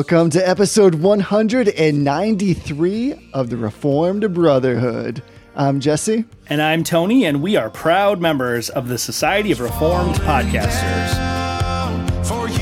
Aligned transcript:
Welcome 0.00 0.30
to 0.30 0.48
episode 0.48 0.94
193 0.94 3.30
of 3.34 3.50
the 3.50 3.58
Reformed 3.58 4.32
Brotherhood. 4.32 5.22
I'm 5.54 5.78
Jesse. 5.78 6.24
And 6.48 6.62
I'm 6.62 6.84
Tony, 6.84 7.26
and 7.26 7.42
we 7.42 7.56
are 7.56 7.68
proud 7.68 8.18
members 8.18 8.70
of 8.70 8.88
the 8.88 8.96
Society 8.96 9.52
of 9.52 9.60
Reformed 9.60 10.14
Podcasters. 10.14 11.10
For 12.26 12.48
you, 12.48 12.56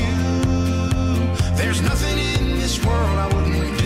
there's 1.55 1.81
nothing 1.81 2.17
in 2.17 2.59
this 2.59 2.85
world 2.85 2.99
I 2.99 3.33
wouldn't 3.33 3.77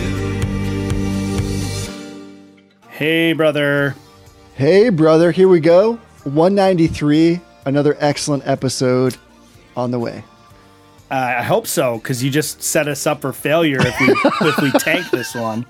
do. 2.82 2.88
Hey, 2.88 3.34
brother. 3.34 3.94
Hey, 4.56 4.88
brother, 4.88 5.30
here 5.30 5.46
we 5.46 5.60
go. 5.60 5.92
193, 6.24 7.40
another 7.66 7.96
excellent 8.00 8.48
episode 8.48 9.16
on 9.76 9.92
the 9.92 10.00
way. 10.00 10.24
Uh, 11.10 11.14
I 11.38 11.42
hope 11.42 11.66
so, 11.66 11.98
because 11.98 12.24
you 12.24 12.30
just 12.30 12.62
set 12.62 12.88
us 12.88 13.06
up 13.06 13.20
for 13.20 13.32
failure 13.32 13.78
if 13.80 14.00
we 14.00 14.08
if 14.48 14.58
we 14.60 14.70
tank 14.80 15.10
this 15.10 15.34
one. 15.34 15.66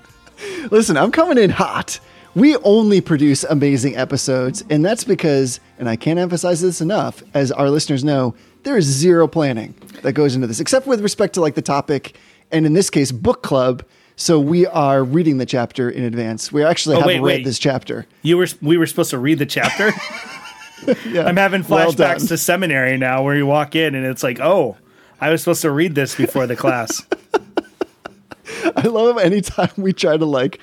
Listen, 0.71 0.97
I'm 0.97 1.11
coming 1.11 1.37
in 1.37 1.49
hot. 1.49 1.99
We 2.35 2.57
only 2.57 2.99
produce 2.99 3.43
amazing 3.45 3.95
episodes, 3.95 4.63
and 4.69 4.83
that's 4.83 5.05
because, 5.05 5.61
and 5.79 5.87
I 5.87 5.95
can't 5.95 6.19
emphasize 6.19 6.59
this 6.61 6.81
enough, 6.81 7.23
as 7.33 7.49
our 7.51 7.69
listeners 7.69 8.03
know, 8.03 8.35
there 8.63 8.75
is 8.77 8.85
zero 8.85 9.25
planning 9.27 9.73
that 10.01 10.13
goes 10.13 10.35
into 10.35 10.45
this, 10.47 10.59
except 10.59 10.85
with 10.87 10.99
respect 11.01 11.33
to 11.35 11.41
like 11.41 11.55
the 11.55 11.61
topic, 11.61 12.17
and 12.51 12.65
in 12.65 12.73
this 12.73 12.89
case, 12.89 13.11
book 13.11 13.41
club. 13.43 13.83
So 14.17 14.39
we 14.39 14.65
are 14.65 15.03
reading 15.03 15.37
the 15.39 15.45
chapter 15.45 15.89
in 15.89 16.03
advance. 16.03 16.51
We 16.51 16.63
actually 16.63 16.95
Oh, 16.95 16.99
have 16.99 17.07
wait, 17.07 17.15
read 17.17 17.23
wait. 17.23 17.43
this 17.45 17.59
chapter. 17.59 18.05
You 18.21 18.37
were 18.37 18.47
we 18.61 18.77
were 18.77 18.85
supposed 18.85 19.09
to 19.11 19.17
read 19.17 19.39
the 19.39 19.45
chapter. 19.45 19.91
I'm 21.19 21.37
having 21.37 21.63
flashbacks 21.63 21.95
done. 22.19 22.27
to 22.27 22.37
seminary 22.37 22.97
now, 22.97 23.23
where 23.23 23.35
you 23.35 23.45
walk 23.45 23.75
in 23.75 23.95
and 23.95 24.05
it's 24.05 24.23
like, 24.23 24.39
oh, 24.39 24.77
I 25.19 25.29
was 25.29 25.41
supposed 25.41 25.61
to 25.61 25.71
read 25.71 25.95
this 25.95 26.15
before 26.15 26.47
the 26.47 26.55
class. 26.55 27.05
I 28.75 28.87
love 28.87 29.17
anytime 29.17 29.71
we 29.77 29.93
try 29.93 30.17
to 30.17 30.25
like 30.25 30.59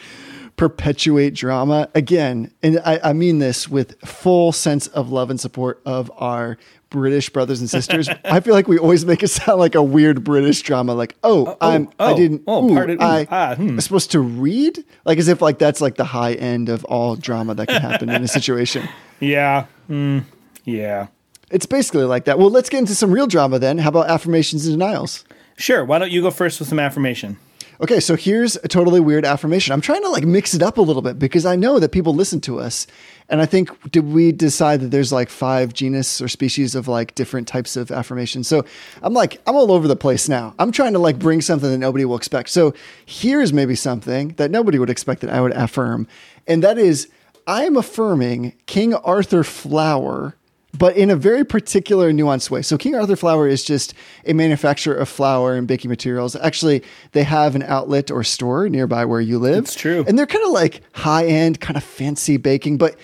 perpetuate 0.57 1.35
drama 1.35 1.89
again, 1.95 2.53
and 2.63 2.81
I, 2.85 3.01
I 3.03 3.13
mean 3.13 3.39
this 3.39 3.69
with 3.69 3.99
full 4.01 4.53
sense 4.53 4.87
of 4.89 5.11
love 5.11 5.31
and 5.31 5.41
support 5.41 5.81
of 5.85 6.11
our 6.17 6.59
British 6.91 7.31
brothers 7.31 7.61
and 7.61 7.69
sisters. 7.69 8.09
I 8.25 8.41
feel 8.41 8.55
like 8.55 8.69
we 8.69 8.79
always 8.79 9.05
make 9.05 9.23
it 9.23 9.29
sound 9.29 9.59
like 9.59 9.75
a 9.75 9.83
weird 9.83 10.23
British 10.23 10.63
drama, 10.63 10.95
like 10.95 11.17
oh, 11.25 11.57
I'm 11.61 11.89
I 11.99 12.13
oh, 12.13 12.17
didn't 12.17 12.43
oh, 12.47 12.71
ooh, 12.71 12.75
pardon, 12.75 12.99
I 13.01 13.27
ah, 13.31 13.55
hmm. 13.57 13.71
am 13.71 13.81
supposed 13.81 14.13
to 14.13 14.21
read 14.21 14.85
like 15.05 15.19
as 15.19 15.29
if 15.29 15.43
like 15.43 15.59
that's 15.59 15.81
like 15.81 15.97
the 15.97 16.05
high 16.05 16.35
end 16.35 16.69
of 16.69 16.85
all 16.85 17.17
drama 17.17 17.55
that 17.55 17.69
can 17.69 17.81
happen 17.81 18.11
in 18.11 18.23
a 18.23 18.29
situation. 18.29 18.89
yeah. 19.21 19.67
Mm, 19.89 20.25
yeah. 20.65 21.09
It's 21.53 21.67
basically 21.67 22.05
like 22.05 22.25
that. 22.25 22.39
Well, 22.39 22.51
let's 22.51 22.69
get 22.69 22.79
into 22.79 22.95
some 22.95 23.13
real 23.13 23.27
drama 23.27 23.59
then. 23.59 23.79
How 23.79 23.91
about 23.91 24.09
affirmations 24.09 24.67
and 24.67 24.73
denials? 24.73 25.25
Sure. 25.57 25.85
Why 25.85 25.99
don't 25.99 26.11
you 26.11 26.23
go 26.23 26.31
first 26.31 26.59
with 26.59 26.69
some 26.69 26.81
affirmation? 26.81 27.37
Okay, 27.83 27.99
so 28.01 28.15
here's 28.15 28.57
a 28.57 28.69
totally 28.69 29.01
weird 29.01 29.25
affirmation. 29.25 29.73
I'm 29.73 29.81
trying 29.81 30.03
to 30.03 30.09
like 30.09 30.25
mix 30.25 30.55
it 30.55 30.63
up 30.63 30.79
a 30.79 30.81
little 30.81 31.03
bit 31.03 31.19
because 31.19 31.45
I 31.45 31.57
know 31.57 31.81
that 31.81 31.91
people 31.91 32.15
listen 32.15 32.41
to 32.43 32.61
us. 32.61 32.87
And 33.29 33.41
I 33.41 33.47
think 33.47 33.91
did 33.91 34.05
we 34.05 34.31
decide 34.31 34.81
that 34.81 34.91
there's 34.93 35.13
like 35.13 35.29
five 35.29 35.73
genus 35.73 36.21
or 36.21 36.29
species 36.29 36.75
of 36.75 36.87
like 36.87 37.15
different 37.17 37.49
types 37.49 37.77
of 37.77 37.91
affirmation. 37.91 38.45
So 38.45 38.65
I'm 39.03 39.15
like 39.15 39.41
I'm 39.47 39.57
all 39.57 39.73
over 39.73 39.89
the 39.89 39.97
place 39.97 40.29
now. 40.29 40.55
I'm 40.59 40.71
trying 40.71 40.93
to 40.93 41.01
like 41.01 41.19
bring 41.19 41.41
something 41.41 41.71
that 41.71 41.79
nobody 41.79 42.05
will 42.05 42.17
expect. 42.17 42.51
So 42.51 42.73
here's 43.05 43.53
maybe 43.53 43.75
something 43.75 44.29
that 44.37 44.51
nobody 44.51 44.79
would 44.79 44.91
expect 44.91 45.21
that 45.23 45.31
I 45.31 45.41
would 45.41 45.53
affirm. 45.53 46.07
And 46.47 46.63
that 46.63 46.79
is 46.79 47.09
I 47.47 47.65
am 47.65 47.77
affirming 47.77 48.55
King 48.67 48.95
Arthur 48.95 49.43
Flour 49.43 50.37
but 50.77 50.97
in 50.97 51.11
a 51.11 51.17
very 51.17 51.45
particular 51.45 52.13
nuanced 52.13 52.51
way. 52.51 52.63
So 52.63 52.79
King 52.79 52.95
Arthur 52.95 53.17
Flour 53.17 53.47
is 53.47 53.63
just 53.63 53.95
a 54.27 54.33
manufacturer 54.33 54.95
of 54.95 55.09
flour 55.09 55.55
and 55.55 55.67
baking 55.67 55.91
materials. 55.91 56.35
Actually, 56.37 56.83
they 57.13 57.25
have 57.25 57.55
an 57.55 57.63
outlet 57.63 58.11
or 58.11 58.25
store 58.25 58.69
nearby 58.69 59.05
where 59.05 59.21
you 59.21 59.39
live. 59.39 59.65
It's 59.65 59.75
true. 59.75 60.05
And 60.07 60.19
they're 60.19 60.27
kind 60.27 60.45
of 60.45 60.51
like 60.51 60.83
high 60.93 61.27
end, 61.27 61.61
kind 61.61 61.77
of 61.77 61.85
fancy 61.85 62.37
baking, 62.37 62.79
but 62.79 62.97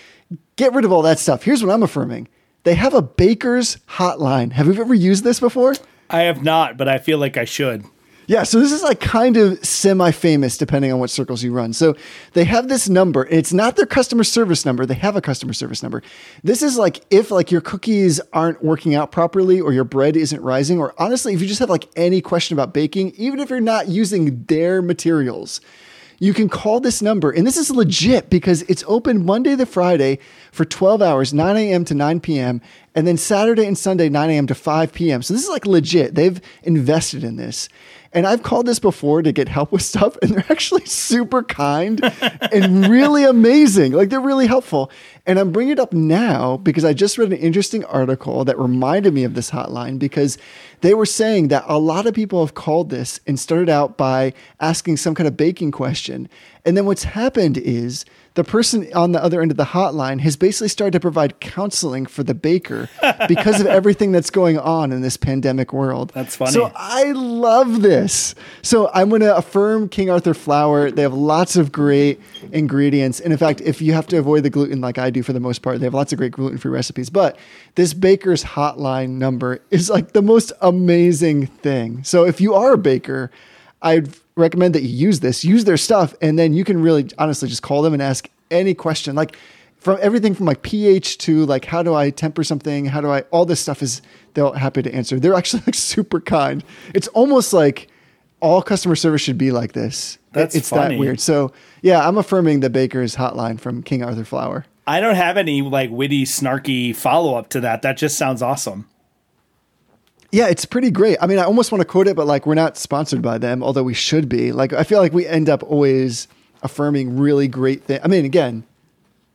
get 0.56 0.72
rid 0.72 0.84
of 0.84 0.92
all 0.92 1.03
that 1.03 1.19
stuff. 1.19 1.42
Here's 1.42 1.62
what 1.62 1.72
I'm 1.72 1.82
affirming. 1.82 2.28
They 2.65 2.75
have 2.75 2.94
a 2.94 3.03
baker's 3.03 3.76
hotline. 3.88 4.53
Have 4.53 4.66
you 4.66 4.81
ever 4.81 4.94
used 4.94 5.25
this 5.25 5.41
before? 5.41 5.75
I 6.10 6.22
have 6.22 6.42
not, 6.42 6.76
but 6.76 6.88
I 6.88 6.98
feel 6.98 7.19
like 7.19 7.37
I 7.37 7.44
should. 7.44 7.84
Yeah, 8.28 8.43
so 8.43 8.61
this 8.61 8.72
is 8.72 8.83
like 8.83 9.00
kind 9.00 9.39
of 9.39 9.65
semi 9.65 10.11
famous 10.11 10.59
depending 10.59 10.93
on 10.93 10.99
what 10.99 11.09
circles 11.09 11.43
you 11.43 11.50
run. 11.50 11.72
So 11.72 11.97
they 12.34 12.44
have 12.44 12.69
this 12.69 12.87
number. 12.87 13.27
It's 13.31 13.55
not 13.55 13.77
their 13.77 13.87
customer 13.87 14.22
service 14.22 14.66
number. 14.66 14.84
They 14.84 14.97
have 14.97 15.16
a 15.16 15.22
customer 15.22 15.55
service 15.55 15.83
number. 15.83 16.03
This 16.44 16.62
is 16.62 16.77
like 16.77 17.00
if 17.09 17.31
like 17.31 17.50
your 17.50 17.62
cookies 17.62 18.21
aren't 18.34 18.62
working 18.62 18.94
out 18.94 19.12
properly 19.12 19.62
or 19.62 19.72
your 19.72 19.84
bread 19.84 20.15
isn't 20.15 20.43
rising 20.43 20.78
or 20.78 20.94
honestly 20.99 21.33
if 21.33 21.41
you 21.41 21.49
just 21.49 21.59
have 21.61 21.71
like 21.71 21.89
any 21.97 22.21
question 22.21 22.55
about 22.55 22.75
baking, 22.75 23.12
even 23.16 23.41
if 23.41 23.49
you're 23.49 23.61
not 23.61 23.89
using 23.89 24.45
their 24.45 24.83
materials, 24.83 25.62
you 26.19 26.34
can 26.34 26.50
call 26.50 26.81
this 26.81 27.00
number. 27.00 27.31
And 27.31 27.47
this 27.47 27.56
is 27.56 27.71
legit 27.71 28.28
because 28.28 28.62
it's 28.62 28.84
open 28.87 29.25
Monday 29.25 29.56
to 29.56 29.65
Friday 29.65 30.19
for 30.53 30.65
12 30.65 31.00
hours, 31.00 31.33
9 31.33 31.56
a.m. 31.56 31.84
to 31.87 31.95
9 31.95 32.21
p.m., 32.21 32.60
and 32.95 33.06
then 33.06 33.16
Saturday 33.16 33.65
and 33.65 33.78
Sunday, 33.78 34.09
9 34.09 34.31
a.m. 34.31 34.47
to 34.49 34.55
5 34.55 34.93
p.m. 34.93 35.22
So 35.22 35.33
this 35.33 35.45
is 35.45 35.49
like 35.49 35.65
legit. 35.65 36.16
They've 36.16 36.41
invested 36.65 37.22
in 37.22 37.37
this. 37.37 37.69
And 38.12 38.26
I've 38.26 38.42
called 38.42 38.66
this 38.66 38.78
before 38.78 39.20
to 39.22 39.32
get 39.32 39.48
help 39.48 39.70
with 39.70 39.82
stuff, 39.82 40.16
and 40.22 40.30
they're 40.30 40.44
actually 40.48 40.86
super 40.86 41.42
kind 41.42 42.00
and 42.52 42.88
really 42.88 43.24
amazing. 43.24 43.92
Like 43.92 44.08
they're 44.08 44.20
really 44.20 44.46
helpful. 44.46 44.91
And 45.26 45.38
I'm 45.38 45.52
bringing 45.52 45.72
it 45.72 45.78
up 45.78 45.92
now 45.92 46.56
because 46.56 46.86
I 46.86 46.94
just 46.94 47.18
read 47.18 47.32
an 47.32 47.38
interesting 47.38 47.84
article 47.84 48.44
that 48.47 48.58
reminded 48.58 49.12
me 49.12 49.24
of 49.24 49.34
this 49.34 49.50
hotline 49.50 49.98
because 49.98 50.38
they 50.80 50.94
were 50.94 51.06
saying 51.06 51.48
that 51.48 51.64
a 51.66 51.78
lot 51.78 52.06
of 52.06 52.14
people 52.14 52.44
have 52.44 52.54
called 52.54 52.88
this 52.88 53.20
and 53.26 53.38
started 53.38 53.68
out 53.68 53.98
by 53.98 54.32
asking 54.58 54.97
some 54.97 55.14
kind 55.14 55.28
of 55.28 55.36
baking 55.36 55.70
question. 55.70 56.30
And 56.64 56.76
then 56.76 56.86
what's 56.86 57.04
happened 57.04 57.58
is 57.58 58.06
the 58.34 58.44
person 58.44 58.89
on 58.94 59.12
the 59.12 59.22
other 59.22 59.43
end 59.43 59.50
of 59.50 59.56
the 59.56 59.65
hotline 59.65 60.21
has 60.21 60.37
basically 60.37 60.69
started 60.69 60.93
to 60.93 61.00
provide 61.00 61.41
counseling 61.41 62.06
for 62.06 62.22
the 62.22 62.34
baker 62.34 62.89
because 63.27 63.61
of 63.61 63.66
everything 63.78 64.12
that's 64.12 64.31
going 64.31 64.59
on 64.59 64.93
in 64.93 65.00
this 65.00 65.16
pandemic 65.16 65.72
world. 65.72 66.12
That's 66.15 66.37
funny. 66.37 66.53
So 66.53 66.71
I 66.75 67.12
love 67.12 67.83
this. 67.83 68.34
So 68.62 68.91
I'm 68.94 69.09
going 69.09 69.22
to 69.22 69.37
affirm 69.37 69.89
King 69.89 70.11
Arthur 70.11 70.34
flour. 70.34 70.91
They 70.91 71.03
have 71.03 71.15
lots 71.15 71.56
of 71.56 71.72
great 71.72 72.21
ingredients. 72.53 73.21
And 73.21 73.33
in 73.33 73.39
fact, 73.39 73.61
if 73.61 73.83
you 73.83 73.93
have 73.93 74.06
to 74.09 74.19
avoid 74.19 74.43
the 74.45 74.50
gluten 74.50 74.81
like 74.81 74.99
I 74.99 75.10
do 75.10 75.22
for 75.22 75.33
the 75.33 75.41
most 75.41 75.62
part, 75.62 75.81
they 75.81 75.87
have 75.87 75.95
lots 75.95 76.12
of 76.12 76.19
great 76.19 76.33
gluten 76.33 76.59
free 76.59 76.71
recipes. 76.71 77.10
But 77.10 77.37
this 77.75 77.95
baker's 77.95 78.45
hotline 78.45 79.10
number 79.10 79.60
is 79.71 79.91
like 79.91 80.12
the 80.12 80.22
most 80.22 80.53
amazing 80.60 81.47
thing. 81.47 82.05
So 82.05 82.25
if 82.25 82.41
you 82.41 82.55
are 82.55 82.75
a 82.75 82.78
baker, 82.78 83.31
I'd 83.83 84.09
recommend 84.37 84.75
that 84.75 84.83
you 84.83 84.89
use 84.89 85.21
this, 85.21 85.44
use 85.44 85.65
their 85.65 85.77
stuff, 85.77 86.15
and 86.21 86.39
then 86.39 86.53
you 86.53 86.65
can 86.65 86.81
really 86.81 87.09
honestly 87.19 87.49
just 87.49 87.62
call 87.62 87.83
them 87.83 87.93
and 87.93 88.03
ask 88.03 88.28
any 88.50 88.75
question. 88.75 89.15
Like 89.15 89.37
from 89.78 89.99
everything 90.00 90.34
from 90.34 90.47
like 90.47 90.62
pH 90.62 91.19
to 91.19 91.47
like 91.47 91.65
how 91.65 91.83
do 91.83 91.94
I 91.94 92.11
temper 92.11 92.44
something? 92.44 92.87
How 92.87 93.00
do 93.00 93.11
I 93.11 93.21
all 93.31 93.44
this 93.44 93.61
stuff 93.61 93.83
is 93.83 94.03
they're 94.34 94.53
happy 94.53 94.83
to 94.83 94.94
answer. 94.94 95.19
They're 95.21 95.34
actually 95.43 95.62
like 95.66 95.75
super 95.75 96.21
kind. 96.21 96.65
It's 96.94 97.09
almost 97.09 97.53
like 97.53 97.89
all 98.41 98.62
customer 98.62 98.97
service 98.97 99.22
should 99.22 99.39
be 99.39 99.50
like 99.50 99.72
this. 99.72 100.19
That's 100.33 100.55
it's 100.55 100.69
funny. 100.69 100.97
that 100.97 101.00
weird. 101.00 101.21
So 101.21 101.53
yeah, 101.83 102.06
I'm 102.06 102.19
affirming 102.19 102.60
the 102.60 102.71
baker's 102.71 103.16
hotline 103.16 103.59
from 103.59 103.83
King 103.83 104.03
Arthur 104.03 104.25
Flour. 104.25 104.66
I 104.87 105.00
don't 105.00 105.16
have 105.16 105.37
any 105.37 105.62
like 105.62 105.91
witty, 105.91 106.25
snarky 106.25 106.95
follow 106.95 107.34
up 107.34 107.50
to 107.50 107.60
that. 107.60 107.83
That 107.83 107.97
just 107.97 108.16
sounds 108.16 108.43
awesome. 108.43 108.89
Yeah, 110.31 110.49
it's 110.49 110.65
pretty 110.66 110.91
great. 110.91 111.16
I 111.22 111.27
mean, 111.27 111.39
I 111.39 111.44
almost 111.44 111.72
want 111.72 111.81
to 111.81 111.87
quote 111.87 112.06
it, 112.06 112.15
but 112.16 112.27
like 112.27 112.47
we're 112.47 112.55
not 112.55 112.77
sponsored 112.77 113.22
by 113.22 113.39
them, 113.39 113.62
although 113.62 113.83
we 113.83 113.94
should 113.94 114.28
be. 114.28 114.53
Like 114.53 114.72
I 114.72 114.84
feel 114.84 114.99
like 115.00 115.12
we 115.12 115.27
end 115.27 115.49
up 115.49 115.62
always 115.62 116.28
affirming 116.62 117.16
really 117.19 117.49
great 117.49 117.84
things. 117.84 118.00
I 118.05 118.09
mean, 118.09 118.25
again, 118.25 118.65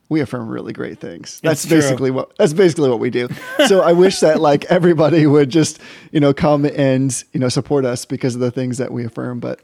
we 0.08 0.20
affirm 0.20 0.48
really 0.48 0.72
great 0.72 0.98
things. 1.00 1.40
That's 1.42 1.64
It's 1.64 1.68
true. 1.68 1.80
basically 1.80 2.10
what 2.12 2.36
that's 2.36 2.52
basically 2.52 2.90
what 2.90 3.00
we 3.00 3.10
do. 3.10 3.28
So 3.66 3.80
I 3.80 3.92
wish 3.92 4.20
that 4.20 4.40
like 4.40 4.66
everybody 4.66 5.26
would 5.26 5.50
just, 5.50 5.80
you 6.12 6.20
know, 6.20 6.32
come 6.34 6.64
and, 6.66 7.24
you 7.32 7.40
know, 7.40 7.48
support 7.48 7.84
us 7.84 8.04
because 8.04 8.34
of 8.34 8.40
the 8.40 8.50
things 8.50 8.78
that 8.78 8.92
we 8.92 9.04
affirm, 9.04 9.40
but 9.40 9.60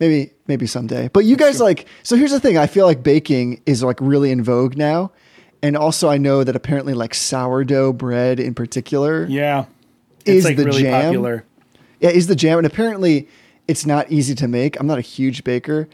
maybe 0.00 0.30
maybe 0.46 0.66
someday. 0.66 1.08
But 1.12 1.24
you 1.26 1.36
guys 1.36 1.60
like 1.60 1.86
so 2.02 2.16
here's 2.16 2.30
the 2.30 2.40
thing, 2.40 2.56
I 2.56 2.66
feel 2.66 2.86
like 2.86 3.02
baking 3.02 3.60
is 3.66 3.82
like 3.82 3.98
really 4.00 4.30
in 4.30 4.42
vogue 4.42 4.76
now. 4.76 5.10
And 5.62 5.76
also 5.76 6.08
I 6.08 6.16
know 6.18 6.44
that 6.44 6.54
apparently 6.56 6.94
like 6.94 7.12
sourdough 7.12 7.92
bread 7.94 8.38
in 8.40 8.54
particular 8.54 9.26
Yeah. 9.26 9.66
Is 10.26 10.44
like 10.44 10.56
the 10.56 10.64
really 10.64 10.82
jam- 10.82 11.02
popular. 11.04 11.44
yeah, 12.00 12.10
is 12.10 12.26
the 12.26 12.36
jam, 12.36 12.58
and 12.58 12.66
apparently 12.66 13.28
it's 13.68 13.86
not 13.86 14.10
easy 14.10 14.34
to 14.36 14.48
make. 14.48 14.78
I'm 14.78 14.86
not 14.86 14.98
a 14.98 15.02
huge 15.02 15.44
baker. 15.44 15.88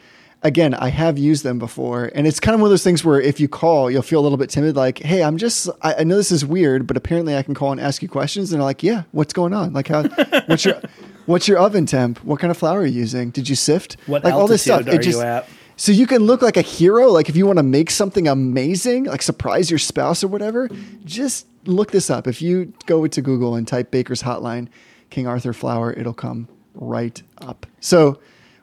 Again, 0.44 0.74
I 0.74 0.88
have 0.88 1.18
used 1.18 1.44
them 1.44 1.60
before, 1.60 2.10
and 2.16 2.26
it's 2.26 2.40
kind 2.40 2.54
of 2.56 2.60
one 2.60 2.66
of 2.66 2.72
those 2.72 2.82
things 2.82 3.04
where 3.04 3.20
if 3.20 3.38
you 3.38 3.46
call, 3.46 3.88
you'll 3.88 4.02
feel 4.02 4.18
a 4.18 4.24
little 4.24 4.36
bit 4.38 4.50
timid, 4.50 4.74
like, 4.74 4.98
"Hey, 4.98 5.22
I'm 5.22 5.36
just, 5.38 5.68
I, 5.82 5.94
I 6.00 6.04
know 6.04 6.16
this 6.16 6.32
is 6.32 6.44
weird, 6.44 6.86
but 6.88 6.96
apparently 6.96 7.36
I 7.36 7.42
can 7.44 7.54
call 7.54 7.70
and 7.70 7.80
ask 7.80 8.02
you 8.02 8.08
questions." 8.08 8.52
And 8.52 8.58
they're 8.60 8.64
like, 8.64 8.82
"Yeah, 8.82 9.04
what's 9.12 9.32
going 9.32 9.54
on? 9.54 9.72
Like, 9.72 9.86
how, 9.86 10.02
what's 10.46 10.64
your, 10.64 10.80
what's 11.26 11.46
your 11.46 11.58
oven 11.58 11.86
temp? 11.86 12.18
What 12.24 12.40
kind 12.40 12.50
of 12.50 12.56
flour 12.56 12.80
are 12.80 12.86
you 12.86 12.98
using? 12.98 13.30
Did 13.30 13.48
you 13.48 13.54
sift? 13.54 13.96
What 14.06 14.24
like 14.24 14.32
altitude 14.32 14.88
are 14.88 15.00
you 15.00 15.20
at? 15.20 15.48
So 15.76 15.92
you 15.92 16.06
can 16.08 16.22
look 16.22 16.42
like 16.42 16.56
a 16.56 16.62
hero. 16.62 17.08
Like 17.10 17.28
if 17.28 17.36
you 17.36 17.46
want 17.46 17.58
to 17.58 17.62
make 17.62 17.90
something 17.90 18.26
amazing, 18.26 19.04
like 19.04 19.22
surprise 19.22 19.70
your 19.70 19.78
spouse 19.78 20.24
or 20.24 20.28
whatever, 20.28 20.68
just 21.04 21.46
look 21.64 21.90
this 21.92 22.10
up. 22.10 22.26
If 22.26 22.42
you 22.42 22.72
go 22.86 23.06
to 23.06 23.22
Google 23.22 23.54
and 23.54 23.66
type 23.66 23.90
Baker's 23.90 24.22
Hotline, 24.22 24.68
King 25.10 25.26
Arthur 25.26 25.52
Flour, 25.52 25.92
it'll 25.92 26.14
come 26.14 26.48
right 26.74 27.22
up. 27.38 27.66
So 27.80 28.18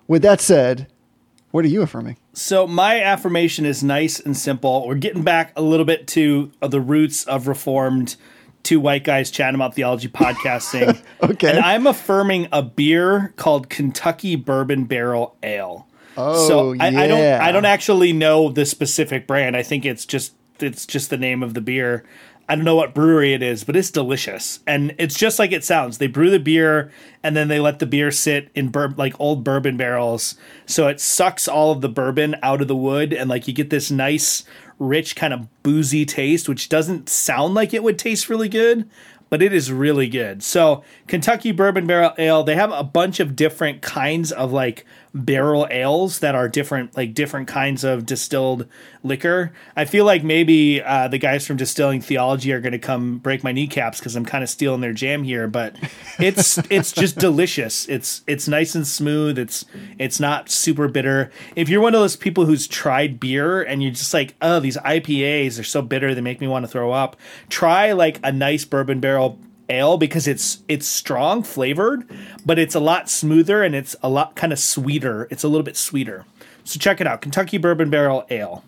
With 0.08 0.24
that 0.24 0.42
said, 0.42 0.88
what 1.52 1.64
are 1.64 1.68
you 1.68 1.84
affirming? 1.84 2.18
So 2.34 2.66
my 2.66 3.02
affirmation 3.02 3.64
is 3.66 3.84
nice 3.84 4.20
and 4.20 4.36
simple. 4.36 4.88
We're 4.88 4.96
getting 4.96 5.24
back 5.24 5.54
a 5.56 5.62
little 5.62 5.86
bit 5.86 6.08
to 6.08 6.52
uh, 6.62 6.68
the 6.68 6.82
roots 6.82 7.26
of 7.26 7.48
reformed 7.48 8.16
two 8.64 8.80
white 8.80 9.04
guys 9.04 9.30
chatting 9.32 9.56
about 9.56 9.76
theology 9.76 10.08
podcasting. 10.08 11.02
Okay. 11.22 11.50
And 11.50 11.60
I'm 11.60 11.86
affirming 11.86 12.48
a 12.52 12.64
beer 12.64 13.34
called 13.36 13.70
Kentucky 13.70 14.38
Bourbon 14.38 14.86
Barrel 14.86 15.36
Ale. 15.44 15.86
Oh, 16.16 16.48
so 16.48 16.76
I, 16.80 16.88
I 16.88 17.08
don't 17.08 17.20
yeah. 17.20 17.40
I 17.42 17.52
don't 17.52 17.66
actually 17.66 18.14
know 18.14 18.50
the 18.50 18.66
specific 18.66 19.28
brand. 19.28 19.58
I 19.58 19.64
think 19.64 19.86
it's 19.86 20.06
just 20.06 20.34
it's 20.60 20.86
just 20.86 21.10
the 21.10 21.18
name 21.18 21.44
of 21.44 21.54
the 21.54 21.62
beer. 21.62 22.06
I 22.50 22.56
don't 22.56 22.66
know 22.66 22.76
what 22.76 22.96
brewery 22.96 23.34
it 23.34 23.44
is, 23.44 23.64
but 23.64 23.76
it's 23.76 23.92
delicious. 23.92 24.60
And 24.66 24.96
it's 24.98 25.16
just 25.16 25.38
like 25.38 25.52
it 25.52 25.64
sounds. 25.64 26.00
They 26.00 26.08
brew 26.08 26.32
the 26.32 26.40
beer 26.40 26.92
and 27.22 27.38
then 27.38 27.48
they 27.48 27.60
let 27.60 27.78
the 27.78 27.86
beer 27.86 28.10
sit 28.10 28.50
in 28.56 28.70
bur- 28.70 28.96
like 28.98 29.14
old 29.20 29.44
bourbon 29.44 29.78
barrels. 29.78 30.34
So 30.66 30.88
it 30.88 31.00
sucks 31.00 31.48
all 31.48 31.72
of 31.72 31.82
the 31.82 31.90
bourbon 31.90 32.36
out 32.42 32.62
of 32.62 32.68
the 32.68 32.76
wood 32.76 33.14
and 33.14 33.30
like 33.30 33.48
you 33.48 33.54
get 33.54 33.70
this 33.70 33.92
nice 33.92 34.46
rich 34.80 35.16
kind 35.16 35.32
of 35.34 35.48
boozy 35.62 36.06
taste 36.06 36.50
which 36.50 36.70
doesn't 36.70 37.10
sound 37.10 37.54
like 37.54 37.74
it 37.74 37.84
would 37.84 38.00
taste 38.00 38.30
really 38.30 38.50
good, 38.50 38.90
but 39.30 39.44
it 39.44 39.54
is 39.54 39.72
really 39.72 40.10
good. 40.10 40.42
So 40.42 40.84
Kentucky 41.06 41.52
Bourbon 41.52 41.86
Barrel 41.86 42.16
Ale, 42.18 42.44
they 42.44 42.56
have 42.56 42.72
a 42.72 42.84
bunch 42.84 43.20
of 43.20 43.36
different 43.36 43.84
kinds 43.84 44.32
of 44.32 44.52
like 44.52 44.88
barrel 45.14 45.68
ales 45.72 46.20
that 46.20 46.36
are 46.36 46.48
different, 46.48 46.96
like 46.96 47.14
different 47.14 47.48
kinds 47.48 47.84
of 47.84 48.06
distilled 48.06 48.68
liquor. 49.04 49.52
I 49.76 49.86
feel 49.86 50.06
like 50.06 50.24
maybe 50.24 50.82
uh, 50.82 51.08
the 51.08 51.18
guys 51.18 51.48
from 51.48 51.58
Distilling 51.58 52.02
Theology 52.02 52.52
are 52.54 52.62
going 52.62 52.74
to 52.74 52.80
come 52.80 53.18
break 53.18 53.44
my 53.44 53.52
kneecaps 53.52 54.00
because 54.00 54.16
I'm 54.16 54.26
kind 54.26 54.44
of 54.44 54.50
stealing 54.50 54.82
their 54.82 54.94
jam 54.94 55.24
here. 55.24 55.48
But 55.48 55.76
it's 56.20 56.58
it's 56.70 56.92
just 56.92 57.18
delicious. 57.18 57.88
It's 57.88 58.22
it's 58.28 58.48
nice 58.48 58.76
and 58.76 58.86
smooth. 58.86 59.40
It's 59.40 59.66
it's 59.98 60.20
not 60.20 60.50
super 60.50 60.88
bitter. 60.88 61.32
If 61.56 61.70
you're 61.70 61.82
one 61.82 61.96
of 61.96 62.02
those 62.02 62.16
people 62.16 62.46
who's 62.46 62.68
tried 62.68 63.20
beer 63.20 63.62
and 63.62 63.82
you're 63.82 63.92
just 63.92 64.14
like, 64.14 64.36
oh, 64.42 64.60
these 64.60 64.78
IPAs 64.78 65.60
are 65.60 65.64
so 65.64 65.82
bitter 65.82 66.14
they 66.14 66.22
make 66.22 66.42
me 66.42 66.48
want 66.48 66.64
to 66.64 66.72
throw 66.72 66.92
up, 66.92 67.16
try 67.50 67.92
like 67.94 68.20
a 68.24 68.32
nice 68.32 68.66
bourbon 68.66 69.00
barrel 69.00 69.40
ale 69.70 69.98
because 69.98 70.28
it's 70.28 70.64
it's 70.68 70.88
strong 70.88 71.44
flavored, 71.44 72.10
but 72.46 72.60
it's 72.60 72.76
a 72.76 72.80
lot 72.80 73.10
smoother 73.10 73.64
and 73.64 73.76
it's 73.76 73.96
a 74.02 74.10
lot 74.10 74.36
kind 74.36 74.52
of 74.52 74.60
sweeter. 74.60 75.28
It's 75.30 75.44
a 75.44 75.48
little 75.48 75.64
bit 75.64 75.78
sweeter. 75.78 76.26
So 76.64 76.80
check 76.80 77.02
it 77.02 77.08
out, 77.08 77.22
Kentucky 77.22 77.58
Bourbon 77.58 77.90
Barrel 77.90 78.26
Ale. 78.30 78.64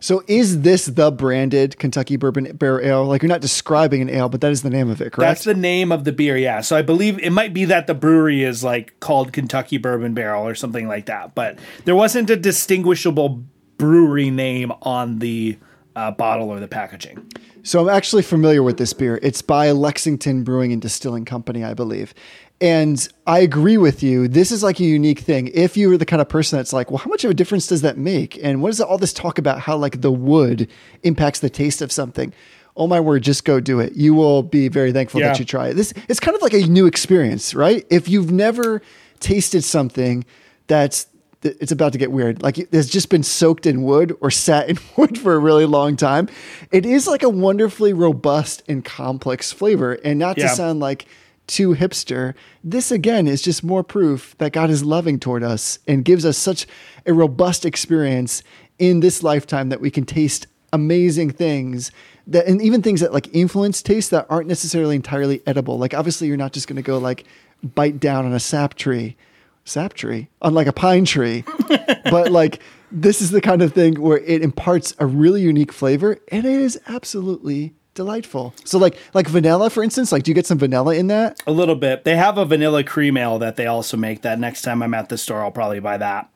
So 0.00 0.22
is 0.26 0.60
this 0.60 0.84
the 0.84 1.10
branded 1.10 1.78
Kentucky 1.78 2.16
Bourbon 2.16 2.56
Barrel 2.56 2.84
Ale? 2.84 3.04
Like 3.06 3.22
you're 3.22 3.28
not 3.30 3.40
describing 3.40 4.02
an 4.02 4.10
ale, 4.10 4.28
but 4.28 4.42
that 4.42 4.52
is 4.52 4.60
the 4.60 4.68
name 4.68 4.90
of 4.90 5.00
it, 5.00 5.12
correct? 5.12 5.30
That's 5.30 5.44
the 5.44 5.54
name 5.54 5.90
of 5.90 6.04
the 6.04 6.12
beer, 6.12 6.36
yeah. 6.36 6.60
So 6.60 6.76
I 6.76 6.82
believe 6.82 7.18
it 7.20 7.30
might 7.30 7.54
be 7.54 7.64
that 7.64 7.86
the 7.86 7.94
brewery 7.94 8.42
is 8.42 8.62
like 8.62 9.00
called 9.00 9.32
Kentucky 9.32 9.78
Bourbon 9.78 10.12
Barrel 10.12 10.46
or 10.46 10.54
something 10.54 10.86
like 10.86 11.06
that, 11.06 11.34
but 11.34 11.58
there 11.86 11.96
wasn't 11.96 12.28
a 12.28 12.36
distinguishable 12.36 13.44
brewery 13.78 14.30
name 14.30 14.72
on 14.82 15.20
the 15.20 15.58
uh, 15.96 16.10
bottle 16.10 16.50
or 16.50 16.60
the 16.60 16.68
packaging. 16.68 17.26
So 17.66 17.80
I'm 17.80 17.88
actually 17.88 18.22
familiar 18.22 18.62
with 18.62 18.76
this 18.76 18.92
beer. 18.92 19.18
It's 19.22 19.40
by 19.40 19.70
Lexington 19.70 20.44
Brewing 20.44 20.70
and 20.72 20.82
Distilling 20.82 21.24
Company, 21.24 21.64
I 21.64 21.72
believe. 21.72 22.12
And 22.60 23.06
I 23.26 23.38
agree 23.40 23.78
with 23.78 24.02
you. 24.02 24.28
This 24.28 24.52
is 24.52 24.62
like 24.62 24.78
a 24.80 24.84
unique 24.84 25.20
thing. 25.20 25.50
If 25.54 25.74
you 25.76 25.88
were 25.88 25.96
the 25.96 26.04
kind 26.04 26.20
of 26.22 26.28
person 26.28 26.58
that's 26.58 26.74
like, 26.74 26.90
well, 26.90 26.98
how 26.98 27.08
much 27.08 27.24
of 27.24 27.30
a 27.30 27.34
difference 27.34 27.66
does 27.66 27.80
that 27.80 27.96
make? 27.96 28.38
And 28.44 28.60
what 28.62 28.68
is 28.68 28.82
all 28.82 28.98
this 28.98 29.14
talk 29.14 29.38
about 29.38 29.60
how 29.60 29.76
like 29.78 30.02
the 30.02 30.12
wood 30.12 30.70
impacts 31.02 31.40
the 31.40 31.48
taste 31.48 31.80
of 31.80 31.90
something? 31.90 32.34
Oh 32.76 32.86
my 32.86 33.00
word, 33.00 33.22
just 33.22 33.44
go 33.46 33.60
do 33.60 33.80
it. 33.80 33.94
You 33.94 34.12
will 34.14 34.42
be 34.42 34.68
very 34.68 34.92
thankful 34.92 35.20
Yeah. 35.20 35.28
that 35.28 35.38
you 35.38 35.46
try 35.46 35.68
it. 35.68 35.74
This 35.74 35.94
it's 36.08 36.20
kind 36.20 36.34
of 36.36 36.42
like 36.42 36.52
a 36.52 36.66
new 36.66 36.84
experience, 36.86 37.54
right? 37.54 37.86
If 37.90 38.08
you've 38.10 38.30
never 38.30 38.82
tasted 39.20 39.64
something 39.64 40.24
that's 40.66 41.06
it's 41.44 41.72
about 41.72 41.92
to 41.92 41.98
get 41.98 42.10
weird. 42.10 42.42
Like 42.42 42.58
it's 42.58 42.88
just 42.88 43.10
been 43.10 43.22
soaked 43.22 43.66
in 43.66 43.82
wood 43.82 44.16
or 44.20 44.30
sat 44.30 44.68
in 44.68 44.78
wood 44.96 45.18
for 45.18 45.34
a 45.34 45.38
really 45.38 45.66
long 45.66 45.96
time. 45.96 46.28
It 46.72 46.86
is 46.86 47.06
like 47.06 47.22
a 47.22 47.28
wonderfully 47.28 47.92
robust 47.92 48.62
and 48.68 48.84
complex 48.84 49.52
flavor. 49.52 49.94
And 50.04 50.18
not 50.18 50.36
to 50.36 50.48
sound 50.48 50.80
like 50.80 51.06
too 51.46 51.74
hipster, 51.74 52.34
this 52.62 52.90
again 52.90 53.26
is 53.26 53.42
just 53.42 53.62
more 53.62 53.84
proof 53.84 54.34
that 54.38 54.52
God 54.52 54.70
is 54.70 54.82
loving 54.82 55.20
toward 55.20 55.42
us 55.42 55.78
and 55.86 56.04
gives 56.04 56.24
us 56.24 56.38
such 56.38 56.66
a 57.04 57.12
robust 57.12 57.66
experience 57.66 58.42
in 58.78 59.00
this 59.00 59.22
lifetime 59.22 59.68
that 59.68 59.80
we 59.80 59.90
can 59.90 60.06
taste 60.06 60.46
amazing 60.72 61.30
things 61.30 61.92
that 62.26 62.46
and 62.46 62.60
even 62.60 62.82
things 62.82 63.00
that 63.00 63.12
like 63.12 63.32
influence 63.32 63.80
taste 63.82 64.10
that 64.10 64.26
aren't 64.30 64.48
necessarily 64.48 64.96
entirely 64.96 65.42
edible. 65.46 65.78
Like 65.78 65.94
obviously 65.94 66.26
you're 66.26 66.38
not 66.38 66.52
just 66.52 66.66
going 66.66 66.76
to 66.76 66.82
go 66.82 66.98
like 66.98 67.24
bite 67.62 68.00
down 68.00 68.24
on 68.24 68.32
a 68.32 68.40
sap 68.40 68.74
tree 68.74 69.16
sap 69.64 69.94
tree 69.94 70.28
on 70.42 70.52
like 70.54 70.66
a 70.66 70.72
pine 70.72 71.04
tree 71.04 71.44
but 72.10 72.30
like 72.30 72.60
this 72.92 73.20
is 73.22 73.30
the 73.30 73.40
kind 73.40 73.62
of 73.62 73.72
thing 73.72 74.00
where 74.00 74.18
it 74.18 74.42
imparts 74.42 74.94
a 74.98 75.06
really 75.06 75.40
unique 75.40 75.72
flavor 75.72 76.18
and 76.30 76.44
it 76.44 76.60
is 76.60 76.78
absolutely 76.86 77.74
delightful 77.94 78.52
so 78.64 78.76
like 78.78 78.98
like 79.14 79.26
vanilla 79.28 79.70
for 79.70 79.82
instance 79.82 80.12
like 80.12 80.22
do 80.22 80.30
you 80.30 80.34
get 80.34 80.46
some 80.46 80.58
vanilla 80.58 80.94
in 80.94 81.06
that 81.06 81.40
A 81.46 81.52
little 81.52 81.76
bit. 81.76 82.04
They 82.04 82.16
have 82.16 82.36
a 82.38 82.44
vanilla 82.44 82.82
cream 82.84 83.16
ale 83.16 83.38
that 83.38 83.54
they 83.56 83.66
also 83.66 83.96
make. 83.96 84.22
That 84.22 84.38
next 84.40 84.62
time 84.62 84.82
I'm 84.82 84.94
at 84.94 85.08
the 85.08 85.16
store, 85.16 85.42
I'll 85.42 85.52
probably 85.52 85.78
buy 85.80 85.96
that. 85.98 86.28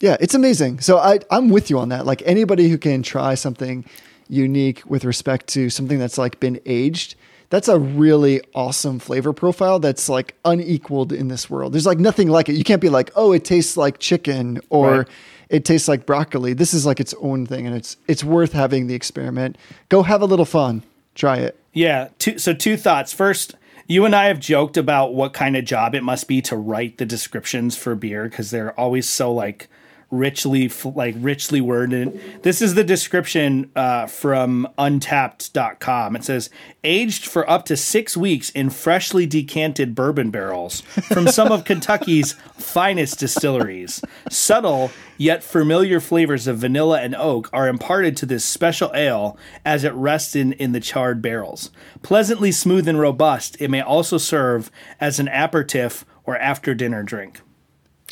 yeah 0.00 0.16
it's 0.20 0.34
amazing 0.34 0.78
so 0.80 0.98
i 0.98 1.18
i'm 1.30 1.48
with 1.48 1.68
you 1.70 1.78
on 1.78 1.88
that 1.88 2.06
like 2.06 2.22
anybody 2.24 2.68
who 2.68 2.78
can 2.78 3.02
try 3.02 3.34
something 3.34 3.84
unique 4.28 4.82
with 4.86 5.04
respect 5.04 5.48
to 5.48 5.68
something 5.68 5.98
that's 5.98 6.16
like 6.18 6.38
been 6.38 6.60
aged 6.64 7.16
that's 7.50 7.68
a 7.68 7.78
really 7.78 8.40
awesome 8.54 8.98
flavor 8.98 9.32
profile 9.32 9.78
that's 9.78 10.08
like 10.08 10.34
unequaled 10.44 11.12
in 11.12 11.28
this 11.28 11.48
world 11.48 11.72
there's 11.72 11.86
like 11.86 11.98
nothing 11.98 12.28
like 12.28 12.48
it 12.48 12.54
you 12.54 12.64
can't 12.64 12.80
be 12.82 12.88
like 12.88 13.10
oh 13.16 13.32
it 13.32 13.44
tastes 13.44 13.76
like 13.76 13.98
chicken 13.98 14.60
or 14.70 14.98
Right. 14.98 15.08
it 15.48 15.64
tastes 15.64 15.88
like 15.88 16.04
broccoli 16.06 16.52
this 16.52 16.74
is 16.74 16.84
like 16.86 17.00
its 17.00 17.14
own 17.20 17.46
thing 17.46 17.66
and 17.66 17.74
it's 17.76 17.96
it's 18.06 18.22
worth 18.22 18.52
having 18.52 18.86
the 18.86 18.94
experiment 18.94 19.56
go 19.88 20.02
have 20.02 20.20
a 20.22 20.26
little 20.26 20.44
fun 20.44 20.82
try 21.14 21.36
it 21.38 21.58
Yeah. 21.72 22.08
Two, 22.18 22.38
so 22.38 22.52
two 22.54 22.76
thoughts. 22.76 23.12
First, 23.12 23.54
you 23.86 24.04
and 24.04 24.14
I 24.14 24.26
have 24.26 24.38
joked 24.40 24.76
about 24.76 25.14
what 25.14 25.32
kind 25.32 25.56
of 25.56 25.64
job 25.64 25.94
it 25.94 26.02
must 26.02 26.28
be 26.28 26.40
to 26.42 26.56
write 26.56 26.98
the 26.98 27.06
descriptions 27.06 27.76
for 27.76 27.94
beer 27.94 28.24
because 28.28 28.50
they're 28.50 28.78
always 28.78 29.08
so 29.08 29.32
like 29.32 29.68
richly 30.10 30.70
like 30.84 31.14
richly 31.18 31.60
worded. 31.60 32.42
This 32.42 32.62
is 32.62 32.74
the 32.74 32.84
description 32.84 33.70
uh, 33.76 34.06
from 34.06 34.66
Untappd.com. 34.78 36.16
It 36.16 36.24
says 36.24 36.50
aged 36.82 37.26
for 37.26 37.48
up 37.48 37.64
to 37.66 37.76
six 37.76 38.16
weeks 38.16 38.48
in 38.50 38.70
freshly 38.70 39.26
decanted 39.26 39.94
bourbon 39.94 40.30
barrels 40.30 40.80
from 40.80 41.28
some 41.28 41.52
of 41.52 41.64
Kentucky's 41.66 42.32
finest 42.54 43.18
distilleries. 43.18 44.02
Subtle 44.30 44.90
yet 45.18 45.42
familiar 45.42 46.00
flavors 46.00 46.46
of 46.46 46.58
vanilla 46.58 47.00
and 47.00 47.14
oak 47.14 47.50
are 47.52 47.68
imparted 47.68 48.16
to 48.16 48.26
this 48.26 48.44
special 48.44 48.90
ale 48.94 49.36
as 49.64 49.84
it 49.84 49.92
rests 49.92 50.34
in, 50.34 50.52
in 50.54 50.72
the 50.72 50.80
charred 50.80 51.20
barrels. 51.20 51.70
Pleasantly 52.02 52.52
smooth 52.52 52.88
and 52.88 52.98
robust, 52.98 53.60
it 53.60 53.68
may 53.68 53.82
also 53.82 54.16
serve 54.16 54.70
as 55.00 55.18
an 55.18 55.28
aperitif 55.28 56.06
or 56.24 56.36
after 56.38 56.74
dinner 56.74 57.02
drink. 57.02 57.40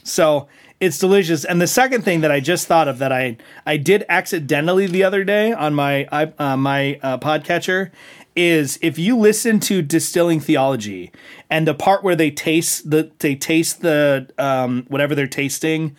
So 0.06 0.48
it's 0.80 0.98
delicious. 0.98 1.44
And 1.44 1.60
the 1.60 1.66
second 1.66 2.02
thing 2.02 2.20
that 2.20 2.30
I 2.30 2.40
just 2.40 2.66
thought 2.66 2.88
of 2.88 2.98
that 2.98 3.12
I 3.12 3.36
I 3.64 3.76
did 3.76 4.04
accidentally 4.08 4.86
the 4.86 5.04
other 5.04 5.24
day 5.24 5.52
on 5.52 5.74
my 5.74 6.04
uh, 6.06 6.56
my 6.56 6.98
uh, 7.02 7.18
podcatcher 7.18 7.90
is 8.34 8.78
if 8.82 8.98
you 8.98 9.16
listen 9.16 9.58
to 9.58 9.80
distilling 9.80 10.40
theology 10.40 11.10
and 11.48 11.66
the 11.66 11.74
part 11.74 12.04
where 12.04 12.14
they 12.14 12.30
taste 12.30 12.90
the 12.90 13.10
they 13.18 13.34
taste 13.34 13.80
the 13.80 14.28
um, 14.38 14.84
whatever 14.88 15.14
they're 15.14 15.26
tasting 15.26 15.96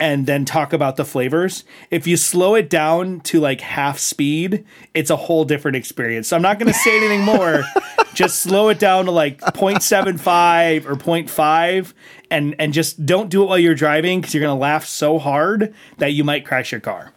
and 0.00 0.26
then 0.26 0.44
talk 0.44 0.72
about 0.72 0.96
the 0.96 1.04
flavors. 1.04 1.62
If 1.90 2.06
you 2.06 2.16
slow 2.16 2.54
it 2.54 2.70
down 2.70 3.20
to 3.20 3.38
like 3.38 3.60
half 3.60 3.98
speed, 3.98 4.64
it's 4.94 5.10
a 5.10 5.16
whole 5.16 5.44
different 5.44 5.76
experience. 5.76 6.26
So 6.28 6.36
I'm 6.36 6.42
not 6.42 6.58
going 6.58 6.72
to 6.72 6.78
say 6.78 6.96
anything 6.96 7.22
more. 7.22 7.62
just 8.14 8.40
slow 8.40 8.70
it 8.70 8.78
down 8.80 9.04
to 9.04 9.10
like 9.12 9.38
0.75 9.40 10.86
or 10.86 10.96
0.5 10.96 11.92
and 12.30 12.54
and 12.58 12.72
just 12.72 13.04
don't 13.06 13.28
do 13.30 13.42
it 13.42 13.46
while 13.46 13.58
you're 13.58 13.74
driving 13.74 14.22
cuz 14.22 14.34
you're 14.34 14.40
going 14.42 14.54
to 14.56 14.60
laugh 14.60 14.84
so 14.84 15.18
hard 15.18 15.72
that 15.98 16.12
you 16.12 16.24
might 16.24 16.44
crash 16.44 16.72
your 16.72 16.80
car. 16.80 17.12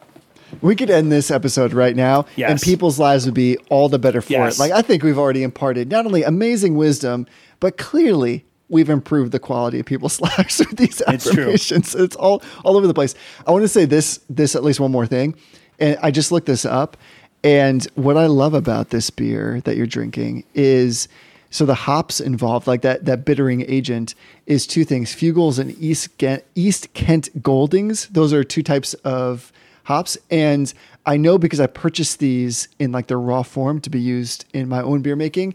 we 0.62 0.76
could 0.76 0.90
end 0.92 1.12
this 1.12 1.32
episode 1.32 1.74
right 1.74 1.96
now 1.96 2.26
Yes. 2.36 2.52
and 2.52 2.62
people's 2.62 3.00
lives 3.00 3.26
would 3.26 3.34
be 3.34 3.58
all 3.70 3.90
the 3.90 3.98
better 3.98 4.22
for 4.22 4.34
Yes. 4.34 4.56
it 4.58 4.60
like 4.60 4.72
i 4.72 4.82
think 4.84 5.02
we've 5.04 5.18
already 5.18 5.42
imparted 5.42 5.90
not 5.90 6.06
only 6.06 6.22
amazing 6.24 6.76
wisdom 6.76 7.26
but 7.60 7.78
clearly 7.78 8.46
we've 8.74 8.90
improved 8.90 9.32
the 9.32 9.40
quality 9.40 9.80
of 9.80 9.86
people's 9.86 10.20
lives 10.38 10.60
with 10.60 10.76
these 10.78 11.02
It's 11.08 11.24
true. 11.24 11.44
affirmations. 11.44 11.96
It's 11.96 12.16
all 12.18 12.44
all 12.66 12.76
over 12.76 12.88
the 12.88 12.94
place. 12.94 13.16
I 13.48 13.52
want 13.52 13.62
to 13.64 13.70
say 13.70 13.86
this 13.86 14.20
this 14.30 14.56
at 14.56 14.64
least 14.64 14.80
one 14.82 14.92
more 14.92 15.06
thing 15.08 15.36
and 15.80 15.98
i 16.04 16.12
just 16.12 16.32
looked 16.32 16.46
this 16.46 16.66
up 16.66 16.98
and 17.44 17.86
what 17.96 18.16
i 18.16 18.28
love 18.28 18.54
about 18.54 18.90
this 18.92 19.10
beer 19.10 19.60
that 19.62 19.76
you're 19.76 19.88
drinking 19.88 20.44
is 20.54 21.08
so 21.50 21.66
the 21.66 21.74
hops 21.74 22.20
involved 22.20 22.68
like 22.68 22.82
that 22.84 23.06
that 23.06 23.26
bittering 23.26 23.62
agent 23.68 24.14
is 24.46 24.68
two 24.68 24.86
things 24.86 25.16
Fuggles 25.16 25.58
and 25.60 25.72
east 25.80 26.18
Kent, 26.18 26.44
east 26.56 26.94
kent 26.94 27.30
goldings. 27.42 28.08
Those 28.08 28.34
are 28.34 28.44
two 28.44 28.62
types 28.64 28.94
of 29.04 29.52
hops 29.86 30.16
and 30.30 30.74
i 31.06 31.18
know 31.18 31.38
because 31.38 31.60
i 31.60 31.68
purchased 31.68 32.20
these 32.20 32.68
in 32.80 32.92
like 32.92 33.08
their 33.08 33.20
raw 33.20 33.42
form 33.44 33.82
to 33.82 33.90
be 33.90 34.00
used 34.00 34.46
in 34.54 34.70
my 34.70 34.82
own 34.82 35.02
beer 35.02 35.16
making 35.16 35.54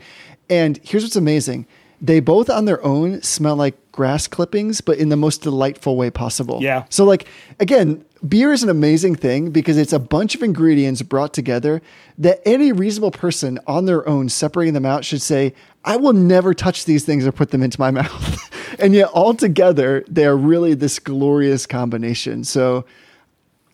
and 0.50 0.78
here's 0.82 1.02
what's 1.04 1.16
amazing 1.16 1.64
they 2.00 2.20
both 2.20 2.48
on 2.48 2.64
their 2.64 2.82
own 2.84 3.22
smell 3.22 3.56
like 3.56 3.76
grass 3.92 4.28
clippings, 4.28 4.80
but 4.80 4.98
in 4.98 5.08
the 5.08 5.16
most 5.16 5.42
delightful 5.42 5.96
way 5.96 6.10
possible. 6.10 6.60
Yeah. 6.62 6.84
So, 6.88 7.04
like, 7.04 7.26
again, 7.58 8.04
beer 8.26 8.52
is 8.52 8.62
an 8.62 8.68
amazing 8.68 9.16
thing 9.16 9.50
because 9.50 9.76
it's 9.76 9.92
a 9.92 9.98
bunch 9.98 10.34
of 10.34 10.42
ingredients 10.42 11.02
brought 11.02 11.34
together 11.34 11.82
that 12.18 12.40
any 12.46 12.70
reasonable 12.70 13.10
person 13.10 13.58
on 13.66 13.86
their 13.86 14.08
own, 14.08 14.28
separating 14.28 14.74
them 14.74 14.86
out, 14.86 15.04
should 15.04 15.22
say, 15.22 15.54
I 15.84 15.96
will 15.96 16.12
never 16.12 16.54
touch 16.54 16.84
these 16.84 17.04
things 17.04 17.26
or 17.26 17.32
put 17.32 17.50
them 17.50 17.62
into 17.62 17.80
my 17.80 17.90
mouth. 17.92 18.78
and 18.80 18.94
yet, 18.94 19.08
all 19.08 19.34
together, 19.34 20.04
they 20.08 20.26
are 20.26 20.36
really 20.36 20.74
this 20.74 21.00
glorious 21.00 21.66
combination. 21.66 22.44
So, 22.44 22.84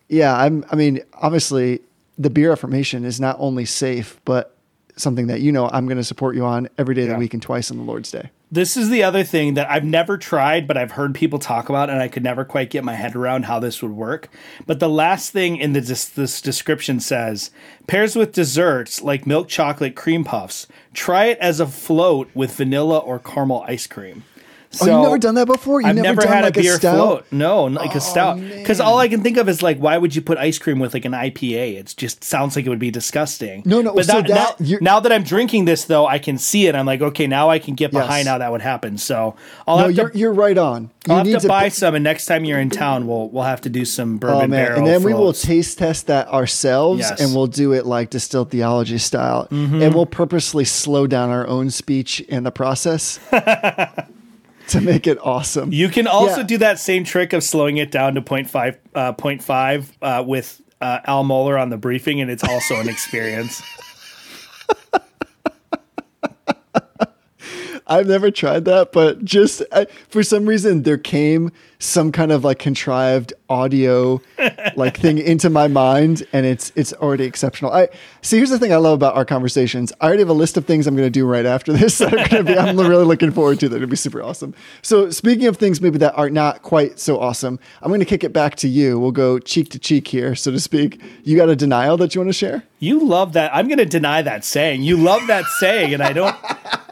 yeah, 0.09 0.35
I'm, 0.35 0.65
I 0.71 0.75
mean, 0.75 1.01
obviously, 1.13 1.81
the 2.17 2.29
beer 2.29 2.51
affirmation 2.51 3.05
is 3.05 3.19
not 3.19 3.35
only 3.39 3.65
safe, 3.65 4.19
but 4.25 4.54
something 4.97 5.27
that 5.27 5.41
you 5.41 5.51
know 5.51 5.69
I'm 5.71 5.85
going 5.87 5.97
to 5.97 6.03
support 6.03 6.35
you 6.35 6.45
on 6.45 6.69
every 6.77 6.95
day 6.95 7.01
of 7.03 7.07
Yeah. 7.09 7.13
the 7.15 7.19
week 7.19 7.33
and 7.33 7.41
twice 7.43 7.69
on 7.71 7.77
the 7.77 7.83
Lord's 7.83 8.11
Day. 8.11 8.29
This 8.51 8.77
is 8.77 8.89
the 8.89 9.03
other 9.03 9.23
thing 9.23 9.55
that 9.55 9.69
I've 9.69 9.83
never 9.83 10.17
tried, 10.17 10.67
but 10.67 10.77
I've 10.77 10.91
heard 10.91 11.13
people 11.15 11.39
talk 11.39 11.67
about, 11.67 11.89
and 11.89 11.99
I 12.01 12.07
could 12.07 12.23
never 12.23 12.45
quite 12.45 12.69
get 12.69 12.83
my 12.83 12.93
head 12.93 13.15
around 13.15 13.43
how 13.45 13.59
this 13.59 13.81
would 13.81 13.91
work. 13.91 14.29
But 14.65 14.79
the 14.79 14.87
last 14.87 15.31
thing 15.31 15.57
in 15.57 15.73
the 15.73 15.81
this 15.81 16.41
description 16.41 16.99
says 16.99 17.51
pairs 17.87 18.15
with 18.15 18.31
desserts 18.31 19.01
like 19.01 19.25
milk 19.27 19.47
chocolate 19.49 19.95
cream 19.95 20.23
puffs. 20.23 20.67
Try 20.93 21.25
it 21.25 21.37
as 21.39 21.59
a 21.59 21.67
float 21.67 22.29
with 22.33 22.55
vanilla 22.55 22.99
or 22.99 23.19
caramel 23.19 23.65
ice 23.67 23.87
cream. 23.87 24.23
Oh, 24.81 24.85
you've 24.85 25.03
never 25.03 25.17
done 25.17 25.35
that 25.35 25.47
before? 25.47 25.81
You've 25.81 25.89
I've 25.89 25.95
never, 25.95 26.21
never, 26.21 26.27
had 26.33 26.43
like 26.43 26.57
a 26.57 26.61
beer 26.61 26.75
stout? 26.77 26.95
float. 26.95 27.25
No, 27.31 27.65
like 27.65 27.93
Oh, 27.93 27.97
a 27.97 28.01
stout. 28.01 28.39
Because 28.39 28.79
all 28.79 28.99
I 28.99 29.07
can 29.07 29.21
think 29.21 29.37
of 29.37 29.47
is 29.49 29.61
like, 29.61 29.77
why 29.77 29.97
would 29.97 30.15
you 30.15 30.21
put 30.21 30.37
ice 30.37 30.57
cream 30.57 30.79
with 30.79 30.93
like 30.93 31.05
an 31.05 31.11
IPA? 31.13 31.77
It 31.77 31.93
just 31.97 32.23
sounds 32.23 32.55
like 32.55 32.65
it 32.65 32.69
would 32.69 32.79
be 32.79 32.91
disgusting. 32.91 33.61
No, 33.65 33.81
no, 33.81 33.93
But 33.93 34.05
so 34.05 34.21
that, 34.21 34.27
that- 34.27 34.59
now, 34.59 34.77
now 34.81 34.99
that 34.99 35.11
I'm 35.11 35.23
drinking 35.23 35.65
this, 35.65 35.85
though, 35.85 36.05
I 36.07 36.19
can 36.19 36.37
see 36.37 36.67
it. 36.67 36.75
I'm 36.75 36.85
like, 36.85 37.01
okay, 37.01 37.27
now 37.27 37.49
I 37.49 37.59
can 37.59 37.75
get 37.75 37.93
Yes. 37.93 38.03
behind 38.03 38.27
how 38.27 38.37
that 38.39 38.51
would 38.51 38.61
happen. 38.61 38.97
So 38.97 39.35
I'll 39.67 39.77
No, 39.77 39.83
have 39.87 39.91
you're, 39.95 40.09
to. 40.09 40.17
you're 40.17 40.33
right 40.33 40.57
on. 40.57 40.89
You 41.07 41.13
I'll 41.13 41.23
have 41.25 41.41
to 41.43 41.47
buy 41.47 41.63
pi- 41.65 41.69
some, 41.69 41.93
and 41.93 42.03
next 42.03 42.25
time 42.25 42.45
you're 42.45 42.59
in 42.59 42.71
town, 42.71 43.05
we'll 43.05 43.29
we'll 43.29 43.43
have 43.43 43.61
to 43.61 43.69
do 43.69 43.85
some 43.85 44.17
bourbon 44.17 44.45
Oh 44.45 44.47
man! 44.47 44.71
And 44.71 44.87
then 44.87 45.03
we 45.03 45.13
will 45.13 45.33
taste 45.33 45.77
test 45.77 46.07
that 46.07 46.27
ourselves, 46.29 47.01
Yes. 47.01 47.21
and 47.21 47.35
we'll 47.35 47.45
do 47.45 47.73
it 47.73 47.85
like 47.85 48.09
distilled 48.09 48.49
theology 48.49 48.97
style, 48.97 49.47
mm-hmm. 49.51 49.83
and 49.83 49.93
we'll 49.93 50.07
purposely 50.07 50.65
slow 50.65 51.05
down 51.05 51.29
our 51.29 51.45
own 51.47 51.69
speech 51.69 52.21
in 52.21 52.41
the 52.43 52.49
process 52.51 53.19
to 54.69 54.81
make 54.81 55.07
it 55.07 55.17
awesome. 55.21 55.71
You 55.71 55.89
can 55.89 56.07
also 56.07 56.37
Yeah. 56.37 56.43
do 56.43 56.57
that 56.59 56.79
same 56.79 57.03
trick 57.03 57.33
of 57.33 57.43
slowing 57.43 57.77
it 57.77 57.91
down 57.91 58.15
to 58.15 58.21
0.5, 58.21 58.77
uh, 58.93 59.13
0.5 59.13 59.91
uh, 60.01 60.23
with 60.25 60.61
uh, 60.81 60.99
Al 61.05 61.23
Mohler 61.23 61.61
on 61.61 61.69
the 61.69 61.77
briefing, 61.77 62.21
and 62.21 62.29
it's 62.29 62.43
also 62.43 62.75
an 62.79 62.89
experience. 62.89 63.61
I've 67.87 68.07
never 68.07 68.31
tried 68.31 68.65
that, 68.65 68.91
but 68.91 69.23
just 69.23 69.61
I, 69.71 69.85
for 70.09 70.23
some 70.23 70.47
reason 70.47 70.83
there 70.83 70.97
came 70.97 71.51
some 71.77 72.11
kind 72.11 72.31
of 72.31 72.43
like 72.43 72.57
contrived 72.57 73.33
audio 73.47 74.21
like 74.75 74.97
thing 74.97 75.19
into 75.19 75.49
my 75.49 75.67
mind, 75.67 76.25
and 76.33 76.45
it's 76.45 76.71
it's 76.75 76.93
already 76.93 77.25
exceptional. 77.25 77.71
I 77.71 77.89
see. 78.21 78.37
Here's 78.37 78.49
the 78.49 78.57
thing 78.57 78.73
I 78.73 78.77
love 78.77 78.93
about 78.93 79.15
our 79.15 79.25
conversations. 79.25 79.93
I 80.01 80.07
already 80.07 80.21
have 80.21 80.29
a 80.29 80.33
list 80.33 80.57
of 80.57 80.65
things 80.65 80.87
I'm 80.87 80.95
going 80.95 81.05
to 81.05 81.11
do 81.11 81.27
right 81.27 81.45
after 81.45 81.73
this. 81.73 81.99
That 81.99 82.13
are 82.13 82.27
going 82.27 82.45
to 82.45 82.53
be. 82.53 82.57
I'm 82.57 82.77
really 82.77 83.05
looking 83.05 83.31
forward 83.31 83.59
to 83.59 83.69
that. 83.69 83.75
It'll 83.75 83.87
be 83.87 83.95
super 83.95 84.21
awesome. 84.21 84.55
So 84.81 85.09
speaking 85.11 85.45
of 85.45 85.57
things 85.57 85.81
maybe 85.81 85.97
that 85.99 86.15
are 86.15 86.29
not 86.29 86.63
quite 86.63 86.99
so 86.99 87.19
awesome, 87.19 87.59
I'm 87.81 87.89
going 87.89 87.99
to 87.99 88.05
kick 88.05 88.23
it 88.23 88.33
back 88.33 88.55
to 88.57 88.67
you. 88.67 88.99
We'll 88.99 89.11
go 89.11 89.37
cheek 89.39 89.69
to 89.69 89.79
cheek 89.79 90.07
here, 90.07 90.35
so 90.35 90.51
to 90.51 90.59
speak. 90.59 91.01
You 91.23 91.37
got 91.37 91.49
a 91.49 91.55
denial 91.55 91.97
that 91.97 92.15
you 92.15 92.21
want 92.21 92.29
to 92.29 92.33
share? 92.33 92.63
You 92.79 93.03
love 93.05 93.33
that. 93.33 93.53
I'm 93.53 93.67
going 93.67 93.77
to 93.77 93.85
deny 93.85 94.21
that 94.23 94.43
saying. 94.43 94.83
You 94.83 94.97
love 94.97 95.27
that 95.27 95.45
saying, 95.59 95.93
and 95.93 96.01
I 96.01 96.13
don't. 96.13 96.35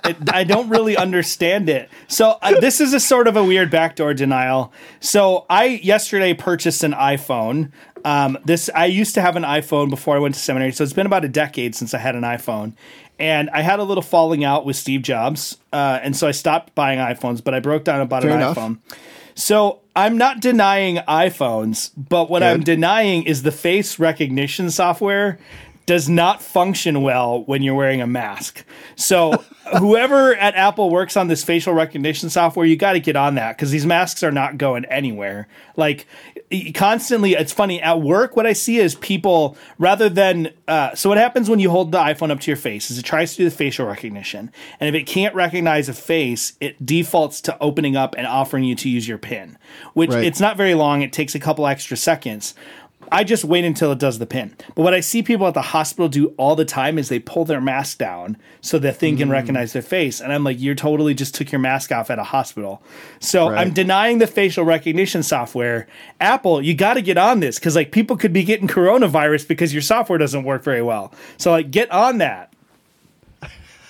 It, 0.05 0.17
I 0.33 0.43
don't 0.43 0.69
really 0.69 0.97
understand 0.97 1.69
it. 1.69 1.89
So 2.07 2.37
uh, 2.41 2.59
this 2.59 2.81
is 2.81 2.93
a 2.93 2.99
sort 2.99 3.27
of 3.27 3.37
a 3.37 3.43
weird 3.43 3.71
backdoor 3.71 4.13
denial. 4.13 4.73
So 4.99 5.45
I 5.49 5.65
yesterday 5.65 6.33
purchased 6.33 6.83
an 6.83 6.91
iPhone. 6.91 7.71
Um, 8.03 8.37
this 8.43 8.69
I 8.75 8.85
used 8.87 9.13
to 9.15 9.21
have 9.21 9.37
an 9.37 9.43
iPhone 9.43 9.89
before 9.89 10.15
I 10.15 10.19
went 10.19 10.35
to 10.35 10.41
seminary, 10.41 10.73
so 10.73 10.83
it's 10.83 10.91
been 10.91 11.05
about 11.05 11.23
a 11.23 11.29
decade 11.29 11.73
since 11.73 11.93
I 11.93 11.99
had 11.99 12.15
an 12.15 12.23
iPhone. 12.23 12.73
And 13.17 13.49
I 13.51 13.61
had 13.61 13.79
a 13.79 13.83
little 13.83 14.01
falling 14.01 14.43
out 14.43 14.65
with 14.65 14.75
Steve 14.75 15.03
Jobs, 15.03 15.57
uh, 15.71 15.99
and 16.01 16.15
so 16.15 16.27
I 16.27 16.31
stopped 16.31 16.75
buying 16.75 16.99
iPhones. 16.99 17.41
But 17.41 17.53
I 17.53 17.61
broke 17.61 17.85
down 17.85 18.01
and 18.01 18.09
bought 18.09 18.23
Fair 18.23 18.31
an 18.31 18.37
enough. 18.37 18.57
iPhone. 18.57 18.79
So 19.35 19.79
I'm 19.95 20.17
not 20.17 20.41
denying 20.41 20.97
iPhones, 20.97 21.91
but 21.95 22.29
what 22.29 22.43
I'm 22.43 22.61
denying 22.61 23.23
is 23.23 23.43
the 23.43 23.51
face 23.51 23.99
recognition 23.99 24.69
software 24.69 25.39
does 25.85 26.07
not 26.07 26.41
function 26.41 27.01
well 27.01 27.43
when 27.43 27.61
you're 27.61 27.75
wearing 27.75 28.01
a 28.01 28.07
mask. 28.07 28.63
So 28.95 29.31
whoever 29.79 30.35
at 30.35 30.55
Apple 30.55 30.89
works 30.89 31.17
on 31.17 31.27
this 31.27 31.43
facial 31.43 31.73
recognition 31.73 32.29
software, 32.29 32.65
you 32.65 32.75
got 32.75 32.93
to 32.93 32.99
get 32.99 33.15
on 33.15 33.35
that 33.35 33.57
because 33.57 33.71
these 33.71 33.85
masks 33.85 34.23
are 34.23 34.31
not 34.31 34.57
going 34.57 34.85
anywhere. 34.85 35.47
Like 35.75 36.05
constantly, 36.73 37.33
it's 37.33 37.51
funny 37.51 37.81
at 37.81 38.01
work. 38.01 38.35
What 38.35 38.45
I 38.45 38.53
see 38.53 38.77
is 38.77 38.95
people 38.95 39.57
rather 39.77 40.09
than 40.09 40.51
uh, 40.67 40.95
so 40.95 41.09
what 41.09 41.17
happens 41.17 41.49
when 41.49 41.59
you 41.59 41.69
hold 41.69 41.91
the 41.91 41.97
iPhone 41.97 42.31
up 42.31 42.39
to 42.41 42.51
your 42.51 42.57
face 42.57 42.91
is 42.91 42.97
it 42.97 43.03
tries 43.03 43.31
to 43.31 43.37
do 43.37 43.43
the 43.45 43.51
facial 43.55 43.87
recognition, 43.87 44.51
and 44.79 44.93
if 44.93 44.99
it 44.99 45.05
can't 45.07 45.33
recognize 45.35 45.89
a 45.89 45.93
face, 45.93 46.53
it 46.61 46.85
defaults 46.85 47.41
to 47.41 47.57
opening 47.61 47.95
up 47.95 48.15
and 48.17 48.27
offering 48.27 48.63
you 48.63 48.75
to 48.75 48.89
use 48.89 49.07
your 49.07 49.17
PIN, 49.17 49.57
which 49.93 50.11
Right. 50.11 50.23
it's 50.23 50.39
not 50.39 50.57
very 50.57 50.75
long. 50.75 51.01
It 51.01 51.11
takes 51.11 51.33
a 51.35 51.39
couple 51.39 51.65
extra 51.67 51.97
seconds. 51.97 52.53
I 53.11 53.23
just 53.23 53.43
wait 53.45 53.63
until 53.65 53.91
it 53.91 53.99
does 53.99 54.19
the 54.19 54.25
pin. 54.25 54.55
But 54.75 54.81
what 54.83 54.93
I 54.93 54.99
see 54.99 55.21
people 55.23 55.47
at 55.47 55.53
the 55.53 55.61
hospital 55.61 56.09
do 56.09 56.27
all 56.37 56.55
the 56.55 56.65
time 56.65 56.97
is 56.97 57.09
they 57.09 57.19
pull 57.19 57.45
their 57.45 57.61
mask 57.61 57.97
down 57.97 58.37
so 58.61 58.79
the 58.79 58.91
thing 58.91 59.15
Mm. 59.15 59.19
can 59.19 59.29
recognize 59.29 59.73
their 59.73 59.81
face. 59.81 60.19
And 60.21 60.33
I'm 60.33 60.43
like, 60.43 60.59
you're 60.59 60.75
totally 60.75 61.13
just 61.13 61.35
took 61.35 61.51
your 61.51 61.59
mask 61.59 61.91
off 61.91 62.09
at 62.09 62.17
a 62.19 62.23
hospital. 62.23 62.81
So 63.19 63.49
Right. 63.49 63.59
I'm 63.59 63.73
denying 63.73 64.17
the 64.19 64.27
facial 64.27 64.65
recognition 64.65 65.23
software. 65.23 65.87
Apple, 66.19 66.61
you 66.61 66.73
got 66.73 66.95
to 66.95 67.01
get 67.01 67.17
on 67.17 67.39
this 67.39 67.59
because 67.59 67.75
like 67.75 67.91
people 67.91 68.17
could 68.17 68.33
be 68.33 68.43
getting 68.43 68.67
coronavirus 68.67 69.47
because 69.47 69.73
your 69.73 69.81
software 69.81 70.17
doesn't 70.17 70.43
work 70.43 70.63
very 70.63 70.81
well. 70.81 71.13
So 71.37 71.51
like 71.51 71.69
get 71.71 71.91
on 71.91 72.17
that. 72.19 72.49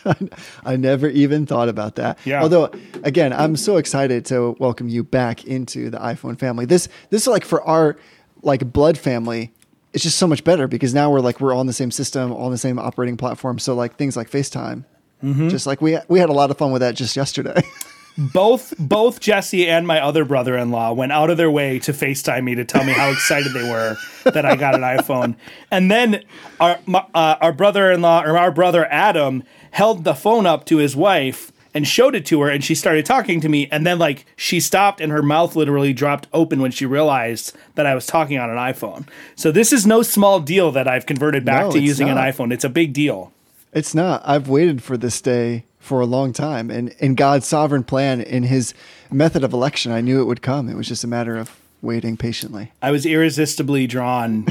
I 0.65 0.75
never 0.75 1.07
even 1.07 1.45
thought 1.45 1.69
about 1.69 1.95
that. 1.95 2.17
Yeah. 2.25 2.41
Although, 2.41 2.71
again, 3.03 3.31
I'm 3.31 3.55
so 3.55 3.77
excited 3.77 4.25
to 4.25 4.55
welcome 4.59 4.89
you 4.89 5.01
back 5.03 5.45
into 5.45 5.89
the 5.89 5.97
iPhone 5.97 6.37
family. 6.37 6.65
This 6.65 6.89
this 7.09 7.21
is 7.21 7.27
like 7.29 7.45
for 7.45 7.63
our 7.63 7.95
like 8.43 8.71
blood 8.71 8.97
family. 8.97 9.51
It's 9.93 10.03
just 10.03 10.17
so 10.17 10.27
much 10.27 10.43
better 10.43 10.67
because 10.67 10.93
now 10.93 11.11
we're 11.11 11.19
like 11.19 11.39
we're 11.39 11.53
all 11.53 11.61
in 11.61 11.67
the 11.67 11.73
same 11.73 11.91
system, 11.91 12.31
all 12.31 12.45
on 12.45 12.51
the 12.51 12.57
same 12.57 12.79
operating 12.79 13.17
platform. 13.17 13.59
So 13.59 13.73
like 13.75 13.95
things 13.95 14.15
like 14.17 14.29
FaceTime, 14.29 14.85
Mm-hmm. 15.23 15.47
just 15.47 15.65
like 15.65 15.81
we 15.81 15.97
we 16.09 16.19
had 16.19 16.27
a 16.29 16.33
lot 16.33 16.51
of 16.51 16.57
fun 16.57 16.73
with 16.73 16.81
that 16.81 16.95
just 16.95 17.15
yesterday. 17.15 17.61
both 18.33 18.73
both 18.77 19.21
Jesse 19.21 19.69
and 19.69 19.87
my 19.87 20.01
other 20.01 20.25
brother-in-law 20.25 20.91
went 20.91 21.13
out 21.13 21.29
of 21.29 21.37
their 21.37 21.49
way 21.49 21.79
to 21.79 21.93
FaceTime 21.93 22.43
me 22.43 22.55
to 22.55 22.65
tell 22.65 22.83
me 22.83 22.91
how 22.91 23.09
excited 23.09 23.53
they 23.53 23.63
were 23.63 23.95
that 24.25 24.45
I 24.45 24.57
got 24.57 24.75
an 24.75 24.81
iPhone. 24.81 25.37
And 25.71 25.89
then 25.89 26.25
our 26.59 26.77
my, 26.85 27.05
uh, 27.15 27.37
our 27.39 27.53
brother-in-law 27.53 28.23
or 28.25 28.37
our 28.37 28.51
brother 28.51 28.85
Adam 28.91 29.43
held 29.71 30.03
the 30.03 30.13
phone 30.13 30.45
up 30.45 30.65
to 30.65 30.77
his 30.77 30.93
wife 30.93 31.52
and 31.73 31.87
showed 31.87 32.15
it 32.15 32.25
to 32.27 32.41
her 32.41 32.49
and 32.49 32.63
she 32.63 32.75
started 32.75 33.05
talking 33.05 33.41
to 33.41 33.49
me 33.49 33.67
and 33.71 33.85
then 33.85 33.97
like 33.99 34.25
she 34.35 34.59
stopped 34.59 35.01
and 35.01 35.11
her 35.11 35.23
mouth 35.23 35.55
literally 35.55 35.93
dropped 35.93 36.27
open 36.33 36.61
when 36.61 36.71
she 36.71 36.85
realized 36.85 37.55
that 37.75 37.85
I 37.85 37.95
was 37.95 38.05
talking 38.05 38.37
on 38.37 38.49
an 38.49 38.57
iPhone. 38.57 39.07
So 39.35 39.51
this 39.51 39.73
is 39.73 39.85
no 39.87 40.01
small 40.03 40.39
deal 40.39 40.71
that 40.71 40.87
I've 40.87 41.05
converted 41.05 41.43
back 41.45 41.65
No, 41.65 41.71
to 41.71 41.79
using 41.79 42.07
not. 42.07 42.17
an 42.17 42.31
iPhone. 42.31 42.53
It's 42.53 42.63
a 42.63 42.69
big 42.69 42.93
deal. 42.93 43.31
It's 43.73 43.95
not. 43.95 44.21
I've 44.23 44.47
waited 44.49 44.83
for 44.83 44.97
this 44.97 45.19
day 45.19 45.63
for 45.79 45.99
a 45.99 46.05
long 46.05 46.31
time, 46.31 46.69
and 46.71 46.89
in 46.99 47.13
God's 47.15 47.45
sovereign 47.47 47.83
plan, 47.83 48.21
in 48.21 48.43
His 48.43 48.73
method 49.11 49.43
of 49.43 49.51
election, 49.51 49.91
I 49.91 49.99
knew 49.99 50.21
it 50.21 50.25
would 50.25 50.41
come. 50.41 50.69
It 50.69 50.75
was 50.77 50.87
just 50.87 51.03
a 51.03 51.07
matter 51.07 51.35
of 51.37 51.59
waiting 51.81 52.15
patiently. 52.15 52.71
I 52.81 52.91
was 52.91 53.05
irresistibly 53.05 53.87
drawn 53.87 54.45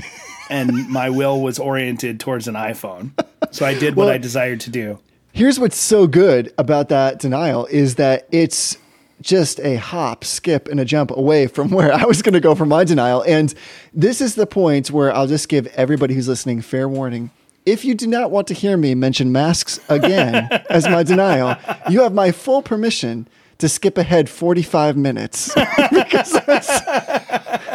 and 0.50 0.88
my 0.90 1.08
will 1.08 1.40
was 1.40 1.58
oriented 1.58 2.20
towards 2.20 2.48
an 2.48 2.54
iPhone. 2.54 3.12
So 3.52 3.64
I 3.64 3.72
did 3.72 3.96
what 3.96 4.06
Well- 4.06 4.14
I 4.14 4.18
desired 4.18 4.60
to 4.60 4.70
do. 4.70 4.98
Here's 5.32 5.58
what's 5.58 5.78
so 5.78 6.06
good 6.06 6.52
about 6.58 6.88
that 6.90 7.18
denial 7.18 7.66
is 7.66 7.94
that 7.94 8.28
it's 8.30 8.76
just 9.22 9.60
a 9.60 9.76
hop, 9.76 10.24
skip, 10.24 10.68
and 10.68 10.78
a 10.78 10.84
jump 10.84 11.10
away 11.10 11.46
from 11.46 11.70
where 11.70 11.92
I 11.92 12.04
was 12.04 12.20
going 12.22 12.34
to 12.34 12.40
go 12.40 12.54
for 12.54 12.66
my 12.66 12.84
denial. 12.84 13.22
And 13.26 13.54
this 13.94 14.20
is 14.20 14.34
the 14.34 14.46
point 14.46 14.90
where 14.90 15.14
I'll 15.14 15.26
just 15.26 15.48
give 15.48 15.68
everybody 15.68 16.14
who's 16.14 16.28
listening 16.28 16.60
fair 16.60 16.88
warning. 16.88 17.30
If 17.64 17.84
you 17.84 17.94
do 17.94 18.06
not 18.08 18.30
want 18.30 18.48
to 18.48 18.54
hear 18.54 18.76
me 18.76 18.94
mention 18.94 19.30
masks 19.32 19.80
again 19.88 20.48
as 20.70 20.86
my 20.88 21.02
denial, 21.02 21.56
you 21.88 22.02
have 22.02 22.12
my 22.12 22.32
full 22.32 22.60
permission 22.60 23.28
to 23.58 23.68
skip 23.68 23.96
ahead 23.96 24.28
45 24.28 24.96
minutes. 24.96 25.54
Because 25.92 26.32
that's- 26.32 27.71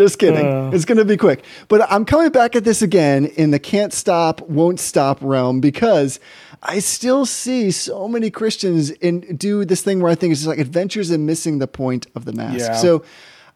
just 0.00 0.18
kidding. 0.18 0.72
it's 0.72 0.84
going 0.84 0.98
to 0.98 1.04
be 1.04 1.16
quick. 1.16 1.44
But 1.68 1.90
I'm 1.90 2.04
coming 2.04 2.30
back 2.30 2.56
at 2.56 2.64
this 2.64 2.82
again 2.82 3.26
in 3.26 3.50
the 3.50 3.58
can't 3.58 3.92
stop, 3.92 4.40
won't 4.42 4.80
stop 4.80 5.18
realm 5.20 5.60
because 5.60 6.18
I 6.62 6.78
still 6.78 7.26
see 7.26 7.70
so 7.70 8.08
many 8.08 8.30
Christians 8.30 8.90
in 8.90 9.36
do 9.36 9.64
this 9.64 9.82
thing 9.82 10.00
where 10.00 10.10
I 10.10 10.14
think 10.14 10.32
it's 10.32 10.40
just 10.40 10.48
like 10.48 10.58
adventures 10.58 11.10
in 11.10 11.26
missing 11.26 11.58
the 11.58 11.68
point 11.68 12.06
of 12.14 12.24
the 12.24 12.32
mask. 12.32 12.58
Yeah. 12.58 12.76
So 12.76 13.04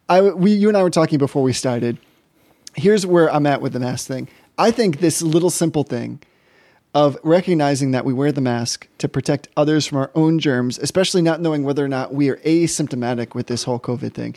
I 0.09 0.21
we 0.21 0.53
you 0.53 0.69
and 0.69 0.77
I 0.77 0.83
were 0.83 0.91
talking 0.91 1.19
before 1.19 1.43
we 1.43 1.53
started. 1.53 1.99
Here's 2.77 3.07
where 3.07 3.33
I'm 3.33 3.47
at 3.47 3.61
with 3.61 3.73
the 3.73 3.81
mask 3.81 4.07
thing. 4.07 4.29
I 4.59 4.71
think 4.71 5.01
this 5.01 5.23
little 5.23 5.51
simple 5.51 5.85
thing 5.85 6.21
of 6.95 7.19
recognizing 7.25 7.91
that 7.91 8.05
we 8.05 8.13
wear 8.13 8.31
the 8.31 8.41
mask 8.41 8.87
to 8.99 9.09
protect 9.09 9.49
others 9.57 9.85
from 9.85 9.99
our 9.99 10.11
own 10.15 10.39
germs, 10.39 10.79
especially 10.79 11.23
not 11.23 11.41
knowing 11.41 11.65
whether 11.65 11.85
or 11.85 11.89
not 11.89 12.15
we 12.15 12.29
are 12.31 12.37
asymptomatic 12.39 13.35
with 13.35 13.49
this 13.49 13.65
whole 13.65 13.81
COVID 13.81 14.15
thing. 14.15 14.37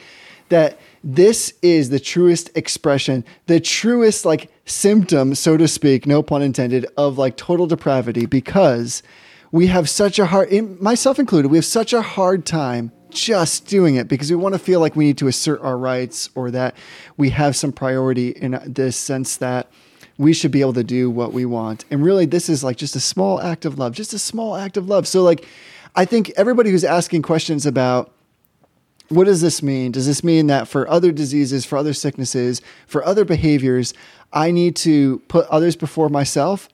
That 0.50 0.80
this 1.04 1.54
is 1.62 1.90
the 1.90 2.00
truest 2.00 2.50
expression, 2.56 3.24
the 3.46 3.60
truest 3.60 4.26
like 4.26 4.52
symptom, 4.66 5.36
so 5.36 5.58
to 5.58 5.68
speak, 5.68 6.06
no 6.06 6.22
pun 6.22 6.42
intended, 6.42 6.86
of 6.98 7.18
like 7.18 7.38
total 7.38 7.68
depravity 7.68 8.26
because 8.26 9.04
we 9.52 9.68
have 9.68 9.90
such 9.90 10.20
a 10.20 10.26
hard, 10.26 10.52
myself 10.82 11.20
included, 11.20 11.50
we 11.50 11.58
have 11.58 11.66
such 11.66 11.94
a 11.94 12.02
hard 12.02 12.46
time 12.46 12.92
just 13.10 13.66
doing 13.68 13.96
it 13.96 14.08
because 14.08 14.30
we 14.30 14.36
want 14.36 14.54
to 14.54 14.60
feel 14.60 14.80
like 14.80 14.96
we 14.96 15.06
need 15.06 15.18
to 15.18 15.28
assert 15.28 15.62
our 15.62 15.78
rights 15.78 16.30
or 16.36 16.52
that 16.52 16.76
we 17.16 17.30
have 17.30 17.56
some 17.56 17.72
priority 17.72 18.30
in 18.30 18.60
this 18.66 18.98
sense 18.98 19.38
that 19.38 19.72
we 20.18 20.34
should 20.34 20.52
be 20.52 20.62
able 20.62 20.74
to 20.74 20.84
do 20.84 21.10
what 21.10 21.32
we 21.32 21.46
want. 21.46 21.86
And 21.92 22.04
really, 22.04 22.26
this 22.26 22.50
is 22.50 22.64
like 22.64 22.78
just 22.78 22.96
a 22.96 23.00
small 23.00 23.40
act 23.40 23.66
of 23.66 23.78
love, 23.78 23.94
just 23.94 24.14
a 24.14 24.20
small 24.20 24.56
act 24.56 24.78
of 24.78 24.90
love. 24.90 25.08
So, 25.08 25.24
like, 25.24 25.46
I 25.96 26.06
think 26.06 26.32
everybody 26.36 26.72
who's 26.72 26.84
asking 26.84 27.22
questions 27.22 27.66
about 27.66 28.12
what 29.10 29.26
does 29.26 29.42
this 29.42 29.64
mean? 29.64 29.92
Does 29.92 30.06
this 30.06 30.24
mean 30.24 30.48
that 30.48 30.68
for 30.68 30.88
other 30.90 31.12
diseases, 31.12 31.66
for 31.66 31.78
other 31.78 31.94
sicknesses, 31.94 32.62
for 32.86 33.04
other 33.06 33.26
behaviors, 33.26 33.94
I 34.34 34.52
need 34.52 34.76
to 34.78 35.20
put 35.28 35.48
others 35.48 35.76
before 35.76 36.10
myself? 36.10 36.70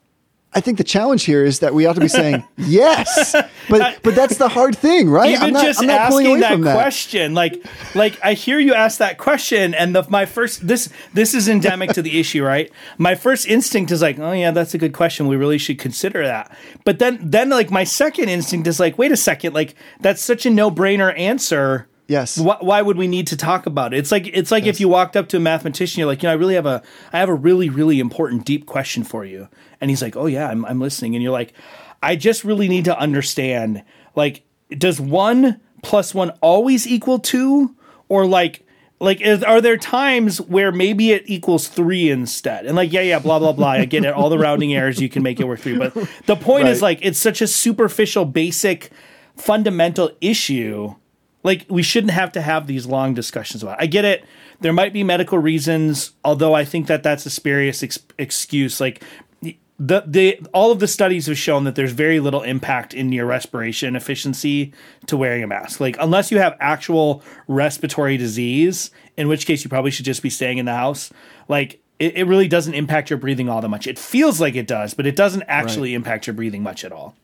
I 0.56 0.60
think 0.60 0.78
the 0.78 0.84
challenge 0.84 1.24
here 1.24 1.44
is 1.44 1.58
that 1.60 1.74
we 1.74 1.84
ought 1.84 1.94
to 1.94 2.00
be 2.00 2.06
saying 2.06 2.44
yes, 2.56 3.34
but 3.68 4.02
but 4.04 4.14
that's 4.14 4.38
the 4.38 4.48
hard 4.48 4.78
thing, 4.78 5.10
right? 5.10 5.30
Even 5.30 5.42
I'm 5.42 5.52
not, 5.52 5.64
just 5.64 5.80
I'm 5.80 5.88
not 5.88 6.12
asking 6.12 6.40
that 6.40 6.60
that. 6.60 6.74
question, 6.76 7.34
like, 7.34 7.64
like 7.96 8.16
I 8.22 8.34
hear 8.34 8.60
you 8.60 8.72
ask 8.72 8.98
that 8.98 9.18
question, 9.18 9.74
and 9.74 9.96
the 9.96 10.06
my 10.08 10.26
first 10.26 10.66
this 10.66 10.90
this 11.12 11.34
is 11.34 11.48
endemic 11.48 11.90
to 11.94 12.02
the 12.02 12.20
issue, 12.20 12.44
right? 12.44 12.70
My 12.98 13.16
first 13.16 13.48
instinct 13.48 13.90
is 13.90 14.00
like, 14.00 14.20
oh 14.20 14.30
yeah, 14.30 14.52
that's 14.52 14.74
a 14.74 14.78
good 14.78 14.92
question. 14.92 15.26
We 15.26 15.34
really 15.34 15.58
should 15.58 15.80
consider 15.80 16.24
that. 16.24 16.56
But 16.84 17.00
then 17.00 17.18
then 17.20 17.48
like 17.48 17.72
my 17.72 17.82
second 17.82 18.28
instinct 18.28 18.68
is 18.68 18.78
like, 18.78 18.96
wait 18.96 19.10
a 19.10 19.16
second, 19.16 19.54
like 19.54 19.74
that's 19.98 20.22
such 20.22 20.46
a 20.46 20.50
no 20.50 20.70
brainer 20.70 21.18
answer. 21.18 21.88
Yes. 22.06 22.38
Why, 22.38 22.58
why 22.60 22.82
would 22.82 22.98
we 22.98 23.08
need 23.08 23.28
to 23.28 23.36
talk 23.36 23.66
about 23.66 23.94
it? 23.94 23.98
It's 23.98 24.12
like 24.12 24.26
it's 24.26 24.50
like 24.50 24.66
if 24.66 24.78
you 24.78 24.88
walked 24.88 25.16
up 25.16 25.28
to 25.30 25.38
a 25.38 25.40
mathematician, 25.40 26.00
you're 26.00 26.06
like, 26.06 26.22
you 26.22 26.28
know, 26.28 26.32
I 26.32 26.36
really 26.36 26.54
have 26.54 26.66
a 26.66 26.82
I 27.12 27.18
have 27.18 27.28
a 27.28 27.34
really 27.34 27.70
really 27.70 27.98
important 27.98 28.44
deep 28.44 28.66
question 28.66 29.04
for 29.04 29.24
you, 29.24 29.48
and 29.80 29.90
he's 29.90 30.02
like, 30.02 30.16
oh 30.16 30.26
yeah, 30.26 30.48
I'm 30.48 30.64
I'm 30.66 30.80
listening, 30.80 31.14
and 31.14 31.22
you're 31.22 31.32
like, 31.32 31.54
I 32.02 32.16
just 32.16 32.44
really 32.44 32.68
need 32.68 32.84
to 32.86 32.98
understand, 32.98 33.82
like, 34.14 34.42
does 34.70 35.00
one 35.00 35.60
plus 35.82 36.14
one 36.14 36.30
always 36.42 36.86
equal 36.86 37.18
two, 37.18 37.74
or 38.08 38.26
like 38.26 38.66
like 39.00 39.22
is, 39.22 39.42
are 39.42 39.62
there 39.62 39.78
times 39.78 40.40
where 40.42 40.72
maybe 40.72 41.12
it 41.12 41.22
equals 41.26 41.68
three 41.68 42.10
instead? 42.10 42.66
And 42.66 42.76
like 42.76 42.92
yeah 42.92 43.00
yeah 43.00 43.18
blah 43.18 43.38
blah 43.38 43.52
blah. 43.52 43.70
I 43.70 43.84
get 43.86 44.04
it. 44.04 44.12
All 44.12 44.28
the 44.28 44.38
rounding 44.38 44.74
errors 44.74 45.00
you 45.00 45.08
can 45.08 45.22
make 45.22 45.40
it 45.40 45.44
work 45.44 45.60
three 45.60 45.78
but 45.78 45.94
the 46.26 46.36
point 46.36 46.68
is 46.68 46.82
like 46.82 46.98
it's 47.02 47.18
such 47.18 47.40
a 47.40 47.46
superficial 47.46 48.24
basic 48.24 48.90
fundamental 49.36 50.10
issue 50.20 50.94
like 51.44 51.64
we 51.68 51.82
shouldn't 51.82 52.12
have 52.12 52.32
to 52.32 52.40
have 52.40 52.66
these 52.66 52.86
long 52.86 53.14
discussions 53.14 53.62
about 53.62 53.78
it. 53.78 53.82
i 53.82 53.86
get 53.86 54.04
it 54.04 54.24
there 54.60 54.72
might 54.72 54.92
be 54.92 55.04
medical 55.04 55.38
reasons 55.38 56.10
although 56.24 56.54
i 56.54 56.64
think 56.64 56.88
that 56.88 57.02
that's 57.02 57.24
a 57.24 57.30
spurious 57.30 57.82
ex- 57.82 58.00
excuse 58.18 58.80
like 58.80 59.02
the 59.78 60.04
the 60.06 60.38
all 60.52 60.70
of 60.70 60.78
the 60.78 60.86
studies 60.86 61.26
have 61.26 61.38
shown 61.38 61.64
that 61.64 61.74
there's 61.74 61.92
very 61.92 62.20
little 62.20 62.42
impact 62.42 62.94
in 62.94 63.10
your 63.12 63.26
respiration 63.26 63.96
efficiency 63.96 64.72
to 65.06 65.16
wearing 65.16 65.42
a 65.42 65.46
mask. 65.46 65.80
Like 65.80 65.96
unless 65.98 66.30
you 66.30 66.38
have 66.38 66.56
actual 66.60 67.22
respiratory 67.48 68.16
disease, 68.16 68.90
in 69.16 69.26
which 69.28 69.46
case 69.46 69.64
you 69.64 69.70
probably 69.70 69.90
should 69.90 70.04
just 70.04 70.22
be 70.22 70.30
staying 70.30 70.58
in 70.58 70.66
the 70.66 70.74
house. 70.74 71.10
Like 71.48 71.80
it, 71.98 72.16
it 72.16 72.24
really 72.24 72.48
doesn't 72.48 72.74
impact 72.74 73.10
your 73.10 73.18
breathing 73.18 73.48
all 73.48 73.60
that 73.60 73.68
much. 73.68 73.86
It 73.86 73.98
feels 73.98 74.40
like 74.40 74.54
it 74.54 74.66
does, 74.66 74.94
but 74.94 75.06
it 75.06 75.16
doesn't 75.16 75.44
actually 75.48 75.94
impact 75.94 76.26
your 76.26 76.34
breathing 76.34 76.62
much 76.62 76.84
at 76.84 76.92
all. 76.92 77.16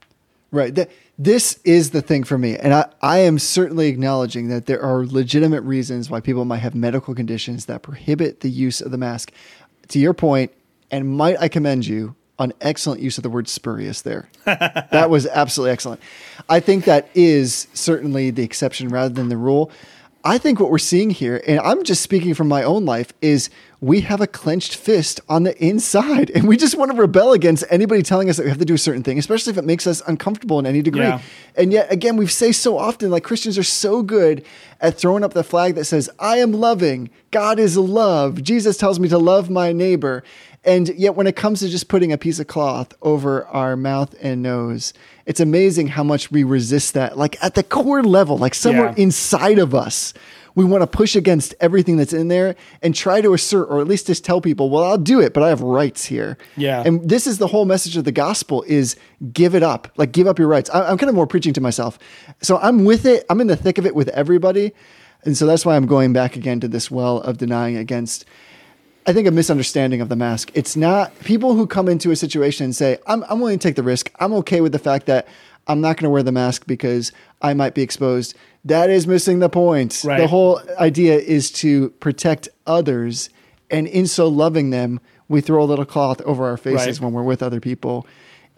Right. 0.50 0.74
Th- 0.74 0.88
this 1.22 1.60
is 1.64 1.90
the 1.90 2.00
thing 2.00 2.24
for 2.24 2.38
me. 2.38 2.56
And 2.56 2.72
I, 2.72 2.88
I 3.02 3.18
am 3.18 3.38
certainly 3.38 3.88
acknowledging 3.88 4.48
that 4.48 4.64
there 4.64 4.80
are 4.80 5.04
legitimate 5.04 5.60
reasons 5.60 6.08
why 6.08 6.20
people 6.20 6.46
might 6.46 6.58
have 6.58 6.74
medical 6.74 7.14
conditions 7.14 7.66
that 7.66 7.82
prohibit 7.82 8.40
the 8.40 8.48
use 8.48 8.80
of 8.80 8.90
the 8.90 8.96
mask. 8.96 9.30
To 9.88 9.98
your 9.98 10.14
point, 10.14 10.50
and 10.90 11.14
might 11.14 11.38
I 11.38 11.48
commend 11.48 11.86
you 11.86 12.16
on 12.38 12.54
excellent 12.62 13.02
use 13.02 13.18
of 13.18 13.22
the 13.22 13.28
word 13.28 13.48
spurious 13.48 14.00
there. 14.00 14.30
that 14.46 15.10
was 15.10 15.26
absolutely 15.26 15.72
excellent. 15.72 16.00
I 16.48 16.58
think 16.58 16.86
that 16.86 17.10
is 17.12 17.68
certainly 17.74 18.30
the 18.30 18.42
exception 18.42 18.88
rather 18.88 19.12
than 19.12 19.28
the 19.28 19.36
rule. 19.36 19.70
I 20.22 20.36
think 20.36 20.60
what 20.60 20.70
we're 20.70 20.78
seeing 20.78 21.08
here, 21.10 21.42
and 21.46 21.60
I'm 21.60 21.82
just 21.82 22.02
speaking 22.02 22.34
from 22.34 22.46
my 22.46 22.62
own 22.62 22.84
life, 22.84 23.12
is 23.22 23.48
we 23.80 24.02
have 24.02 24.20
a 24.20 24.26
clenched 24.26 24.74
fist 24.76 25.18
on 25.30 25.44
the 25.44 25.56
inside, 25.64 26.28
and 26.30 26.46
we 26.46 26.58
just 26.58 26.76
want 26.76 26.90
to 26.90 26.96
rebel 26.96 27.32
against 27.32 27.64
anybody 27.70 28.02
telling 28.02 28.28
us 28.28 28.36
that 28.36 28.42
we 28.42 28.50
have 28.50 28.58
to 28.58 28.66
do 28.66 28.74
a 28.74 28.78
certain 28.78 29.02
thing, 29.02 29.18
especially 29.18 29.52
if 29.52 29.56
it 29.56 29.64
makes 29.64 29.86
us 29.86 30.02
uncomfortable 30.06 30.58
in 30.58 30.66
any 30.66 30.82
degree. 30.82 31.00
Yeah. 31.00 31.22
And 31.56 31.72
yet, 31.72 31.90
again, 31.90 32.18
we 32.18 32.26
say 32.26 32.52
so 32.52 32.76
often, 32.76 33.10
like 33.10 33.24
Christians 33.24 33.56
are 33.56 33.62
so 33.62 34.02
good 34.02 34.44
at 34.82 34.98
throwing 34.98 35.24
up 35.24 35.32
the 35.32 35.42
flag 35.42 35.74
that 35.76 35.84
says, 35.86 36.10
I 36.18 36.36
am 36.36 36.52
loving, 36.52 37.08
God 37.30 37.58
is 37.58 37.78
love, 37.78 38.42
Jesus 38.42 38.76
tells 38.76 39.00
me 39.00 39.08
to 39.08 39.18
love 39.18 39.48
my 39.48 39.72
neighbor. 39.72 40.22
And 40.64 40.88
yet, 40.90 41.14
when 41.14 41.26
it 41.26 41.36
comes 41.36 41.60
to 41.60 41.68
just 41.68 41.88
putting 41.88 42.12
a 42.12 42.18
piece 42.18 42.38
of 42.38 42.46
cloth 42.46 42.92
over 43.00 43.46
our 43.46 43.76
mouth 43.76 44.14
and 44.20 44.42
nose, 44.42 44.92
it's 45.24 45.40
amazing 45.40 45.88
how 45.88 46.04
much 46.04 46.30
we 46.30 46.44
resist 46.44 46.92
that. 46.94 47.16
Like 47.16 47.42
at 47.42 47.54
the 47.54 47.62
core 47.62 48.02
level, 48.02 48.36
like 48.36 48.54
somewhere 48.54 48.88
Yeah. 48.96 49.02
inside 49.04 49.58
of 49.58 49.74
us, 49.74 50.12
we 50.54 50.64
want 50.64 50.82
to 50.82 50.86
push 50.86 51.16
against 51.16 51.54
everything 51.60 51.96
that's 51.96 52.12
in 52.12 52.28
there 52.28 52.56
and 52.82 52.94
try 52.94 53.20
to 53.22 53.32
assert, 53.32 53.66
or 53.70 53.80
at 53.80 53.86
least 53.88 54.08
just 54.08 54.24
tell 54.24 54.40
people, 54.40 54.68
well, 54.68 54.84
I'll 54.84 54.98
do 54.98 55.20
it, 55.20 55.32
but 55.32 55.42
I 55.42 55.48
have 55.48 55.62
rights 55.62 56.04
here. 56.04 56.36
Yeah. 56.56 56.82
And 56.84 57.08
this 57.08 57.26
is 57.26 57.38
the 57.38 57.46
whole 57.46 57.64
message 57.64 57.96
of 57.96 58.04
the 58.04 58.12
gospel 58.12 58.62
is 58.66 58.96
give 59.32 59.54
it 59.54 59.62
up. 59.62 59.88
Like 59.96 60.12
give 60.12 60.26
up 60.26 60.38
your 60.38 60.48
rights. 60.48 60.68
I- 60.70 60.90
I'm 60.90 60.98
kind 60.98 61.08
of 61.08 61.14
more 61.14 61.26
preaching 61.28 61.52
to 61.54 61.60
myself. 61.60 61.98
So 62.42 62.58
I'm 62.58 62.84
with 62.84 63.06
it. 63.06 63.24
I'm 63.30 63.40
in 63.40 63.46
the 63.46 63.56
thick 63.56 63.78
of 63.78 63.86
it 63.86 63.94
with 63.94 64.08
everybody. 64.08 64.72
And 65.24 65.36
so 65.36 65.46
that's 65.46 65.64
why 65.64 65.76
I'm 65.76 65.86
going 65.86 66.12
back 66.12 66.34
again 66.36 66.60
to 66.60 66.68
this 66.68 66.90
well 66.90 67.18
of 67.20 67.38
denying 67.38 67.76
against 67.76 68.24
I 69.06 69.12
think 69.12 69.26
a 69.26 69.30
misunderstanding 69.30 70.00
of 70.00 70.08
the 70.08 70.16
mask. 70.16 70.50
It's 70.54 70.76
not 70.76 71.18
people 71.20 71.54
who 71.54 71.66
come 71.66 71.88
into 71.88 72.10
a 72.10 72.16
situation 72.16 72.64
and 72.64 72.76
say, 72.76 72.98
I'm, 73.06 73.24
I'm 73.28 73.40
willing 73.40 73.58
to 73.58 73.68
take 73.68 73.76
the 73.76 73.82
risk. 73.82 74.10
I'm 74.20 74.32
okay 74.34 74.60
with 74.60 74.72
the 74.72 74.78
fact 74.78 75.06
that 75.06 75.26
I'm 75.66 75.80
not 75.80 75.96
going 75.96 76.04
to 76.04 76.10
wear 76.10 76.22
the 76.22 76.32
mask 76.32 76.66
because 76.66 77.12
I 77.40 77.54
might 77.54 77.74
be 77.74 77.82
exposed. 77.82 78.36
That 78.64 78.90
is 78.90 79.06
missing 79.06 79.38
the 79.38 79.48
point. 79.48 80.02
Right. 80.04 80.18
The 80.20 80.26
whole 80.26 80.60
idea 80.78 81.18
is 81.18 81.50
to 81.52 81.90
protect 81.90 82.48
others. 82.66 83.30
And 83.70 83.86
in 83.86 84.06
so 84.06 84.28
loving 84.28 84.70
them, 84.70 85.00
we 85.28 85.40
throw 85.40 85.62
a 85.62 85.64
little 85.66 85.86
cloth 85.86 86.20
over 86.22 86.46
our 86.46 86.56
faces 86.56 86.98
Right. 86.98 87.00
when 87.04 87.12
we're 87.12 87.22
with 87.22 87.42
other 87.42 87.60
people. 87.60 88.06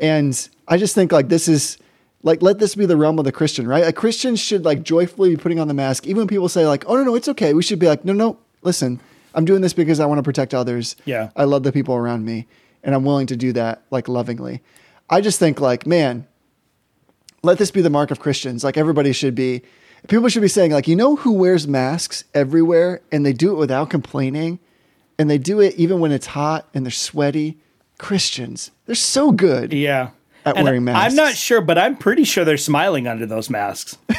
And 0.01 0.49
I 0.67 0.77
just 0.77 0.95
think 0.95 1.13
like 1.13 1.29
this 1.29 1.47
is 1.49 1.79
like 2.25 2.41
let 2.43 2.59
this 2.59 2.75
be 2.75 2.87
the 2.87 2.97
realm 2.97 3.19
of 3.19 3.25
the 3.25 3.33
Christian, 3.33 3.69
right? 3.69 3.87
A 3.87 3.93
Christian 3.93 4.37
should 4.37 4.65
like 4.65 4.83
joyfully 4.83 5.31
be 5.31 5.37
putting 5.37 5.61
on 5.61 5.69
the 5.69 5.75
mask. 5.75 6.07
Even 6.07 6.19
when 6.23 6.29
people 6.29 6.49
say 6.49 6.67
like, 6.67 6.85
"Oh 6.87 6.95
no, 6.97 7.05
no, 7.05 7.15
it's 7.15 7.29
okay." 7.29 7.53
We 7.53 7.63
should 7.63 7.79
be 7.79 7.87
like, 7.87 8.05
"No, 8.05 8.13
no, 8.13 8.39
listen. 8.63 9.01
I'm 9.35 9.45
doing 9.45 9.61
this 9.61 9.73
because 9.73 10.01
I 10.01 10.07
want 10.07 10.19
to 10.19 10.23
protect 10.23 10.55
others. 10.55 10.97
Yeah. 11.05 11.31
I 11.37 11.45
love 11.45 11.63
the 11.63 11.73
people 11.73 11.95
around 11.95 12.25
me, 12.25 12.47
and 12.83 12.95
I'm 12.95 13.05
willing 13.05 13.27
to 13.29 13.37
do 13.37 13.53
that 13.55 13.83
like 13.91 14.09
lovingly." 14.09 14.63
I 15.11 15.21
just 15.21 15.39
think 15.39 15.61
like, 15.61 15.87
man, 15.87 16.27
let 17.43 17.59
this 17.59 17.71
be 17.71 17.83
the 17.83 17.91
mark 17.91 18.11
of 18.11 18.21
Christians. 18.21 18.65
Like 18.65 18.77
everybody 18.77 19.13
should 19.13 19.35
be. 19.35 19.63
People 20.09 20.29
should 20.29 20.43
be 20.43 20.49
saying 20.49 20.73
like, 20.73 20.89
you 20.89 20.97
know, 20.97 21.17
who 21.17 21.33
wears 21.33 21.69
masks 21.69 22.25
everywhere 22.35 23.03
and 23.13 23.25
they 23.25 23.33
do 23.33 23.53
it 23.53 23.57
without 23.57 23.89
complaining, 23.91 24.59
and 25.19 25.31
they 25.31 25.39
do 25.39 25.61
it 25.61 25.75
even 25.77 26.01
when 26.01 26.13
it's 26.13 26.27
hot 26.27 26.69
and 26.75 26.85
they're 26.85 26.91
sweaty. 26.91 27.59
Christians, 27.99 28.73
they're 28.87 28.97
so 28.97 29.31
good. 29.31 29.73
Yeah. 29.73 30.11
At 30.45 30.57
And 30.57 30.65
wearing 30.65 30.83
masks. 30.85 31.13
I'm 31.13 31.15
not 31.15 31.37
sure, 31.37 31.61
but 31.61 31.79
I'm 31.79 31.97
pretty 31.97 32.25
sure 32.25 32.45
they're 32.45 32.57
smiling 32.57 33.07
under 33.07 33.27
those 33.27 33.49
masks. 33.49 33.97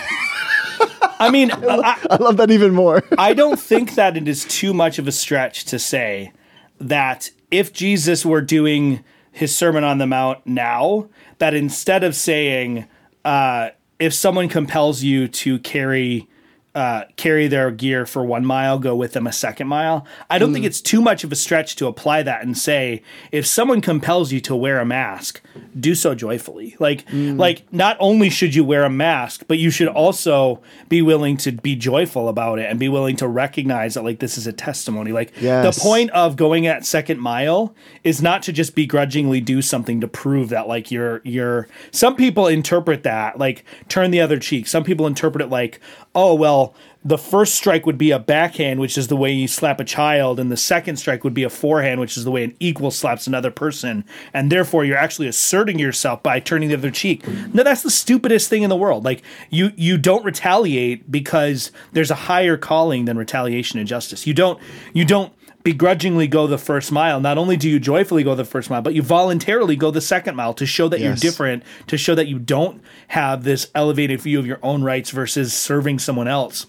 I 1.24 1.30
mean, 1.30 1.52
I, 1.52 1.98
I 2.10 2.16
love 2.18 2.38
that 2.38 2.52
even 2.52 2.74
more. 2.74 3.04
I 3.18 3.34
don't 3.34 3.60
think 3.60 3.96
that 3.96 4.18
it 4.18 4.28
is 4.28 4.44
too 4.46 4.74
much 4.74 5.00
of 5.00 5.08
a 5.08 5.12
stretch 5.12 5.64
to 5.66 5.80
say 5.80 6.34
that 6.82 7.30
if 7.50 7.72
Jesus 7.72 8.26
were 8.26 8.42
doing 8.42 9.04
his 9.32 9.56
Sermon 9.56 9.84
on 9.84 10.00
the 10.00 10.08
Mount 10.08 10.46
now, 10.46 11.08
that 11.38 11.54
instead 11.54 12.04
of 12.04 12.16
saying, 12.16 12.88
uh, 13.24 13.70
if 14.00 14.14
someone 14.14 14.50
compels 14.50 15.02
you 15.02 15.30
to 15.30 15.60
carry 15.60 16.28
uh, 16.76 17.04
carry 17.18 17.48
their 17.48 17.70
gear 17.70 18.06
for 18.06 18.26
one 18.26 18.46
mile, 18.46 18.80
go 18.80 18.96
with 18.96 19.14
them 19.14 19.28
a 19.28 19.32
second 19.32 19.68
mile. 19.68 20.06
I 20.30 20.40
don't 20.40 20.54
think 20.54 20.66
it's 20.66 20.82
too 20.82 21.02
much 21.02 21.24
of 21.24 21.32
a 21.32 21.36
stretch 21.36 21.76
to 21.78 21.88
apply 21.88 22.24
that 22.24 22.44
and 22.44 22.58
say, 22.58 23.04
if 23.32 23.46
someone 23.46 23.80
compels 23.82 24.32
you 24.32 24.40
to 24.42 24.56
wear 24.56 24.80
a 24.80 24.86
mask, 24.86 25.42
do 25.80 25.94
so 25.94 26.16
joyfully. 26.16 26.76
Like, 26.80 27.06
like 27.12 27.72
not 27.72 27.96
only 28.00 28.30
should 28.30 28.56
you 28.56 28.64
wear 28.64 28.84
a 28.84 28.90
mask, 28.90 29.44
but 29.48 29.60
you 29.60 29.70
should 29.70 29.88
also 29.88 30.62
be 30.90 31.02
willing 31.02 31.38
to 31.38 31.52
be 31.52 31.76
joyful 31.76 32.28
about 32.28 32.58
it 32.60 32.70
and 32.70 32.80
be 32.80 32.90
willing 32.90 33.16
to 33.18 33.28
recognize 33.28 33.94
that 33.94 34.04
like 34.04 34.20
this 34.20 34.38
is 34.38 34.48
a 34.48 34.54
testimony. 34.54 35.12
Like 35.12 35.32
Yes. 35.40 35.76
the 35.76 35.82
point 35.82 36.10
of 36.12 36.36
going 36.36 36.66
at 36.66 36.86
second 36.86 37.20
mile 37.20 37.76
is 38.04 38.22
not 38.22 38.42
to 38.44 38.52
just 38.52 38.76
begrudgingly 38.76 39.42
do 39.42 39.62
something 39.62 40.02
to 40.02 40.08
prove 40.08 40.50
that 40.50 40.68
like 40.68 40.90
you're 40.92 41.22
you're 41.24 41.68
some 41.92 42.16
people 42.16 42.48
interpret 42.48 43.04
that 43.04 43.38
like 43.38 43.64
turn 43.90 44.12
the 44.12 44.22
other 44.22 44.40
cheek. 44.40 44.68
Some 44.68 44.84
people 44.84 45.06
interpret 45.06 45.44
it 45.44 45.50
like, 45.50 45.80
oh 46.16 46.34
well, 46.36 46.74
the 47.06 47.18
first 47.18 47.56
strike 47.56 47.86
would 47.86 47.98
be 47.98 48.12
a 48.12 48.20
backhand, 48.20 48.80
which 48.80 48.98
is 48.98 49.08
the 49.08 49.18
way 49.18 49.32
you 49.32 49.48
slap 49.48 49.80
a 49.80 49.84
child, 49.84 50.40
and 50.40 50.52
the 50.52 50.58
second 50.58 50.96
strike 50.96 51.24
would 51.24 51.34
be 51.34 51.44
a 51.44 51.50
forehand, 51.50 52.00
which 52.00 52.16
is 52.16 52.24
the 52.24 52.32
way 52.32 52.44
an 52.46 52.56
equal 52.60 52.92
slaps 52.92 53.28
another 53.28 53.52
person, 53.52 54.06
and 54.34 54.52
therefore 54.52 54.86
you're 54.86 54.98
actually 54.98 55.28
asserting 55.28 55.80
yourself 55.80 56.24
by 56.24 56.40
turning 56.40 56.70
the 56.70 56.76
other 56.76 56.92
cheek. 56.92 57.28
No, 57.54 57.64
that's 57.64 57.84
the 57.84 57.90
stupidest 57.90 58.50
thing 58.50 58.64
in 58.64 58.70
the 58.70 58.76
world. 58.76 59.04
Like 59.04 59.22
you 59.50 59.72
you 59.76 59.98
don't 59.98 60.24
retaliate 60.24 61.12
because 61.12 61.72
there's 61.92 62.12
a 62.12 62.16
higher 62.16 62.58
calling 62.58 63.06
than 63.06 63.18
retaliation 63.18 63.80
and 63.80 63.88
justice. 63.88 64.26
You 64.26 64.34
don't 64.34 64.60
you 64.94 65.04
don't 65.04 65.34
begrudgingly 65.64 66.28
go 66.28 66.46
the 66.48 66.58
first 66.58 66.92
mile. 66.92 67.20
Not 67.20 67.38
only 67.38 67.56
do 67.58 67.70
you 67.70 67.80
joyfully 67.80 68.24
go 68.24 68.36
the 68.36 68.46
first 68.46 68.70
mile, 68.70 68.82
but 68.82 68.94
you 68.94 69.02
voluntarily 69.02 69.76
go 69.76 69.92
the 69.92 70.02
second 70.02 70.36
mile 70.36 70.54
to 70.56 70.66
show 70.66 70.88
that 70.90 71.00
Yes. 71.00 71.24
you're 71.24 71.32
different, 71.32 71.64
to 71.88 71.98
show 71.98 72.16
that 72.16 72.28
you 72.28 72.38
don't 72.40 72.82
have 73.10 73.44
this 73.44 73.68
elevated 73.74 74.22
view 74.22 74.40
of 74.40 74.46
your 74.46 74.60
own 74.62 74.84
rights 74.84 75.10
versus 75.12 75.54
serving 75.54 76.00
someone 76.00 76.28
else. 76.28 76.66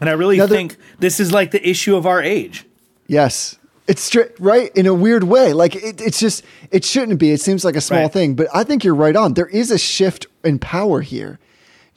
And 0.00 0.08
I 0.08 0.12
really 0.12 0.38
think 0.46 0.76
this 0.98 1.20
is 1.20 1.32
like 1.32 1.50
the 1.50 1.68
issue 1.68 1.96
of 1.96 2.06
our 2.06 2.22
age. 2.22 2.64
Yes. 3.06 3.56
It's 3.88 4.00
straight 4.02 4.30
right 4.38 4.70
in 4.76 4.86
a 4.86 4.94
weird 4.94 5.24
way. 5.24 5.52
Like 5.52 5.74
it, 5.74 6.00
it's 6.00 6.20
just 6.20 6.44
it 6.70 6.84
shouldn't 6.84 7.18
be. 7.18 7.32
It 7.32 7.40
seems 7.40 7.64
like 7.64 7.74
a 7.74 7.80
small 7.80 8.02
Right. 8.02 8.12
thing, 8.12 8.34
but 8.34 8.46
I 8.54 8.62
think 8.62 8.84
you're 8.84 8.94
right 8.94 9.16
on. 9.16 9.34
There 9.34 9.48
is 9.48 9.72
a 9.72 9.78
shift 9.78 10.26
in 10.44 10.60
power 10.60 11.00
here, 11.00 11.40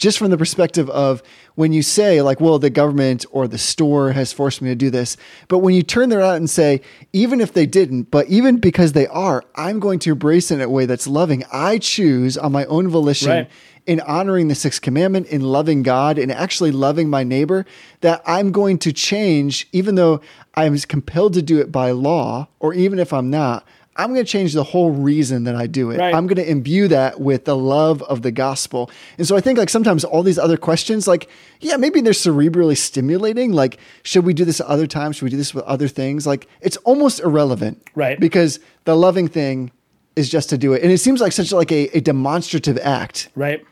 just 0.04 0.18
from 0.18 0.32
the 0.32 0.38
perspective 0.38 0.90
of 0.90 1.24
when 1.56 1.72
you 1.72 1.82
say 1.82 2.22
like, 2.22 2.42
"Well, 2.42 2.60
the 2.60 2.70
government 2.70 3.26
or 3.32 3.48
the 3.48 3.58
store 3.58 4.12
has 4.12 4.34
forced 4.34 4.62
me 4.62 4.68
to 4.68 4.76
do 4.76 4.90
this," 4.90 5.16
but 5.48 5.60
when 5.60 5.74
you 5.76 5.82
turn 5.82 6.10
that 6.10 6.22
out 6.22 6.36
and 6.36 6.50
say, 6.50 6.82
"Even 7.14 7.40
if 7.40 7.54
they 7.54 7.66
didn't, 7.66 8.12
but 8.12 8.28
even 8.28 8.58
because 8.58 8.92
they 8.92 9.08
are, 9.08 9.46
I'm 9.56 9.80
going 9.80 10.00
to 10.00 10.12
embrace 10.12 10.52
it 10.52 10.56
in 10.56 10.62
a 10.62 10.68
way 10.68 10.86
that's 10.86 11.08
loving. 11.08 11.46
I 11.54 11.78
choose 11.78 12.38
on 12.38 12.52
my 12.52 12.66
own 12.66 12.90
volition." 12.90 13.30
Right. 13.30 13.48
in 13.86 14.00
honoring 14.00 14.48
the 14.48 14.56
sixth 14.56 14.82
commandment, 14.82 15.28
in 15.28 15.42
loving 15.42 15.84
God, 15.84 16.18
and 16.18 16.32
actually 16.32 16.72
loving 16.72 17.10
my 17.10 17.22
neighbor, 17.26 17.66
that 18.00 18.22
I'm 18.26 18.54
going 18.54 18.78
to 18.78 18.94
change, 18.94 19.68
even 19.74 19.96
though 19.96 20.22
I'm 20.56 20.78
compelled 20.78 21.34
to 21.34 21.42
do 21.42 21.60
it 21.60 21.70
by 21.70 21.92
law, 21.92 22.48
or 22.62 22.74
even 22.74 22.98
if 22.98 23.12
I'm 23.12 23.30
not, 23.30 23.68
I'm 23.96 24.14
going 24.14 24.26
to 24.26 24.32
change 24.32 24.54
the 24.54 24.64
whole 24.64 24.92
reason 24.92 25.44
that 25.44 25.56
I 25.56 25.68
do 25.68 25.92
it. 25.92 26.00
Right. 26.00 26.14
I'm 26.14 26.26
going 26.26 26.38
to 26.38 26.50
imbue 26.50 26.88
that 26.88 27.20
with 27.20 27.46
the 27.46 27.56
love 27.56 28.02
of 28.04 28.24
the 28.24 28.32
gospel. 28.32 28.90
And 29.18 29.28
so 29.28 29.36
I 29.36 29.42
think 29.42 29.60
like 29.60 29.70
sometimes 29.70 30.04
all 30.04 30.24
these 30.24 30.40
other 30.40 30.58
questions, 30.58 31.08
like, 31.08 31.30
yeah, 31.62 31.78
maybe 31.78 32.02
they're 32.02 32.14
cerebrally 32.14 32.78
stimulating. 32.78 33.54
Like, 33.54 33.78
should 34.02 34.26
we 34.26 34.34
do 34.34 34.46
this 34.46 34.62
other 34.66 34.88
times? 34.88 35.18
Should 35.18 35.26
we 35.26 35.30
do 35.30 35.38
this 35.38 35.54
with 35.54 35.64
other 35.66 35.88
things? 35.88 36.26
Like, 36.26 36.48
it's 36.62 36.78
almost 36.78 37.20
irrelevant. 37.20 37.84
Right. 37.94 38.20
Because 38.20 38.60
the 38.86 38.96
loving 38.96 39.28
thing 39.28 39.72
is 40.16 40.30
just 40.30 40.50
to 40.50 40.58
do 40.58 40.74
it. 40.74 40.82
And 40.82 40.92
it 40.92 40.98
seems 40.98 41.22
like 41.22 41.32
such 41.32 41.52
like 41.52 41.72
a, 41.72 41.90
a 41.98 42.02
demonstrative 42.02 42.80
act 42.80 43.30
Right? 43.36 43.64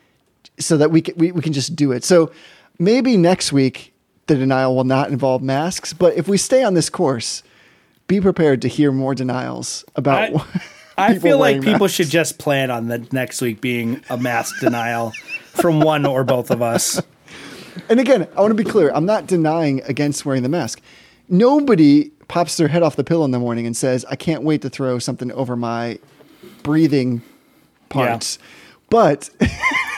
so 0.58 0.76
that 0.76 0.90
we 0.90 1.00
can, 1.02 1.16
we, 1.16 1.32
we 1.32 1.42
can 1.42 1.52
just 1.52 1.74
do 1.74 1.92
it. 1.92 2.04
So 2.04 2.30
maybe 2.78 3.16
next 3.16 3.52
week 3.52 3.92
the 4.26 4.36
denial 4.36 4.76
will 4.76 4.84
not 4.84 5.10
involve 5.10 5.42
masks, 5.42 5.92
but 5.92 6.14
if 6.16 6.28
we 6.28 6.36
stay 6.36 6.62
on 6.62 6.74
this 6.74 6.88
course, 6.88 7.42
be 8.12 8.20
prepared 8.20 8.60
to 8.60 8.68
hear 8.68 8.92
more 8.92 9.14
denials 9.14 9.84
about. 9.96 10.34
I, 10.34 10.60
I 10.98 11.18
feel 11.18 11.38
like 11.38 11.54
wearing 11.54 11.62
people 11.62 11.88
should 11.88 12.08
just 12.08 12.38
plan 12.38 12.70
on 12.70 12.88
the 12.88 12.98
next 13.10 13.40
week 13.40 13.62
being 13.62 14.04
a 14.10 14.18
mask 14.18 14.60
denial 14.60 15.12
from 15.46 15.80
one 15.80 16.04
or 16.04 16.22
both 16.22 16.50
of 16.50 16.60
us. 16.60 17.00
And 17.88 17.98
again, 17.98 18.28
I 18.36 18.40
want 18.42 18.50
to 18.50 18.62
be 18.62 18.68
clear. 18.68 18.92
I'm 18.94 19.06
not 19.06 19.26
denying 19.26 19.80
against 19.84 20.26
wearing 20.26 20.42
the 20.42 20.50
mask. 20.50 20.82
Nobody 21.30 22.10
pops 22.28 22.58
their 22.58 22.68
head 22.68 22.82
off 22.82 22.96
the 22.96 23.04
pillow 23.04 23.24
in 23.24 23.30
the 23.30 23.38
morning 23.38 23.64
and 23.64 23.74
says, 23.74 24.04
"I 24.10 24.16
can't 24.16 24.42
wait 24.42 24.60
to 24.62 24.68
throw 24.68 24.98
something 24.98 25.32
over 25.32 25.56
my 25.56 25.98
breathing 26.62 27.22
parts." 27.88 28.38
But 28.90 29.30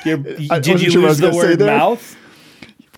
You're, 0.05 0.19
did 0.61 0.81
you 0.81 0.91
sure 0.93 1.03
lose 1.03 1.19
the 1.19 1.33
word 1.33 1.59
mouth? 1.59 2.17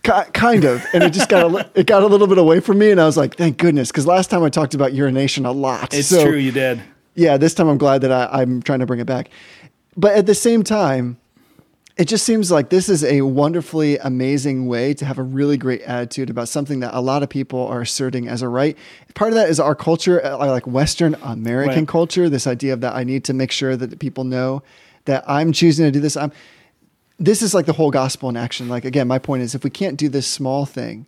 Ki- 0.07 0.31
kind 0.33 0.65
of 0.65 0.85
and 0.95 1.03
it 1.03 1.11
just 1.13 1.29
got 1.29 1.51
a, 1.53 1.71
it 1.81 1.87
got 1.87 2.03
a 2.03 2.07
little 2.07 2.27
bit 2.29 2.39
away 2.39 2.61
from 2.61 2.79
me 2.79 2.91
and 2.93 3.01
i 3.01 3.05
was 3.07 3.17
like 3.17 3.37
thank 3.37 3.57
goodness 3.59 3.91
because 3.91 4.07
last 4.07 4.31
time 4.31 4.43
i 4.45 4.49
talked 4.49 4.75
about 4.75 4.93
urination 4.93 5.45
a 5.45 5.53
lot 5.53 5.93
It's 5.93 6.09
So, 6.09 6.23
true, 6.25 6.37
you 6.37 6.53
did. 6.53 6.81
yeah 7.15 7.37
this 7.37 7.55
time 7.55 7.69
i'm 7.69 7.79
glad 7.79 8.03
that 8.03 8.13
I, 8.13 8.41
i'm 8.43 8.63
trying 8.63 8.79
to 8.81 8.87
bring 8.87 9.01
it 9.01 9.07
back 9.07 9.31
but 9.97 10.13
at 10.17 10.27
the 10.27 10.35
same 10.35 10.63
time 10.63 11.19
it 11.97 12.09
just 12.09 12.27
seems 12.27 12.51
like 12.51 12.69
this 12.69 12.91
is 12.91 13.03
a 13.05 13.23
wonderfully 13.23 13.97
amazing 13.97 14.67
way 14.67 14.93
to 14.93 15.07
have 15.07 15.17
a 15.19 15.23
really 15.23 15.57
great 15.57 15.81
attitude 15.81 16.29
about 16.29 16.47
something 16.47 16.81
that 16.81 16.93
a 16.93 17.01
lot 17.01 17.23
of 17.23 17.31
people 17.31 17.67
are 17.67 17.81
asserting 17.81 18.29
as 18.29 18.43
a 18.43 18.49
right 18.49 18.77
part 19.15 19.31
of 19.31 19.35
that 19.35 19.49
is 19.49 19.59
our 19.59 19.75
culture 19.75 20.25
uh, 20.25 20.37
like 20.39 20.67
western 20.67 21.17
american 21.23 21.79
Right. 21.81 21.89
culture 21.89 22.29
this 22.29 22.47
idea 22.47 22.73
of 22.75 22.81
that 22.83 22.95
i 22.95 23.03
need 23.03 23.25
to 23.25 23.35
make 23.35 23.51
sure 23.51 23.77
that 23.77 23.99
people 23.99 24.25
know 24.25 24.63
that 25.07 25.25
i'm 25.27 25.53
choosing 25.53 25.85
to 25.87 25.91
do 25.91 26.01
this 26.01 26.17
i'm 26.17 26.33
this 27.19 27.43
is 27.43 27.55
like 27.55 27.67
the 27.67 27.73
whole 27.73 27.91
gospel 27.91 28.29
in 28.29 28.37
action. 28.37 28.69
Like 28.69 28.85
again, 28.85 29.09
my 29.09 29.19
point 29.19 29.43
is 29.43 29.55
if 29.55 29.65
we 29.65 29.71
can't 29.71 29.97
do 29.97 30.09
this 30.09 30.27
small 30.27 30.67
thing, 30.67 31.07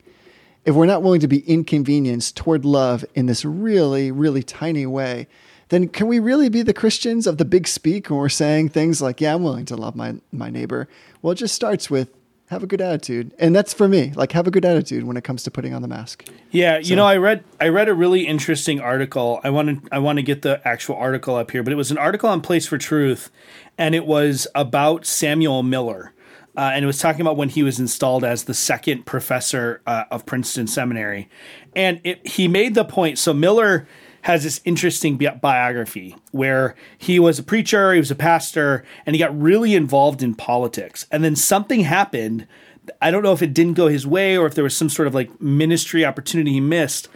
if 0.64 0.74
we're 0.74 0.86
not 0.86 1.02
willing 1.02 1.20
to 1.20 1.28
be 1.28 1.40
inconvenienced 1.40 2.36
toward 2.36 2.64
love 2.64 3.04
in 3.14 3.26
this 3.26 3.44
really, 3.44 4.10
really 4.10 4.42
tiny 4.42 4.86
way, 4.86 5.26
then 5.68 5.88
can 5.88 6.06
we 6.06 6.18
really 6.18 6.48
be 6.48 6.62
the 6.62 6.74
Christians 6.74 7.26
of 7.26 7.38
the 7.38 7.44
big 7.44 7.68
speak 7.68 8.08
when 8.08 8.18
we're 8.18 8.28
saying 8.28 8.70
things 8.70 9.02
like, 9.02 9.20
"Yeah, 9.20 9.34
I'm 9.34 9.42
willing 9.42 9.66
to 9.66 9.76
love 9.76 9.94
my 9.94 10.16
my 10.32 10.50
neighbor"? 10.50 10.88
Well, 11.20 11.32
it 11.32 11.36
just 11.36 11.54
starts 11.54 11.90
with 11.90 12.08
have 12.48 12.62
a 12.62 12.66
good 12.66 12.80
attitude, 12.80 13.34
and 13.38 13.54
that's 13.54 13.74
for 13.74 13.88
me. 13.88 14.12
Like 14.14 14.32
have 14.32 14.46
a 14.46 14.50
good 14.50 14.64
attitude 14.64 15.04
when 15.04 15.16
it 15.16 15.24
comes 15.24 15.42
to 15.42 15.50
putting 15.50 15.74
on 15.74 15.82
the 15.82 15.88
mask. 15.88 16.24
Yeah, 16.50 16.78
you 16.78 16.96
know, 16.96 17.04
I 17.04 17.18
read 17.18 17.44
I 17.60 17.68
read 17.68 17.88
a 17.88 17.94
really 17.94 18.26
interesting 18.26 18.80
article. 18.80 19.40
I 19.44 19.50
want 19.50 19.84
to 19.84 19.94
I 19.94 19.98
want 19.98 20.16
to 20.16 20.22
get 20.22 20.42
the 20.42 20.66
actual 20.66 20.96
article 20.96 21.36
up 21.36 21.50
here, 21.50 21.62
but 21.62 21.72
it 21.72 21.76
was 21.76 21.90
an 21.90 21.98
article 21.98 22.28
on 22.30 22.40
Place 22.40 22.66
for 22.66 22.78
Truth, 22.78 23.30
and 23.76 23.94
it 23.94 24.06
was 24.06 24.46
about 24.54 25.04
Samuel 25.04 25.62
Miller, 25.62 26.14
uh, 26.56 26.70
and 26.72 26.82
it 26.82 26.86
was 26.86 26.98
talking 26.98 27.20
about 27.20 27.36
when 27.36 27.50
he 27.50 27.62
was 27.62 27.78
installed 27.78 28.24
as 28.24 28.44
the 28.44 28.54
second 28.54 29.04
professor 29.04 29.82
uh, 29.86 30.04
of 30.10 30.24
Princeton 30.24 30.66
Seminary, 30.66 31.28
and 31.76 32.00
it, 32.02 32.26
he 32.26 32.48
made 32.48 32.74
the 32.74 32.84
point. 32.84 33.18
So 33.18 33.34
Miller 33.34 33.86
has 34.22 34.42
this 34.44 34.60
interesting 34.64 35.16
bi- 35.16 35.34
biography 35.34 36.16
where 36.32 36.74
he 36.96 37.18
was 37.18 37.38
a 37.38 37.42
preacher, 37.42 37.92
he 37.92 38.00
was 38.00 38.10
a 38.10 38.16
pastor, 38.16 38.84
and 39.06 39.14
he 39.14 39.20
got 39.20 39.38
really 39.38 39.74
involved 39.74 40.22
in 40.22 40.34
politics, 40.34 41.06
and 41.10 41.22
then 41.24 41.36
something 41.36 41.80
happened. 41.80 42.46
I 43.02 43.10
don't 43.10 43.22
know 43.22 43.32
if 43.32 43.42
it 43.42 43.52
didn't 43.52 43.74
go 43.74 43.88
his 43.88 44.06
way 44.06 44.36
or 44.36 44.46
if 44.46 44.54
there 44.54 44.64
was 44.64 44.76
some 44.76 44.88
sort 44.88 45.08
of 45.08 45.14
like 45.14 45.40
ministry 45.40 46.04
opportunity 46.04 46.52
he 46.52 46.60
missed, 46.60 47.08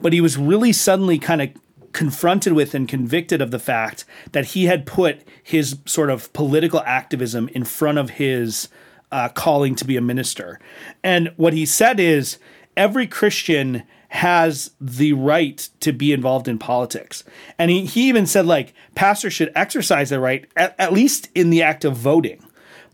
but 0.00 0.12
he 0.12 0.20
was 0.20 0.36
really 0.36 0.72
suddenly 0.72 1.18
kind 1.18 1.40
of 1.40 1.50
confronted 1.92 2.52
with 2.52 2.74
and 2.74 2.88
convicted 2.88 3.40
of 3.40 3.50
the 3.50 3.58
fact 3.58 4.04
that 4.32 4.46
he 4.46 4.66
had 4.66 4.86
put 4.86 5.22
his 5.42 5.78
sort 5.86 6.10
of 6.10 6.32
political 6.32 6.80
activism 6.80 7.48
in 7.48 7.64
front 7.64 7.98
of 7.98 8.10
his 8.10 8.68
uh, 9.12 9.28
calling 9.28 9.74
to 9.74 9.84
be 9.84 9.96
a 9.96 10.00
minister. 10.00 10.60
And 11.02 11.32
what 11.36 11.52
he 11.52 11.66
said 11.66 11.98
is 11.98 12.38
every 12.76 13.06
Christian 13.06 13.82
has 14.12 14.72
the 14.80 15.12
right 15.12 15.68
to 15.78 15.92
be 15.92 16.12
involved 16.12 16.48
in 16.48 16.58
politics. 16.58 17.22
And 17.58 17.70
he, 17.70 17.86
he 17.86 18.08
even 18.08 18.26
said, 18.26 18.44
like, 18.44 18.74
pastors 18.96 19.32
should 19.32 19.52
exercise 19.54 20.10
their 20.10 20.20
right, 20.20 20.46
at, 20.56 20.74
at 20.78 20.92
least 20.92 21.28
in 21.34 21.50
the 21.50 21.62
act 21.62 21.84
of 21.84 21.96
voting. 21.96 22.44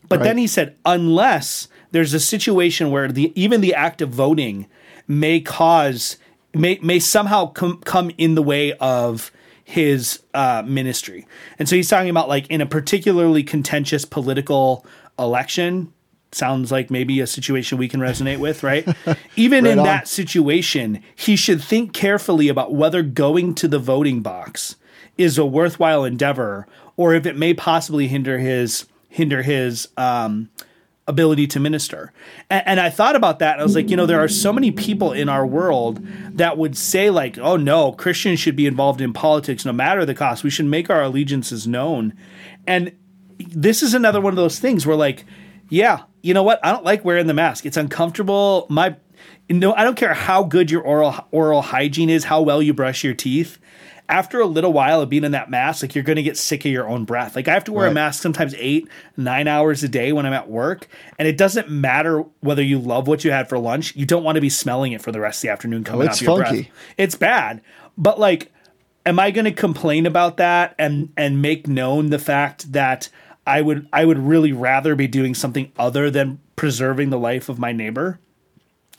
But 0.09 0.23
then 0.23 0.39
he 0.39 0.47
said, 0.47 0.77
unless 0.85 1.69
there's 1.91 2.15
a 2.15 2.21
situation 2.21 2.91
where 2.91 3.09
the 3.09 3.33
even 3.35 3.61
the 3.61 3.75
act 3.75 4.01
of 4.03 4.11
voting 4.11 4.67
may 5.09 5.41
cause 5.41 6.17
may 6.55 6.79
may 6.83 7.01
somehow 7.01 7.47
come 7.47 7.81
come 7.81 8.13
in 8.19 8.35
the 8.35 8.43
way 8.43 8.73
of 8.75 9.33
his 9.65 10.21
uh, 10.33 10.63
ministry. 10.65 11.27
And 11.59 11.69
so 11.69 11.75
he's 11.75 11.89
talking 11.89 12.11
about 12.11 12.29
like 12.29 12.47
in 12.49 12.61
a 12.61 12.67
particularly 12.67 13.43
contentious 13.43 14.05
political 14.05 14.87
election. 15.19 15.93
Sounds 16.33 16.73
like 16.73 16.91
maybe 16.91 17.21
a 17.21 17.27
situation 17.27 17.79
we 17.79 17.89
can 17.89 18.01
resonate 18.01 18.39
with, 18.39 18.63
right? 18.65 18.87
Even 19.37 19.67
in 19.67 19.79
on. 19.79 19.85
that 19.85 20.09
situation, 20.09 21.03
he 21.15 21.37
should 21.37 21.63
think 21.63 21.93
carefully 21.93 22.49
about 22.49 22.75
whether 22.75 23.03
going 23.03 23.55
to 23.57 23.69
the 23.69 23.79
voting 23.79 24.21
box 24.21 24.77
is 25.17 25.39
a 25.39 25.47
worthwhile 25.47 26.05
endeavor 26.05 26.67
or 26.97 27.15
if 27.15 27.27
it 27.27 27.37
may 27.37 27.55
possibly 27.55 28.09
hinder 28.09 28.39
his 28.39 28.87
hinder 29.09 29.43
his 29.43 29.89
um, 29.97 30.51
ability 31.07 31.47
to 31.47 31.61
minister. 31.61 32.13
And, 32.51 32.63
and 32.67 32.81
I 32.81 32.91
thought 32.91 33.17
about 33.17 33.39
that. 33.39 33.53
And 33.53 33.61
I 33.61 33.65
was 33.65 33.75
like, 33.75 33.89
you 33.89 33.97
know, 33.97 34.07
there 34.07 34.23
are 34.23 34.29
so 34.29 34.53
many 34.53 34.71
people 34.71 35.13
in 35.13 35.29
our 35.29 35.47
world 35.47 36.07
that 36.33 36.59
would 36.59 36.77
say, 36.77 37.11
like, 37.11 37.39
oh 37.39 37.57
no, 37.57 37.93
Christians 37.93 38.41
should 38.41 38.57
be 38.57 38.67
involved 38.67 39.01
in 39.01 39.13
politics 39.13 39.65
no 39.65 39.73
matter 39.73 40.05
the 40.05 40.15
cost. 40.15 40.45
We 40.45 40.51
should 40.51 40.67
make 40.67 40.91
our 40.91 41.03
allegiances 41.03 41.67
known. 41.67 42.15
And 42.67 42.93
this 43.39 43.83
is 43.83 43.95
another 43.95 44.21
one 44.21 44.33
of 44.33 44.37
those 44.37 44.59
things 44.59 44.87
where, 44.87 44.97
like, 44.97 45.25
yeah, 45.69 46.03
you 46.27 46.35
know 46.35 46.43
what? 46.43 46.59
I 46.65 46.73
don't 46.73 46.85
like 46.85 47.05
wearing 47.05 47.29
the 47.29 47.35
mask. 47.35 47.65
It's 47.65 47.77
uncomfortable. 47.77 48.67
My 48.69 48.97
no, 49.49 49.73
I 49.75 49.85
don't 49.85 49.97
care 49.97 50.13
how 50.13 50.43
good 50.43 50.73
your 50.73 50.83
oral 50.83 51.15
oral 51.31 51.63
hygiene 51.63 52.11
is, 52.11 52.25
how 52.25 52.43
well 52.43 52.61
you 52.61 52.75
brush 52.75 53.05
your 53.05 53.15
teeth. 53.15 53.59
After 54.09 54.41
a 54.41 54.47
little 54.47 54.73
while 54.73 55.01
of 55.01 55.09
being 55.09 55.25
in 55.25 55.33
that 55.33 55.51
mask, 55.51 55.83
like 55.83 55.95
you're 55.95 56.05
going 56.05 56.17
to 56.17 56.23
get 56.23 56.37
sick 56.37 56.65
of 56.65 56.71
your 56.71 56.89
own 56.89 57.05
breath. 57.05 57.37
Like 57.37 57.47
I 57.47 57.55
have 57.55 57.65
to 57.65 57.73
wear 57.73 57.87
a 57.87 57.93
mask 57.93 58.23
sometimes 58.23 58.55
eight, 58.57 58.89
nine 59.17 59.49
hours 59.49 59.83
a 59.83 59.89
day 59.89 60.13
when 60.13 60.27
I'm 60.27 60.33
at 60.33 60.49
work, 60.49 60.89
and 61.19 61.29
it 61.29 61.37
doesn't 61.37 61.71
matter 61.71 62.25
whether 62.41 62.63
you 62.63 62.79
love 62.79 63.07
what 63.07 63.25
you 63.25 63.31
had 63.31 63.49
for 63.49 63.59
lunch. 63.59 63.95
You 63.95 64.07
don't 64.07 64.25
want 64.25 64.35
to 64.35 64.41
be 64.41 64.51
smelling 64.51 64.93
it 64.93 65.03
for 65.03 65.13
the 65.13 65.21
rest 65.21 65.39
of 65.39 65.43
the 65.43 65.53
afternoon 65.53 65.85
oh, 65.87 65.91
coming 65.91 66.07
it's 66.09 66.19
off 66.19 66.23
your 66.23 66.43
funky. 66.43 66.63
breath. 66.63 66.73
It's 66.99 67.15
bad, 67.15 67.63
but 67.97 68.19
like, 68.19 68.53
am 69.05 69.21
I 69.21 69.31
going 69.31 69.45
to 69.45 69.53
complain 69.53 70.07
about 70.07 70.39
that 70.39 70.75
and 70.77 71.13
and 71.17 71.41
make 71.41 71.69
known 71.69 72.11
the 72.11 72.19
fact 72.19 72.73
that 72.73 73.11
I 73.47 73.63
would 73.63 73.89
I 73.93 74.05
would 74.05 74.19
really 74.19 74.53
rather 74.53 74.95
be 74.95 75.07
doing 75.07 75.35
something 75.35 75.71
other 75.79 76.11
than 76.11 76.41
preserving 76.57 77.11
the 77.11 77.19
life 77.19 77.49
of 77.49 77.59
my 77.59 77.73
neighbor? 77.73 78.19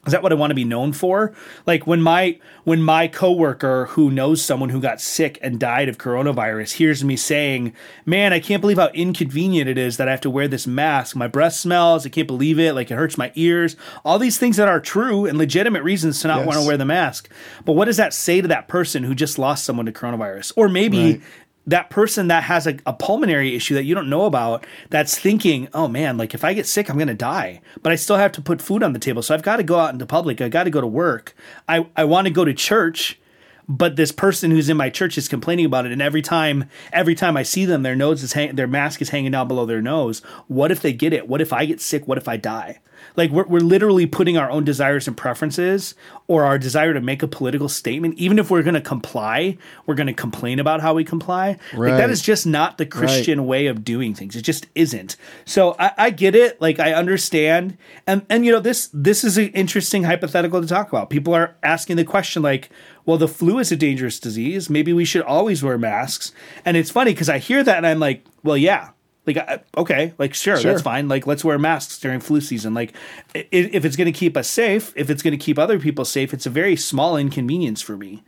Is 0.06 0.12
that 0.14 0.24
what 0.24 0.32
I 0.32 0.36
want 0.36 0.52
to 0.52 0.56
be 0.56 0.64
known 0.64 0.94
for? 0.94 1.34
Like 1.66 1.86
when 1.86 2.02
my 2.02 2.40
when 2.64 2.82
my 2.82 3.10
coworker 3.10 3.88
who 3.88 4.10
knows 4.10 4.42
someone 4.42 4.70
who 4.70 4.80
got 4.80 5.02
sick 5.02 5.38
and 5.42 5.60
died 5.60 5.90
of 5.90 5.98
coronavirus 5.98 6.74
hears 6.76 7.04
me 7.04 7.18
saying, 7.18 7.74
"Man, 8.06 8.32
I 8.32 8.40
can't 8.40 8.62
believe 8.62 8.78
how 8.78 8.88
inconvenient 8.94 9.68
it 9.68 9.78
is 9.78 9.98
that 9.98 10.08
I 10.08 10.12
have 10.12 10.22
to 10.22 10.30
wear 10.30 10.48
this 10.48 10.66
mask. 10.66 11.14
My 11.18 11.28
breath 11.28 11.56
smells. 11.56 12.06
I 12.06 12.10
can't 12.10 12.28
believe 12.28 12.58
it. 12.58 12.74
Like 12.74 12.90
it 12.90 12.96
hurts 12.96 13.18
my 13.18 13.34
ears." 13.36 13.76
All 14.06 14.18
these 14.18 14.38
things 14.38 14.56
that 14.56 14.70
are 14.70 14.80
true 14.80 15.26
and 15.26 15.38
legitimate 15.38 15.84
reasons 15.84 16.22
to 16.22 16.30
not 16.30 16.38
Yes. 16.38 16.48
want 16.48 16.60
to 16.62 16.66
wear 16.66 16.78
the 16.78 16.86
mask. 16.86 17.28
But 17.66 17.74
what 17.74 17.86
does 17.86 17.98
that 17.98 18.14
say 18.14 18.40
to 18.40 18.48
that 18.48 18.70
person 18.70 19.04
who 19.04 19.14
just 19.14 19.38
lost 19.38 19.66
someone 19.66 19.88
to 19.88 19.92
coronavirus? 19.92 20.54
Or 20.56 20.70
maybe 20.70 20.98
Right. 21.00 21.22
That 21.68 21.90
person 21.90 22.30
that 22.30 22.44
has 22.44 22.66
a, 22.66 22.78
a 22.86 22.94
pulmonary 22.94 23.56
issue 23.56 23.76
that 23.76 23.84
you 23.84 23.94
don't 23.94 24.10
know 24.10 24.24
about 24.26 24.66
that's 24.90 25.20
thinking, 25.20 25.68
oh 25.74 25.88
man, 25.88 26.18
like 26.18 26.34
if 26.34 26.44
I 26.44 26.54
get 26.54 26.66
sick, 26.66 26.90
I'm 26.90 26.96
going 26.96 27.10
to 27.10 27.14
die, 27.14 27.62
but 27.84 27.92
I 27.92 27.96
still 27.96 28.16
have 28.16 28.32
to 28.34 28.42
put 28.42 28.62
food 28.62 28.82
on 28.82 28.94
the 28.94 29.00
table. 29.00 29.22
So 29.22 29.36
I've 29.36 29.44
got 29.44 29.58
to 29.58 29.64
go 29.64 29.78
out 29.78 29.94
into 29.94 30.06
public. 30.06 30.42
I 30.42 30.50
got 30.50 30.64
to 30.64 30.70
go 30.70 30.82
to 30.82 30.88
work. 30.88 31.36
I, 31.68 31.86
I 31.96 32.06
want 32.06 32.26
to 32.26 32.34
go 32.34 32.46
to 32.46 32.54
church, 32.54 33.20
but 33.68 33.98
this 33.98 34.14
person 34.14 34.50
who's 34.50 34.70
in 34.70 34.78
my 34.78 34.90
church 34.90 35.18
is 35.18 35.28
complaining 35.28 35.66
about 35.66 35.86
it. 35.86 35.92
And 35.92 36.02
every 36.02 36.22
time, 36.22 36.70
every 36.94 37.16
time 37.16 37.36
I 37.36 37.44
see 37.44 37.66
them, 37.66 37.84
their 37.84 37.96
nose 37.96 38.24
is 38.24 38.32
hang- 38.32 38.56
their 38.56 38.68
mask 38.68 39.02
is 39.02 39.10
hanging 39.10 39.32
down 39.32 39.50
below 39.50 39.66
their 39.66 39.82
nose. 39.82 40.20
What 40.48 40.72
if 40.72 40.82
they 40.82 40.94
get 40.94 41.12
it? 41.12 41.28
What 41.28 41.42
if 41.42 41.52
I 41.52 41.66
get 41.66 41.82
sick? 41.82 42.08
What 42.08 42.18
if 42.18 42.30
I 42.30 42.38
die? 42.38 42.80
Like 43.16 43.32
we're, 43.32 43.46
we're 43.48 43.60
literally 43.62 44.06
putting 44.06 44.38
our 44.38 44.50
own 44.50 44.64
desires 44.64 45.08
and 45.08 45.16
preferences 45.16 45.96
or 46.28 46.44
our 46.44 46.58
desire 46.60 46.94
to 46.94 47.02
make 47.02 47.24
a 47.24 47.28
political 47.28 47.70
statement. 47.70 48.16
Even 48.18 48.38
if 48.40 48.52
we're 48.52 48.64
going 48.64 48.74
to 48.76 48.82
comply, 48.82 49.58
we're 49.86 49.96
going 49.96 50.08
to 50.08 50.14
complain 50.14 50.60
about 50.60 50.82
how 50.82 50.94
we 50.94 51.04
comply. 51.04 51.58
Like 51.74 51.92
that 51.94 52.00
Right. 52.02 52.10
is 52.10 52.22
just 52.22 52.46
not 52.46 52.78
the 52.78 52.86
Christian 52.86 53.46
way 53.48 53.68
of 53.68 53.84
doing 53.84 54.14
things. 54.14 54.36
It 54.36 54.42
just 54.42 54.68
isn't. 54.76 55.16
So 55.46 55.76
I, 55.80 55.92
I 55.98 56.10
get 56.10 56.36
it. 56.36 56.62
Like 56.62 56.80
I 56.80 56.94
understand. 56.94 57.78
And 58.06 58.26
and 58.30 58.46
you 58.46 58.52
know 58.52 58.60
this 58.60 58.90
this 58.94 59.24
is 59.24 59.38
an 59.38 59.48
interesting 59.50 60.04
hypothetical 60.04 60.62
to 60.62 60.68
talk 60.68 60.90
about. 60.90 61.10
People 61.10 61.34
are 61.34 61.56
asking 61.64 61.96
the 61.96 62.04
question 62.06 62.42
like, 62.42 62.70
well, 63.06 63.18
the 63.18 63.28
flu 63.28 63.60
is 63.60 63.72
a 63.72 63.78
dangerous 63.78 64.20
disease. 64.20 64.70
Maybe 64.70 64.92
we 64.94 65.06
should 65.06 65.22
always 65.22 65.64
wear 65.64 65.78
masks. 65.78 66.32
And 66.66 66.76
it's 66.76 66.92
funny 66.92 67.12
because 67.14 67.30
I 67.30 67.38
hear 67.38 67.64
that 67.64 67.78
and 67.78 67.88
I'm 67.88 68.00
like, 68.00 68.26
well, 68.44 68.58
yeah. 68.58 68.90
Like 69.28 69.38
I- 69.38 69.60
okay, 69.78 70.14
like 70.18 70.34
sure, 70.34 70.58
Sure. 70.58 70.72
that's 70.72 70.82
fine. 70.82 71.08
Like 71.10 71.28
let's 71.28 71.44
wear 71.44 71.60
masks 71.60 72.00
during 72.00 72.20
flu 72.22 72.42
season. 72.42 72.74
Like 72.74 72.94
i- 73.36 73.46
if 73.52 73.84
it's 73.86 73.96
going 73.98 74.12
to 74.12 74.18
keep 74.18 74.36
us 74.38 74.48
safe, 74.48 74.94
if 74.96 75.10
it's 75.10 75.22
going 75.22 75.38
to 75.38 75.44
keep 75.46 75.60
other 75.60 75.78
people 75.80 76.06
safe, 76.06 76.34
it's 76.34 76.46
a 76.46 76.50
very 76.50 76.76
small 76.78 77.18
inconvenience 77.18 77.82
for 77.82 77.98
me 77.98 78.24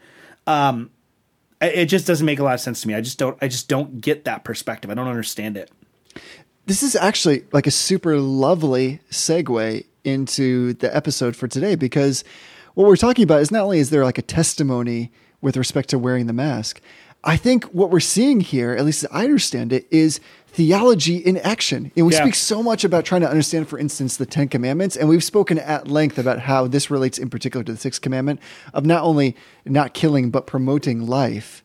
Um, 0.45 0.89
it 1.61 1.73
it 1.75 1.85
just 1.85 2.05
doesn't 2.05 2.25
make 2.25 2.39
a 2.39 2.43
lot 2.43 2.53
of 2.53 2.59
sense 2.61 2.81
to 2.81 2.87
me. 2.87 2.93
I 2.95 3.01
just 3.01 3.17
don't 3.17 3.37
I 3.41 3.47
just 3.47 3.67
don't 3.69 4.01
get 4.01 4.25
that 4.25 4.43
perspective. 4.43 4.91
I 4.91 4.93
don't 4.93 5.07
understand 5.07 5.57
it. 5.57 5.71
This 6.65 6.83
is 6.83 6.95
actually 6.95 7.45
like 7.51 7.65
a 7.65 7.71
super 7.71 8.19
lovely 8.19 8.99
segue 9.09 9.85
into 10.03 10.73
the 10.73 10.95
episode 10.95 11.35
for 11.35 11.47
today 11.47 11.75
because 11.75 12.23
what 12.75 12.87
we're 12.87 12.95
talking 12.95 13.23
about 13.23 13.41
is 13.41 13.51
not 13.51 13.63
only 13.63 13.79
is 13.79 13.89
there 13.89 14.03
like 14.05 14.17
a 14.17 14.21
testimony 14.21 15.11
with 15.41 15.57
respect 15.57 15.89
to 15.89 15.97
wearing 15.99 16.27
the 16.27 16.33
mask, 16.33 16.79
I 17.23 17.35
think 17.35 17.65
what 17.65 17.89
we're 17.89 17.99
seeing 17.99 18.39
here, 18.39 18.71
at 18.73 18.85
least 18.85 19.03
as 19.03 19.09
I 19.11 19.25
understand 19.25 19.73
it, 19.73 19.87
is 19.91 20.19
theology 20.47 21.17
in 21.17 21.37
action. 21.37 21.91
And 21.95 22.07
we 22.07 22.13
Yeah. 22.13 22.21
speak 22.23 22.35
so 22.35 22.63
much 22.63 22.83
about 22.83 23.05
trying 23.05 23.21
to 23.21 23.29
understand, 23.29 23.67
for 23.67 23.77
instance, 23.77 24.17
the 24.17 24.25
Ten 24.25 24.47
Commandments, 24.47 24.95
and 24.95 25.07
we've 25.09 25.23
spoken 25.23 25.59
at 25.59 25.87
length 25.89 26.17
about 26.17 26.39
how 26.39 26.65
this 26.67 26.89
relates 26.89 27.17
in 27.17 27.29
particular 27.29 27.63
to 27.65 27.71
the 27.71 27.77
Sixth 27.77 28.01
Commandment 28.01 28.39
of 28.73 28.85
not 28.85 29.03
only 29.03 29.35
not 29.65 29.93
killing, 29.93 30.29
but 30.31 30.47
promoting 30.47 31.05
life. 31.05 31.63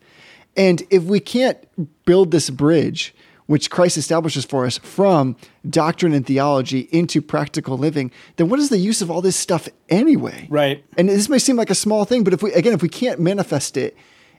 And 0.57 0.83
if 0.89 1.03
we 1.03 1.19
can't 1.19 1.57
build 2.05 2.31
this 2.31 2.49
bridge, 2.49 3.15
which 3.47 3.69
Christ 3.69 3.97
establishes 3.97 4.43
for 4.45 4.65
us 4.65 4.77
from 4.79 5.35
doctrine 5.69 6.13
and 6.13 6.25
theology 6.25 6.87
into 6.91 7.21
practical 7.21 7.77
living, 7.77 8.11
then 8.37 8.49
what 8.49 8.59
is 8.59 8.69
the 8.69 8.77
use 8.77 9.01
of 9.01 9.11
all 9.11 9.21
this 9.21 9.35
stuff 9.35 9.69
anyway? 9.89 10.47
Right. 10.49 10.83
And 10.97 11.09
this 11.09 11.29
may 11.29 11.39
seem 11.39 11.55
like 11.55 11.69
a 11.69 11.75
small 11.75 12.05
thing, 12.05 12.23
but 12.23 12.33
if 12.33 12.41
we 12.43 12.51
again, 12.53 12.73
if 12.73 12.81
we 12.81 12.89
can't 12.89 13.19
manifest 13.19 13.77
it 13.77 13.95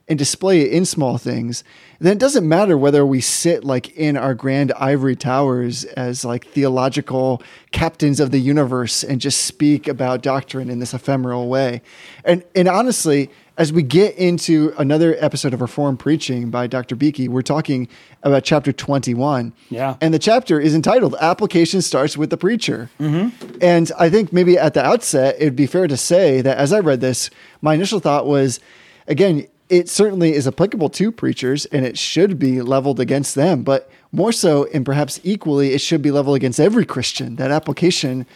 and 0.09 0.19
display 0.19 0.61
it 0.61 0.73
in 0.73 0.85
small 0.85 1.19
things, 1.19 1.65
then 1.99 2.13
it 2.13 2.19
doesn't 2.19 2.49
matter 2.49 2.79
whether 2.79 3.05
we 3.05 3.21
sit 3.21 3.65
like 3.65 3.97
in 3.97 4.17
our 4.17 4.35
grand 4.35 4.73
ivory 4.75 5.17
towers 5.17 5.85
as 5.85 6.25
like 6.25 6.47
theological 6.47 7.43
captains 7.73 8.21
of 8.21 8.31
the 8.31 8.39
universe 8.39 9.03
and 9.03 9.21
just 9.21 9.43
speak 9.43 9.89
about 9.89 10.23
doctrine 10.23 10.71
in 10.71 10.79
this 10.79 10.95
ephemeral 10.95 11.49
way. 11.49 11.83
And 12.25 12.45
and 12.55 12.69
honestly, 12.69 13.31
as 13.59 13.73
we 13.73 13.83
get 13.83 14.15
into 14.17 14.75
another 14.79 15.17
episode 15.19 15.55
of 15.55 15.61
Reform 15.61 15.97
Preaching 15.97 16.51
by 16.51 16.67
Dr. 16.67 16.95
Beeke, 16.95 17.29
we're 17.29 17.43
talking 17.43 17.89
about 18.23 18.45
chapter 18.45 18.71
21. 18.71 19.55
Yeah. 19.71 19.97
And 20.01 20.13
the 20.13 20.19
chapter 20.19 20.61
is 20.61 20.75
entitled 20.75 21.17
Application 21.21 21.81
Starts 21.81 22.19
with 22.19 22.29
the 22.29 22.37
Preacher. 22.37 22.91
Mm-hmm. 23.01 23.57
And 23.63 23.91
I 23.99 24.11
think 24.11 24.33
maybe 24.33 24.59
at 24.59 24.75
the 24.75 24.85
outset, 24.85 25.37
it'd 25.39 25.57
be 25.57 25.67
fair 25.67 25.87
to 25.87 25.97
say 25.97 26.43
that 26.43 26.59
as 26.59 26.73
I 26.73 26.81
read 26.81 27.01
this, 27.01 27.31
my 27.63 27.75
initial 27.75 27.99
thought 27.99 28.27
was 28.27 28.61
again, 29.09 29.47
it 29.69 29.89
certainly 29.89 30.35
is 30.35 30.47
applicable 30.47 30.91
to 30.91 31.11
preachers 31.11 31.67
and 31.67 31.85
it 31.85 31.99
should 31.99 32.39
be 32.39 32.63
leveled 32.63 33.01
against 33.01 33.35
them, 33.35 33.63
but 33.63 33.91
more 34.13 34.33
so 34.33 34.67
and 34.73 34.85
perhaps 34.85 35.21
equally, 35.25 35.73
it 35.73 35.81
should 35.81 36.03
be 36.03 36.11
leveled 36.11 36.37
against 36.37 36.61
every 36.61 36.85
Christian. 36.85 37.37
That 37.37 37.51
application 37.51 38.27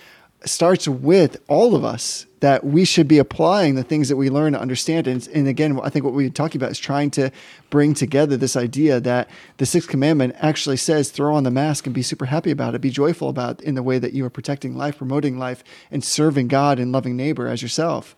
starts 0.44 0.88
with 0.88 1.36
all 1.48 1.74
of 1.74 1.84
us 1.84 2.26
that 2.40 2.64
we 2.64 2.86
should 2.86 3.06
be 3.06 3.18
applying 3.18 3.74
the 3.74 3.82
things 3.82 4.08
that 4.08 4.16
we 4.16 4.30
learn 4.30 4.54
to 4.54 4.60
understand. 4.60 5.06
And, 5.06 5.26
and 5.28 5.46
again, 5.46 5.78
I 5.82 5.90
think 5.90 6.06
what 6.06 6.14
we're 6.14 6.30
talking 6.30 6.58
about 6.58 6.70
is 6.70 6.78
trying 6.78 7.10
to 7.12 7.30
bring 7.68 7.92
together 7.92 8.38
this 8.38 8.56
idea 8.56 8.98
that 9.00 9.28
the 9.58 9.66
sixth 9.66 9.90
commandment 9.90 10.34
actually 10.38 10.78
says 10.78 11.10
throw 11.10 11.34
on 11.34 11.44
the 11.44 11.50
mask 11.50 11.86
and 11.86 11.94
be 11.94 12.02
super 12.02 12.24
happy 12.24 12.50
about 12.50 12.74
it, 12.74 12.80
be 12.80 12.90
joyful 12.90 13.28
about 13.28 13.60
in 13.60 13.74
the 13.74 13.82
way 13.82 13.98
that 13.98 14.14
you 14.14 14.24
are 14.24 14.30
protecting 14.30 14.74
life, 14.74 14.96
promoting 14.96 15.38
life, 15.38 15.62
and 15.90 16.02
serving 16.02 16.48
God 16.48 16.78
and 16.78 16.92
loving 16.92 17.14
neighbor 17.14 17.46
as 17.46 17.60
yourself. 17.60 18.16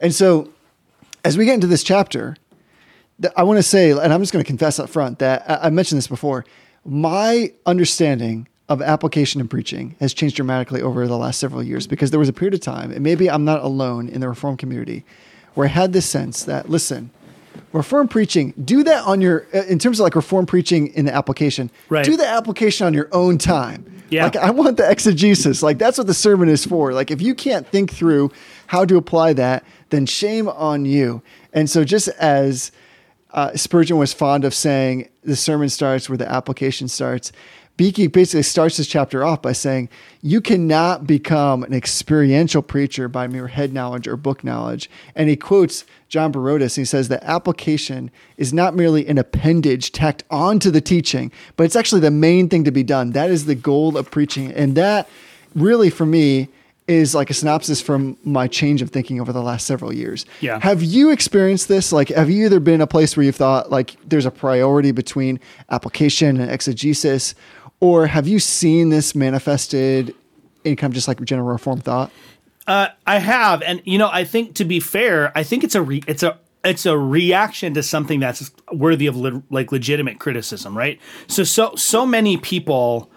And 0.00 0.14
so 0.14 0.52
as 1.24 1.36
we 1.36 1.44
get 1.44 1.54
into 1.54 1.66
this 1.66 1.82
chapter, 1.82 2.36
I 3.36 3.42
want 3.44 3.58
to 3.58 3.62
say, 3.62 3.90
and 3.92 4.12
I'm 4.12 4.20
just 4.20 4.32
going 4.32 4.44
to 4.44 4.46
confess 4.46 4.78
up 4.78 4.90
front 4.90 5.18
that 5.20 5.44
I 5.48 5.70
mentioned 5.70 5.98
this 5.98 6.06
before. 6.08 6.44
My 6.84 7.52
understanding 7.64 8.46
of 8.68 8.82
application 8.82 9.40
and 9.40 9.48
preaching 9.48 9.96
has 10.00 10.12
changed 10.12 10.36
dramatically 10.36 10.82
over 10.82 11.06
the 11.06 11.16
last 11.16 11.38
several 11.38 11.62
years 11.62 11.86
because 11.86 12.10
there 12.10 12.20
was 12.20 12.28
a 12.28 12.32
period 12.32 12.54
of 12.54 12.60
time, 12.60 12.90
and 12.90 13.00
maybe 13.02 13.30
I'm 13.30 13.44
not 13.44 13.62
alone 13.62 14.08
in 14.08 14.20
the 14.20 14.28
reform 14.28 14.56
community, 14.56 15.04
where 15.54 15.66
I 15.66 15.70
had 15.70 15.92
this 15.92 16.04
sense 16.06 16.44
that, 16.44 16.68
listen, 16.68 17.10
reform 17.72 18.08
preaching, 18.08 18.52
do 18.62 18.82
that 18.84 19.04
on 19.04 19.20
your, 19.20 19.46
uh, 19.54 19.62
in 19.62 19.78
terms 19.78 19.98
of 19.98 20.04
like 20.04 20.14
reform 20.14 20.44
preaching 20.46 20.88
in 20.88 21.06
the 21.06 21.14
application, 21.14 21.70
Right. 21.88 22.04
do 22.04 22.16
the 22.16 22.26
application 22.26 22.86
on 22.86 22.92
your 22.92 23.08
own 23.12 23.38
time. 23.38 23.84
Yeah. 24.10 24.24
Like 24.24 24.36
I 24.36 24.50
want 24.50 24.76
the 24.76 24.88
exegesis. 24.88 25.62
Like 25.62 25.78
that's 25.78 25.96
what 25.98 26.06
the 26.06 26.14
sermon 26.14 26.48
is 26.48 26.64
for. 26.64 26.92
Like 26.92 27.10
if 27.10 27.20
you 27.22 27.34
can't 27.34 27.66
think 27.66 27.92
through 27.92 28.30
how 28.68 28.84
to 28.84 28.96
apply 28.96 29.32
that, 29.34 29.64
then 29.90 30.06
shame 30.06 30.48
on 30.48 30.84
you. 30.84 31.22
And 31.52 31.68
so 31.70 31.82
just 31.82 32.08
as 32.08 32.70
uh, 33.36 33.54
Spurgeon 33.54 33.98
was 33.98 34.14
fond 34.14 34.44
of 34.44 34.54
saying, 34.54 35.08
the 35.22 35.36
sermon 35.36 35.68
starts 35.68 36.08
where 36.08 36.16
the 36.16 36.30
application 36.30 36.88
starts. 36.88 37.32
Beeke 37.76 38.10
basically 38.10 38.42
starts 38.42 38.78
this 38.78 38.86
chapter 38.86 39.22
off 39.22 39.42
by 39.42 39.52
saying, 39.52 39.90
You 40.22 40.40
cannot 40.40 41.06
become 41.06 41.62
an 41.62 41.74
experiential 41.74 42.62
preacher 42.62 43.06
by 43.06 43.26
mere 43.26 43.48
head 43.48 43.74
knowledge 43.74 44.08
or 44.08 44.16
book 44.16 44.42
knowledge. 44.42 44.88
And 45.14 45.28
he 45.28 45.36
quotes 45.36 45.84
John 46.08 46.32
Broadus. 46.32 46.76
He 46.76 46.86
says, 46.86 47.08
The 47.08 47.22
application 47.22 48.10
is 48.38 48.54
not 48.54 48.74
merely 48.74 49.06
an 49.06 49.18
appendage 49.18 49.92
tacked 49.92 50.24
onto 50.30 50.70
the 50.70 50.80
teaching, 50.80 51.30
but 51.56 51.64
it's 51.64 51.76
actually 51.76 52.00
the 52.00 52.10
main 52.10 52.48
thing 52.48 52.64
to 52.64 52.70
be 52.70 52.82
done. 52.82 53.10
That 53.10 53.30
is 53.30 53.44
the 53.44 53.54
goal 53.54 53.98
of 53.98 54.10
preaching. 54.10 54.50
And 54.52 54.74
that 54.76 55.06
really, 55.54 55.90
for 55.90 56.06
me, 56.06 56.48
is 56.88 57.14
like 57.14 57.30
a 57.30 57.34
synopsis 57.34 57.80
from 57.80 58.16
my 58.22 58.46
change 58.46 58.80
of 58.80 58.90
thinking 58.90 59.20
over 59.20 59.32
the 59.32 59.42
last 59.42 59.66
several 59.66 59.92
years. 59.92 60.24
Yeah. 60.40 60.60
Have 60.60 60.82
you 60.82 61.10
experienced 61.10 61.68
this? 61.68 61.92
Like, 61.92 62.08
have 62.10 62.30
you 62.30 62.44
either 62.46 62.60
been 62.60 62.80
a 62.80 62.86
place 62.86 63.16
where 63.16 63.24
you've 63.24 63.36
thought 63.36 63.70
like 63.70 63.96
there's 64.06 64.26
a 64.26 64.30
priority 64.30 64.92
between 64.92 65.40
application 65.70 66.40
and 66.40 66.50
exegesis, 66.50 67.34
or 67.80 68.06
have 68.06 68.28
you 68.28 68.38
seen 68.38 68.90
this 68.90 69.14
manifested 69.14 70.14
in 70.64 70.76
kind 70.76 70.90
of 70.90 70.94
just 70.94 71.08
like 71.08 71.22
general 71.24 71.48
reform 71.48 71.80
thought? 71.80 72.10
Uh, 72.66 72.88
I 73.06 73.18
have, 73.18 73.62
and 73.62 73.80
you 73.84 73.98
know, 73.98 74.08
I 74.10 74.24
think 74.24 74.54
to 74.56 74.64
be 74.64 74.80
fair, 74.80 75.32
I 75.36 75.42
think 75.42 75.62
it's 75.64 75.74
a 75.74 75.82
re- 75.82 76.02
it's 76.06 76.22
a 76.22 76.38
it's 76.64 76.84
a 76.84 76.98
reaction 76.98 77.74
to 77.74 77.82
something 77.82 78.18
that's 78.18 78.50
worthy 78.72 79.06
of 79.06 79.16
le- 79.16 79.42
like 79.50 79.70
legitimate 79.70 80.18
criticism, 80.18 80.76
right? 80.76 81.00
So 81.28 81.44
so 81.44 81.74
so 81.76 82.04
many 82.04 82.36
people 82.36 83.10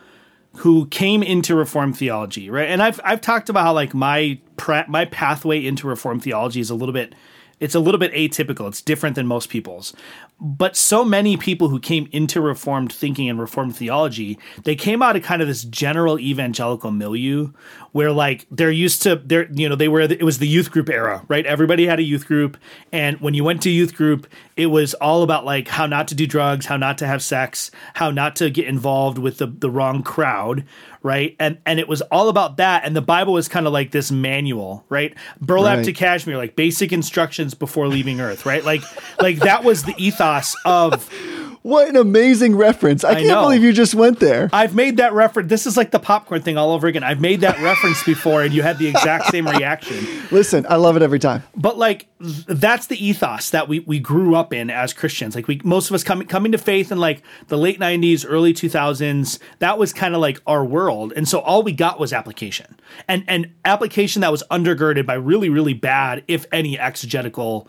who 0.57 0.88
came 0.88 1.23
into 1.23 1.55
reform 1.55 1.93
theology, 1.93 2.49
right? 2.49 2.69
And 2.69 2.81
I've 2.81 2.99
I've 3.03 3.21
talked 3.21 3.49
about 3.49 3.63
how 3.63 3.73
like 3.73 3.93
my 3.93 4.39
pra- 4.57 4.85
my 4.88 5.05
pathway 5.05 5.65
into 5.65 5.88
reform 5.88 6.19
theology 6.19 6.59
is 6.59 6.69
a 6.69 6.75
little 6.75 6.93
bit 6.93 7.13
it's 7.59 7.75
a 7.75 7.79
little 7.79 7.99
bit 7.99 8.13
atypical. 8.13 8.67
It's 8.67 8.81
different 8.81 9.15
than 9.15 9.27
most 9.27 9.49
people's. 9.49 9.93
But 10.41 10.75
so 10.78 11.04
many 11.04 11.36
people 11.36 11.67
who 11.69 11.80
came 11.80 12.08
into 12.12 12.39
reformed 12.39 12.91
thinking 12.91 13.30
and 13.30 13.39
reformed 13.39 13.75
theology 13.75 14.38
they 14.63 14.75
came 14.75 15.02
out 15.02 15.15
of 15.15 15.23
kind 15.23 15.41
of 15.41 15.47
this 15.47 15.63
general 15.63 16.17
evangelical 16.19 16.91
milieu 16.91 17.52
where 17.91 18.12
like 18.12 18.45
they're 18.52 18.71
used 18.71 19.02
to 19.02 19.15
they're 19.25 19.52
you 19.52 19.67
know 19.67 19.75
they 19.75 19.88
were 19.88 20.02
it 20.02 20.23
was 20.23 20.39
the 20.39 20.47
youth 20.47 20.71
group 20.71 20.89
era 20.89 21.23
right? 21.28 21.45
Everybody 21.45 21.86
had 21.86 21.99
a 21.99 22.04
youth 22.04 22.25
group. 22.28 22.58
And 22.91 23.19
when 23.19 23.34
you 23.34 23.43
went 23.43 23.62
to 23.63 23.69
youth 23.69 23.95
group 23.95 24.28
it 24.56 24.67
was 24.67 24.93
all 24.95 25.23
about 25.23 25.43
like 25.43 25.67
how 25.67 25.86
not 25.88 26.08
to 26.10 26.15
do 26.15 26.25
drugs 26.28 26.65
how 26.67 26.78
not 26.78 26.97
to 26.99 27.08
have 27.08 27.21
sex 27.23 27.71
how 27.95 28.12
not 28.12 28.36
to 28.38 28.49
get 28.49 28.67
involved 28.67 29.17
with 29.17 29.39
the 29.39 29.47
the 29.47 29.69
wrong 29.69 30.04
crowd 30.04 30.65
right? 31.02 31.36
And 31.39 31.58
and 31.65 31.80
it 31.80 31.88
was 31.88 32.02
all 32.04 32.30
about 32.30 32.58
that. 32.58 32.86
And 32.86 32.95
the 32.95 33.02
bible 33.02 33.34
was 33.34 33.47
kind 33.47 33.65
of 33.65 33.73
like 33.73 33.91
this 33.91 34.12
manual 34.12 34.86
right? 34.89 35.15
Burlap 35.41 35.78
Right. 35.78 35.86
to 35.86 35.93
cashmere 35.93 36.38
like 36.38 36.56
basic 36.56 36.91
instructions 36.93 37.54
before 37.56 37.88
leaving 37.88 38.21
earth 38.21 38.45
right? 38.45 38.63
Like 38.63 38.84
like 39.19 39.38
that 39.39 39.63
was 39.63 39.84
the 39.84 39.95
ethos 39.97 40.28
of 40.65 41.09
What 41.61 41.89
an 41.89 41.97
amazing 41.97 42.55
reference. 42.55 43.03
I, 43.03 43.15
can't 43.15 43.27
know. 43.27 43.41
believe 43.41 43.63
you 43.63 43.73
just 43.73 43.93
went 43.93 44.21
there. 44.21 44.49
I've 44.53 44.73
made 44.73 44.97
that 44.97 45.11
reference. 45.11 45.49
This 45.49 45.67
is 45.67 45.75
like 45.75 45.91
the 45.91 45.99
popcorn 45.99 46.41
thing 46.41 46.57
all 46.57 46.71
over 46.71 46.87
again. 46.87 47.03
I've 47.03 47.19
made 47.19 47.41
that 47.41 47.59
reference 47.59 48.01
before, 48.01 48.43
and 48.43 48.53
you 48.53 48.63
had 48.63 48.77
the 48.77 48.87
exact 48.87 49.25
same 49.25 49.45
reaction. 49.45 49.97
Listen, 50.31 50.65
I 50.69 50.77
love 50.77 50.95
it 50.95 51.01
every 51.01 51.19
time. 51.19 51.43
But 51.57 51.77
like, 51.77 52.07
that's 52.19 52.87
the 52.87 53.05
ethos 53.05 53.49
that 53.49 53.67
we 53.67 53.81
we 53.81 53.99
grew 53.99 54.35
up 54.35 54.53
in 54.53 54.69
as 54.69 54.93
Christians. 54.93 55.35
Like, 55.35 55.49
we 55.49 55.59
most 55.65 55.89
of 55.89 55.95
us 55.95 56.03
coming 56.03 56.27
coming 56.27 56.53
to 56.53 56.57
faith 56.57 56.93
in 56.93 56.97
like 56.97 57.23
the 57.49 57.57
late 57.57 57.79
'90s, 57.79 58.25
early 58.25 58.53
2000s. 58.53 59.37
That 59.59 59.77
was 59.77 59.91
kind 59.91 60.15
of 60.15 60.21
like 60.21 60.41
our 60.47 60.63
world, 60.63 61.11
and 61.17 61.27
so 61.27 61.39
all 61.39 61.61
we 61.61 61.73
got 61.73 61.99
was 61.99 62.13
application, 62.13 62.79
and 63.05 63.25
and 63.27 63.53
application 63.65 64.21
that 64.21 64.31
was 64.31 64.43
undergirded 64.49 65.05
by 65.05 65.15
really 65.15 65.49
really 65.49 65.73
bad, 65.73 66.23
if 66.29 66.45
any, 66.53 66.79
exegetical 66.79 67.67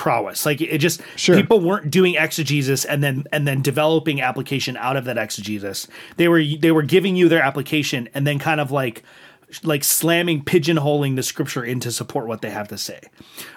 prowess. 0.00 0.46
Like 0.46 0.62
it 0.62 0.78
just 0.78 1.02
Sure. 1.16 1.36
people 1.36 1.60
weren't 1.60 1.90
doing 1.90 2.14
exegesis 2.14 2.86
and 2.86 3.04
then 3.04 3.24
and 3.32 3.46
then 3.46 3.60
developing 3.60 4.22
application 4.22 4.78
out 4.78 4.96
of 4.96 5.04
that 5.04 5.18
exegesis. 5.18 5.86
They 6.16 6.26
were 6.26 6.42
they 6.42 6.72
were 6.72 6.82
giving 6.82 7.16
you 7.16 7.28
their 7.28 7.42
application 7.42 8.08
and 8.14 8.26
then 8.26 8.38
kind 8.38 8.62
of 8.62 8.70
like 8.70 9.02
like 9.62 9.84
slamming 9.84 10.42
pigeonholing 10.42 11.16
the 11.16 11.22
scripture 11.22 11.62
in 11.62 11.80
to 11.80 11.92
support 11.92 12.26
what 12.26 12.40
they 12.40 12.48
have 12.48 12.68
to 12.68 12.78
say. 12.78 13.00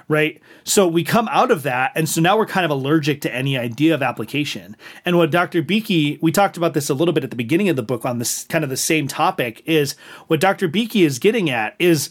Right? 0.10 0.42
So 0.66 0.86
we 0.86 1.06
come 1.06 1.30
out 1.32 1.50
of 1.50 1.64
that 1.64 1.94
and 1.96 2.10
so 2.10 2.20
now 2.20 2.38
we're 2.38 2.46
kind 2.46 2.66
of 2.66 2.72
allergic 2.72 3.22
to 3.22 3.34
any 3.34 3.58
idea 3.58 3.94
of 3.96 4.04
application. 4.04 4.76
And 5.06 5.16
what 5.18 5.32
Dr. 5.32 5.62
Beeke, 5.62 6.22
we 6.22 6.32
talked 6.34 6.58
about 6.58 6.74
this 6.74 6.90
a 6.90 6.94
little 6.94 7.14
bit 7.14 7.24
at 7.24 7.30
the 7.30 7.38
beginning 7.38 7.70
of 7.70 7.78
the 7.78 7.84
book 7.84 8.04
on 8.04 8.20
this 8.20 8.44
kind 8.50 8.66
of 8.66 8.70
the 8.70 8.76
same 8.76 9.08
topic 9.08 9.64
is 9.66 9.96
what 10.28 10.42
Dr. 10.42 10.68
Beeke 10.68 10.98
is 10.98 11.20
getting 11.20 11.50
at 11.50 11.76
is 11.80 12.10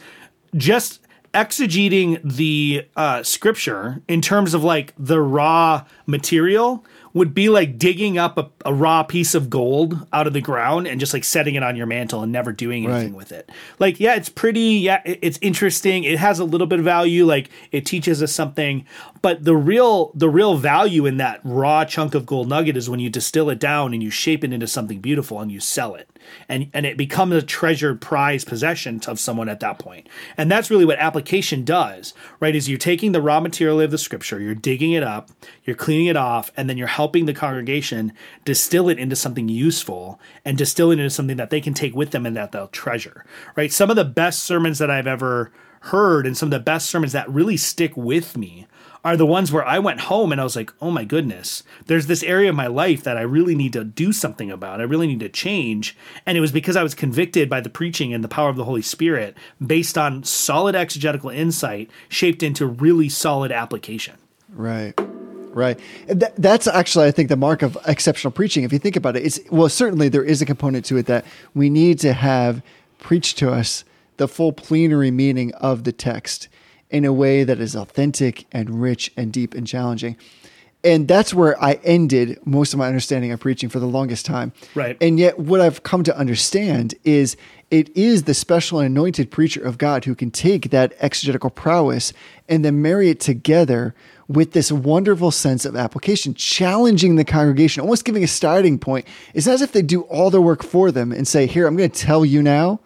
just 0.57 1.01
exegeting 1.35 2.21
the 2.23 2.87
uh, 2.97 3.23
scripture 3.23 4.03
in 4.09 4.21
terms 4.21 4.55
of 4.55 4.62
like 4.62 4.92
the 4.99 5.21
raw 5.21 5.85
material 6.07 6.85
would 7.14 7.35
be 7.35 7.48
like 7.48 7.79
digging 7.79 8.16
up 8.18 8.38
a, 8.38 8.48
a 8.64 8.72
raw 8.72 9.03
piece 9.03 9.35
of 9.35 9.51
gold 9.51 10.07
out 10.12 10.27
of 10.27 10.33
the 10.33 10.40
ground 10.40 10.87
and 10.87 10.98
just 10.98 11.12
like 11.12 11.25
setting 11.25 11.55
it 11.55 11.62
on 11.62 11.77
your 11.77 11.87
mantle 11.87 12.22
and 12.22 12.33
never 12.33 12.53
doing 12.53 12.85
anything 12.87 13.09
Right. 13.12 13.16
with 13.16 13.33
it. 13.33 13.51
Like, 13.79 14.01
yeah, 14.01 14.14
it's 14.14 14.29
pretty. 14.29 14.61
Yeah, 14.79 15.03
it- 15.05 15.18
it's 15.20 15.38
interesting. 15.42 16.05
It 16.05 16.18
has 16.18 16.38
a 16.38 16.44
little 16.44 16.66
bit 16.66 16.79
of 16.79 16.85
value. 16.85 17.27
Like, 17.27 17.51
it 17.70 17.85
teaches 17.85 18.22
us 18.22 18.33
something. 18.33 18.85
But 19.20 19.44
the 19.44 19.55
real, 19.57 20.11
the 20.14 20.29
real 20.31 20.57
value 20.57 21.05
in 21.07 21.18
that 21.18 21.40
raw 21.44 21.85
chunk 21.85 22.14
of 22.14 22.25
gold 22.27 22.48
nugget 22.48 22.77
is 22.77 22.88
when 22.90 22.98
you 23.01 23.11
distill 23.11 23.51
it 23.51 23.59
down 23.61 23.92
and 23.92 24.03
you 24.03 24.11
shape 24.11 24.42
it 24.42 24.53
into 24.53 24.66
something 24.66 25.01
beautiful 25.01 25.38
and 25.40 25.53
you 25.53 25.61
sell 25.61 25.94
it, 25.94 26.09
and 26.48 26.68
and 26.75 26.87
it 26.87 26.96
becomes 26.96 27.35
a 27.35 27.42
treasured 27.42 28.01
prize 28.01 28.44
possession 28.44 29.01
of 29.07 29.20
someone 29.20 29.48
at 29.48 29.61
that 29.61 29.79
point. 29.79 30.09
And 30.37 30.51
that's 30.51 30.70
really 30.70 30.85
what 30.85 30.98
application 30.98 31.64
does, 31.64 32.14
right? 32.40 32.57
Is 32.57 32.68
you're 32.68 32.79
taking 32.79 33.12
the 33.12 33.20
raw 33.22 33.38
material 33.38 33.81
of 33.81 33.90
the 33.92 33.98
scripture, 33.98 34.40
you're 34.40 34.55
digging 34.57 34.92
it 34.92 35.03
up, 35.05 35.31
you're 35.64 35.77
cleaning 35.77 36.07
it 36.07 36.16
off, 36.16 36.51
and 36.57 36.68
then 36.68 36.77
you're 36.79 36.88
helping 36.88 37.02
the 37.09 37.35
congregation 37.35 38.12
distill 38.45 38.88
it 38.88 38.99
into 38.99 39.17
something 39.17 39.49
useful 39.49 40.21
and 40.45 40.59
distill 40.59 40.91
it 40.91 40.99
into 40.99 41.11
something 41.11 41.37
that 41.37 41.51
they 41.51 41.61
can 41.61 41.75
take 41.75 41.95
with 41.95 42.11
them 42.11 42.27
and 42.27 42.37
that 42.37 42.53
they'll 42.53 42.69
treasure, 42.69 43.25
right? 43.57 43.73
Some 43.73 43.91
of 43.91 43.97
the 43.97 44.05
best 44.05 44.43
sermons 44.43 44.79
that 44.79 44.91
I've 44.91 45.07
ever 45.07 45.53
heard 45.87 46.27
and 46.27 46.37
some 46.37 46.49
of 46.49 46.53
the 46.53 46.61
best 46.61 46.88
sermons 46.88 47.12
that 47.12 47.29
really 47.29 47.57
stick 47.57 47.97
with 47.97 48.37
me 48.37 48.67
are 49.05 49.17
the 49.17 49.27
ones 49.27 49.51
where 49.51 49.67
I 49.67 49.79
went 49.79 50.03
home 50.03 50.31
and 50.31 50.41
I 50.41 50.45
was 50.45 50.55
like, 50.55 50.73
oh 50.81 50.91
my 50.91 51.05
goodness, 51.05 51.65
there's 51.87 52.07
this 52.07 52.23
area 52.23 52.51
of 52.51 52.57
my 52.57 52.69
life 52.69 53.03
that 53.03 53.17
I 53.17 53.23
really 53.23 53.55
need 53.55 53.73
to 53.73 53.85
do 53.85 54.12
something 54.12 54.51
about. 54.51 54.81
I 54.81 54.85
really 54.85 55.09
need 55.09 55.21
to 55.21 55.29
change. 55.29 55.97
And 56.25 56.38
it 56.38 56.41
was 56.41 56.53
because 56.53 56.77
I 56.77 56.85
was 56.85 56.95
convicted 56.95 57.51
by 57.51 57.61
the 57.61 57.71
preaching 57.71 58.15
and 58.15 58.23
the 58.23 58.29
power 58.29 58.49
of 58.49 58.57
the 58.57 58.65
Holy 58.65 58.83
Spirit 58.83 59.37
based 59.65 59.99
on 59.99 60.23
solid 60.23 60.77
exegetical 60.77 61.31
insight 61.31 61.91
shaped 62.09 62.43
into 62.43 62.67
really 62.67 63.09
solid 63.09 63.51
application. 63.51 64.17
Right. 64.49 64.95
Right. 65.55 65.79
That, 66.07 66.35
that's 66.37 66.67
actually, 66.67 67.07
I 67.07 67.11
think, 67.11 67.29
the 67.29 67.37
mark 67.37 67.62
of 67.62 67.77
exceptional 67.87 68.31
preaching. 68.31 68.65
If 68.65 68.73
you 68.73 68.79
think 68.79 68.97
about 68.97 69.17
it, 69.17 69.25
it's 69.25 69.41
well, 69.51 69.69
certainly 69.69 70.09
there 70.09 70.25
is 70.25 70.43
a 70.43 70.47
component 70.47 70.85
to 70.87 70.97
it 70.97 71.07
that 71.07 71.25
we 71.55 71.71
need 71.71 71.99
to 72.01 72.12
have 72.12 72.62
preached 72.99 73.38
to 73.38 73.51
us 73.51 73.85
the 74.17 74.29
full 74.29 74.53
plenary 74.53 75.11
meaning 75.11 75.53
of 75.55 75.85
the 75.85 75.93
text 75.93 76.49
in 76.91 77.05
a 77.05 77.12
way 77.12 77.43
that 77.43 77.59
is 77.59 77.75
authentic 77.75 78.47
and 78.53 78.81
rich 78.83 79.11
and 79.17 79.33
deep 79.33 79.55
and 79.55 79.67
challenging. 79.67 80.17
And 80.85 81.07
that's 81.07 81.33
where 81.33 81.62
I 81.62 81.75
ended 81.85 82.41
most 82.45 82.73
of 82.73 82.79
my 82.79 82.88
understanding 82.88 83.31
of 83.31 83.41
preaching 83.41 83.69
for 83.69 83.79
the 83.79 83.87
longest 83.87 84.27
time. 84.27 84.53
Right. 84.75 84.97
And 85.01 85.19
yet, 85.19 85.38
what 85.38 85.61
I've 85.61 85.85
come 85.85 86.03
to 86.05 86.17
understand 86.17 86.95
is 87.05 87.37
it 87.71 87.97
is 87.97 88.25
the 88.25 88.35
special 88.35 88.81
and 88.81 88.87
anointed 88.87 89.31
preacher 89.31 89.62
of 89.62 89.79
God 89.79 90.05
who 90.05 90.15
can 90.15 90.31
take 90.31 90.71
that 90.71 90.95
exegetical 90.99 91.51
prowess 91.51 92.12
and 92.49 92.65
then 92.65 92.83
marry 92.83 93.11
it 93.11 93.21
together 93.21 93.95
with 94.35 94.53
this 94.53 94.71
wonderful 94.73 95.31
sense 95.31 95.64
of 95.64 95.77
application, 95.77 96.35
challenging 96.35 97.16
the 97.16 97.25
congregation, 97.25 97.81
almost 97.81 98.05
giving 98.05 98.25
a 98.25 98.29
starting 98.29 98.79
point. 98.79 99.07
It's 99.35 99.47
not 99.47 99.55
as 99.55 99.62
if 99.62 99.73
they 99.73 99.83
do 99.83 100.03
all 100.03 100.31
the 100.31 100.40
work 100.40 100.62
for 100.62 100.90
them 100.90 101.12
and 101.12 101.27
say, 101.27 101.47
Here, 101.47 101.66
I'm 101.66 101.77
going 101.77 101.90
to 101.90 102.01
tell 102.01 102.25
you 102.25 102.42
now 102.42 102.81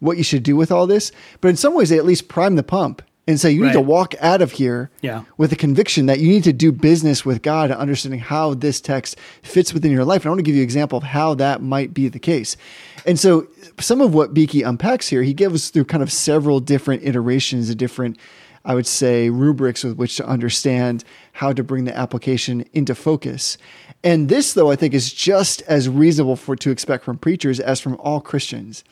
what 0.00 0.16
you 0.16 0.24
should 0.24 0.42
do 0.42 0.56
with 0.56 0.72
all 0.72 0.86
this. 0.86 1.12
But 1.40 1.48
in 1.48 1.56
some 1.56 1.74
ways, 1.74 1.88
they 1.90 1.98
at 1.98 2.04
least 2.04 2.28
prime 2.28 2.56
the 2.56 2.62
pump 2.62 3.02
and 3.28 3.38
say, 3.38 3.52
You 3.52 3.64
need 3.64 3.72
to 3.74 3.80
walk 3.80 4.14
out 4.20 4.42
of 4.42 4.52
here 4.52 4.90
Yeah. 5.00 5.22
with 5.36 5.50
the 5.50 5.56
conviction 5.56 6.06
that 6.06 6.18
you 6.18 6.28
need 6.28 6.44
to 6.44 6.52
do 6.52 6.72
business 6.72 7.24
with 7.24 7.42
God 7.42 7.70
understanding 7.70 8.18
how 8.20 8.54
this 8.54 8.80
text 8.80 9.16
fits 9.42 9.72
within 9.72 9.92
your 9.92 10.04
life. 10.04 10.22
And 10.22 10.26
I 10.26 10.30
want 10.30 10.40
to 10.40 10.42
give 10.44 10.56
you 10.56 10.62
an 10.62 10.64
example 10.64 10.98
of 10.98 11.04
how 11.04 11.34
that 11.34 11.62
might 11.62 11.94
be 11.94 12.08
the 12.08 12.18
case. 12.18 12.56
And 13.06 13.18
so 13.18 13.46
some 13.78 14.00
of 14.00 14.12
what 14.14 14.34
Beeke 14.34 14.64
unpacks 14.64 15.08
here, 15.08 15.22
he 15.22 15.34
gives 15.34 15.70
through 15.70 15.84
kind 15.84 16.02
of 16.02 16.12
several 16.12 16.58
different 16.60 17.04
iterations 17.04 17.70
of 17.70 17.76
different, 17.76 18.16
I 18.64 18.74
would 18.74 18.86
say, 18.86 19.28
rubrics 19.30 19.82
with 19.82 19.96
which 19.96 20.16
to 20.16 20.26
understand 20.26 21.04
how 21.32 21.52
to 21.52 21.64
bring 21.64 21.84
the 21.84 21.96
application 21.96 22.64
into 22.72 22.94
focus. 22.94 23.58
And 24.04 24.28
this, 24.28 24.52
though, 24.54 24.70
I 24.70 24.76
think 24.76 24.94
is 24.94 25.12
just 25.12 25.62
as 25.62 25.88
reasonable 25.88 26.36
for 26.36 26.56
to 26.56 26.70
expect 26.70 27.04
from 27.04 27.18
preachers 27.18 27.60
as 27.60 27.80
from 27.80 27.96
all 27.96 28.20
Christians. 28.20 28.84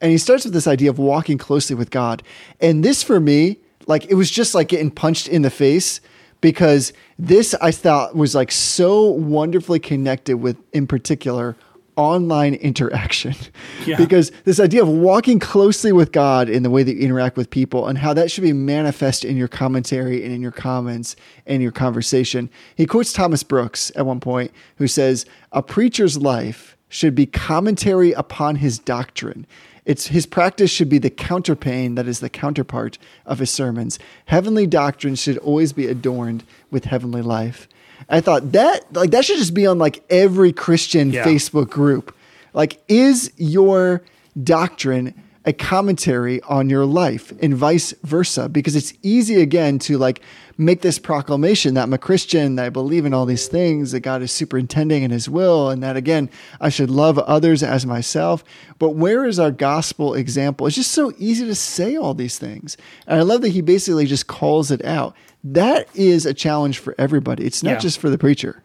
And 0.00 0.10
he 0.10 0.18
starts 0.18 0.44
with 0.44 0.54
this 0.54 0.66
idea 0.66 0.90
of 0.90 0.98
walking 0.98 1.38
closely 1.38 1.76
with 1.76 1.90
God. 1.90 2.22
And 2.60 2.84
this 2.84 3.02
for 3.02 3.20
me, 3.20 3.58
like 3.86 4.06
it 4.06 4.14
was 4.14 4.30
just 4.30 4.54
like 4.54 4.68
getting 4.68 4.90
punched 4.90 5.28
in 5.28 5.42
the 5.42 5.50
face 5.50 6.00
because 6.40 6.92
this 7.18 7.54
I 7.54 7.70
thought 7.70 8.16
was 8.16 8.34
like 8.34 8.50
so 8.50 9.04
wonderfully 9.04 9.78
connected 9.78 10.36
with 10.36 10.56
in 10.72 10.86
particular 10.86 11.56
online 12.00 12.54
interaction. 12.54 13.34
Yeah. 13.86 13.96
Because 13.96 14.30
this 14.44 14.60
idea 14.60 14.82
of 14.82 14.88
walking 14.88 15.38
closely 15.38 15.90
with 15.90 16.12
God 16.12 16.50
in 16.50 16.62
the 16.62 16.68
way 16.68 16.82
that 16.82 16.96
you 16.96 17.00
interact 17.00 17.36
with 17.38 17.48
people 17.48 17.86
and 17.86 17.96
how 17.96 18.12
that 18.12 18.30
should 18.30 18.44
be 18.44 18.52
manifest 18.52 19.24
in 19.24 19.38
your 19.38 19.48
commentary 19.48 20.22
and 20.22 20.32
in 20.34 20.42
your 20.42 20.52
comments 20.52 21.16
and 21.46 21.62
your 21.62 21.72
conversation. 21.72 22.50
He 22.76 22.84
quotes 22.84 23.12
Thomas 23.12 23.42
Brooks 23.42 23.90
at 23.96 24.04
one 24.04 24.20
point 24.20 24.52
who 24.76 24.86
says, 24.86 25.24
"A 25.52 25.62
preacher's 25.62 26.18
life 26.18 26.76
should 26.90 27.14
be 27.14 27.24
commentary 27.24 28.12
upon 28.12 28.56
his 28.56 28.78
doctrine. 28.78 29.46
It's 29.86 30.08
his 30.08 30.26
practice 30.26 30.70
should 30.70 30.90
be 30.90 30.98
the 30.98 31.10
counterpane 31.10 31.96
that 31.96 32.06
is 32.06 32.20
the 32.20 32.28
counterpart 32.28 32.98
of 33.24 33.38
his 33.38 33.50
sermons. 33.50 33.98
Heavenly 34.26 34.66
doctrine 34.66 35.14
should 35.14 35.38
always 35.38 35.72
be 35.72 35.86
adorned 35.86 36.44
with 36.70 36.84
heavenly 36.84 37.22
life." 37.22 37.66
I 38.10 38.20
thought 38.20 38.52
that 38.52 38.92
like 38.92 39.10
that 39.12 39.24
should 39.24 39.38
just 39.38 39.54
be 39.54 39.66
on 39.66 39.78
like 39.78 40.02
every 40.10 40.52
Christian 40.52 41.12
Yeah. 41.12 41.24
Facebook 41.24 41.70
group. 41.70 42.14
Like, 42.52 42.82
is 42.88 43.32
your 43.36 44.02
doctrine 44.42 45.14
a 45.46 45.52
commentary 45.52 46.42
on 46.42 46.68
your 46.68 46.84
life 46.84 47.32
and 47.40 47.54
vice 47.56 47.94
versa? 48.02 48.48
Because 48.48 48.76
it's 48.76 48.92
easy 49.02 49.40
again 49.40 49.78
to 49.80 49.96
like 49.96 50.20
make 50.58 50.82
this 50.82 50.98
proclamation 50.98 51.72
that 51.74 51.84
I'm 51.84 51.92
a 51.94 51.98
Christian, 51.98 52.56
that 52.56 52.66
I 52.66 52.68
believe 52.68 53.06
in 53.06 53.14
all 53.14 53.24
these 53.24 53.46
things, 53.48 53.92
that 53.92 54.00
God 54.00 54.20
is 54.20 54.30
superintending 54.30 55.02
in 55.02 55.10
his 55.10 55.26
will, 55.26 55.70
and 55.70 55.82
that 55.82 55.96
again, 55.96 56.28
I 56.60 56.68
should 56.68 56.90
love 56.90 57.18
others 57.18 57.62
as 57.62 57.86
myself. 57.86 58.44
But 58.78 58.90
where 58.90 59.24
is 59.24 59.38
our 59.38 59.50
gospel 59.50 60.12
example? 60.12 60.66
It's 60.66 60.76
just 60.76 60.90
so 60.92 61.12
easy 61.16 61.46
to 61.46 61.54
say 61.54 61.96
all 61.96 62.12
these 62.12 62.38
things. 62.38 62.76
And 63.06 63.18
I 63.18 63.22
love 63.22 63.40
that 63.40 63.50
he 63.50 63.62
basically 63.62 64.04
just 64.04 64.26
calls 64.26 64.70
it 64.70 64.84
out. 64.84 65.16
That 65.42 65.88
is 65.94 66.26
a 66.26 66.34
challenge 66.34 66.78
for 66.78 66.94
everybody. 66.98 67.44
It's 67.44 67.62
not 67.62 67.70
Yeah. 67.72 67.78
just 67.78 67.98
for 67.98 68.10
the 68.10 68.18
preacher. 68.18 68.62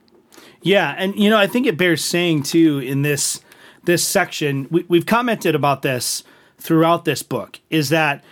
Yeah, 0.61 0.95
and 0.97 1.15
you 1.15 1.29
know, 1.29 1.37
I 1.37 1.47
think 1.47 1.67
it 1.67 1.77
bears 1.77 2.03
saying 2.03 2.43
too 2.43 2.79
in 2.79 3.01
this 3.03 3.39
this 3.83 4.03
section. 4.03 4.67
We, 4.71 4.83
we've 4.89 5.05
commented 5.05 5.53
about 5.55 5.83
this 5.83 6.23
throughout 6.57 7.05
this 7.05 7.21
book. 7.21 7.59
Is 7.69 7.89
that 7.89 8.23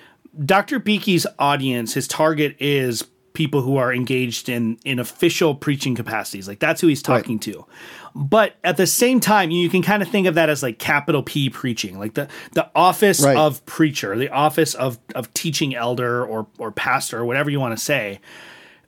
Dr. 0.45 0.79
Beeke's 0.79 1.27
audience, 1.37 1.93
his 1.93 2.07
target 2.07 2.55
is 2.59 3.03
people 3.33 3.61
who 3.61 3.77
are 3.77 3.93
engaged 3.93 4.49
in 4.49 4.77
in 4.83 4.97
official 4.99 5.53
preaching 5.55 5.95
capacities. 5.95 6.47
Like 6.47 6.59
that's 6.59 6.81
who 6.81 6.87
he's 6.87 7.03
talking 7.03 7.39
to. 7.39 7.65
But 8.15 8.55
at 8.63 8.77
the 8.77 8.85
same 8.85 9.19
time, 9.19 9.49
you 9.49 9.69
can 9.69 9.81
kind 9.81 10.03
of 10.03 10.09
think 10.09 10.27
of 10.27 10.35
that 10.35 10.49
as 10.49 10.61
like 10.61 10.77
capital 10.77 11.23
P 11.23 11.49
preaching, 11.49 11.97
like 11.97 12.13
the 12.13 12.27
the 12.51 12.69
office 12.75 13.21
Right. 13.23 13.35
of 13.35 13.65
preacher, 13.65 14.15
the 14.17 14.29
office 14.29 14.73
of 14.75 14.99
of 15.15 15.33
teaching 15.33 15.75
elder 15.75 16.23
or 16.25 16.45
or 16.59 16.71
pastor 16.71 17.19
or 17.19 17.25
whatever 17.25 17.49
you 17.49 17.59
want 17.59 17.77
to 17.77 17.83
say. 17.83 18.19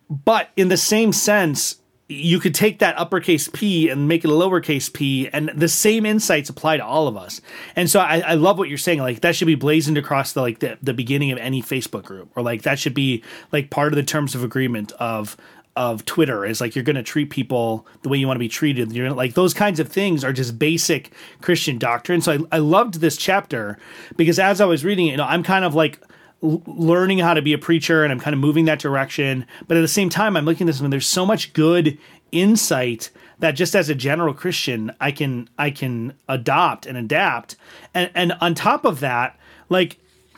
But 0.09 0.49
in 0.55 0.67
the 0.67 0.77
same 0.77 1.11
sense, 1.11 1.77
you 2.07 2.39
could 2.39 2.53
take 2.53 2.77
that 2.79 2.95
uppercase 2.99 3.49
P 3.51 3.89
and 3.89 4.07
make 4.07 4.23
it 4.23 4.29
a 4.29 4.33
lowercase 4.33 4.93
p, 4.93 5.27
and 5.33 5.49
the 5.55 5.67
same 5.67 6.05
insights 6.05 6.49
apply 6.51 6.77
to 6.77 6.85
all 6.85 7.07
of 7.07 7.17
us. 7.17 7.41
And 7.75 7.89
so 7.89 7.99
I, 7.99 8.19
I 8.19 8.33
love 8.35 8.59
what 8.59 8.69
you're 8.69 8.77
saying. 8.77 8.99
Like 8.99 9.21
that 9.21 9.35
should 9.35 9.47
be 9.47 9.55
blazoned 9.55 9.97
across 9.97 10.33
the 10.33 10.41
like 10.41 10.59
the, 10.59 10.77
the 10.83 10.93
beginning 10.93 11.31
of 11.31 11.39
any 11.39 11.63
Facebook 11.63 12.03
group, 12.03 12.29
or 12.35 12.43
like 12.43 12.61
that 12.61 12.77
should 12.77 12.93
be 12.93 13.23
like 13.51 13.71
part 13.71 13.91
of 13.91 13.95
the 13.97 14.03
terms 14.03 14.35
of 14.35 14.43
agreement 14.43 14.91
of 14.99 15.35
of 15.75 16.05
Twitter 16.05 16.45
is 16.45 16.61
like 16.61 16.75
you're 16.75 16.83
going 16.83 16.95
to 16.95 17.03
treat 17.03 17.29
people 17.29 17.85
the 18.01 18.09
way 18.09 18.17
you 18.17 18.27
want 18.27 18.37
to 18.37 18.39
be 18.39 18.47
treated. 18.47 18.93
You're 18.93 19.11
like 19.11 19.33
those 19.33 19.53
kinds 19.53 19.79
of 19.79 19.89
things 19.89 20.23
are 20.23 20.31
just 20.31 20.57
basic 20.57 21.11
Christian 21.41 21.77
doctrine. 21.77 22.21
So 22.21 22.33
I, 22.33 22.55
I 22.55 22.57
loved 22.59 22.95
this 23.01 23.17
chapter 23.17 23.77
because 24.15 24.39
as 24.39 24.61
I 24.61 24.65
was 24.65 24.85
reading 24.85 25.07
it, 25.07 25.11
you 25.11 25.17
know, 25.17 25.25
I'm 25.25 25.43
kind 25.43 25.65
of 25.65 25.75
like 25.75 25.99
l- 26.41 26.63
learning 26.65 27.19
how 27.19 27.33
to 27.33 27.41
be 27.41 27.53
a 27.53 27.57
preacher 27.57 28.03
and 28.03 28.11
I'm 28.13 28.19
kind 28.19 28.33
of 28.33 28.39
moving 28.39 28.65
that 28.65 28.79
direction. 28.79 29.45
But 29.67 29.75
at 29.77 29.81
the 29.81 29.87
same 29.87 30.09
time, 30.09 30.37
I'm 30.37 30.45
looking 30.45 30.67
at 30.67 30.71
this 30.71 30.79
and 30.79 30.93
there's 30.93 31.07
so 31.07 31.25
much 31.25 31.51
good 31.53 31.97
insight 32.31 33.11
that 33.39 33.51
just 33.51 33.75
as 33.75 33.89
a 33.89 33.95
general 33.95 34.33
Christian, 34.33 34.93
I 35.01 35.11
can 35.11 35.49
I 35.57 35.71
can 35.71 36.13
adopt 36.29 36.85
and 36.85 36.97
adapt. 36.97 37.57
And 37.93 38.09
and 38.15 38.33
on 38.39 38.55
top 38.55 38.85
of 38.85 39.01
that, 39.01 39.37
like 39.67 39.97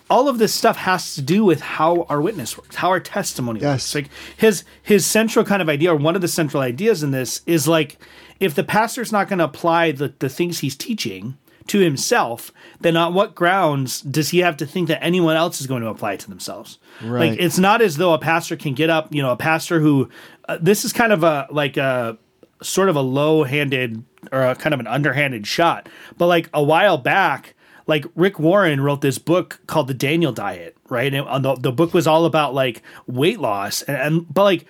all 0.09 0.29
of 0.29 0.37
this 0.39 0.53
stuff 0.53 0.77
has 0.77 1.15
to 1.15 1.21
do 1.21 1.43
with 1.43 1.59
how 1.61 2.03
our 2.09 2.21
witness 2.21 2.57
works, 2.57 2.77
how 2.77 2.89
our 2.89 2.99
testimony 2.99 3.59
Yes. 3.59 3.93
works. 3.93 3.95
Like 3.95 4.09
his 4.37 4.63
his 4.81 5.05
central 5.05 5.43
kind 5.45 5.61
of 5.61 5.69
idea, 5.69 5.91
or 5.93 5.95
one 5.97 6.15
of 6.15 6.21
the 6.21 6.27
central 6.27 6.63
ideas 6.63 7.03
in 7.03 7.11
this, 7.11 7.41
is 7.45 7.67
like 7.67 7.97
if 8.39 8.55
the 8.55 8.63
pastor's 8.63 9.11
not 9.11 9.27
going 9.27 9.39
to 9.39 9.45
apply 9.45 9.91
the 9.91 10.13
the 10.19 10.29
things 10.29 10.59
he's 10.59 10.75
teaching 10.75 11.37
to 11.67 11.79
himself, 11.79 12.51
then 12.79 12.95
on 12.95 13.13
what 13.13 13.35
grounds 13.35 13.99
does 13.99 14.29
he 14.29 14.39
have 14.39 14.55
to 14.55 14.65
think 14.65 14.87
that 14.87 15.03
anyone 15.03 15.35
else 15.35 15.59
is 15.59 15.67
going 15.67 15.81
to 15.81 15.89
apply 15.89 16.13
it 16.13 16.19
to 16.21 16.29
themselves? 16.29 16.77
Right. 17.03 17.31
Like 17.31 17.39
it's 17.41 17.57
not 17.59 17.81
as 17.81 17.97
though 17.97 18.13
a 18.13 18.17
pastor 18.19 18.55
can 18.55 18.73
get 18.73 18.89
up, 18.89 19.13
you 19.13 19.21
know, 19.21 19.31
a 19.31 19.35
pastor 19.37 19.81
who 19.81 20.09
uh, 20.47 20.57
this 20.61 20.85
is 20.85 20.93
kind 20.93 21.11
of 21.11 21.23
a 21.23 21.47
like 21.51 21.75
a 21.75 22.17
sort 22.61 22.87
of 22.87 22.95
a 22.95 23.01
low-handed 23.01 24.01
or 24.31 24.43
a 24.45 24.55
kind 24.55 24.73
of 24.73 24.79
an 24.79 24.87
underhanded 24.87 25.45
shot. 25.45 25.89
But 26.17 26.27
like 26.27 26.49
a 26.53 26.63
while 26.63 26.97
back, 26.97 27.53
like 27.87 28.05
Rick 28.15 28.39
Warren 28.39 28.81
wrote 28.81 29.01
this 29.01 29.17
book 29.17 29.59
called 29.65 29.87
The 29.87 29.93
Daniel 29.93 30.31
Diet, 30.31 30.77
right? 30.89 31.13
And 31.13 31.27
uh, 31.27 31.39
the, 31.39 31.55
the 31.55 31.71
book 31.71 31.93
was 31.93 32.05
all 32.05 32.25
about 32.25 32.53
like 32.53 32.81
weight 33.07 33.39
loss 33.39 33.81
and, 33.83 33.97
and 33.97 34.33
but 34.33 34.43
like 34.43 34.65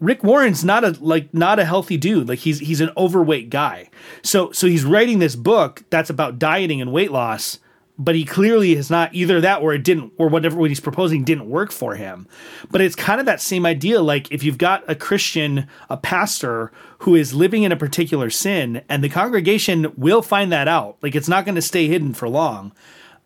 Rick 0.00 0.24
Warren's 0.24 0.64
not 0.64 0.82
a 0.82 0.96
like 1.00 1.32
not 1.32 1.60
a 1.60 1.64
healthy 1.64 1.96
dude. 1.96 2.28
Like 2.28 2.40
he's 2.40 2.58
he's 2.58 2.80
an 2.80 2.90
overweight 2.96 3.50
guy. 3.50 3.88
So 4.22 4.50
so 4.50 4.66
he's 4.66 4.84
writing 4.84 5.20
this 5.20 5.36
book 5.36 5.84
that's 5.90 6.10
about 6.10 6.40
dieting 6.40 6.80
and 6.80 6.92
weight 6.92 7.12
loss, 7.12 7.60
but 8.04 8.14
he 8.14 8.24
clearly 8.24 8.72
is 8.72 8.90
not 8.90 9.14
either 9.14 9.40
that 9.40 9.62
or 9.62 9.72
it 9.72 9.84
didn't 9.84 10.12
or 10.16 10.28
whatever 10.28 10.58
what 10.58 10.70
he's 10.70 10.80
proposing 10.80 11.24
didn't 11.24 11.48
work 11.48 11.72
for 11.72 11.94
him. 11.94 12.26
But 12.70 12.80
it's 12.80 12.96
kind 12.96 13.20
of 13.20 13.26
that 13.26 13.40
same 13.40 13.64
idea 13.64 14.00
like 14.00 14.30
if 14.30 14.42
you've 14.42 14.58
got 14.58 14.84
a 14.88 14.94
Christian, 14.94 15.68
a 15.88 15.96
pastor 15.96 16.72
who 16.98 17.14
is 17.14 17.34
living 17.34 17.62
in 17.62 17.72
a 17.72 17.76
particular 17.76 18.30
sin 18.30 18.82
and 18.88 19.02
the 19.02 19.08
congregation 19.08 19.92
will 19.96 20.22
find 20.22 20.50
that 20.52 20.68
out. 20.68 20.96
Like 21.02 21.14
it's 21.14 21.28
not 21.28 21.44
going 21.44 21.54
to 21.54 21.62
stay 21.62 21.86
hidden 21.88 22.14
for 22.14 22.28
long 22.28 22.72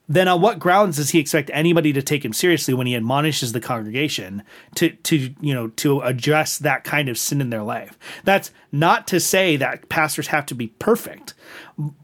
then 0.08 0.28
on 0.28 0.40
what 0.40 0.58
grounds 0.58 0.96
does 0.96 1.10
he 1.10 1.18
expect 1.18 1.50
anybody 1.52 1.92
to 1.92 2.02
take 2.02 2.24
him 2.24 2.32
seriously 2.32 2.74
when 2.74 2.86
he 2.86 2.94
admonishes 2.94 3.52
the 3.52 3.60
congregation 3.60 4.42
to 4.76 4.90
to 4.90 5.34
you 5.40 5.54
know 5.54 5.68
to 5.68 6.00
address 6.00 6.58
that 6.58 6.84
kind 6.84 7.08
of 7.08 7.18
sin 7.18 7.40
in 7.40 7.50
their 7.50 7.62
life? 7.62 7.98
That's 8.24 8.50
not 8.72 9.06
to 9.08 9.20
say 9.20 9.56
that 9.56 9.88
pastors 9.88 10.28
have 10.28 10.46
to 10.46 10.54
be 10.54 10.68
perfect 10.68 11.34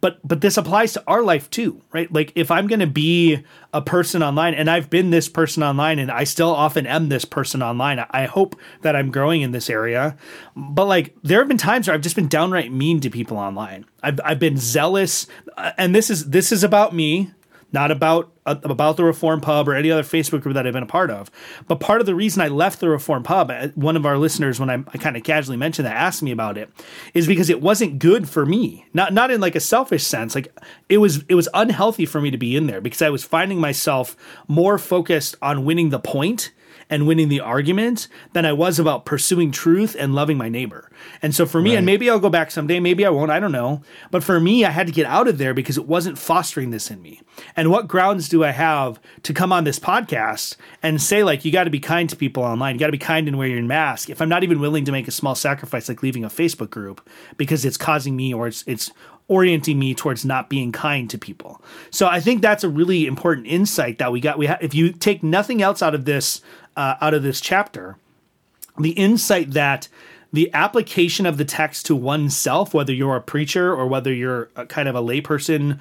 but 0.00 0.18
but 0.26 0.40
this 0.40 0.56
applies 0.56 0.92
to 0.92 1.02
our 1.06 1.22
life 1.22 1.48
too 1.50 1.80
right? 1.92 2.12
Like 2.12 2.32
if 2.34 2.50
i'm 2.50 2.66
going 2.66 2.80
to 2.80 2.86
be 2.86 3.42
a 3.72 3.80
person 3.80 4.22
online 4.22 4.54
and 4.54 4.68
i've 4.68 4.90
been 4.90 5.10
this 5.10 5.28
person 5.28 5.62
online 5.62 5.98
and 5.98 6.10
i 6.10 6.24
still 6.24 6.50
often 6.50 6.86
am 6.86 7.08
this 7.08 7.24
person 7.24 7.62
online 7.62 7.98
I- 8.10 8.26
hope 8.26 8.56
that 8.82 8.96
i'm 8.96 9.10
growing 9.10 9.42
in 9.42 9.50
this 9.50 9.68
area. 9.68 10.16
But 10.56 10.86
like 10.86 11.14
there 11.22 11.38
have 11.38 11.48
been 11.48 11.58
times 11.58 11.86
where 11.86 11.94
i've 11.94 12.02
just 12.02 12.16
been 12.16 12.28
downright 12.28 12.72
mean 12.72 13.00
to 13.00 13.10
people 13.10 13.36
online. 13.36 13.84
I've, 14.02 14.20
I've 14.24 14.38
been 14.38 14.56
zealous 14.56 15.26
uh, 15.56 15.72
and 15.76 15.94
this 15.94 16.10
is 16.10 16.30
this 16.30 16.52
is 16.52 16.64
about 16.64 16.94
me 16.94 17.32
not 17.72 17.90
about 17.90 18.32
uh, 18.44 18.56
about 18.64 18.96
the 18.96 19.04
Reform 19.04 19.40
Pub 19.40 19.68
or 19.68 19.74
any 19.74 19.90
other 19.90 20.02
Facebook 20.02 20.42
group 20.42 20.54
that 20.54 20.66
I've 20.66 20.72
been 20.72 20.82
a 20.82 20.86
part 20.86 21.10
of. 21.10 21.30
But 21.68 21.80
part 21.80 22.00
of 22.00 22.06
the 22.06 22.14
reason 22.14 22.42
I 22.42 22.48
left 22.48 22.80
the 22.80 22.88
Reform 22.88 23.22
Pub, 23.22 23.50
uh, 23.50 23.68
one 23.74 23.96
of 23.96 24.04
our 24.04 24.18
listeners, 24.18 24.58
when 24.60 24.70
I, 24.70 24.74
I 24.74 24.98
kind 24.98 25.16
of 25.16 25.22
casually 25.22 25.56
mentioned 25.56 25.86
that, 25.86 25.96
asked 25.96 26.22
me 26.22 26.32
about 26.32 26.58
it, 26.58 26.70
is 27.14 27.26
because 27.26 27.50
it 27.50 27.60
wasn't 27.60 27.98
good 27.98 28.28
for 28.28 28.44
me. 28.44 28.86
Not 28.92 29.12
not 29.12 29.30
in 29.30 29.40
like 29.40 29.54
a 29.54 29.60
selfish 29.60 30.04
sense. 30.04 30.34
Like 30.34 30.48
it 30.88 30.98
was 30.98 31.24
it 31.28 31.34
was 31.34 31.48
unhealthy 31.54 32.06
for 32.06 32.20
me 32.20 32.30
to 32.30 32.38
be 32.38 32.56
in 32.56 32.66
there 32.66 32.80
because 32.80 33.02
I 33.02 33.10
was 33.10 33.24
finding 33.24 33.60
myself 33.60 34.16
more 34.48 34.78
focused 34.78 35.36
on 35.40 35.64
winning 35.64 35.90
the 35.90 36.00
point 36.00 36.52
and 36.88 37.06
winning 37.06 37.28
the 37.28 37.40
argument 37.40 38.08
than 38.32 38.44
I 38.44 38.52
was 38.52 38.78
about 38.78 39.04
pursuing 39.04 39.50
truth 39.50 39.96
and 39.98 40.14
loving 40.14 40.36
my 40.36 40.48
neighbor. 40.48 40.90
And 41.20 41.34
so 41.34 41.46
for 41.46 41.60
me, 41.60 41.74
and 41.74 41.86
maybe 41.86 42.08
I'll 42.08 42.18
go 42.18 42.30
back 42.30 42.50
someday, 42.50 42.80
maybe 42.80 43.04
I 43.04 43.10
won't, 43.10 43.30
I 43.30 43.40
don't 43.40 43.52
know. 43.52 43.82
But 44.10 44.22
for 44.22 44.38
me, 44.40 44.64
I 44.64 44.70
had 44.70 44.86
to 44.86 44.92
get 44.92 45.06
out 45.06 45.28
of 45.28 45.38
there 45.38 45.54
because 45.54 45.76
it 45.76 45.86
wasn't 45.86 46.18
fostering 46.18 46.70
this 46.70 46.90
in 46.90 47.02
me. 47.02 47.20
And 47.56 47.70
what 47.70 47.88
grounds 47.88 48.28
do 48.28 48.44
I 48.44 48.50
have 48.50 49.00
to 49.22 49.32
come 49.32 49.52
on 49.52 49.64
this 49.64 49.78
podcast 49.78 50.56
and 50.82 51.00
say, 51.00 51.22
like, 51.24 51.44
you 51.44 51.52
got 51.52 51.64
to 51.64 51.70
be 51.70 51.80
kind 51.80 52.08
to 52.10 52.16
people 52.16 52.42
online, 52.42 52.74
you 52.74 52.80
got 52.80 52.86
to 52.86 52.92
be 52.92 52.98
kind 52.98 53.28
and 53.28 53.38
wear 53.38 53.48
your 53.48 53.62
mask 53.62 54.10
if 54.10 54.20
I'm 54.20 54.28
not 54.28 54.44
even 54.44 54.60
willing 54.60 54.84
to 54.84 54.92
make 54.92 55.08
a 55.08 55.12
small 55.12 55.34
sacrifice 55.34 55.88
like 55.88 56.02
leaving 56.02 56.24
a 56.24 56.28
Facebook 56.28 56.70
group 56.70 57.08
because 57.36 57.64
it's 57.64 57.76
causing 57.76 58.16
me 58.16 58.32
or 58.34 58.46
it's, 58.46 58.64
it's, 58.66 58.90
orienting 59.28 59.78
me 59.78 59.94
towards 59.94 60.24
not 60.24 60.50
being 60.50 60.72
kind 60.72 61.08
to 61.08 61.16
people. 61.16 61.62
So 61.90 62.06
I 62.06 62.20
think 62.20 62.42
that's 62.42 62.64
a 62.64 62.68
really 62.68 63.06
important 63.06 63.46
insight 63.46 63.98
that 63.98 64.12
we 64.12 64.20
got. 64.20 64.36
We 64.36 64.46
ha- 64.46 64.58
if 64.60 64.74
you 64.74 64.92
take 64.92 65.22
nothing 65.22 65.62
else 65.62 65.82
out 65.82 65.94
of 65.94 66.04
this 66.04 66.42
uh, 66.76 66.96
out 67.00 67.14
of 67.14 67.22
this 67.22 67.40
chapter, 67.40 67.96
the 68.78 68.90
insight 68.90 69.52
that 69.52 69.88
the 70.32 70.52
application 70.54 71.26
of 71.26 71.36
the 71.36 71.44
text 71.44 71.86
to 71.86 71.94
oneself, 71.94 72.72
whether 72.72 72.92
you're 72.92 73.16
a 73.16 73.20
preacher 73.20 73.74
or 73.74 73.86
whether 73.86 74.12
you're 74.12 74.46
kind 74.68 74.88
of 74.88 74.94
a 74.94 75.02
layperson, 75.02 75.78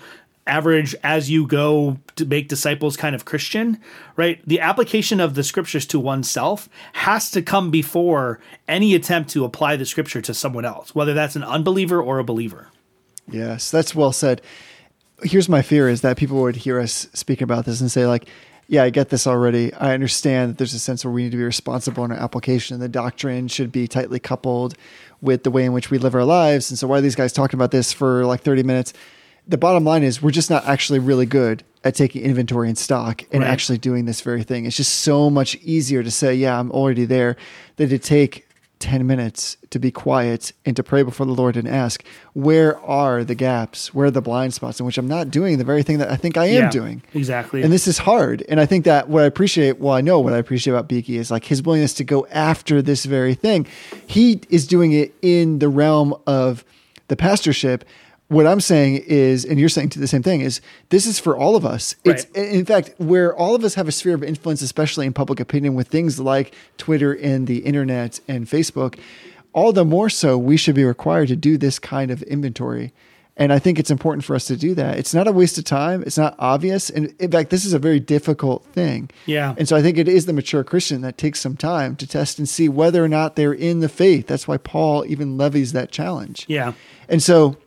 average 0.48 0.96
as 1.04 1.30
you 1.30 1.48
go 1.48 1.98
to 2.16 2.26
make 2.26 2.48
disciples 2.48 2.98
kind 2.98 3.16
of 3.16 3.26
Christian, 3.26 3.80
right? 4.16 4.42
The 4.46 4.60
application 4.60 5.20
of 5.20 5.36
the 5.36 5.44
scriptures 5.44 5.86
to 5.88 6.00
oneself 6.00 6.68
has 6.94 7.32
to 7.32 7.42
come 7.42 7.72
before 7.72 8.40
any 8.68 8.96
attempt 8.96 9.30
to 9.32 9.46
apply 9.46 9.76
the 9.76 9.86
scripture 9.86 10.22
to 10.22 10.34
someone 10.34 10.66
else, 10.66 10.94
whether 10.96 11.14
that's 11.14 11.36
an 11.36 11.44
unbeliever 11.44 12.02
or 12.02 12.20
a 12.20 12.24
believer. 12.24 12.68
Yes, 13.30 13.72
that's 13.72 13.96
well 13.96 14.12
said. 14.12 14.42
Here's 15.24 15.48
my 15.48 15.62
fear 15.62 15.88
is 15.88 16.02
that 16.02 16.18
people 16.18 16.42
would 16.42 16.56
hear 16.56 16.80
us 16.80 17.08
speak 17.14 17.42
about 17.42 17.66
this 17.66 17.80
and 17.80 17.92
say, 17.92 18.08
like, 18.08 18.28
yeah, 18.72 18.84
I 18.84 18.90
get 18.90 19.10
this 19.10 19.28
already. 19.28 19.74
I 19.74 19.94
understand 19.94 20.52
that 20.52 20.58
there's 20.58 20.74
a 20.74 20.80
sense 20.80 21.04
where 21.04 21.12
we 21.12 21.24
need 21.24 21.32
to 21.32 21.38
be 21.38 21.44
responsible 21.44 22.06
in 22.06 22.12
our 22.14 22.18
application. 22.18 22.76
And 22.76 22.82
the 22.82 22.88
doctrine 22.88 23.50
should 23.50 23.70
be 23.70 23.86
tightly 23.86 24.18
coupled 24.18 24.76
with 25.20 25.44
the 25.44 25.52
way 25.52 25.66
in 25.66 25.74
which 25.74 25.92
we 25.92 25.98
live 25.98 26.16
our 26.16 26.24
lives. 26.24 26.72
And 26.72 26.80
so, 26.80 26.88
why 26.88 27.00
are 27.00 27.02
these 27.02 27.14
guys 27.14 27.34
talking 27.34 27.58
about 27.58 27.72
this 27.72 27.92
for 27.92 28.26
like 28.26 28.44
30 28.44 28.64
minutes? 28.64 28.94
The 29.46 29.58
bottom 29.58 29.84
line 29.84 30.04
is, 30.04 30.22
we're 30.22 30.32
just 30.32 30.50
not 30.50 30.66
actually 30.66 31.00
really 31.00 31.26
good 31.26 31.66
at 31.84 31.96
taking 31.96 32.22
inventory 32.24 32.70
and 32.70 32.78
stock 32.78 33.24
and 33.34 33.42
Right. 33.42 33.52
actually 33.52 33.78
doing 33.78 34.06
this 34.06 34.22
very 34.22 34.44
thing. 34.44 34.66
It's 34.66 34.78
just 34.78 35.00
so 35.00 35.30
much 35.30 35.56
easier 35.56 36.02
to 36.02 36.12
say, 36.12 36.34
yeah, 36.34 36.58
I'm 36.58 36.72
already 36.72 37.04
there, 37.04 37.36
than 37.76 37.90
to 37.90 38.00
take 38.00 38.48
10 38.82 39.08
minutes 39.08 39.56
to 39.70 39.80
be 39.80 39.92
quiet 39.92 40.52
and 40.66 40.76
to 40.76 40.84
pray 40.84 41.04
before 41.04 41.26
the 41.26 41.32
Lord 41.32 41.56
and 41.56 41.68
ask, 41.68 42.04
where 42.34 42.78
are 42.82 43.24
the 43.24 43.36
gaps? 43.36 43.94
Where 43.94 44.08
are 44.08 44.12
the 44.12 44.22
blind 44.22 44.54
spots 44.54 44.80
in 44.80 44.86
which 44.86 44.98
I'm 44.98 45.08
not 45.08 45.30
doing 45.32 45.58
the 45.58 45.64
very 45.64 45.84
thing 45.84 46.00
that 46.00 46.12
I 46.12 46.16
think 46.18 46.36
I 46.36 46.46
am 46.48 46.64
Yeah, 46.64 46.70
doing? 46.70 47.04
exactly. 47.14 47.62
And 47.62 47.72
this 47.72 47.88
is 47.88 48.00
hard. 48.00 48.44
And 48.50 48.60
I 48.60 48.66
think 48.66 48.84
that 48.86 49.08
what 49.08 49.24
I 49.24 49.26
appreciate, 49.28 49.80
well, 49.80 49.94
I 49.94 50.02
know 50.02 50.20
what 50.20 50.34
I 50.34 50.38
appreciate 50.38 50.74
about 50.74 50.90
Beeke 50.90 51.12
is 51.12 51.32
like 51.32 51.46
his 51.46 51.62
willingness 51.62 51.94
to 51.96 52.04
go 52.04 52.28
after 52.32 52.82
this 52.82 53.06
very 53.06 53.36
thing. 53.36 53.68
He 54.08 54.42
is 54.50 54.68
doing 54.68 54.92
it 54.92 55.14
in 55.22 55.60
the 55.60 55.70
realm 55.70 56.14
of 56.28 56.66
the 57.08 57.16
pastorship. 57.16 57.86
What 58.32 58.48
I'm 58.48 58.62
saying 58.62 59.04
is, 59.08 59.44
and 59.44 59.60
you're 59.60 59.68
saying 59.68 59.90
to 59.90 60.00
the 60.00 60.08
same 60.08 60.24
thing, 60.24 60.40
is 60.40 60.62
this 60.90 61.06
is 61.06 61.20
for 61.20 61.36
all 61.38 61.58
of 61.58 61.66
us. 61.66 61.96
It's 62.06 62.26
Right. 62.34 62.46
in 62.46 62.64
fact 62.66 62.94
where 62.98 63.36
all 63.36 63.56
of 63.56 63.64
us 63.66 63.74
have 63.76 63.90
a 63.90 63.92
sphere 63.92 64.14
of 64.16 64.24
influence, 64.24 64.62
especially 64.62 65.06
in 65.06 65.12
public 65.12 65.40
opinion, 65.42 65.76
with 65.76 65.90
things 65.90 66.18
like 66.18 66.54
Twitter 66.78 67.12
and 67.12 67.46
the 67.46 67.58
internet 67.58 68.22
and 68.30 68.48
Facebook. 68.48 68.96
All 69.54 69.74
the 69.74 69.84
more 69.84 70.10
so, 70.10 70.38
we 70.38 70.56
should 70.56 70.76
be 70.76 70.86
required 70.86 71.28
to 71.28 71.36
do 71.36 71.58
this 71.58 71.78
kind 71.78 72.10
of 72.10 72.24
inventory. 72.24 72.94
And 73.36 73.52
I 73.52 73.60
think 73.60 73.78
it's 73.80 73.92
important 73.92 74.24
for 74.24 74.34
us 74.36 74.46
to 74.46 74.56
do 74.56 74.74
that. 74.76 74.98
It's 74.98 75.14
not 75.14 75.28
a 75.28 75.32
waste 75.34 75.58
of 75.58 75.64
time. 75.66 76.02
It's 76.06 76.18
not 76.18 76.36
obvious. 76.40 76.90
And 76.90 77.14
in 77.20 77.32
fact, 77.32 77.50
this 77.50 77.66
is 77.66 77.74
a 77.74 77.80
very 77.80 78.00
difficult 78.00 78.64
thing. 78.72 79.10
Yeah. 79.26 79.56
And 79.58 79.68
so 79.68 79.76
I 79.76 79.82
think 79.82 79.98
it 79.98 80.08
is 80.08 80.26
the 80.26 80.34
mature 80.34 80.64
Christian 80.64 81.02
that 81.02 81.18
takes 81.18 81.40
some 81.42 81.58
time 81.58 81.96
to 81.98 82.08
test 82.08 82.40
and 82.40 82.48
see 82.48 82.70
whether 82.70 83.04
or 83.04 83.08
not 83.10 83.36
they're 83.36 83.52
in 83.54 83.82
the 83.82 83.90
faith. 83.90 84.28
That's 84.28 84.48
why 84.48 84.56
Paul 84.58 85.04
even 85.06 85.38
levies 85.38 85.74
that 85.74 85.92
challenge. 85.92 86.46
yeah. 86.48 86.74
And 87.10 87.22
so 87.22 87.58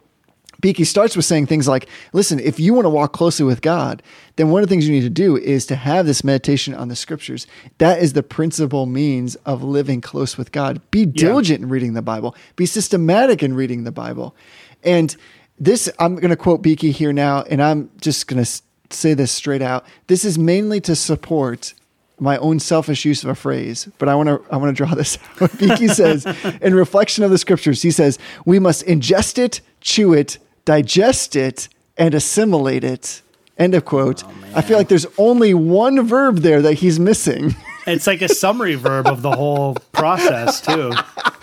Beeke 0.65 0.87
starts 0.87 1.15
with 1.15 1.27
saying 1.27 1.45
things 1.45 1.69
like, 1.69 1.91
listen, 2.15 2.41
if 2.41 2.59
you 2.59 2.73
want 2.73 2.87
to 2.87 2.89
walk 2.89 3.13
closely 3.13 3.45
with 3.45 3.61
God, 3.61 4.03
then 4.37 4.49
one 4.49 4.63
of 4.63 4.67
the 4.67 4.73
things 4.73 4.89
you 4.89 4.95
need 4.95 5.03
to 5.03 5.11
do 5.11 5.37
is 5.37 5.67
to 5.67 5.77
have 5.77 6.07
this 6.07 6.25
meditation 6.25 6.75
on 6.75 6.89
the 6.89 6.97
scriptures. 6.97 7.47
That 7.77 7.99
is 8.03 8.15
the 8.15 8.23
principal 8.23 8.87
means 8.87 9.35
of 9.45 9.63
living 9.63 10.01
close 10.01 10.39
with 10.39 10.53
God. 10.53 10.81
Be 10.91 11.05
diligent 11.05 11.63
in 11.63 11.69
reading 11.69 11.93
the 11.93 12.01
Bible, 12.01 12.35
be 12.57 12.65
systematic 12.65 13.43
in 13.43 13.53
reading 13.53 13.85
the 13.85 13.93
Bible. 13.93 14.35
And 14.83 15.15
this, 15.59 15.93
I'm 15.99 16.15
going 16.15 16.31
to 16.31 16.37
quote 16.37 16.63
Beeke 16.63 16.81
here 16.81 17.13
now, 17.13 17.43
and 17.43 17.63
I'm 17.63 17.91
just 18.01 18.27
going 18.27 18.43
to 18.43 18.63
say 18.89 19.13
this 19.13 19.33
straight 19.33 19.61
out. 19.61 19.85
This 20.07 20.25
is 20.25 20.39
mainly 20.39 20.81
to 20.81 20.97
support 20.97 21.75
my 22.19 22.39
own 22.39 22.59
selfish 22.59 23.05
use 23.05 23.23
of 23.23 23.29
a 23.29 23.35
phrase, 23.35 23.87
but 23.99 24.09
I 24.09 24.15
want 24.15 24.29
to 24.29 24.43
I 24.51 24.57
want 24.57 24.75
to 24.75 24.85
draw 24.85 24.95
this 24.95 25.19
out. 25.43 25.59
Beeke 25.59 25.91
says, 25.91 26.25
in 26.63 26.75
reflection 26.75 27.23
of 27.23 27.31
the 27.31 27.37
scriptures, 27.37 27.83
he 27.83 27.91
says, 27.91 28.19
we 28.47 28.59
must 28.59 28.87
ingest 28.87 29.37
it, 29.37 29.61
chew 29.83 30.15
it, 30.15 30.39
digest 30.65 31.37
it, 31.37 31.69
and 31.97 32.15
assimilate 32.15 32.85
it. 32.85 33.23
End 33.57 33.75
of 33.75 33.85
quote. 33.85 34.25
Oh, 34.25 34.33
I 34.57 34.63
feel 34.63 34.77
like 34.77 34.89
there's 34.89 35.07
only 35.19 35.55
one 35.55 36.05
verb 36.07 36.39
there 36.39 36.61
that 36.63 36.75
he's 36.75 36.99
missing. 36.99 37.55
It's 37.87 38.07
like 38.07 38.23
a 38.23 38.31
summary 38.31 38.77
verb 38.77 39.07
of 39.07 39.21
the 39.21 39.31
whole 39.33 39.75
process 39.93 40.63
too. 40.63 40.91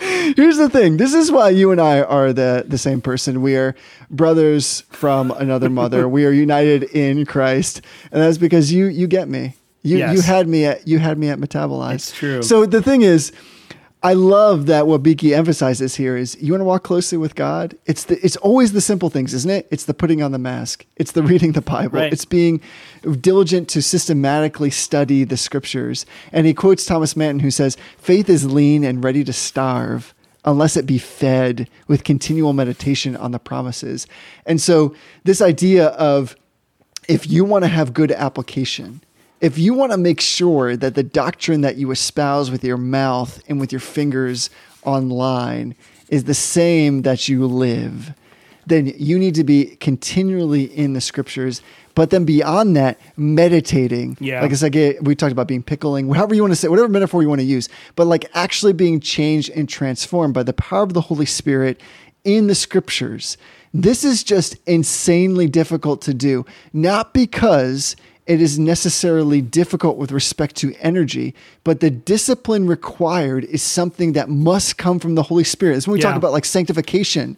Here's 0.34 0.56
the 0.56 0.68
thing. 0.68 0.96
This 0.96 1.14
is 1.14 1.30
why 1.30 1.50
you 1.50 1.70
and 1.70 1.80
I 1.80 2.00
are 2.02 2.32
the 2.32 2.64
the 2.66 2.78
same 2.78 3.00
person. 3.00 3.42
We 3.42 3.54
are 3.54 3.76
brothers 4.10 4.80
from 4.90 5.30
another 5.30 5.70
mother. 5.70 6.08
we 6.08 6.24
are 6.26 6.32
united 6.32 6.82
in 6.82 7.26
Christ, 7.26 7.80
and 8.10 8.20
that's 8.20 8.38
because 8.38 8.72
you 8.72 8.86
you 8.86 9.06
get 9.06 9.28
me. 9.28 9.54
You 9.82 9.98
Yes. 9.98 10.16
you 10.16 10.22
had 10.22 10.48
me 10.48 10.64
at 10.66 10.88
you 10.88 10.98
had 10.98 11.16
me 11.16 11.28
at 11.28 11.38
metabolize. 11.38 11.94
It's 11.94 12.10
true. 12.12 12.42
So 12.42 12.66
the 12.66 12.82
thing 12.82 13.02
is, 13.02 13.30
I 14.04 14.14
love 14.14 14.66
that 14.66 14.88
what 14.88 15.02
Beeke 15.04 15.26
emphasizes 15.26 15.94
here 15.94 16.16
is 16.16 16.40
you 16.42 16.52
want 16.52 16.60
to 16.60 16.64
walk 16.64 16.82
closely 16.82 17.16
with 17.18 17.36
God. 17.36 17.76
It's 17.86 18.04
the 18.04 18.18
it's 18.24 18.36
always 18.36 18.72
the 18.72 18.80
simple 18.80 19.10
things, 19.10 19.32
isn't 19.32 19.50
it? 19.50 19.68
It's 19.70 19.84
the 19.84 19.94
putting 19.94 20.22
on 20.22 20.32
the 20.32 20.38
mask. 20.38 20.84
It's 20.96 21.12
the 21.12 21.22
reading 21.32 21.52
the 21.52 21.62
Bible. 21.62 22.00
Right. 22.00 22.12
It's 22.12 22.24
being 22.24 22.60
diligent 23.20 23.68
to 23.70 23.82
systematically 23.82 24.70
study 24.70 25.22
the 25.22 25.36
scriptures. 25.36 26.04
And 26.32 26.46
he 26.46 26.54
quotes 26.54 26.84
Thomas 26.84 27.16
Manton 27.16 27.40
who 27.40 27.50
says, 27.52 27.76
"Faith 27.96 28.28
is 28.28 28.50
lean 28.50 28.82
and 28.82 29.04
ready 29.04 29.22
to 29.24 29.32
starve." 29.32 30.14
Unless 30.44 30.76
it 30.76 30.86
be 30.86 30.98
fed 30.98 31.70
with 31.86 32.02
continual 32.02 32.52
meditation 32.52 33.14
on 33.14 33.30
the 33.30 33.38
promises. 33.38 34.08
And 34.44 34.60
so, 34.60 34.92
this 35.22 35.40
idea 35.40 35.86
of 35.90 36.34
if 37.06 37.30
you 37.30 37.44
want 37.44 37.62
to 37.62 37.68
have 37.68 37.94
good 37.94 38.10
application, 38.10 39.02
if 39.42 39.58
you 39.58 39.74
want 39.74 39.90
to 39.90 39.98
make 39.98 40.20
sure 40.20 40.76
that 40.76 40.94
the 40.94 41.02
doctrine 41.02 41.62
that 41.62 41.76
you 41.76 41.90
espouse 41.90 42.50
with 42.50 42.62
your 42.62 42.76
mouth 42.76 43.42
and 43.48 43.58
with 43.60 43.72
your 43.72 43.80
fingers 43.80 44.48
online 44.84 45.74
is 46.08 46.24
the 46.24 46.34
same 46.34 47.02
that 47.02 47.28
you 47.28 47.44
live, 47.46 48.14
then 48.66 48.92
you 48.96 49.18
need 49.18 49.34
to 49.34 49.42
be 49.42 49.76
continually 49.80 50.62
in 50.62 50.92
the 50.92 51.00
scriptures. 51.00 51.60
But 51.96 52.10
then 52.10 52.24
beyond 52.24 52.76
that, 52.76 53.00
meditating. 53.16 54.16
Yeah. 54.20 54.40
Like 54.42 54.52
I 54.52 54.54
said, 54.54 54.74
we 55.02 55.16
talked 55.16 55.32
about 55.32 55.48
being 55.48 55.64
pickling, 55.64 56.08
however 56.08 56.36
you 56.36 56.42
want 56.42 56.52
to 56.52 56.56
say, 56.56 56.68
whatever 56.68 56.88
metaphor 56.88 57.20
you 57.20 57.28
want 57.28 57.40
to 57.40 57.44
use, 57.46 57.68
but 57.96 58.06
like 58.06 58.30
actually 58.34 58.72
being 58.72 59.00
changed 59.00 59.50
and 59.50 59.68
transformed 59.68 60.34
by 60.34 60.44
the 60.44 60.52
power 60.52 60.84
of 60.84 60.94
the 60.94 61.00
Holy 61.00 61.26
Spirit 61.26 61.80
in 62.22 62.46
the 62.46 62.54
scriptures. 62.54 63.36
This 63.74 64.04
is 64.04 64.22
just 64.22 64.56
insanely 64.66 65.48
difficult 65.48 66.00
to 66.02 66.14
do, 66.14 66.46
not 66.72 67.12
because 67.12 67.96
it 68.26 68.40
is 68.40 68.58
necessarily 68.58 69.40
difficult 69.40 69.96
with 69.96 70.12
respect 70.12 70.54
to 70.56 70.74
energy, 70.80 71.34
but 71.64 71.80
the 71.80 71.90
discipline 71.90 72.66
required 72.66 73.44
is 73.44 73.62
something 73.62 74.12
that 74.12 74.28
must 74.28 74.78
come 74.78 74.98
from 75.00 75.16
the 75.16 75.24
Holy 75.24 75.44
Spirit. 75.44 75.76
It's 75.76 75.86
when 75.88 75.94
we 75.94 76.00
talk 76.00 76.16
about 76.16 76.32
like 76.32 76.44
sanctification, 76.44 77.36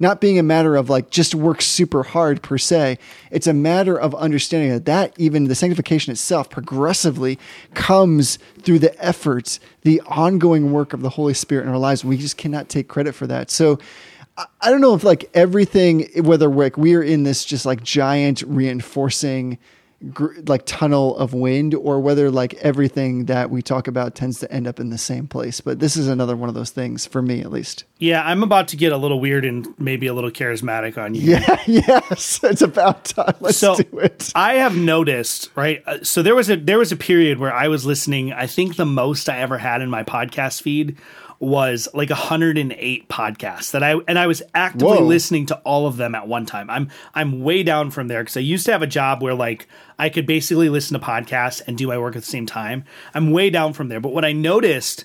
not 0.00 0.20
being 0.20 0.36
a 0.38 0.42
matter 0.42 0.74
of 0.74 0.90
like 0.90 1.10
just 1.10 1.36
work 1.36 1.62
super 1.62 2.02
hard 2.02 2.42
per 2.42 2.58
se. 2.58 2.98
It's 3.30 3.46
a 3.46 3.54
matter 3.54 3.96
of 3.96 4.12
understanding 4.16 4.70
that 4.70 4.86
that 4.86 5.14
even 5.18 5.44
the 5.44 5.54
sanctification 5.54 6.10
itself 6.10 6.50
progressively 6.50 7.38
comes 7.74 8.40
through 8.62 8.80
the 8.80 9.04
efforts, 9.04 9.60
the 9.82 10.00
ongoing 10.06 10.72
work 10.72 10.92
of 10.92 11.00
the 11.02 11.10
Holy 11.10 11.34
Spirit 11.34 11.62
in 11.62 11.68
our 11.68 11.78
lives. 11.78 12.04
We 12.04 12.16
just 12.16 12.36
cannot 12.36 12.68
take 12.68 12.88
credit 12.88 13.14
for 13.14 13.28
that. 13.28 13.52
So 13.52 13.78
I- 14.36 14.70
don't 14.70 14.80
know 14.80 14.94
if 14.94 15.04
like 15.04 15.30
everything, 15.32 16.08
whether 16.24 16.48
like 16.48 16.76
we're 16.76 17.04
in 17.04 17.22
this 17.22 17.44
just 17.44 17.64
like 17.64 17.84
giant 17.84 18.42
reinforcing 18.42 19.58
gr- 20.12 20.34
like 20.46 20.62
tunnel 20.66 21.16
of 21.16 21.32
wind 21.34 21.74
or 21.74 22.00
whether 22.00 22.30
like 22.30 22.54
everything 22.54 23.26
that 23.26 23.50
we 23.50 23.62
talk 23.62 23.86
about 23.88 24.14
tends 24.14 24.38
to 24.40 24.52
end 24.52 24.66
up 24.66 24.80
in 24.80 24.90
the 24.90 24.98
same 24.98 25.26
place. 25.26 25.60
But 25.60 25.78
this 25.80 25.96
is 25.96 26.08
another 26.08 26.36
one 26.36 26.48
of 26.48 26.54
those 26.54 26.70
things 26.70 27.06
for 27.06 27.22
me, 27.22 27.40
at 27.40 27.50
least. 27.50 27.84
Yeah, 27.98 28.22
I'm 28.24 28.42
about 28.42 28.68
to 28.68 28.76
get 28.76 28.92
a 28.92 28.96
little 28.96 29.20
weird 29.20 29.44
and 29.44 29.66
maybe 29.78 30.06
a 30.06 30.14
little 30.14 30.30
charismatic 30.30 30.98
on 30.98 31.14
you. 31.14 31.22
Yeah. 31.32 31.62
yes. 31.66 32.40
It's 32.42 32.62
about 32.62 33.04
time. 33.06 33.34
Let's 33.40 33.56
so 33.58 33.76
do 33.76 33.98
it. 33.98 34.32
I 34.34 34.54
have 34.54 34.76
noticed, 34.76 35.50
right? 35.54 35.82
uh, 35.86 35.98
So 36.02 36.22
there 36.22 36.34
was 36.34 36.50
a 36.50 36.56
there 36.56 36.78
was 36.78 36.92
a 36.92 36.96
period 36.96 37.38
where 37.38 37.52
I 37.52 37.68
was 37.68 37.86
listening. 37.86 38.32
I 38.32 38.46
think 38.46 38.76
the 38.76 38.86
most 38.86 39.28
I 39.28 39.38
ever 39.38 39.58
had 39.58 39.80
in 39.80 39.90
my 39.90 40.02
podcast 40.02 40.62
feed 40.62 40.96
was 41.38 41.88
like 41.94 42.10
108 42.10 43.08
podcasts 43.08 43.72
that 43.72 43.82
I 43.82 43.94
and 44.08 44.18
I 44.18 44.26
was 44.26 44.42
actively 44.54 44.98
Whoa. 44.98 45.04
listening 45.04 45.46
to 45.46 45.56
all 45.58 45.86
of 45.86 45.96
them 45.96 46.14
at 46.14 46.28
one 46.28 46.46
time. 46.46 46.70
I'm 46.70 46.90
I'm 47.14 47.42
way 47.42 47.62
down 47.62 47.90
from 47.90 48.08
there 48.08 48.22
because 48.22 48.36
I 48.36 48.40
used 48.40 48.66
to 48.66 48.72
have 48.72 48.82
a 48.82 48.86
job 48.86 49.22
where 49.22 49.34
like 49.34 49.66
I 49.98 50.08
could 50.08 50.26
basically 50.26 50.68
listen 50.68 50.98
to 50.98 51.04
podcasts 51.04 51.62
and 51.66 51.76
do 51.76 51.86
my 51.86 51.98
work 51.98 52.16
at 52.16 52.22
the 52.22 52.28
same 52.28 52.46
time. 52.46 52.84
I'm 53.14 53.30
way 53.30 53.50
down 53.50 53.72
from 53.72 53.88
there. 53.88 54.00
But 54.00 54.12
what 54.12 54.24
I 54.24 54.32
noticed 54.32 55.04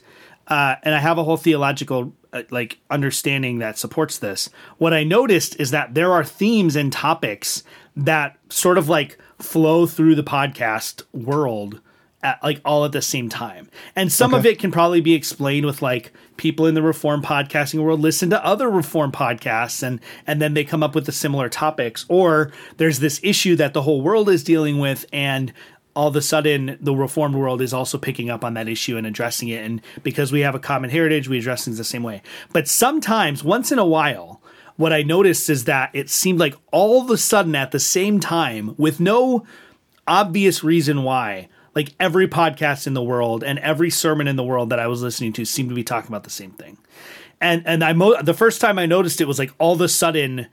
uh, 0.50 0.76
and 0.84 0.96
I 0.96 1.00
have 1.00 1.18
a 1.18 1.24
whole 1.24 1.38
theological 1.38 2.14
uh, 2.34 2.44
like 2.50 2.80
understanding 2.90 3.60
that 3.60 3.78
supports 3.78 4.18
this. 4.18 4.50
What 4.78 4.94
I 4.94 5.04
noticed 5.04 5.60
is 5.60 5.72
that 5.72 5.94
there 5.94 6.12
are 6.12 6.24
themes 6.24 6.76
and 6.76 6.92
topics 6.92 7.64
that 7.96 8.38
sort 8.50 8.78
of 8.78 8.90
like 8.90 9.18
flow 9.40 9.86
through 9.86 10.16
the 10.16 10.24
podcast 10.24 11.04
world 11.14 11.82
at 12.22 12.44
like 12.44 12.60
all 12.66 12.84
at 12.84 12.92
the 12.92 13.02
same 13.02 13.30
time. 13.30 13.70
And 13.96 14.12
some 14.12 14.34
of 14.34 14.46
it 14.46 14.60
can 14.60 14.72
probably 14.72 15.00
be 15.00 15.14
explained 15.14 15.66
with 15.66 15.82
like 15.82 16.12
people 16.38 16.66
in 16.66 16.76
the 16.76 16.82
reform 16.82 17.22
podcasting 17.22 17.82
world 17.82 18.02
listen 18.02 18.30
to 18.30 18.46
other 18.46 18.70
reform 18.70 19.12
podcasts 19.12 19.84
and 19.84 20.00
and 20.28 20.42
then 20.42 20.54
they 20.54 20.64
come 20.64 20.84
up 20.84 20.96
with 20.96 21.06
the 21.06 21.12
similar 21.12 21.48
topics. 21.48 22.06
Or 22.10 22.52
there's 22.78 23.00
this 23.00 23.20
issue 23.24 23.56
that 23.56 23.74
the 23.74 23.84
whole 23.84 24.02
world 24.02 24.30
is 24.30 24.44
dealing 24.44 24.80
with 24.80 25.06
and 25.14 25.54
all 25.96 26.10
of 26.10 26.16
a 26.16 26.22
sudden 26.22 26.78
the 26.82 26.94
reformed 26.94 27.36
world 27.36 27.62
is 27.62 27.74
also 27.74 27.98
picking 27.98 28.30
up 28.30 28.44
on 28.44 28.54
that 28.54 28.68
issue 28.68 28.98
and 28.98 29.08
addressing 29.08 29.48
it. 29.48 29.64
And 29.64 29.82
because 30.04 30.32
we 30.32 30.42
have 30.42 30.56
a 30.56 30.60
common 30.60 30.90
heritage 30.90 31.30
we 31.30 31.40
address 31.40 31.66
things 31.66 31.78
the 31.78 31.84
same 31.86 32.04
way. 32.04 32.22
But 32.52 32.68
sometimes 32.68 33.44
once 33.44 33.72
in 33.72 33.80
a 33.80 33.86
while 33.86 34.42
what 34.76 34.94
i 34.94 35.04
noticed 35.04 35.50
is 35.50 35.66
that 35.66 35.90
it 35.92 36.10
seemed 36.10 36.40
like 36.40 36.56
all 36.72 37.02
of 37.02 37.10
a 37.10 37.18
sudden 37.18 37.54
at 37.54 37.72
the 37.72 37.80
same 37.82 38.18
time 38.18 38.74
with 38.78 38.98
no 38.98 39.46
obvious 40.08 40.64
reason 40.64 41.04
why 41.04 41.50
like 41.76 41.94
every 42.00 42.28
podcast 42.28 42.88
in 42.88 42.94
the 42.94 43.04
world 43.04 43.44
and 43.44 43.60
every 43.60 43.90
sermon 43.90 44.28
in 44.28 44.36
the 44.36 44.44
world 44.44 44.70
that 44.70 44.80
i 44.80 44.88
was 44.88 45.02
listening 45.02 45.34
to 45.34 45.46
seemed 45.46 45.70
to 45.70 45.76
be 45.76 45.84
talking 45.84 46.10
about 46.10 46.24
the 46.24 46.30
same 46.30 46.52
thing. 46.52 46.78
And 47.42 47.64
and 47.66 47.84
i 47.84 47.94
mo- 47.94 48.22
the 48.22 48.34
first 48.34 48.62
time 48.62 48.80
i 48.80 48.86
noticed 48.86 49.22
it 49.22 49.28
was 49.28 49.40
like 49.40 49.52
all 49.60 49.74
of 49.74 49.82
a 49.82 49.88
sudden 49.88 50.48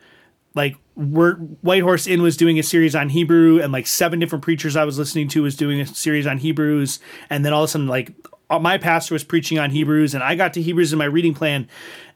like 0.57 0.77
we're, 0.97 1.35
White 1.35 1.83
Horse 1.83 2.07
Inn 2.07 2.23
was 2.23 2.37
doing 2.37 2.59
a 2.59 2.63
series 2.63 2.97
on 2.97 3.11
Hebrew, 3.11 3.61
and 3.61 3.73
like 3.73 3.87
seven 3.87 4.19
different 4.19 4.43
preachers 4.43 4.75
I 4.75 4.85
was 4.85 4.99
listening 4.99 5.29
to 5.29 5.43
was 5.43 5.55
doing 5.55 5.81
a 5.81 5.87
series 5.87 6.27
on 6.27 6.39
Hebrews, 6.39 6.99
and 7.29 7.45
then 7.45 7.53
all 7.53 7.63
of 7.63 7.69
a 7.69 7.71
sudden, 7.71 7.87
like 7.87 8.13
my 8.49 8.79
pastor 8.79 9.15
was 9.15 9.23
preaching 9.23 9.59
on 9.59 9.71
Hebrews, 9.71 10.15
and 10.15 10.25
I 10.25 10.35
got 10.35 10.55
to 10.55 10.63
Hebrews 10.63 10.93
in 10.93 10.99
my 10.99 11.05
reading 11.05 11.35
plan, 11.35 11.69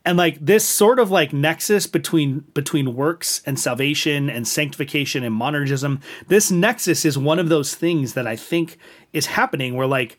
and 0.04 0.16
like 0.16 0.38
this 0.44 0.66
sort 0.66 0.98
of 0.98 1.10
like 1.10 1.32
nexus 1.32 1.86
between 1.86 2.40
between 2.54 2.94
works 2.94 3.42
and 3.44 3.58
salvation 3.58 4.30
and 4.30 4.48
sanctification 4.48 5.22
and 5.22 5.38
monergism. 5.38 6.00
This 6.28 6.50
nexus 6.50 7.04
is 7.04 7.18
one 7.18 7.38
of 7.38 7.48
those 7.48 7.74
things 7.74 8.14
that 8.14 8.26
I 8.26 8.36
think 8.36 8.78
is 9.12 9.26
happening 9.26 9.74
where 9.74 9.86
like 9.86 10.16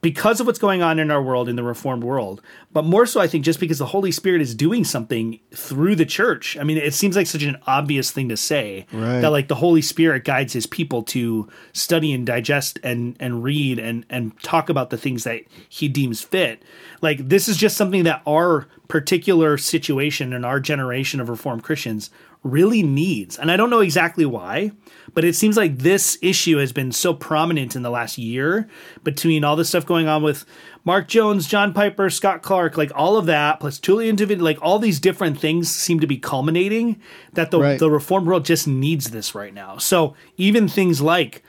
because 0.00 0.40
of 0.40 0.46
what's 0.46 0.58
going 0.58 0.82
on 0.82 0.98
in 0.98 1.10
our 1.10 1.22
world 1.22 1.48
in 1.48 1.56
the 1.56 1.62
reformed 1.62 2.04
world 2.04 2.42
but 2.72 2.84
more 2.84 3.06
so 3.06 3.20
i 3.20 3.26
think 3.26 3.44
just 3.44 3.60
because 3.60 3.78
the 3.78 3.86
holy 3.86 4.12
spirit 4.12 4.40
is 4.40 4.54
doing 4.54 4.84
something 4.84 5.38
through 5.54 5.94
the 5.96 6.04
church 6.06 6.56
i 6.58 6.62
mean 6.64 6.76
it 6.76 6.92
seems 6.94 7.16
like 7.16 7.26
such 7.26 7.42
an 7.42 7.56
obvious 7.66 8.10
thing 8.10 8.28
to 8.28 8.36
say 8.36 8.86
Right. 8.92 9.20
that 9.20 9.30
like 9.30 9.48
the 9.48 9.54
holy 9.54 9.82
spirit 9.82 10.24
guides 10.24 10.52
his 10.52 10.66
people 10.66 11.02
to 11.04 11.48
study 11.72 12.12
and 12.12 12.26
digest 12.26 12.78
and 12.82 13.16
and 13.20 13.42
read 13.42 13.78
and 13.78 14.04
and 14.10 14.38
talk 14.42 14.68
about 14.68 14.90
the 14.90 14.98
things 14.98 15.24
that 15.24 15.42
he 15.68 15.88
deems 15.88 16.20
fit 16.20 16.62
like 17.02 17.28
this 17.28 17.48
is 17.48 17.56
just 17.56 17.76
something 17.76 18.04
that 18.04 18.22
our 18.26 18.66
particular 18.88 19.58
situation 19.58 20.32
and 20.32 20.46
our 20.46 20.60
generation 20.60 21.20
of 21.20 21.28
reformed 21.28 21.62
christians 21.62 22.10
really 22.50 22.82
needs 22.82 23.38
and 23.38 23.50
i 23.50 23.56
don't 23.56 23.70
know 23.70 23.80
exactly 23.80 24.24
why 24.26 24.70
but 25.14 25.24
it 25.24 25.34
seems 25.34 25.56
like 25.56 25.78
this 25.78 26.18
issue 26.20 26.58
has 26.58 26.72
been 26.72 26.92
so 26.92 27.14
prominent 27.14 27.74
in 27.74 27.82
the 27.82 27.90
last 27.90 28.18
year 28.18 28.68
between 29.02 29.44
all 29.44 29.56
the 29.56 29.64
stuff 29.64 29.86
going 29.86 30.08
on 30.08 30.22
with 30.22 30.44
Mark 30.84 31.08
Jones, 31.08 31.48
John 31.48 31.72
Piper, 31.72 32.10
Scott 32.10 32.42
Clark, 32.42 32.76
like 32.76 32.92
all 32.94 33.16
of 33.16 33.24
that, 33.26 33.58
plus 33.58 33.80
Tullian 33.80 34.14
David, 34.16 34.42
like 34.42 34.58
all 34.60 34.78
these 34.78 35.00
different 35.00 35.40
things 35.40 35.70
seem 35.74 36.00
to 36.00 36.06
be 36.06 36.18
culminating 36.18 37.00
that 37.32 37.50
the, 37.50 37.58
Right. 37.58 37.78
the 37.78 37.90
reformed 37.90 38.26
world 38.26 38.44
just 38.44 38.68
needs 38.68 39.10
this 39.10 39.34
right 39.34 39.54
now. 39.54 39.78
So 39.78 40.14
even 40.36 40.68
things 40.68 41.00
like, 41.00 41.42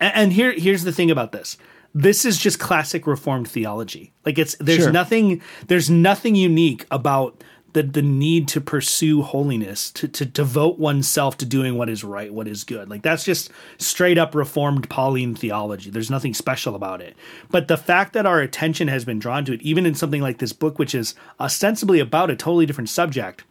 and 0.00 0.32
here 0.32 0.52
here's 0.52 0.82
the 0.82 0.92
thing 0.92 1.10
about 1.10 1.30
this. 1.30 1.56
This 1.94 2.24
is 2.24 2.36
just 2.36 2.58
classic 2.58 3.06
reformed 3.06 3.46
theology. 3.48 4.12
Like 4.26 4.38
it's 4.38 4.56
there's 4.58 4.80
Sure. 4.82 4.92
nothing 4.92 5.40
there's 5.68 5.88
nothing 5.88 6.34
unique 6.34 6.84
about 6.90 7.44
the 7.74 7.82
the 7.82 8.02
need 8.02 8.48
to 8.48 8.60
pursue 8.60 9.22
holiness, 9.22 9.90
to 9.92 10.08
to 10.08 10.24
devote 10.24 10.78
oneself 10.78 11.36
to 11.38 11.46
doing 11.46 11.76
what 11.76 11.88
is 11.90 12.02
right, 12.02 12.32
what 12.32 12.48
is 12.48 12.64
good. 12.64 12.88
Like 12.88 13.02
that's 13.02 13.24
just 13.24 13.50
straight 13.78 14.16
up 14.16 14.34
reformed 14.34 14.88
Pauline 14.88 15.34
theology. 15.34 15.90
There's 15.90 16.10
nothing 16.10 16.32
special 16.34 16.74
about 16.74 17.00
it. 17.02 17.14
But 17.50 17.68
the 17.68 17.76
fact 17.76 18.14
that 18.14 18.26
our 18.26 18.40
attention 18.40 18.88
has 18.88 19.04
been 19.04 19.18
drawn 19.18 19.44
to 19.44 19.52
it, 19.52 19.62
even 19.62 19.84
in 19.86 19.94
something 19.94 20.22
like 20.22 20.38
this 20.38 20.52
book, 20.52 20.78
which 20.78 20.94
is 20.94 21.14
ostensibly 21.38 22.00
about 22.00 22.30
a 22.30 22.36
totally 22.36 22.64
different 22.66 22.88
subject, 22.88 23.44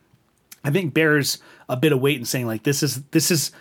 I 0.63 0.71
think 0.71 0.93
bears 0.93 1.37
a 1.69 1.77
bit 1.77 1.91
of 1.91 2.01
weight 2.01 2.17
in 2.17 2.25
saying 2.25 2.47
like 2.47 2.63
this 2.63 2.81
is 2.81 3.03
this 3.11 3.29
is 3.29 3.51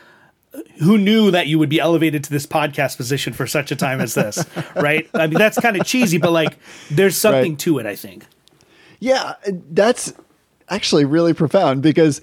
uh, 0.54 0.60
who 0.80 0.96
knew 0.98 1.30
that 1.30 1.46
you 1.48 1.58
would 1.58 1.70
be 1.70 1.80
elevated 1.80 2.22
to 2.24 2.30
this 2.30 2.46
podcast 2.46 2.96
position 2.96 3.32
for 3.32 3.46
such 3.46 3.72
a 3.72 3.76
time 3.76 4.00
as 4.00 4.14
this, 4.14 4.44
right? 4.76 5.08
I 5.14 5.26
mean, 5.26 5.38
that's 5.38 5.58
kind 5.60 5.76
of 5.76 5.86
cheesy, 5.86 6.18
but 6.18 6.30
like, 6.32 6.56
there's 6.90 7.16
something 7.16 7.52
Right. 7.52 7.58
to 7.60 7.78
it. 7.78 7.86
I 7.86 7.96
think. 7.96 8.26
Yeah, 9.00 9.34
that's 9.70 10.12
actually 10.75 11.05
really 11.05 11.35
profound 11.35 11.83
because 11.83 12.20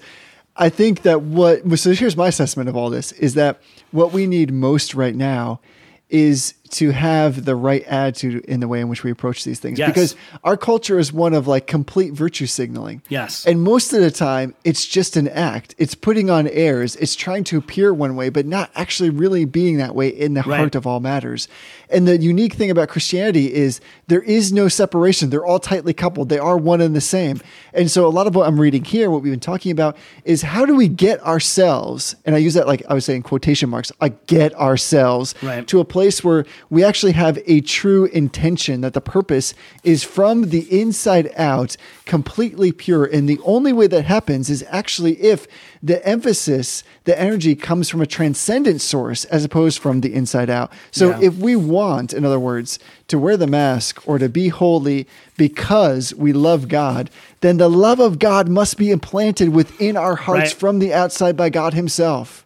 I 0.56 0.68
think 0.68 1.02
that 1.02 1.22
what 1.22 1.78
so 1.78 1.92
here's 1.92 2.16
my 2.16 2.28
assessment 2.28 2.68
of 2.68 2.76
all 2.76 2.90
this 2.90 3.12
is 3.12 3.34
that 3.34 3.60
what 3.92 4.12
we 4.12 4.26
need 4.26 4.52
most 4.52 4.94
right 4.94 5.14
now 5.14 5.60
is 6.08 6.54
to 6.72 6.90
have 6.90 7.44
the 7.44 7.54
right 7.56 7.82
attitude 7.84 8.44
in 8.44 8.60
the 8.60 8.68
way 8.68 8.80
in 8.80 8.88
which 8.88 9.02
we 9.04 9.10
approach 9.10 9.44
these 9.44 9.58
things 9.58 9.78
Yes. 9.78 9.88
because 9.88 10.16
our 10.44 10.56
culture 10.56 10.98
is 10.98 11.12
one 11.12 11.34
of 11.34 11.46
like 11.48 11.66
complete 11.66 12.12
virtue 12.12 12.46
signaling. 12.46 13.02
Yes. 13.08 13.44
And 13.46 13.62
most 13.62 13.92
of 13.92 14.00
the 14.00 14.10
time 14.10 14.54
it's 14.64 14.86
just 14.86 15.16
an 15.16 15.28
act. 15.28 15.74
It's 15.78 15.94
putting 15.94 16.30
on 16.30 16.46
airs. 16.48 16.96
It's 16.96 17.14
trying 17.16 17.44
to 17.44 17.58
appear 17.58 17.92
one 17.92 18.16
way 18.16 18.28
but 18.28 18.46
not 18.46 18.70
actually 18.74 19.10
really 19.10 19.44
being 19.44 19.78
that 19.78 19.94
way 19.94 20.08
in 20.08 20.34
the 20.34 20.42
Right. 20.42 20.58
heart 20.58 20.74
of 20.74 20.86
all 20.86 21.00
matters. 21.00 21.48
And 21.90 22.06
the 22.06 22.16
unique 22.18 22.54
thing 22.54 22.70
about 22.70 22.88
Christianity 22.88 23.52
is 23.52 23.80
there 24.06 24.22
is 24.22 24.52
no 24.52 24.68
separation. 24.68 25.30
They're 25.30 25.44
all 25.44 25.58
tightly 25.58 25.92
coupled. 25.92 26.28
They 26.28 26.38
are 26.38 26.56
one 26.56 26.80
and 26.80 26.94
the 26.94 27.00
same. 27.00 27.40
And 27.74 27.90
so 27.90 28.06
a 28.06 28.08
lot 28.10 28.26
of 28.26 28.34
what 28.34 28.46
I'm 28.46 28.60
reading 28.60 28.84
here, 28.84 29.10
what 29.10 29.22
we've 29.22 29.32
been 29.32 29.40
talking 29.40 29.72
about, 29.72 29.96
is 30.24 30.42
how 30.42 30.64
do 30.64 30.74
we 30.76 30.86
get 30.88 31.20
ourselves, 31.26 32.14
and 32.24 32.34
I 32.36 32.38
use 32.38 32.54
that 32.54 32.66
like 32.68 32.82
I 32.88 32.94
was 32.94 33.04
saying 33.04 33.22
quotation 33.22 33.68
marks, 33.68 33.90
I 34.00 34.10
get 34.26 34.54
ourselves 34.54 35.34
Right. 35.42 35.66
to 35.66 35.80
a 35.80 35.84
place 35.84 36.22
where 36.22 36.44
we 36.68 36.84
actually 36.84 37.12
have 37.12 37.38
a 37.46 37.60
true 37.60 38.04
intention 38.06 38.80
that 38.82 38.92
the 38.94 39.00
purpose 39.00 39.54
is 39.84 40.04
from 40.04 40.50
the 40.50 40.66
inside 40.80 41.30
out, 41.36 41.76
completely 42.04 42.72
pure. 42.72 43.04
And 43.04 43.28
the 43.28 43.40
only 43.44 43.72
way 43.72 43.86
that 43.86 44.04
happens 44.04 44.50
is 44.50 44.64
actually 44.68 45.14
if 45.22 45.46
the 45.82 46.04
emphasis, 46.06 46.82
the 47.04 47.18
energy 47.18 47.54
comes 47.54 47.88
from 47.88 48.00
a 48.02 48.06
transcendent 48.06 48.80
source 48.80 49.24
as 49.26 49.44
opposed 49.44 49.78
from 49.78 50.00
the 50.02 50.12
inside 50.12 50.50
out. 50.50 50.70
So 50.90 51.10
Yeah. 51.10 51.20
if 51.22 51.36
we 51.36 51.56
want, 51.56 52.12
in 52.12 52.24
other 52.24 52.38
words, 52.40 52.78
to 53.08 53.18
wear 53.18 53.36
the 53.36 53.46
mask 53.46 54.02
or 54.06 54.18
to 54.18 54.28
be 54.28 54.48
holy 54.48 55.06
because 55.36 56.14
we 56.14 56.32
love 56.32 56.68
God, 56.68 57.10
then 57.40 57.56
the 57.56 57.70
love 57.70 58.00
of 58.00 58.18
God 58.18 58.48
must 58.48 58.76
be 58.76 58.90
implanted 58.90 59.48
within 59.50 59.96
our 59.96 60.16
hearts 60.16 60.52
Right. 60.52 60.60
from 60.60 60.78
the 60.78 60.92
outside 60.92 61.36
by 61.36 61.48
God 61.48 61.74
Himself. 61.74 62.44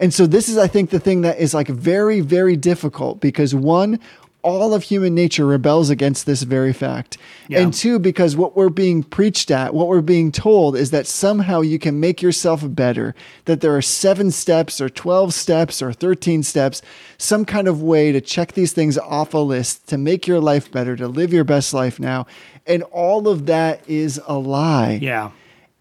And 0.00 0.12
so 0.12 0.26
this 0.26 0.48
is, 0.48 0.56
I 0.56 0.66
think, 0.66 0.90
the 0.90 0.98
thing 0.98 1.20
that 1.20 1.38
is 1.38 1.52
like 1.52 1.68
very, 1.68 2.20
very 2.20 2.56
difficult 2.56 3.20
because 3.20 3.54
one, 3.54 4.00
all 4.42 4.72
of 4.72 4.82
human 4.82 5.14
nature 5.14 5.44
rebels 5.44 5.90
against 5.90 6.24
this 6.24 6.42
very 6.42 6.72
fact. 6.72 7.18
Yeah. 7.48 7.60
And 7.60 7.74
two, 7.74 7.98
because 7.98 8.34
what 8.34 8.56
we're 8.56 8.70
being 8.70 9.02
preached 9.02 9.50
at, 9.50 9.74
what 9.74 9.88
we're 9.88 10.00
being 10.00 10.32
told 10.32 10.74
is 10.74 10.90
that 10.90 11.06
somehow 11.06 11.60
you 11.60 11.78
can 11.78 12.00
make 12.00 12.22
yourself 12.22 12.62
better, 12.64 13.14
that 13.44 13.60
there 13.60 13.76
are 13.76 13.82
seven 13.82 14.30
steps 14.30 14.80
or 14.80 14.88
12 14.88 15.34
steps 15.34 15.82
or 15.82 15.92
13 15.92 16.42
steps, 16.42 16.80
some 17.18 17.44
kind 17.44 17.68
of 17.68 17.82
way 17.82 18.12
to 18.12 18.22
check 18.22 18.52
these 18.52 18.72
things 18.72 18.96
off 18.96 19.34
a 19.34 19.38
list 19.38 19.86
to 19.88 19.98
make 19.98 20.26
your 20.26 20.40
life 20.40 20.72
better, 20.72 20.96
to 20.96 21.08
live 21.08 21.32
your 21.32 21.44
best 21.44 21.74
life 21.74 22.00
now. 22.00 22.26
And 22.66 22.82
all 22.84 23.28
of 23.28 23.46
that 23.46 23.86
is 23.88 24.20
a 24.26 24.38
lie. 24.38 24.98
Yeah. 25.02 25.32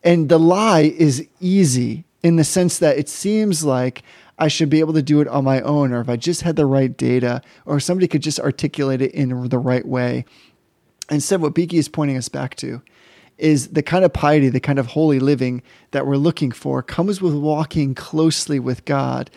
And 0.04 0.28
the 0.28 0.40
lie 0.40 0.94
is 0.98 1.26
easy 1.40 2.06
in 2.24 2.36
the 2.36 2.44
sense 2.44 2.80
that 2.80 2.98
it 2.98 3.10
seems 3.10 3.64
like 3.64 4.04
I 4.38 4.48
should 4.48 4.70
be 4.70 4.80
able 4.80 4.94
to 4.94 5.02
do 5.02 5.22
it 5.22 5.28
on 5.28 5.44
my 5.44 5.62
own, 5.62 5.92
or 5.92 6.02
if 6.02 6.10
I 6.10 6.16
just 6.16 6.42
had 6.42 6.56
the 6.56 6.66
right 6.66 6.96
data, 6.96 7.42
or 7.66 7.80
somebody 7.80 8.08
could 8.08 8.24
just 8.24 8.40
articulate 8.40 9.02
it 9.02 9.12
in 9.12 9.50
the 9.50 9.58
right 9.58 9.86
way. 9.86 10.26
Instead, 11.10 11.42
what 11.42 11.56
Beeke 11.56 11.74
is 11.74 11.90
pointing 11.90 12.18
us 12.18 12.30
back 12.30 12.56
to 12.56 12.82
is 13.38 13.70
the 13.70 13.84
kind 13.84 14.04
of 14.04 14.14
piety, 14.14 14.50
the 14.50 14.60
kind 14.60 14.80
of 14.80 14.88
holy 14.88 15.20
living 15.20 15.62
that 15.92 16.06
we're 16.06 16.18
looking 16.18 16.52
for 16.52 16.84
comes 16.84 17.22
with 17.22 17.34
walking 17.34 17.96
closely 17.96 18.60
with 18.60 18.86
God. 18.86 19.30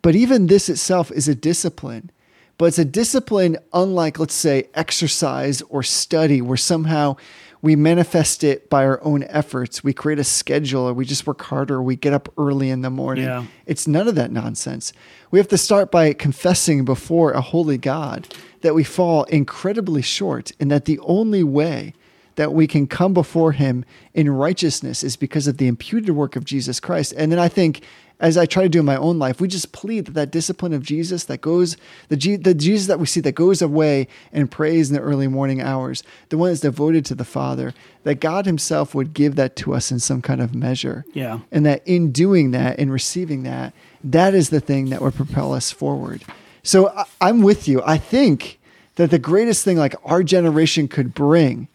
But 0.00 0.16
even 0.16 0.46
this 0.46 0.68
itself 0.68 1.10
is 1.12 1.28
a 1.28 1.34
discipline. 1.34 2.10
But 2.58 2.66
it's 2.66 2.78
a 2.78 2.84
discipline 2.84 3.58
unlike, 3.72 4.18
let's 4.18 4.34
say, 4.34 4.68
exercise 4.74 5.62
or 5.62 5.82
study, 5.82 6.40
where 6.40 6.56
somehow 6.56 7.16
we 7.62 7.76
manifest 7.76 8.42
it 8.42 8.68
by 8.68 8.84
our 8.84 9.02
own 9.04 9.22
efforts. 9.22 9.84
We 9.84 9.92
create 9.92 10.18
a 10.18 10.24
schedule, 10.24 10.82
or 10.82 10.92
we 10.92 11.04
just 11.04 11.26
work 11.28 11.40
harder, 11.42 11.76
or 11.76 11.82
we 11.82 11.94
get 11.94 12.12
up 12.12 12.28
early 12.36 12.68
in 12.70 12.82
the 12.82 12.90
morning. 12.90 13.24
Yeah. 13.24 13.46
It's 13.66 13.86
none 13.86 14.08
of 14.08 14.16
that 14.16 14.32
nonsense. 14.32 14.92
We 15.30 15.38
have 15.38 15.48
to 15.48 15.58
start 15.58 15.92
by 15.92 16.12
confessing 16.12 16.84
before 16.84 17.30
a 17.30 17.40
holy 17.40 17.78
God 17.78 18.28
that 18.62 18.74
we 18.74 18.82
fall 18.82 19.24
incredibly 19.24 20.02
short 20.02 20.50
and 20.58 20.70
that 20.72 20.86
the 20.86 20.98
only 21.00 21.44
way 21.44 21.94
that 22.34 22.52
we 22.52 22.66
can 22.66 22.86
come 22.86 23.14
before 23.14 23.52
him 23.52 23.84
in 24.12 24.28
righteousness 24.30 25.04
is 25.04 25.16
because 25.16 25.46
of 25.46 25.58
the 25.58 25.68
imputed 25.68 26.10
work 26.10 26.34
of 26.34 26.44
Jesus 26.44 26.80
Christ. 26.80 27.14
And 27.16 27.30
then 27.30 27.38
I 27.38 27.48
think 27.48 27.84
as 28.20 28.36
I 28.36 28.46
try 28.46 28.62
to 28.62 28.68
do 28.68 28.80
in 28.80 28.84
my 28.84 28.96
own 28.96 29.18
life, 29.18 29.40
we 29.40 29.48
just 29.48 29.72
plead 29.72 30.06
that 30.06 30.14
that 30.14 30.30
discipline 30.30 30.72
of 30.72 30.82
Jesus 30.82 31.24
that 31.24 31.40
goes, 31.40 31.76
the, 32.08 32.16
G, 32.16 32.36
the 32.36 32.54
Jesus 32.54 32.86
that 32.86 33.00
we 33.00 33.06
see 33.06 33.20
that 33.20 33.32
goes 33.32 33.60
away 33.60 34.08
and 34.32 34.50
prays 34.50 34.90
in 34.90 34.96
the 34.96 35.02
early 35.02 35.28
morning 35.28 35.60
hours, 35.60 36.02
the 36.28 36.38
one 36.38 36.50
that's 36.50 36.60
devoted 36.60 37.04
to 37.06 37.14
the 37.14 37.24
Father, 37.24 37.74
that 38.04 38.20
God 38.20 38.46
himself 38.46 38.94
would 38.94 39.12
give 39.12 39.36
that 39.36 39.56
to 39.56 39.74
us 39.74 39.90
in 39.90 39.98
some 39.98 40.22
kind 40.22 40.40
of 40.40 40.54
measure. 40.54 41.04
Yeah. 41.12 41.40
And 41.50 41.66
that 41.66 41.82
in 41.86 42.12
doing 42.12 42.52
that, 42.52 42.78
in 42.78 42.90
receiving 42.90 43.42
that, 43.42 43.72
that 44.04 44.34
is 44.34 44.50
the 44.50 44.60
thing 44.60 44.90
that 44.90 45.02
would 45.02 45.14
propel 45.14 45.52
us 45.52 45.70
forward. 45.70 46.22
So 46.62 46.88
I, 46.90 47.04
I'm 47.20 47.42
with 47.42 47.66
you. 47.66 47.82
I 47.84 47.98
think 47.98 48.60
that 48.96 49.10
the 49.10 49.18
greatest 49.18 49.64
thing 49.64 49.78
like 49.78 49.94
our 50.04 50.22
generation 50.22 50.86
could 50.86 51.14
bring 51.14 51.68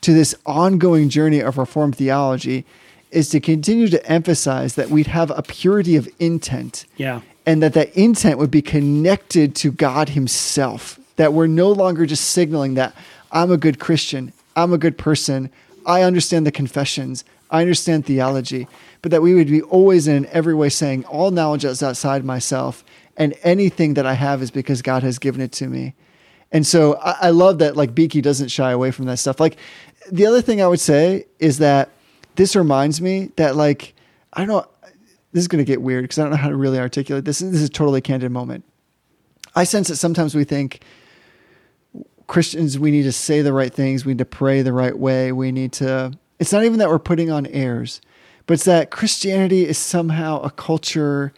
to 0.00 0.12
this 0.12 0.34
ongoing 0.44 1.08
journey 1.08 1.40
of 1.40 1.56
Reformed 1.56 1.96
theology 1.96 2.66
is 3.14 3.28
to 3.30 3.40
continue 3.40 3.88
to 3.88 4.04
emphasize 4.10 4.74
that 4.74 4.90
we'd 4.90 5.06
have 5.06 5.30
a 5.30 5.42
purity 5.42 5.96
of 5.96 6.08
intent 6.18 6.84
Yeah. 6.96 7.20
and 7.46 7.62
that 7.62 7.72
that 7.74 7.94
intent 7.96 8.38
would 8.38 8.50
be 8.50 8.62
connected 8.62 9.54
to 9.56 9.70
God 9.70 10.10
Himself. 10.10 10.98
That 11.16 11.32
we're 11.32 11.46
no 11.46 11.70
longer 11.70 12.06
just 12.06 12.30
signaling 12.30 12.74
that 12.74 12.94
I'm 13.30 13.50
a 13.50 13.56
good 13.56 13.78
Christian, 13.78 14.32
I'm 14.56 14.72
a 14.72 14.78
good 14.78 14.98
person, 14.98 15.50
I 15.86 16.02
understand 16.02 16.46
the 16.46 16.52
confessions, 16.52 17.24
I 17.50 17.60
understand 17.60 18.06
theology, 18.06 18.66
but 19.02 19.10
that 19.12 19.22
we 19.22 19.34
would 19.34 19.48
be 19.48 19.62
always 19.62 20.08
in 20.08 20.26
every 20.26 20.54
way 20.54 20.68
saying 20.68 21.04
all 21.04 21.30
knowledge 21.30 21.64
is 21.64 21.82
outside 21.82 22.24
myself, 22.24 22.84
and 23.16 23.34
anything 23.42 23.94
that 23.94 24.06
I 24.06 24.14
have 24.14 24.42
is 24.42 24.50
because 24.50 24.82
God 24.82 25.02
has 25.02 25.18
given 25.18 25.40
it 25.40 25.52
to 25.52 25.66
me. 25.68 25.94
And 26.50 26.66
so 26.66 26.96
I, 26.98 27.16
I 27.22 27.30
love 27.30 27.58
that 27.58 27.76
like 27.76 27.94
Beeke 27.94 28.22
doesn't 28.22 28.48
shy 28.48 28.72
away 28.72 28.90
from 28.90 29.04
that 29.06 29.18
stuff. 29.18 29.38
Like 29.38 29.56
the 30.10 30.26
other 30.26 30.40
thing 30.42 30.60
I 30.62 30.66
would 30.66 30.80
say 30.80 31.26
is 31.38 31.58
that 31.58 31.90
this 32.36 32.56
reminds 32.56 33.00
me 33.00 33.30
that 33.36 33.56
like 33.56 33.94
I 34.32 34.40
don't 34.40 34.48
know 34.48 34.66
this 35.32 35.42
is 35.42 35.48
going 35.48 35.64
to 35.64 35.66
get 35.66 35.82
weird 35.82 36.04
because 36.04 36.18
I 36.18 36.22
don't 36.22 36.30
know 36.30 36.36
how 36.36 36.48
to 36.48 36.56
really 36.56 36.78
articulate 36.78 37.24
this. 37.24 37.40
This 37.40 37.54
is 37.54 37.64
a 37.64 37.68
totally 37.68 38.00
candid 38.00 38.30
moment. 38.30 38.64
I 39.56 39.64
sense 39.64 39.88
that 39.88 39.96
sometimes 39.96 40.34
we 40.34 40.44
think 40.44 40.82
Christians 42.26 42.78
we 42.78 42.90
need 42.90 43.02
to 43.02 43.12
say 43.12 43.42
the 43.42 43.52
right 43.52 43.72
things, 43.72 44.04
we 44.04 44.12
need 44.12 44.18
to 44.18 44.24
pray 44.24 44.62
the 44.62 44.72
right 44.72 44.96
way, 44.96 45.32
we 45.32 45.52
need 45.52 45.72
to 45.74 46.12
it's 46.38 46.52
not 46.52 46.64
even 46.64 46.78
that 46.78 46.88
we're 46.88 46.98
putting 46.98 47.30
on 47.30 47.46
airs, 47.46 48.00
but 48.46 48.54
it's 48.54 48.64
that 48.64 48.90
Christianity 48.90 49.66
is 49.66 49.78
somehow 49.78 50.40
a 50.42 50.50
culture 50.50 51.32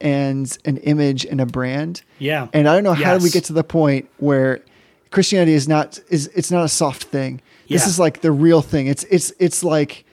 and 0.00 0.56
an 0.64 0.78
image 0.78 1.24
and 1.24 1.40
a 1.40 1.46
brand. 1.46 2.02
Yeah. 2.18 2.48
And 2.52 2.68
I 2.68 2.74
don't 2.74 2.84
know 2.84 2.94
how 2.94 3.14
did 3.14 3.22
we 3.22 3.30
get 3.30 3.44
to 3.44 3.52
the 3.52 3.64
point 3.64 4.08
where 4.18 4.62
Christianity 5.10 5.52
is 5.52 5.68
not 5.68 5.98
is 6.08 6.28
it's 6.34 6.50
not 6.50 6.64
a 6.64 6.68
soft 6.68 7.04
thing. 7.04 7.40
This 7.68 7.86
is 7.86 7.98
like 7.98 8.22
the 8.22 8.32
real 8.32 8.62
thing. 8.62 8.86
It's 8.86 9.04
it's 9.04 9.32
it's 9.38 9.62
like 9.62 10.04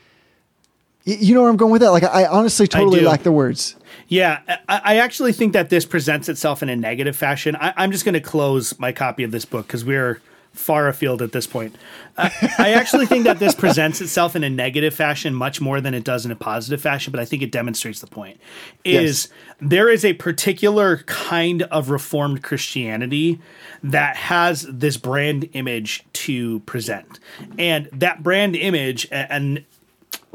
you 1.05 1.35
know 1.35 1.41
where 1.41 1.49
I'm 1.49 1.57
going 1.57 1.71
with 1.71 1.81
that? 1.81 1.91
Like 1.91 2.03
I 2.03 2.25
honestly 2.25 2.67
totally 2.67 2.99
do. 2.99 3.07
lack 3.07 3.23
the 3.23 3.31
words. 3.31 3.75
Yeah, 4.07 4.41
I, 4.67 4.81
I 4.83 4.97
actually 4.97 5.33
think 5.33 5.53
that 5.53 5.69
this 5.69 5.85
presents 5.85 6.29
itself 6.29 6.61
in 6.61 6.69
a 6.69 6.75
negative 6.75 7.15
fashion. 7.15 7.55
I, 7.55 7.73
I'm 7.77 7.91
just 7.91 8.05
going 8.05 8.13
to 8.13 8.21
close 8.21 8.77
my 8.79 8.91
copy 8.91 9.23
of 9.23 9.31
this 9.31 9.45
book 9.45 9.67
because 9.67 9.85
we're 9.85 10.21
far 10.51 10.87
afield 10.87 11.21
at 11.21 11.31
this 11.31 11.45
point. 11.45 11.75
I, 12.17 12.31
I 12.57 12.73
actually 12.73 13.05
think 13.05 13.25
that 13.25 13.39
this 13.39 13.53
presents 13.53 13.99
itself 14.01 14.35
in 14.35 14.43
a 14.43 14.49
negative 14.49 14.93
fashion 14.93 15.33
much 15.33 15.59
more 15.59 15.81
than 15.81 15.93
it 15.93 16.03
does 16.03 16.25
in 16.25 16.31
a 16.31 16.35
positive 16.35 16.81
fashion, 16.81 17.11
but 17.11 17.19
I 17.19 17.25
think 17.25 17.43
it 17.43 17.51
demonstrates 17.51 17.99
the 17.99 18.07
point. 18.07 18.39
Is 18.83 19.27
there 19.59 19.89
is 19.89 20.05
a 20.05 20.13
particular 20.13 20.99
kind 21.05 21.63
of 21.63 21.89
reformed 21.89 22.41
Christianity 22.41 23.41
that 23.83 24.15
has 24.15 24.65
this 24.69 24.97
brand 24.97 25.49
image 25.53 26.03
to 26.13 26.59
present, 26.61 27.19
and 27.59 27.89
that 27.91 28.23
brand 28.23 28.55
image 28.55 29.05
a- 29.11 29.31
and 29.31 29.65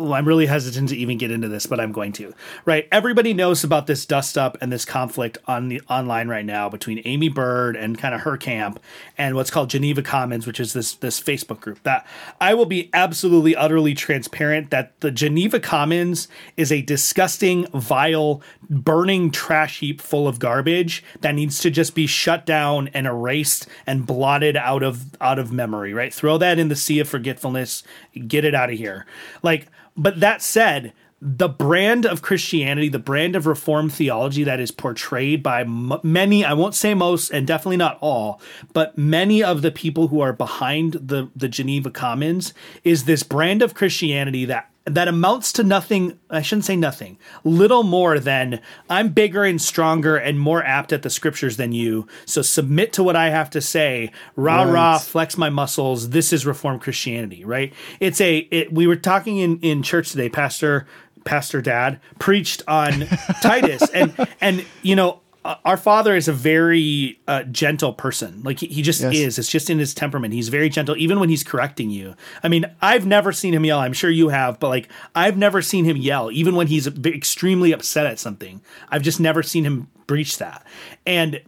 I'm 0.00 0.26
really 0.26 0.46
hesitant 0.46 0.88
to 0.88 0.96
even 0.96 1.18
get 1.18 1.30
into 1.30 1.48
this, 1.48 1.66
but 1.66 1.78
I'm 1.80 1.92
going 1.92 2.12
to. 2.12 2.34
Right, 2.64 2.88
everybody 2.90 3.34
knows 3.34 3.64
about 3.64 3.86
this 3.86 4.06
dust 4.06 4.38
up 4.38 4.56
and 4.60 4.72
this 4.72 4.84
conflict 4.84 5.38
on 5.46 5.68
the 5.68 5.80
online 5.88 6.28
right 6.28 6.44
now 6.44 6.68
between 6.68 7.02
Aimee 7.04 7.28
Byrd 7.28 7.76
and 7.76 7.98
kind 7.98 8.14
of 8.14 8.22
her 8.22 8.36
camp 8.36 8.80
and 9.18 9.34
what's 9.34 9.50
called 9.50 9.70
Geneva 9.70 10.02
Commons, 10.02 10.46
which 10.46 10.60
is 10.60 10.72
this 10.72 10.94
this 10.94 11.20
Facebook 11.20 11.60
group. 11.60 11.82
That 11.82 12.06
I 12.40 12.54
will 12.54 12.66
be 12.66 12.90
absolutely 12.92 13.54
utterly 13.54 13.94
transparent 13.94 14.70
that 14.70 14.98
the 15.00 15.10
Geneva 15.10 15.60
Commons 15.60 16.28
is 16.56 16.72
a 16.72 16.82
disgusting, 16.82 17.66
vile, 17.68 18.42
burning 18.68 19.30
trash 19.30 19.80
heap 19.80 20.00
full 20.00 20.26
of 20.26 20.38
garbage 20.38 21.04
that 21.20 21.34
needs 21.34 21.58
to 21.60 21.70
just 21.70 21.94
be 21.94 22.06
shut 22.06 22.46
down 22.46 22.88
and 22.88 23.06
erased 23.06 23.66
and 23.86 24.06
blotted 24.06 24.56
out 24.56 24.82
of 24.82 25.16
out 25.20 25.38
of 25.38 25.52
memory. 25.52 25.92
Right, 25.92 26.12
throw 26.12 26.38
that 26.38 26.58
in 26.58 26.68
the 26.68 26.76
sea 26.76 27.00
of 27.00 27.08
forgetfulness. 27.08 27.82
Get 28.26 28.44
it 28.44 28.54
out 28.54 28.70
of 28.70 28.78
here. 28.78 29.06
Like 29.42 29.66
but 30.00 30.20
that 30.20 30.40
said, 30.40 30.94
the 31.20 31.48
brand 31.48 32.06
of 32.06 32.22
Christianity, 32.22 32.88
the 32.88 32.98
brand 32.98 33.36
of 33.36 33.46
Reformed 33.46 33.92
theology 33.92 34.42
that 34.44 34.58
is 34.58 34.70
portrayed 34.70 35.42
by 35.42 35.60
m- 35.60 35.92
many, 36.02 36.42
I 36.42 36.54
won't 36.54 36.74
say 36.74 36.94
most, 36.94 37.30
and 37.30 37.46
definitely 37.46 37.76
not 37.76 37.98
all, 38.00 38.40
but 38.72 38.96
many 38.96 39.42
of 39.42 39.60
the 39.60 39.70
people 39.70 40.08
who 40.08 40.20
are 40.20 40.32
behind 40.32 40.94
the, 40.94 41.28
the 41.36 41.48
Geneva 41.48 41.90
Commons 41.90 42.54
is 42.84 43.04
this 43.04 43.22
brand 43.22 43.60
of 43.60 43.74
Christianity 43.74 44.46
that 44.46 44.69
that 44.86 45.08
amounts 45.08 45.52
to 45.52 45.62
nothing. 45.62 46.18
I 46.30 46.42
shouldn't 46.42 46.64
say 46.64 46.74
nothing. 46.76 47.18
Little 47.44 47.82
more 47.82 48.18
than 48.18 48.60
I'm 48.88 49.10
bigger 49.10 49.44
and 49.44 49.60
stronger 49.60 50.16
and 50.16 50.40
more 50.40 50.64
apt 50.64 50.92
at 50.92 51.02
the 51.02 51.10
scriptures 51.10 51.56
than 51.58 51.72
you. 51.72 52.06
So 52.24 52.42
submit 52.42 52.92
to 52.94 53.02
what 53.02 53.14
I 53.14 53.28
have 53.30 53.50
to 53.50 53.60
say. 53.60 54.10
Rah 54.36 54.62
Right. 54.62 54.72
rah, 54.72 54.98
flex 54.98 55.36
my 55.36 55.50
muscles. 55.50 56.10
This 56.10 56.32
is 56.32 56.46
Reformed 56.46 56.80
Christianity, 56.80 57.44
right? 57.44 57.72
It's 58.00 58.20
a. 58.20 58.38
It, 58.50 58.72
we 58.72 58.86
were 58.86 58.96
talking 58.96 59.38
in 59.38 59.58
in 59.60 59.82
church 59.82 60.10
today, 60.12 60.28
Pastor 60.30 60.86
Pastor 61.24 61.60
Dad 61.60 62.00
preached 62.18 62.62
on 62.66 63.06
Titus, 63.42 63.88
and 63.90 64.14
and 64.40 64.64
you 64.82 64.96
know. 64.96 65.20
Uh, 65.44 65.56
Our 65.64 65.76
father 65.76 66.14
is 66.14 66.28
a 66.28 66.32
very 66.32 67.18
uh, 67.26 67.44
gentle 67.44 67.92
person. 67.92 68.42
Like 68.42 68.60
he, 68.60 68.66
he 68.66 68.82
just 68.82 69.00
Yes. 69.00 69.14
is. 69.14 69.38
It's 69.38 69.48
just 69.50 69.70
in 69.70 69.78
his 69.78 69.94
temperament. 69.94 70.34
He's 70.34 70.48
very 70.48 70.68
gentle, 70.68 70.96
even 70.96 71.18
when 71.20 71.28
he's 71.28 71.42
correcting 71.44 71.90
you. 71.90 72.14
I 72.42 72.48
mean, 72.48 72.66
I've 72.82 73.06
never 73.06 73.32
seen 73.32 73.54
him 73.54 73.64
yell. 73.64 73.78
I'm 73.78 73.92
sure 73.92 74.10
you 74.10 74.28
have, 74.28 74.60
but 74.60 74.68
like 74.68 74.88
I've 75.14 75.36
never 75.36 75.62
seen 75.62 75.84
him 75.84 75.96
yell, 75.96 76.30
even 76.30 76.54
when 76.56 76.66
he's 76.66 76.86
extremely 77.06 77.72
upset 77.72 78.06
at 78.06 78.18
something. 78.18 78.60
I've 78.90 79.02
just 79.02 79.20
never 79.20 79.42
seen 79.42 79.64
him 79.64 79.88
breach 80.06 80.38
that. 80.38 80.66
And 81.06 81.40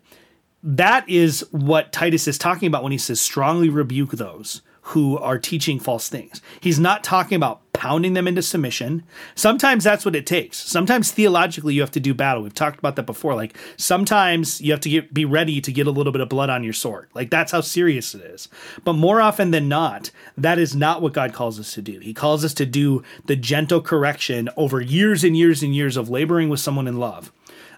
that 0.63 1.09
is 1.09 1.45
what 1.51 1.93
Titus 1.93 2.29
is 2.29 2.39
talking 2.39 2.69
about 2.69 2.83
when 2.83 2.93
he 2.93 2.99
says 2.99 3.21
strongly 3.21 3.69
rebuke 3.69 4.13
those 4.13 4.63
who 4.87 5.19
are 5.19 5.39
teaching 5.39 5.79
false 5.81 6.09
things. 6.09 6.41
He's 6.61 6.79
not 6.81 7.05
talking 7.05 7.37
about 7.37 7.72
pounding 7.83 8.13
them 8.13 8.29
into 8.29 8.41
submission. 8.41 9.03
Sometimes 9.35 9.83
that's 9.83 10.05
what 10.05 10.15
it 10.15 10.25
takes. 10.25 10.57
Sometimes 10.57 11.11
theologically 11.11 11.75
you 11.75 11.81
have 11.81 11.91
to 11.91 11.99
do 11.99 12.15
battle. 12.15 12.45
We've 12.45 12.55
talked 12.55 12.79
about 12.79 12.95
that 12.95 13.07
before. 13.07 13.35
Like 13.35 13.59
sometimes 13.77 14.61
you 14.61 14.71
have 14.71 14.81
to 14.83 14.89
get, 14.89 15.13
be 15.13 15.25
ready 15.25 15.61
to 15.61 15.73
get 15.73 15.89
a 15.89 15.91
little 15.91 16.13
bit 16.13 16.21
of 16.21 16.29
blood 16.29 16.49
on 16.49 16.63
your 16.63 16.75
sword. 16.75 17.09
Like 17.13 17.29
that's 17.29 17.51
how 17.51 17.61
serious 17.61 18.15
it 18.15 18.21
is. 18.21 18.49
But 18.85 18.93
more 18.93 19.21
often 19.21 19.51
than 19.51 19.69
not, 19.69 20.13
that 20.39 20.61
is 20.61 20.77
not 20.77 21.03
what 21.03 21.13
God 21.13 21.33
calls 21.33 21.59
us 21.59 21.75
to 21.75 21.83
do. 21.83 21.99
He 21.99 22.15
calls 22.15 22.45
us 22.45 22.55
to 22.55 22.67
do 22.67 23.03
the 23.27 23.35
gentle 23.35 23.81
correction 23.81 24.49
over 24.57 24.81
years 24.81 25.25
and 25.25 25.37
years 25.37 25.61
and 25.65 25.75
years 25.75 25.97
of 25.97 26.09
laboring 26.09 26.51
with 26.51 26.61
someone 26.61 26.87
in 26.87 27.01
love. 27.01 27.33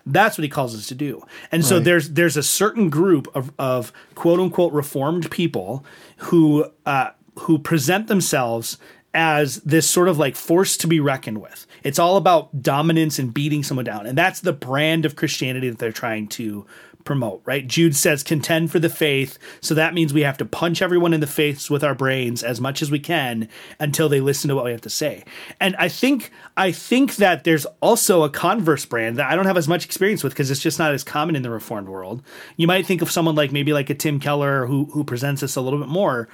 That's 0.04 0.36
what 0.36 0.42
he 0.42 0.50
calls 0.50 0.74
us 0.74 0.86
to 0.88 0.94
do. 0.94 1.22
And 1.50 1.64
so 1.64 1.80
there's 1.80 2.10
there's 2.10 2.36
a 2.36 2.42
certain 2.42 2.90
group 2.90 3.26
of, 3.34 3.52
of 3.58 3.90
quote 4.14 4.38
unquote 4.38 4.74
reformed 4.74 5.30
people 5.30 5.82
who 6.18 6.70
uh, 6.84 7.12
who 7.40 7.58
present 7.58 8.06
themselves 8.06 8.78
as 9.14 9.56
this 9.58 9.88
sort 9.88 10.08
of 10.08 10.18
like 10.18 10.36
force 10.36 10.76
to 10.78 10.86
be 10.86 11.00
reckoned 11.00 11.40
with. 11.40 11.66
It's 11.82 11.98
all 11.98 12.16
about 12.16 12.62
dominance 12.62 13.18
and 13.18 13.32
beating 13.32 13.62
someone 13.62 13.84
down. 13.84 14.06
And 14.06 14.18
that's 14.18 14.40
the 14.40 14.52
brand 14.52 15.04
of 15.04 15.16
Christianity 15.16 15.70
that 15.70 15.78
they're 15.78 15.92
trying 15.92 16.28
to 16.28 16.66
promote, 17.04 17.42
right? 17.44 17.66
Jude 17.66 17.94
says 17.94 18.22
contend 18.22 18.70
for 18.70 18.78
the 18.78 18.88
faith. 18.88 19.38
So 19.60 19.74
that 19.74 19.94
means 19.94 20.12
we 20.12 20.22
have 20.22 20.38
to 20.38 20.44
punch 20.44 20.82
everyone 20.82 21.12
in 21.12 21.20
the 21.20 21.26
face 21.26 21.70
with 21.70 21.84
our 21.84 21.94
brains 21.94 22.42
as 22.42 22.60
much 22.60 22.82
as 22.82 22.90
we 22.90 22.98
can 22.98 23.48
until 23.78 24.08
they 24.08 24.20
listen 24.20 24.48
to 24.48 24.54
what 24.54 24.64
we 24.64 24.70
have 24.70 24.80
to 24.82 24.90
say. 24.90 25.24
And 25.60 25.76
I 25.76 25.88
think 25.88 26.30
I 26.56 26.72
think 26.72 27.16
that 27.16 27.44
there's 27.44 27.66
also 27.80 28.22
a 28.22 28.30
converse 28.30 28.86
brand 28.86 29.16
that 29.18 29.30
I 29.30 29.36
don't 29.36 29.46
have 29.46 29.56
as 29.56 29.68
much 29.68 29.84
experience 29.84 30.24
with 30.24 30.32
because 30.32 30.50
it's 30.50 30.60
just 30.60 30.78
not 30.78 30.94
as 30.94 31.04
common 31.04 31.36
in 31.36 31.42
the 31.42 31.50
reformed 31.50 31.88
world. 31.88 32.22
You 32.56 32.66
might 32.66 32.86
think 32.86 33.02
of 33.02 33.10
someone 33.10 33.34
like 33.34 33.52
maybe 33.52 33.72
like 33.72 33.90
a 33.90 33.94
Tim 33.94 34.18
Keller 34.18 34.66
who 34.66 34.86
who 34.86 35.04
presents 35.04 35.42
this 35.42 35.56
a 35.56 35.60
little 35.60 35.78
bit 35.78 35.88
more 35.88 36.28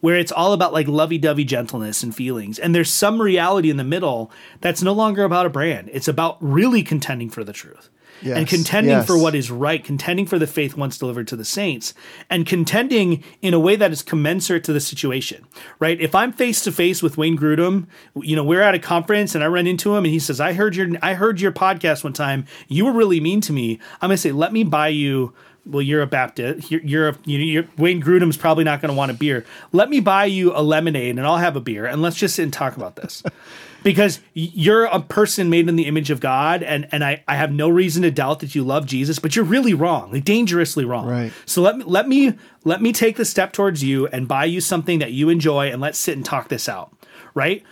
where 0.00 0.16
it's 0.16 0.32
all 0.32 0.52
about 0.52 0.72
like 0.72 0.86
lovey-dovey 0.86 1.44
gentleness 1.44 2.02
and 2.02 2.14
feelings. 2.14 2.58
And 2.58 2.74
there's 2.74 2.90
some 2.90 3.22
reality 3.22 3.70
in 3.70 3.78
the 3.78 3.84
middle 3.84 4.30
that's 4.60 4.82
no 4.82 4.92
longer 4.92 5.24
about 5.24 5.46
a 5.46 5.50
brand. 5.50 5.88
It's 5.94 6.08
about 6.08 6.36
really 6.40 6.82
contending 6.82 7.30
for 7.30 7.42
the 7.42 7.54
truth 7.54 7.88
and 8.22 8.48
contending 8.48 8.92
yes. 8.92 9.06
for 9.06 9.18
what 9.18 9.34
is 9.34 9.50
right, 9.50 9.82
contending 9.82 10.26
for 10.26 10.38
the 10.38 10.46
faith 10.46 10.76
once 10.76 10.98
delivered 10.98 11.28
to 11.28 11.36
the 11.36 11.44
saints, 11.44 11.94
and 12.30 12.46
contending 12.46 13.22
in 13.42 13.54
a 13.54 13.58
way 13.58 13.76
that 13.76 13.92
is 13.92 14.02
commensurate 14.02 14.64
to 14.64 14.72
the 14.72 14.80
situation, 14.80 15.44
right? 15.78 16.00
If 16.00 16.14
I'm 16.14 16.32
face 16.32 16.62
to 16.62 16.72
face 16.72 17.02
with 17.02 17.16
Wayne 17.16 17.38
Grudem, 17.38 17.86
you 18.16 18.36
know, 18.36 18.44
we're 18.44 18.62
at 18.62 18.74
a 18.74 18.78
conference 18.78 19.34
and 19.34 19.42
I 19.42 19.48
run 19.48 19.66
into 19.66 19.94
him 19.94 20.04
and 20.04 20.12
he 20.12 20.18
says, 20.18 20.40
"I 20.40 20.52
heard 20.52 20.76
your 20.76 20.88
I 21.02 21.14
heard 21.14 21.40
your 21.40 21.52
podcast 21.52 22.04
one 22.04 22.12
time. 22.12 22.46
You 22.68 22.84
were 22.84 22.92
really 22.92 23.20
mean 23.20 23.40
to 23.42 23.52
me." 23.52 23.78
I'm 24.00 24.08
gonna 24.08 24.16
say, 24.16 24.32
"Let 24.32 24.52
me 24.52 24.64
buy 24.64 24.88
you." 24.88 25.32
Well, 25.66 25.80
you're 25.80 26.02
a 26.02 26.06
Baptist. 26.06 26.70
You're, 26.70 26.82
you're, 26.82 27.08
a, 27.08 27.16
you 27.24 27.38
know, 27.38 27.44
you're 27.44 27.64
Wayne 27.78 28.02
Grudem's 28.02 28.36
probably 28.36 28.64
not 28.64 28.82
going 28.82 28.90
to 28.90 28.94
want 28.94 29.10
a 29.10 29.14
beer. 29.14 29.46
Let 29.72 29.88
me 29.88 29.98
buy 29.98 30.26
you 30.26 30.54
a 30.54 30.60
lemonade, 30.60 31.16
and 31.16 31.26
I'll 31.26 31.38
have 31.38 31.56
a 31.56 31.60
beer, 31.60 31.86
and 31.86 32.02
let's 32.02 32.16
just 32.16 32.34
sit 32.34 32.42
and 32.42 32.52
talk 32.52 32.76
about 32.76 32.96
this 32.96 33.22
because 33.84 34.18
you're 34.32 34.86
a 34.86 34.98
person 34.98 35.50
made 35.50 35.68
in 35.68 35.76
the 35.76 35.86
image 35.86 36.10
of 36.10 36.18
God, 36.18 36.64
and 36.64 36.88
and 36.90 37.04
I, 37.04 37.22
I 37.28 37.36
have 37.36 37.52
no 37.52 37.68
reason 37.68 38.02
to 38.02 38.10
doubt 38.10 38.40
that 38.40 38.56
you 38.56 38.64
love 38.64 38.86
Jesus, 38.86 39.20
but 39.20 39.36
you're 39.36 39.44
really 39.44 39.74
wrong, 39.74 40.10
like 40.10 40.24
dangerously 40.24 40.84
wrong. 40.84 41.06
Right. 41.06 41.32
So 41.46 41.62
let 41.62 41.76
me 41.76 41.84
let 41.86 42.08
me 42.08 42.34
let 42.64 42.82
me 42.82 42.92
take 42.92 43.16
the 43.16 43.24
step 43.24 43.52
towards 43.52 43.84
you 43.84 44.08
and 44.08 44.26
buy 44.26 44.46
you 44.46 44.60
something 44.60 44.98
that 44.98 45.12
you 45.12 45.28
enjoy, 45.28 45.70
and 45.70 45.80
let's 45.80 45.98
sit 45.98 46.16
and 46.16 46.24
talk 46.24 46.48
this 46.48 46.68
out. 46.68 46.92
Right? 47.34 47.62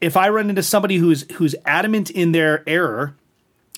If 0.00 0.16
I 0.16 0.28
run 0.28 0.50
into 0.50 0.62
somebody 0.62 0.98
who's 0.98 1.28
who's 1.32 1.56
adamant 1.64 2.10
in 2.10 2.32
their 2.32 2.62
error, 2.68 3.16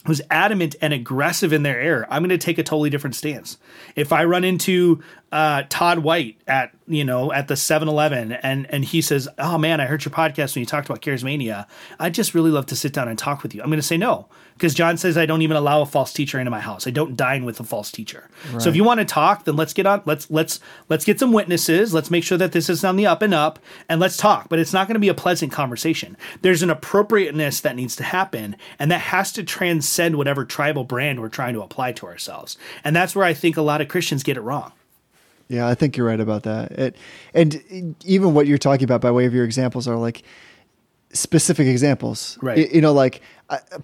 who's 0.07 0.21
adamant 0.31 0.77
and 0.81 0.93
aggressive 0.93 1.53
in 1.53 1.63
their 1.63 1.81
error, 1.81 2.07
I'm 2.11 2.23
going 2.23 2.31
to 2.31 2.39
take 2.39 2.59
a 2.59 2.63
totally 2.63 2.91
different 2.91 3.17
stance. 3.17 3.59
If 3.97 4.13
I 4.13 4.25
run 4.25 4.45
into 4.45 5.03
uh, 5.33 5.65
Todd 5.69 6.01
White 6.01 6.37
at 6.47 6.71
you 6.87 7.05
know 7.05 7.33
at 7.33 7.49
the 7.49 7.55
7-Eleven 7.55 8.33
and 8.33 8.67
and 8.71 8.85
he 8.85 9.01
says, 9.01 9.29
"Oh 9.39 9.59
man, 9.59 9.81
I 9.81 9.87
heard 9.87 10.05
your 10.05 10.13
podcast 10.13 10.55
when 10.55 10.61
you 10.61 10.67
talked 10.67 10.89
about 10.89 11.03
charismania. 11.03 11.67
I'd 11.99 12.15
just 12.15 12.35
really 12.35 12.51
love 12.51 12.67
to 12.67 12.77
sit 12.77 12.93
down 12.93 13.09
and 13.09 13.19
talk 13.19 13.43
with 13.43 13.55
you." 13.55 13.63
I'm 13.63 13.69
going 13.69 13.79
to 13.81 13.83
say 13.83 13.97
no 13.97 14.29
because 14.55 14.73
John 14.75 14.97
says 14.97 15.19
I 15.19 15.27
don't 15.27 15.43
even 15.43 15.57
allow 15.57 15.83
a 15.83 15.87
false 15.87 16.13
teacher 16.13 16.39
into 16.39 16.51
my 16.51 16.61
house. 16.61 16.87
I 16.87 16.91
don't 16.91 17.17
dine 17.17 17.45
with 17.45 17.59
a 17.61 17.65
false 17.65 17.91
teacher. 17.91 18.29
So 18.59 18.69
if 18.69 18.77
you 18.77 18.85
want 18.85 19.01
to 19.01 19.05
talk, 19.05 19.45
then 19.45 19.57
let's 19.57 19.73
get 19.73 19.85
on. 19.87 20.03
Let's 20.05 20.31
let's 20.31 20.61
let's 20.89 21.05
get 21.05 21.19
some 21.21 21.33
witnesses. 21.33 21.93
Let's 21.93 22.11
make 22.11 22.25
sure 22.25 22.39
that 22.39 22.53
this 22.53 22.69
is 22.69 22.85
on 22.85 22.97
the 22.97 23.07
up 23.07 23.21
and 23.23 23.35
up, 23.35 23.59
and 23.89 24.01
let's 24.01 24.17
talk. 24.17 24.49
But 24.49 24.59
it's 24.59 24.73
not 24.73 24.87
going 24.87 24.95
to 24.95 25.01
be 25.01 25.09
a 25.09 25.15
pleasant 25.15 25.51
conversation. 25.53 26.17
There's 26.43 26.63
an 26.63 26.71
appropriateness 26.71 27.61
that 27.61 27.77
needs 27.77 27.97
to 27.97 28.05
happen, 28.05 28.57
and 28.79 28.91
that 28.91 29.01
has 29.01 29.33
to 29.33 29.43
transcend 29.43 30.17
whatever 30.17 30.45
tribal 30.45 30.85
brand 30.85 31.21
we're 31.21 31.29
trying 31.29 31.55
to 31.55 31.63
apply 31.63 31.93
to 31.93 32.07
ourselves. 32.07 32.57
And 32.85 32.95
that's 32.95 33.15
where 33.17 33.25
I 33.25 33.35
think 33.35 33.57
a 33.57 33.63
lot 33.63 33.81
of 33.81 33.89
Christians 33.89 34.23
get 34.23 34.37
it 34.37 34.43
wrong. 34.43 34.73
Yeah, 35.49 35.69
I 35.69 35.75
think 35.75 35.97
you're 35.97 36.07
right 36.07 36.21
about 36.21 36.45
that. 36.45 36.73
It, 36.73 36.97
and 37.35 37.95
even 38.05 38.33
what 38.35 38.47
you're 38.47 38.57
talking 38.57 38.85
about 38.85 39.01
by 39.03 39.11
way 39.11 39.27
of 39.27 39.35
your 39.35 39.45
examples 39.45 39.87
are 39.87 39.97
like 39.97 40.23
specific 41.13 41.67
examples. 41.67 42.39
Right. 42.43 42.57
Y- 42.59 42.69
You, 42.73 42.81
know, 42.81 42.93
like 42.93 43.21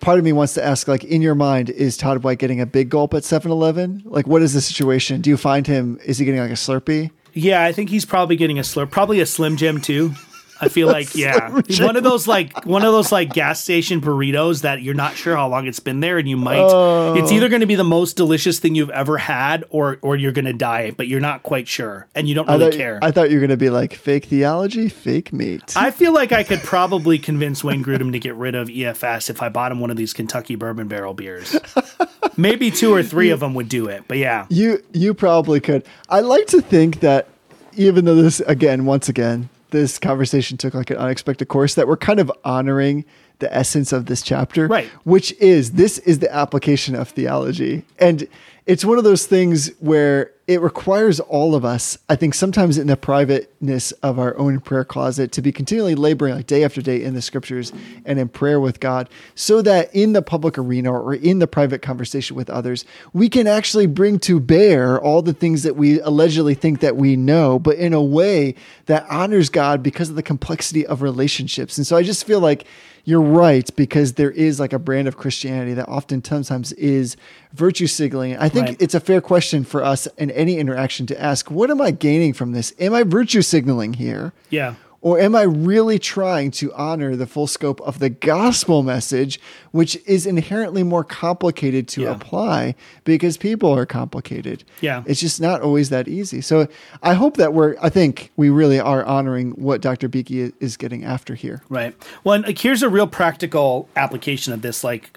Part 0.00 0.18
of 0.18 0.24
me 0.24 0.32
wants 0.32 0.54
to 0.54 0.64
ask, 0.64 0.88
like, 0.88 1.04
in 1.04 1.22
your 1.22 1.34
mind, 1.34 1.70
is 1.70 1.96
Todd 1.96 2.24
White 2.24 2.38
getting 2.38 2.60
a 2.60 2.66
big 2.66 2.88
gulp 2.88 3.14
at 3.14 3.24
7 3.24 3.50
Eleven? 3.50 4.02
Like, 4.04 4.26
what 4.26 4.42
is 4.42 4.54
the 4.54 4.60
situation? 4.60 5.20
Do 5.20 5.30
you 5.30 5.36
find 5.36 5.66
him, 5.66 5.98
is 6.04 6.18
he 6.18 6.24
getting 6.24 6.40
like 6.40 6.50
a 6.50 6.54
Slurpee? 6.54 7.10
Yeah, 7.32 7.62
I 7.62 7.72
think 7.72 7.90
he's 7.90 8.04
probably 8.04 8.36
getting 8.36 8.58
a 8.58 8.64
slur, 8.64 8.86
probably 8.86 9.20
a 9.20 9.26
Slim 9.26 9.56
Jim 9.56 9.80
too. 9.80 10.12
I 10.60 10.68
feel 10.68 10.88
like 10.88 11.14
yeah, 11.14 11.50
one 11.80 11.96
of 11.96 12.02
those 12.02 12.28
like 12.28 12.66
one 12.66 12.84
of 12.84 12.92
those 12.92 13.10
like 13.10 13.32
gas 13.32 13.60
station 13.60 14.00
burritos 14.00 14.62
that 14.62 14.82
you're 14.82 14.94
not 14.94 15.14
sure 15.14 15.34
how 15.34 15.48
long 15.48 15.66
it's 15.66 15.80
been 15.80 16.00
there, 16.00 16.18
and 16.18 16.28
you 16.28 16.36
might. 16.36 16.58
Oh. 16.58 17.14
It's 17.14 17.32
either 17.32 17.48
going 17.48 17.60
to 17.60 17.66
be 17.66 17.76
the 17.76 17.84
most 17.84 18.16
delicious 18.16 18.58
thing 18.58 18.74
you've 18.74 18.90
ever 18.90 19.16
had, 19.18 19.64
or 19.70 19.98
or 20.02 20.16
you're 20.16 20.32
going 20.32 20.44
to 20.44 20.52
die, 20.52 20.90
but 20.90 21.08
you're 21.08 21.20
not 21.20 21.42
quite 21.42 21.66
sure, 21.66 22.06
and 22.14 22.28
you 22.28 22.34
don't 22.34 22.48
I 22.48 22.56
really 22.56 22.70
thought, 22.70 22.76
care. 22.76 22.98
I 23.02 23.10
thought 23.10 23.30
you 23.30 23.36
were 23.36 23.40
going 23.40 23.50
to 23.50 23.56
be 23.56 23.70
like 23.70 23.94
fake 23.94 24.26
theology, 24.26 24.88
fake 24.88 25.32
meat. 25.32 25.76
I 25.76 25.90
feel 25.90 26.12
like 26.12 26.32
I 26.32 26.44
could 26.44 26.60
probably 26.60 27.18
convince 27.18 27.64
Wayne 27.64 27.82
Grudem 27.82 28.12
to 28.12 28.18
get 28.18 28.34
rid 28.34 28.54
of 28.54 28.68
EFS 28.68 29.30
if 29.30 29.42
I 29.42 29.48
bought 29.48 29.72
him 29.72 29.80
one 29.80 29.90
of 29.90 29.96
these 29.96 30.12
Kentucky 30.12 30.56
bourbon 30.56 30.88
barrel 30.88 31.14
beers. 31.14 31.58
Maybe 32.36 32.70
two 32.70 32.92
or 32.92 33.02
three 33.02 33.30
of 33.30 33.40
them 33.40 33.54
would 33.54 33.68
do 33.68 33.86
it, 33.86 34.04
but 34.08 34.18
yeah. 34.18 34.46
You 34.50 34.82
you 34.92 35.14
probably 35.14 35.60
could. 35.60 35.84
I 36.08 36.20
like 36.20 36.46
to 36.48 36.60
think 36.60 37.00
that 37.00 37.28
even 37.76 38.04
though 38.04 38.14
this 38.14 38.40
again, 38.40 38.84
once 38.84 39.08
again, 39.08 39.48
this 39.70 39.98
conversation 39.98 40.56
took 40.56 40.74
like 40.74 40.90
an 40.90 40.96
unexpected 40.96 41.48
course, 41.48 41.74
that 41.74 41.88
we're 41.88 41.96
kind 41.96 42.20
of 42.20 42.30
honoring 42.44 43.04
the 43.38 43.54
essence 43.54 43.92
of 43.92 44.06
this 44.06 44.22
chapter, 44.22 44.66
Right. 44.66 44.86
Which 45.04 45.32
is 45.40 45.72
this 45.72 45.98
is 45.98 46.18
the 46.18 46.32
application 46.34 46.94
of 46.94 47.08
theology, 47.08 47.84
and 47.98 48.28
it's 48.70 48.84
one 48.84 48.98
of 48.98 49.04
those 49.04 49.26
things 49.26 49.72
where 49.80 50.30
it 50.46 50.60
requires 50.60 51.18
all 51.18 51.56
of 51.56 51.64
us, 51.64 51.98
I 52.08 52.14
think, 52.14 52.34
sometimes 52.34 52.78
in 52.78 52.86
the 52.86 52.96
privateness 52.96 53.90
of 53.90 54.20
our 54.20 54.38
own 54.38 54.60
prayer 54.60 54.84
closet, 54.84 55.32
to 55.32 55.42
be 55.42 55.50
continually 55.50 55.96
laboring 55.96 56.36
like 56.36 56.46
day 56.46 56.62
after 56.62 56.80
day 56.80 57.02
in 57.02 57.14
the 57.14 57.20
scriptures 57.20 57.72
and 58.04 58.20
in 58.20 58.28
prayer 58.28 58.60
with 58.60 58.78
God, 58.78 59.10
so 59.34 59.60
that 59.62 59.92
in 59.92 60.12
the 60.12 60.22
public 60.22 60.56
arena 60.56 60.92
or 60.92 61.14
in 61.14 61.40
the 61.40 61.48
private 61.48 61.82
conversation 61.82 62.36
with 62.36 62.48
others, 62.48 62.84
we 63.12 63.28
can 63.28 63.48
actually 63.48 63.88
bring 63.88 64.20
to 64.20 64.38
bear 64.38 65.00
all 65.00 65.20
the 65.20 65.32
things 65.32 65.64
that 65.64 65.74
we 65.74 66.00
allegedly 66.02 66.54
think 66.54 66.78
that 66.78 66.94
we 66.94 67.16
know, 67.16 67.58
but 67.58 67.76
in 67.76 67.92
a 67.92 68.00
way 68.00 68.54
that 68.86 69.04
honors 69.10 69.50
God 69.50 69.82
because 69.82 70.10
of 70.10 70.14
the 70.14 70.22
complexity 70.22 70.86
of 70.86 71.02
relationships. 71.02 71.76
And 71.76 71.84
so 71.84 71.96
I 71.96 72.04
just 72.04 72.24
feel 72.24 72.38
like 72.38 72.68
you're 73.04 73.20
right 73.20 73.68
because 73.76 74.14
there 74.14 74.30
is 74.30 74.60
like 74.60 74.72
a 74.72 74.78
brand 74.78 75.08
of 75.08 75.16
Christianity 75.16 75.74
that 75.74 75.88
often 75.88 76.22
sometimes 76.22 76.72
is 76.72 77.16
virtue 77.52 77.86
signaling. 77.86 78.36
I 78.36 78.48
think 78.48 78.66
Right. 78.68 78.76
it's 78.80 78.94
a 78.94 79.00
fair 79.00 79.20
question 79.20 79.64
for 79.64 79.82
us 79.84 80.06
in 80.18 80.30
any 80.32 80.58
interaction 80.58 81.06
to 81.06 81.20
ask, 81.20 81.50
what 81.50 81.70
am 81.70 81.80
I 81.80 81.90
gaining 81.90 82.32
from 82.32 82.52
this? 82.52 82.72
Am 82.78 82.94
I 82.94 83.02
virtue 83.02 83.42
signaling 83.42 83.94
here? 83.94 84.32
Yeah. 84.50 84.74
Or 85.02 85.18
am 85.18 85.34
I 85.34 85.42
really 85.42 85.98
trying 85.98 86.50
to 86.52 86.70
honor 86.74 87.16
the 87.16 87.26
full 87.26 87.46
scope 87.46 87.80
of 87.80 88.00
the 88.00 88.10
gospel 88.10 88.82
message, 88.82 89.40
which 89.70 89.96
is 90.06 90.26
inherently 90.26 90.82
more 90.82 91.04
complicated 91.04 91.88
to 91.88 92.02
Yeah. 92.02 92.10
apply 92.10 92.74
because 93.04 93.38
people 93.38 93.74
are 93.74 93.86
complicated? 93.86 94.62
Yeah. 94.82 95.02
It's 95.06 95.20
just 95.20 95.40
not 95.40 95.62
always 95.62 95.88
that 95.88 96.06
easy. 96.06 96.42
So 96.42 96.68
I 97.02 97.14
hope 97.14 97.38
that 97.38 97.54
we're, 97.54 97.76
I 97.80 97.88
think 97.88 98.30
we 98.36 98.50
really 98.50 98.78
are 98.78 99.02
honoring 99.04 99.52
what 99.52 99.80
Dr. 99.80 100.06
Beeke 100.08 100.52
is 100.60 100.76
getting 100.76 101.02
after 101.02 101.34
here. 101.34 101.62
Right. 101.70 101.96
Well, 102.22 102.34
and, 102.34 102.44
like 102.44 102.58
here's 102.58 102.82
a 102.82 102.90
real 102.90 103.06
practical 103.06 103.88
application 103.96 104.52
of 104.52 104.60
this, 104.60 104.84
like 104.84 105.16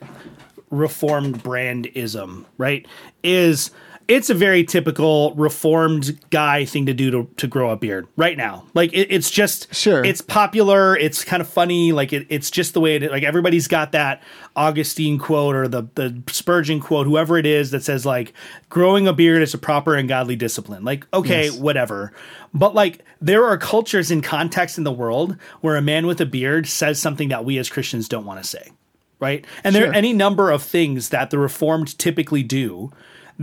reformed 0.72 1.44
brandism. 1.44 2.46
Right? 2.58 2.88
Is 3.22 3.70
it's 4.08 4.30
a 4.30 4.34
very 4.34 4.64
typical 4.64 5.34
reformed 5.36 6.20
guy 6.30 6.66
thing 6.66 6.86
to 6.86 6.94
do 6.94 7.12
to, 7.12 7.30
to 7.38 7.48
grow 7.48 7.70
a 7.70 7.76
beard 7.78 8.08
right 8.18 8.38
now. 8.38 8.66
Like 8.74 8.92
it, 8.94 9.08
it's 9.12 9.30
just 9.32 9.74
Sure. 9.74 10.04
It's 10.04 10.22
popular. 10.22 10.98
It's 10.98 11.24
kind 11.24 11.42
of 11.42 11.48
funny. 11.48 11.92
Like 11.92 12.12
it, 12.14 12.28
it's 12.30 12.52
just 12.52 12.74
the 12.74 12.80
way 12.82 12.96
it. 12.96 13.12
Like 13.12 13.24
everybody's 13.24 13.68
got 13.68 13.92
that 13.94 14.22
Augustine 14.56 15.18
quote 15.20 15.56
or 15.56 15.68
the 15.68 15.84
the 15.96 16.22
Spurgeon 16.28 16.80
quote, 16.80 17.08
whoever 17.08 17.38
it 17.38 17.46
is, 17.46 17.72
that 17.72 17.84
says 17.84 18.06
like 18.06 18.34
growing 18.70 19.08
a 19.08 19.14
beard 19.14 19.42
is 19.42 19.54
a 19.54 19.58
proper 19.58 19.96
and 19.96 20.08
godly 20.10 20.36
discipline. 20.36 20.84
Like 20.84 21.06
okay, 21.14 21.46
Yes. 21.46 21.58
whatever. 21.58 22.14
But 22.54 22.76
like 22.76 23.04
there 23.22 23.46
are 23.46 23.58
cultures 23.58 24.12
and 24.12 24.24
contexts 24.24 24.78
in 24.78 24.84
the 24.84 24.92
world 24.92 25.38
where 25.62 25.76
a 25.76 25.82
man 25.82 26.06
with 26.08 26.20
a 26.22 26.26
beard 26.26 26.68
says 26.68 27.00
something 27.00 27.30
that 27.30 27.46
we 27.46 27.58
as 27.58 27.70
Christians 27.70 28.08
don't 28.10 28.26
want 28.26 28.42
to 28.42 28.48
say. 28.48 28.72
Right? 29.20 29.46
And 29.64 29.74
there 29.74 29.90
are 29.90 29.94
any 29.94 30.12
number 30.12 30.52
of 30.52 30.62
things 30.62 31.08
that 31.10 31.30
the 31.30 31.38
reformed 31.38 31.98
typically 31.98 32.44
do 32.44 32.92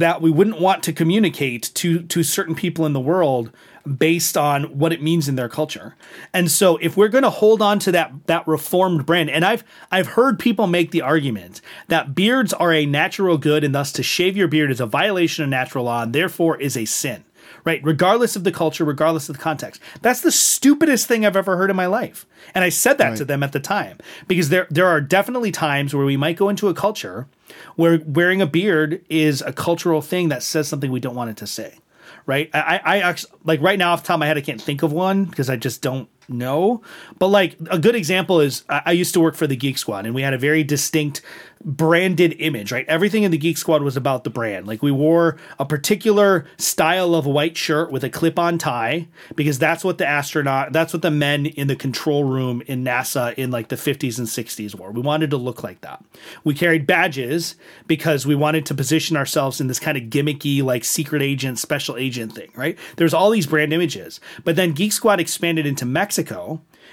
that 0.01 0.21
we 0.21 0.31
wouldn't 0.31 0.61
want 0.61 0.83
to 0.85 0.93
communicate 0.93 1.71
to 1.75 2.03
to 2.03 2.23
certain 2.23 2.55
people 2.55 2.87
in 2.87 2.93
the 2.93 3.01
world 3.01 3.51
based 3.99 4.37
on 4.37 4.65
what 4.79 4.93
it 4.93 5.03
means 5.03 5.29
in 5.29 5.37
their 5.37 5.49
culture. 5.49 5.97
And 6.35 6.51
so 6.51 6.77
if 6.79 6.97
we're 6.97 7.09
going 7.09 7.25
to 7.25 7.31
hold 7.31 7.63
on 7.63 7.79
to 7.81 7.93
that 7.93 8.13
that 8.27 8.47
reformed 8.47 9.07
brand 9.07 9.31
and 9.31 9.45
I've 9.45 9.65
I've 9.91 10.09
heard 10.09 10.39
people 10.39 10.67
make 10.67 10.91
the 10.91 11.03
argument 11.03 11.61
that 11.89 12.15
beards 12.15 12.53
are 12.53 12.73
a 12.73 12.87
natural 12.87 13.39
good 13.39 13.65
and 13.65 13.75
thus 13.75 13.93
to 13.93 14.03
shave 14.03 14.37
your 14.37 14.49
beard 14.49 14.71
is 14.71 14.81
a 14.81 14.87
violation 14.87 15.45
of 15.45 15.51
natural 15.51 15.85
law 15.85 16.03
and 16.03 16.13
therefore 16.13 16.61
is 16.61 16.77
a 16.77 16.85
sin. 16.85 17.25
Right, 17.65 17.81
regardless 17.85 18.37
of 18.37 18.45
the 18.45 18.53
culture, 18.53 18.85
regardless 18.85 19.29
of 19.29 19.37
the 19.37 19.43
context. 19.43 19.81
That's 20.03 20.21
the 20.21 20.33
stupidest 20.33 21.07
thing 21.07 21.27
I've 21.27 21.37
ever 21.37 21.57
heard 21.57 21.71
in 21.71 21.77
my 21.77 21.87
life. 21.87 22.27
And 22.55 22.65
I 22.65 22.69
said 22.69 22.99
that 22.99 23.17
to 23.19 23.25
them 23.25 23.43
at 23.43 23.53
the 23.53 23.61
time 23.61 23.99
because 24.27 24.49
there 24.49 24.67
there 24.71 24.87
are 24.87 25.01
definitely 25.01 25.53
times 25.53 25.95
where 25.95 26.07
we 26.07 26.17
might 26.17 26.37
go 26.37 26.49
into 26.49 26.69
a 26.69 26.75
culture 26.75 27.27
where 27.77 28.01
wearing 28.07 28.41
a 28.41 28.47
beard 28.47 29.05
is 29.09 29.43
a 29.43 29.53
cultural 29.53 30.01
thing 30.01 30.29
that 30.29 30.43
says 30.43 30.69
something 30.69 30.91
we 30.91 31.01
don't 31.01 31.15
want 31.15 31.31
it 31.31 31.37
to 31.39 31.47
say. 31.47 31.79
Right? 32.27 32.51
I, 32.55 32.61
I 32.61 32.81
I 32.85 32.99
actually 33.01 33.33
like 33.45 33.61
right 33.61 33.79
now 33.79 33.93
off 33.93 34.03
the 34.03 34.09
top 34.09 34.15
of 34.15 34.21
my 34.21 34.27
head 34.27 34.39
I 34.39 34.43
can't 34.43 34.61
think 34.61 34.83
of 34.83 34.93
one 34.93 35.25
because 35.25 35.51
I 35.51 35.57
just 35.57 35.83
don't 35.83 36.09
know. 36.31 36.83
But 37.19 37.29
like 37.29 37.57
a 37.71 37.79
good 37.79 37.95
example 37.95 38.41
is 38.41 38.65
I, 38.69 38.83
I 38.87 38.93
used 38.93 39.15
to 39.15 39.21
work 39.21 39.35
for 39.35 39.47
the 39.47 39.57
Geek 39.57 39.79
Squad 39.79 40.07
and 40.07 40.15
we 40.15 40.23
had 40.23 40.35
a 40.35 40.39
very 40.39 40.65
distinct 40.65 41.23
branded 41.63 42.35
image, 42.39 42.73
right? 42.73 42.87
Everything 42.89 43.23
in 43.23 43.31
the 43.31 43.39
Geek 43.39 43.59
Squad 43.59 43.83
was 43.83 43.97
about 43.97 44.25
the 44.25 44.31
brand. 44.31 44.67
Like 44.67 44.83
we 44.83 44.91
wore 44.91 45.37
a 45.59 45.67
particular 45.67 46.47
style 46.57 47.15
of 47.15 47.27
white 47.27 47.57
shirt 47.57 47.93
with 47.93 48.03
a 48.03 48.09
clip-on 48.09 48.57
tie 48.57 49.09
because 49.35 49.59
that's 49.59 49.85
what 49.85 49.99
the 49.99 50.07
astronaut, 50.07 50.73
that's 50.73 50.95
what 50.95 51.03
the 51.03 51.11
men 51.11 51.45
in 51.45 51.67
the 51.67 51.77
control 51.77 52.25
room 52.25 52.63
in 52.67 52.83
NASA 52.83 53.35
in 53.35 53.51
like 53.51 53.69
the 53.69 53.77
50s 53.77 54.19
and 54.19 54.27
60s 54.27 54.75
wore. 54.75 54.91
We 54.91 55.03
wanted 55.03 55.31
to 55.31 55.37
look 55.37 55.63
like 55.63 55.83
that. 55.83 56.03
We 56.45 56.55
carried 56.55 56.87
badges 56.87 57.57
because 57.87 58.27
we 58.27 58.35
wanted 58.35 58.65
to 58.67 58.75
position 58.75 59.17
ourselves 59.17 59.61
in 59.61 59.67
this 59.67 59.79
kind 59.79 59.99
of 59.99 60.05
gimmicky 60.05 60.63
like 60.63 60.85
secret 60.85 61.21
agent, 61.21 61.59
special 61.59 61.97
agent 61.99 62.35
thing, 62.35 62.51
right? 62.55 62.79
There's 62.97 63.13
all 63.13 63.29
these 63.29 63.47
brand 63.47 63.75
images. 63.75 64.19
But 64.45 64.57
then 64.57 64.73
Geek 64.73 64.93
Squad 64.93 65.21
expanded 65.21 65.67
into 65.67 65.85
Mexico 65.85 66.20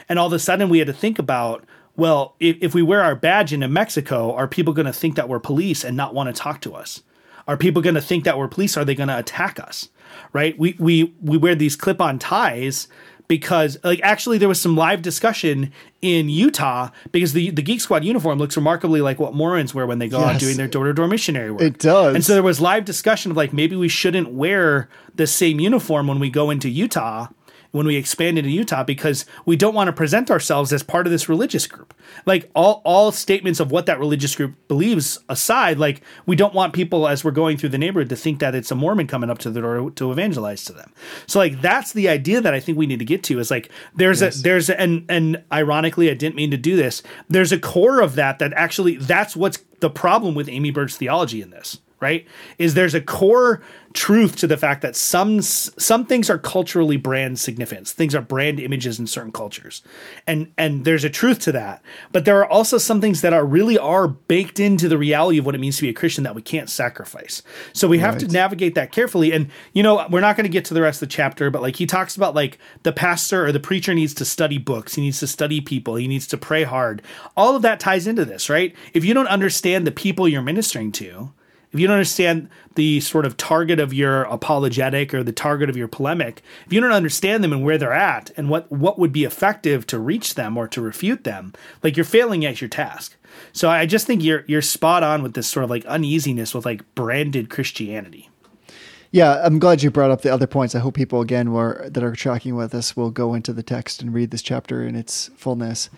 and 0.09 0.19
all 0.19 0.27
of 0.27 0.33
a 0.33 0.39
sudden 0.39 0.69
we 0.69 0.79
had 0.79 0.87
to 0.87 0.93
think 0.93 1.19
about 1.19 1.65
well, 1.97 2.35
if, 2.39 2.57
if 2.61 2.75
we 2.75 2.83
wear 2.83 3.01
our 3.01 3.15
badge 3.15 3.51
into 3.51 3.67
Mexico, 3.67 4.31
are 4.33 4.47
people 4.47 4.71
going 4.71 4.85
to 4.85 4.93
think 4.93 5.15
that 5.15 5.27
we're 5.27 5.39
police 5.39 5.83
and 5.83 5.97
not 5.97 6.13
want 6.13 6.33
to 6.33 6.39
talk 6.39 6.61
to 6.61 6.75
us? 6.75 7.01
Are 7.47 7.57
people 7.57 7.81
going 7.81 7.95
to 7.95 8.01
think 8.01 8.23
that 8.23 8.37
we're 8.37 8.47
police? 8.47 8.77
Are 8.77 8.85
they 8.85 8.93
going 8.93 9.09
to 9.09 9.17
attack 9.17 9.59
us? 9.59 9.89
Right? 10.31 10.57
We 10.57 10.75
we 10.79 11.13
we 11.21 11.37
wear 11.37 11.55
these 11.55 11.75
clip-on 11.75 12.19
ties 12.19 12.87
because 13.27 13.77
like 13.83 13.99
actually 14.03 14.37
there 14.37 14.47
was 14.47 14.61
some 14.61 14.75
live 14.75 15.01
discussion 15.01 15.71
in 16.01 16.29
Utah 16.29 16.89
because 17.11 17.33
the 17.33 17.49
the 17.49 17.61
Geek 17.61 17.81
Squad 17.81 18.03
uniform 18.03 18.37
looks 18.37 18.55
remarkably 18.55 19.01
like 19.01 19.19
what 19.19 19.33
Mormons 19.33 19.73
wear 19.73 19.85
when 19.85 19.99
they 19.99 20.07
go 20.07 20.19
out 20.19 20.39
doing 20.39 20.57
their 20.57 20.67
door-to-door 20.67 21.07
missionary 21.07 21.51
work. 21.51 21.61
It 21.61 21.79
does. 21.79 22.15
And 22.15 22.23
so 22.23 22.33
there 22.33 22.43
was 22.43 22.61
live 22.61 22.85
discussion 22.85 23.31
of 23.31 23.37
like 23.37 23.53
maybe 23.53 23.75
we 23.75 23.89
shouldn't 23.89 24.31
wear 24.31 24.89
the 25.15 25.27
same 25.27 25.59
uniform 25.59 26.07
when 26.07 26.19
we 26.19 26.29
go 26.29 26.49
into 26.49 26.69
Utah 26.69 27.27
when 27.71 27.85
we 27.85 27.95
expand 27.95 28.37
into 28.37 28.49
Utah 28.49 28.83
because 28.83 29.25
we 29.45 29.55
don't 29.55 29.73
want 29.73 29.87
to 29.87 29.93
present 29.93 30.31
ourselves 30.31 30.73
as 30.73 30.83
part 30.83 31.05
of 31.05 31.11
this 31.11 31.29
religious 31.29 31.67
group. 31.67 31.93
Like 32.25 32.49
all 32.55 32.81
all 32.83 33.11
statements 33.11 33.59
of 33.59 33.71
what 33.71 33.85
that 33.85 33.99
religious 33.99 34.35
group 34.35 34.55
believes 34.67 35.19
aside, 35.29 35.77
like 35.77 36.01
we 36.25 36.35
don't 36.35 36.53
want 36.53 36.73
people 36.73 37.07
as 37.07 37.23
we're 37.23 37.31
going 37.31 37.57
through 37.57 37.69
the 37.69 37.77
neighborhood 37.77 38.09
to 38.09 38.15
think 38.15 38.39
that 38.39 38.55
it's 38.55 38.71
a 38.71 38.75
Mormon 38.75 39.07
coming 39.07 39.29
up 39.29 39.37
to 39.39 39.49
the 39.49 39.61
door 39.61 39.91
to 39.91 40.11
evangelize 40.11 40.63
to 40.65 40.73
them. 40.73 40.91
So 41.25 41.39
like 41.39 41.61
that's 41.61 41.93
the 41.93 42.09
idea 42.09 42.41
that 42.41 42.53
I 42.53 42.59
think 42.59 42.77
we 42.77 42.87
need 42.87 42.99
to 42.99 43.05
get 43.05 43.23
to 43.23 43.39
is 43.39 43.51
like 43.51 43.69
there's 43.95 44.21
a 44.21 44.29
there's 44.29 44.69
a, 44.69 44.79
and 44.79 45.05
and 45.09 45.43
ironically 45.51 46.09
I 46.09 46.13
didn't 46.13 46.35
mean 46.35 46.51
to 46.51 46.57
do 46.57 46.75
this. 46.75 47.03
There's 47.29 47.51
a 47.51 47.59
core 47.59 48.01
of 48.01 48.15
that 48.15 48.39
that 48.39 48.53
actually 48.53 48.97
that's 48.97 49.35
what's 49.35 49.59
the 49.79 49.89
problem 49.89 50.35
with 50.35 50.49
Aimee 50.49 50.71
Byrd's 50.71 50.97
theology 50.97 51.41
in 51.41 51.51
this 51.51 51.79
right 51.99 52.27
is 52.57 52.73
there's 52.73 52.93
a 52.93 53.01
core 53.01 53.61
truth 53.93 54.35
to 54.35 54.45
the 54.45 54.57
fact 54.57 54.83
that 54.83 54.95
some 54.95 55.41
some 55.41 56.05
things 56.05 56.29
are 56.29 56.37
culturally 56.37 56.97
brand 56.97 57.39
significance. 57.39 57.91
Things 57.91 58.13
are 58.13 58.21
brand 58.21 58.59
images 58.59 58.99
in 58.99 59.07
certain 59.07 59.31
cultures. 59.31 59.81
And 60.27 60.51
and 60.55 60.85
there's 60.85 61.03
a 61.03 61.09
truth 61.09 61.39
to 61.39 61.51
that. 61.53 61.81
But 62.11 62.23
there 62.23 62.37
are 62.37 62.45
also 62.47 62.77
some 62.77 63.01
things 63.01 63.21
that 63.21 63.33
are 63.33 63.43
really 63.43 63.77
are 63.77 64.07
baked 64.07 64.59
into 64.59 64.87
the 64.87 64.99
reality 64.99 65.39
of 65.39 65.47
what 65.47 65.55
it 65.55 65.57
means 65.57 65.77
to 65.77 65.81
be 65.81 65.89
a 65.89 65.93
christian 65.93 66.23
that 66.25 66.35
we 66.35 66.43
can't 66.43 66.69
sacrifice. 66.69 67.41
So 67.73 67.87
we 67.87 67.97
have 67.97 68.19
to 68.19 68.27
navigate 68.27 68.75
that 68.75 68.91
carefully. 68.91 69.31
And 69.31 69.49
you 69.73 69.81
know 69.81 70.05
we're 70.11 70.21
not 70.21 70.35
going 70.35 70.45
to 70.45 70.49
get 70.49 70.65
to 70.65 70.75
the 70.75 70.81
rest 70.81 71.01
of 71.01 71.09
the 71.09 71.13
chapter 71.13 71.49
but 71.49 71.63
like 71.63 71.77
he 71.77 71.87
talks 71.87 72.15
about 72.15 72.35
like 72.35 72.59
the 72.83 72.91
pastor 72.91 73.45
or 73.45 73.51
the 73.51 73.59
preacher 73.59 73.95
needs 73.95 74.13
to 74.15 74.25
study 74.25 74.59
books. 74.59 74.93
He 74.93 75.01
needs 75.01 75.19
to 75.21 75.27
study 75.27 75.59
people. 75.59 75.95
He 75.95 76.07
needs 76.07 76.27
to 76.27 76.37
pray 76.37 76.63
hard. 76.63 77.01
All 77.35 77.55
of 77.55 77.63
that 77.63 77.79
ties 77.79 78.05
into 78.05 78.25
this 78.25 78.47
right? 78.47 78.75
If 78.93 79.03
you 79.03 79.15
don't 79.15 79.27
understand 79.27 79.87
the 79.87 79.91
people 79.91 80.27
you're 80.27 80.43
ministering 80.43 80.91
to 80.93 81.31
if 81.71 81.79
you 81.79 81.87
don't 81.87 81.95
understand 81.95 82.49
the 82.75 82.99
sort 83.01 83.25
of 83.25 83.37
target 83.37 83.79
of 83.79 83.93
your 83.93 84.23
apologetic 84.23 85.13
or 85.13 85.23
the 85.23 85.31
target 85.31 85.69
of 85.69 85.77
your 85.77 85.87
polemic, 85.87 86.41
if 86.65 86.73
you 86.73 86.79
don't 86.79 86.91
understand 86.91 87.43
them 87.43 87.51
and 87.51 87.63
where 87.63 87.77
they're 87.77 87.93
at 87.93 88.31
and 88.37 88.49
what 88.49 88.71
what 88.71 88.97
would 88.97 89.11
be 89.11 89.23
effective 89.23 89.85
to 89.87 89.99
reach 89.99 90.35
them 90.35 90.57
or 90.57 90.67
to 90.67 90.81
refute 90.81 91.23
them, 91.23 91.53
like 91.83 91.97
you're 91.97 92.05
failing 92.05 92.45
at 92.45 92.61
your 92.61 92.69
task. 92.69 93.15
So 93.51 93.69
I 93.69 93.85
just 93.85 94.07
think 94.07 94.23
you're 94.23 94.43
you're 94.47 94.61
spot 94.61 95.03
on 95.03 95.21
with 95.23 95.33
this 95.33 95.47
sort 95.47 95.63
of 95.63 95.69
like 95.69 95.85
uneasiness 95.85 96.53
with 96.53 96.65
like 96.65 96.83
branded 96.95 97.49
Christianity. 97.49 98.29
Yeah, 99.11 99.41
I'm 99.43 99.59
glad 99.59 99.83
you 99.83 99.89
brought 99.89 100.11
up 100.11 100.21
the 100.21 100.33
other 100.33 100.47
points. 100.47 100.75
I 100.75 100.79
hope 100.79 100.93
people 100.93 101.21
again 101.21 101.53
were, 101.53 101.89
that 101.89 102.03
are 102.03 102.13
tracking 102.13 102.55
with 102.55 102.75
us 102.75 102.97
will 102.97 103.09
go 103.09 103.33
into 103.33 103.53
the 103.53 103.63
text 103.63 104.01
and 104.01 104.13
read 104.13 104.31
this 104.31 104.41
chapter 104.41 104.83
in 104.83 104.95
its 104.95 105.29
fullness. 105.37 105.89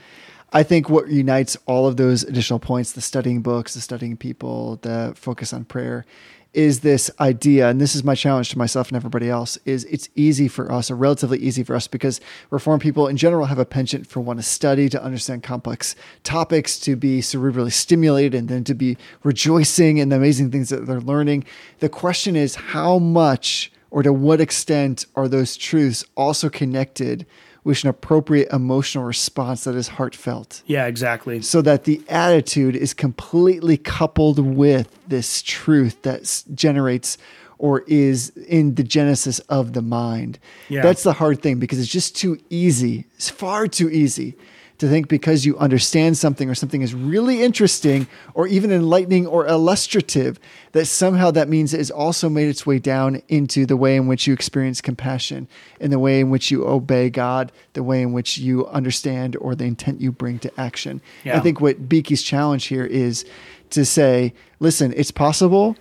I 0.51 0.63
think 0.63 0.89
what 0.89 1.09
unites 1.09 1.57
all 1.67 1.87
of 1.87 1.97
those 1.97 2.23
additional 2.23 2.59
points, 2.59 2.93
the 2.93 3.01
studying 3.01 3.41
books, 3.41 3.75
the 3.75 3.81
studying 3.81 4.17
people, 4.17 4.77
the 4.81 5.13
focus 5.15 5.53
on 5.53 5.65
prayer, 5.65 6.05
is 6.51 6.79
this 6.79 7.11
idea, 7.19 7.69
and 7.69 7.79
this 7.79 7.93
is 7.93 8.03
my 8.03 8.15
challenge 8.15 8.49
to 8.49 8.57
myself 8.57 8.87
and 8.87 8.95
everybody 8.95 9.29
else, 9.29 9.59
is 9.65 9.83
it's 9.85 10.09
easy 10.15 10.47
for 10.47 10.71
us, 10.71 10.89
or 10.89 10.95
relatively 10.95 11.37
easy 11.37 11.61
for 11.61 11.75
us, 11.75 11.87
because 11.87 12.19
reformed 12.49 12.81
people 12.81 13.07
in 13.07 13.17
general 13.17 13.45
have 13.45 13.59
a 13.59 13.65
penchant 13.65 14.07
for 14.07 14.19
want 14.19 14.39
to 14.39 14.43
study, 14.43 14.89
to 14.89 15.03
understand 15.03 15.43
complex 15.43 15.95
topics, 16.23 16.79
to 16.79 16.95
be 16.95 17.19
cerebrally 17.19 17.71
stimulated, 17.71 18.33
and 18.33 18.49
then 18.49 18.63
to 18.63 18.73
be 18.73 18.97
rejoicing 19.21 19.99
in 19.99 20.09
the 20.09 20.15
amazing 20.15 20.49
things 20.49 20.69
that 20.69 20.87
they're 20.87 20.99
learning. 20.99 21.45
The 21.79 21.89
question 21.89 22.35
is 22.35 22.55
how 22.55 22.97
much 22.97 23.71
or 23.91 24.01
to 24.01 24.11
what 24.11 24.41
extent 24.41 25.05
are 25.15 25.27
those 25.27 25.55
truths 25.55 26.03
also 26.17 26.49
connected 26.49 27.27
with 27.63 27.83
an 27.83 27.89
appropriate 27.89 28.47
emotional 28.53 29.03
response 29.03 29.63
that 29.65 29.75
is 29.75 29.89
heartfelt 29.89 30.63
Yeah, 30.65 30.85
exactly. 30.85 31.41
so 31.41 31.61
that 31.61 31.83
the 31.83 32.01
attitude 32.09 32.75
is 32.75 32.93
completely 32.93 33.77
coupled 33.77 34.39
with 34.39 34.87
this 35.07 35.41
truth 35.41 36.01
that 36.03 36.43
generates 36.53 37.17
or 37.57 37.81
is 37.87 38.29
in 38.47 38.75
the 38.75 38.83
genesis 38.83 39.39
of 39.49 39.73
the 39.73 39.81
mind. 39.81 40.39
Yeah. 40.69 40.81
That's 40.81 41.03
the 41.03 41.11
hard 41.13 41.41
thing 41.41 41.59
because 41.59 41.77
it's 41.79 41.91
just 41.91 42.15
too 42.15 42.39
easy. 42.49 43.05
It's 43.15 43.29
far 43.29 43.67
too 43.67 43.89
easy 43.89 44.35
to 44.79 44.87
think 44.87 45.07
because 45.07 45.45
you 45.45 45.57
understand 45.57 46.17
something 46.17 46.49
or 46.49 46.55
something 46.55 46.81
is 46.81 46.93
really 46.93 47.43
interesting 47.43 48.07
or 48.33 48.47
even 48.47 48.71
enlightening 48.71 49.27
or 49.27 49.45
illustrative 49.45 50.39
that 50.71 50.85
somehow 50.85 51.29
that 51.31 51.49
means 51.49 51.73
it 51.73 51.77
has 51.77 51.91
also 51.91 52.29
made 52.29 52.47
its 52.47 52.65
way 52.65 52.79
down 52.79 53.21
into 53.27 53.65
the 53.65 53.77
way 53.77 53.95
in 53.95 54.07
which 54.07 54.25
you 54.25 54.33
experience 54.33 54.81
compassion 54.81 55.47
in 55.79 55.91
the 55.91 55.99
way 55.99 56.21
in 56.21 56.29
which 56.29 56.49
you 56.49 56.65
obey 56.65 57.09
God, 57.09 57.51
the 57.73 57.83
way 57.83 58.01
in 58.01 58.13
which 58.13 58.37
you 58.37 58.65
understand 58.67 59.35
or 59.37 59.53
the 59.53 59.65
intent 59.65 59.99
you 59.99 60.11
bring 60.11 60.39
to 60.39 60.59
action. 60.59 61.01
Yeah. 61.23 61.37
I 61.37 61.41
think 61.41 61.59
what 61.59 61.89
Beeke's 61.89 62.23
challenge 62.23 62.65
here 62.65 62.85
is 62.85 63.25
to 63.71 63.85
say, 63.85 64.33
listen, 64.59 64.93
it's 64.95 65.11
possible 65.11 65.75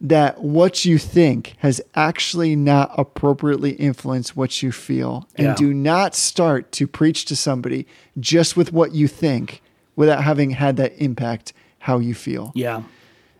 that 0.00 0.40
what 0.42 0.84
you 0.84 0.96
think 0.98 1.54
has 1.58 1.80
actually 1.94 2.54
not 2.54 2.92
appropriately 2.96 3.72
influenced 3.72 4.36
what 4.36 4.62
you 4.62 4.70
feel. 4.70 5.26
And 5.36 5.48
Yeah. 5.48 5.54
do 5.56 5.74
not 5.74 6.14
start 6.14 6.70
to 6.72 6.86
preach 6.86 7.24
to 7.26 7.36
somebody 7.36 7.86
just 8.20 8.56
with 8.56 8.72
what 8.72 8.94
you 8.94 9.08
think 9.08 9.60
without 9.96 10.22
having 10.22 10.50
had 10.50 10.76
that 10.76 10.92
impact 10.98 11.52
how 11.80 11.98
you 11.98 12.14
feel. 12.14 12.52
Yeah. 12.54 12.82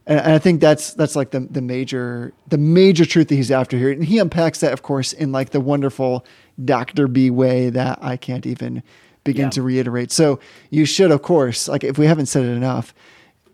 And, 0.06 0.20
and 0.20 0.32
I 0.32 0.38
think 0.38 0.60
that's 0.60 0.94
that's 0.94 1.14
like 1.14 1.30
the 1.30 1.40
the 1.40 1.60
major 1.62 2.32
the 2.48 2.58
major 2.58 3.04
truth 3.04 3.28
that 3.28 3.36
he's 3.36 3.50
after 3.52 3.76
here. 3.78 3.92
And 3.92 4.04
he 4.04 4.18
unpacks 4.18 4.58
that, 4.60 4.72
of 4.72 4.82
course, 4.82 5.12
in 5.12 5.30
like 5.30 5.50
the 5.50 5.60
wonderful 5.60 6.24
Dr. 6.64 7.06
B 7.06 7.30
way 7.30 7.70
that 7.70 7.98
I 8.02 8.16
can't 8.16 8.46
even 8.46 8.82
begin 9.22 9.44
Yeah. 9.46 9.50
to 9.50 9.62
reiterate. 9.62 10.10
So 10.10 10.40
you 10.70 10.86
should, 10.86 11.12
of 11.12 11.22
course, 11.22 11.68
like 11.68 11.84
if 11.84 11.98
we 11.98 12.06
haven't 12.06 12.26
said 12.26 12.44
it 12.44 12.48
enough, 12.56 12.92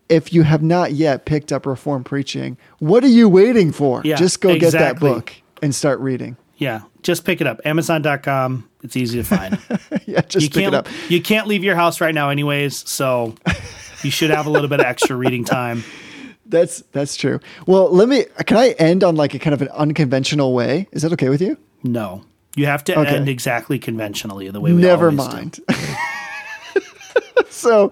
if 0.08 0.32
you 0.32 0.42
have 0.42 0.62
not 0.62 0.92
yet 0.92 1.24
picked 1.24 1.52
up 1.52 1.66
Reformed 1.66 2.06
Preaching, 2.06 2.56
what 2.78 3.02
are 3.04 3.08
you 3.08 3.28
waiting 3.28 3.72
for? 3.72 4.02
Yeah, 4.04 4.16
Just 4.16 4.40
go 4.40 4.58
get 4.58 4.72
that 4.72 5.00
book 5.00 5.32
and 5.62 5.74
start 5.74 6.00
reading. 6.00 6.36
Yeah. 6.56 6.82
Just 7.02 7.24
pick 7.24 7.40
it 7.40 7.46
up. 7.46 7.60
Amazon.com. 7.64 8.68
It's 8.82 8.96
easy 8.96 9.18
to 9.18 9.24
find. 9.24 9.58
yeah, 10.06 10.20
just 10.22 10.44
you 10.44 10.50
pick 10.50 10.62
can't 10.62 10.74
it 10.74 10.78
up. 10.78 10.88
you 11.08 11.20
can't 11.22 11.46
leave 11.46 11.64
your 11.64 11.74
house 11.74 12.00
right 12.00 12.14
now 12.14 12.30
anyways, 12.30 12.88
so 12.88 13.34
you 14.02 14.10
should 14.10 14.30
have 14.30 14.46
a 14.46 14.50
little 14.50 14.68
bit 14.68 14.80
of 14.80 14.86
extra 14.86 15.16
reading 15.16 15.44
time. 15.44 15.82
That's 16.46 16.82
that's 16.92 17.16
true. 17.16 17.40
Well, 17.66 17.90
let 17.90 18.06
me. 18.06 18.26
Can 18.44 18.58
I 18.58 18.70
end 18.72 19.02
on 19.02 19.16
like 19.16 19.32
a 19.32 19.38
kind 19.38 19.54
of 19.54 19.62
an 19.62 19.68
unconventional 19.68 20.52
way? 20.52 20.86
Is 20.92 21.00
that 21.00 21.10
okay 21.14 21.30
with 21.30 21.40
you? 21.40 21.56
No. 21.82 22.22
You 22.54 22.66
have 22.66 22.84
to 22.84 22.98
Okay. 23.00 23.16
end 23.16 23.30
exactly 23.30 23.78
conventionally 23.78 24.50
the 24.50 24.60
way 24.60 24.72
we 24.74 24.82
Never 24.82 25.06
always 25.08 25.26
do. 25.26 25.36
It. 25.36 25.60
Never 25.68 25.80
mind. 25.80 25.96
so, 27.54 27.90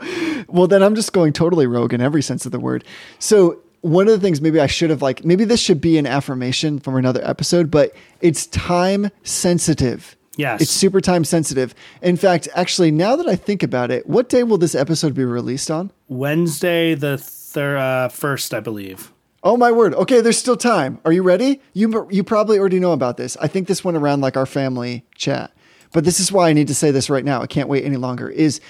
well, 0.48 0.66
then 0.66 0.82
I'm 0.82 0.94
just 0.94 1.12
going 1.12 1.32
totally 1.32 1.66
rogue 1.66 1.92
in 1.92 2.00
every 2.00 2.22
sense 2.22 2.46
of 2.46 2.52
the 2.52 2.60
word. 2.60 2.84
So, 3.18 3.58
one 3.82 4.06
of 4.06 4.12
the 4.12 4.20
things 4.20 4.40
maybe 4.40 4.60
I 4.60 4.68
should 4.68 4.90
have 4.90 5.02
like, 5.02 5.24
maybe 5.24 5.44
this 5.44 5.60
should 5.60 5.80
be 5.80 5.98
an 5.98 6.06
affirmation 6.06 6.78
from 6.78 6.94
another 6.94 7.20
episode, 7.24 7.70
but 7.70 7.92
it's 8.20 8.46
time 8.46 9.10
sensitive. 9.24 10.16
Yes. 10.36 10.62
It's 10.62 10.70
super 10.70 11.00
time 11.00 11.24
sensitive. 11.24 11.74
In 12.00 12.16
fact, 12.16 12.48
actually, 12.54 12.90
now 12.90 13.16
that 13.16 13.28
I 13.28 13.36
think 13.36 13.62
about 13.62 13.90
it, 13.90 14.06
what 14.06 14.28
day 14.28 14.44
will 14.44 14.56
this 14.56 14.74
episode 14.74 15.14
be 15.14 15.24
released 15.24 15.70
on? 15.70 15.90
Wednesday 16.08 16.94
the 16.94 17.18
thir- 17.18 17.76
uh, 17.76 18.08
first, 18.08 18.54
I 18.54 18.60
believe. 18.60 19.12
Oh 19.44 19.56
my 19.56 19.72
word. 19.72 19.94
Okay, 19.94 20.20
there's 20.20 20.38
still 20.38 20.56
time. 20.56 21.00
Are 21.04 21.12
you 21.12 21.22
ready? 21.22 21.60
You 21.74 22.08
you 22.10 22.22
probably 22.22 22.58
already 22.58 22.78
know 22.78 22.92
about 22.92 23.16
this. 23.16 23.36
I 23.38 23.48
think 23.48 23.66
this 23.66 23.82
went 23.82 23.96
around 23.96 24.20
like 24.20 24.36
our 24.36 24.46
family 24.46 25.04
chat. 25.16 25.52
But 25.92 26.04
this 26.04 26.20
is 26.20 26.30
why 26.32 26.48
I 26.48 26.52
need 26.52 26.68
to 26.68 26.74
say 26.74 26.90
this 26.92 27.10
right 27.10 27.24
now. 27.24 27.42
I 27.42 27.46
can't 27.46 27.68
wait 27.68 27.84
any 27.84 27.96
longer. 27.96 28.30
Is 28.30 28.60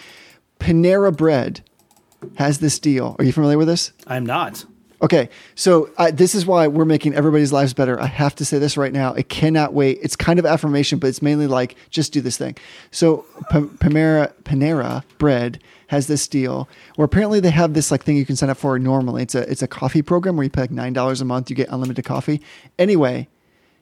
Panera 0.62 1.14
Bread 1.14 1.60
has 2.36 2.60
this 2.60 2.78
deal. 2.78 3.16
Are 3.18 3.24
you 3.24 3.32
familiar 3.32 3.58
with 3.58 3.66
this? 3.66 3.92
I'm 4.06 4.24
not. 4.24 4.64
Okay, 5.02 5.28
so 5.56 5.90
I, 5.98 6.12
this 6.12 6.36
is 6.36 6.46
why 6.46 6.68
we're 6.68 6.84
making 6.84 7.14
everybody's 7.14 7.52
lives 7.52 7.74
better. 7.74 8.00
I 8.00 8.06
have 8.06 8.36
to 8.36 8.44
say 8.44 8.60
this 8.60 8.76
right 8.76 8.92
now. 8.92 9.12
It 9.14 9.28
cannot 9.28 9.72
wait. 9.72 9.98
It's 10.00 10.14
kind 10.14 10.38
of 10.38 10.46
affirmation, 10.46 11.00
but 11.00 11.08
it's 11.08 11.20
mainly 11.20 11.48
like 11.48 11.74
just 11.90 12.12
do 12.12 12.20
this 12.20 12.36
thing. 12.36 12.56
So 12.92 13.26
P- 13.50 13.58
Panera 13.58 14.32
Panera 14.44 15.02
Bread 15.18 15.60
has 15.88 16.06
this 16.06 16.28
deal 16.28 16.68
where 16.94 17.04
apparently 17.04 17.40
they 17.40 17.50
have 17.50 17.74
this 17.74 17.90
like 17.90 18.04
thing 18.04 18.16
you 18.16 18.24
can 18.24 18.36
sign 18.36 18.48
up 18.48 18.56
for 18.56 18.78
normally. 18.78 19.24
It's 19.24 19.34
a 19.34 19.50
it's 19.50 19.62
a 19.62 19.66
coffee 19.66 20.02
program 20.02 20.36
where 20.36 20.44
you 20.44 20.50
pay 20.50 20.60
like 20.60 20.70
nine 20.70 20.92
dollars 20.92 21.20
a 21.20 21.24
month. 21.24 21.50
You 21.50 21.56
get 21.56 21.68
unlimited 21.70 22.04
coffee. 22.04 22.40
Anyway, 22.78 23.28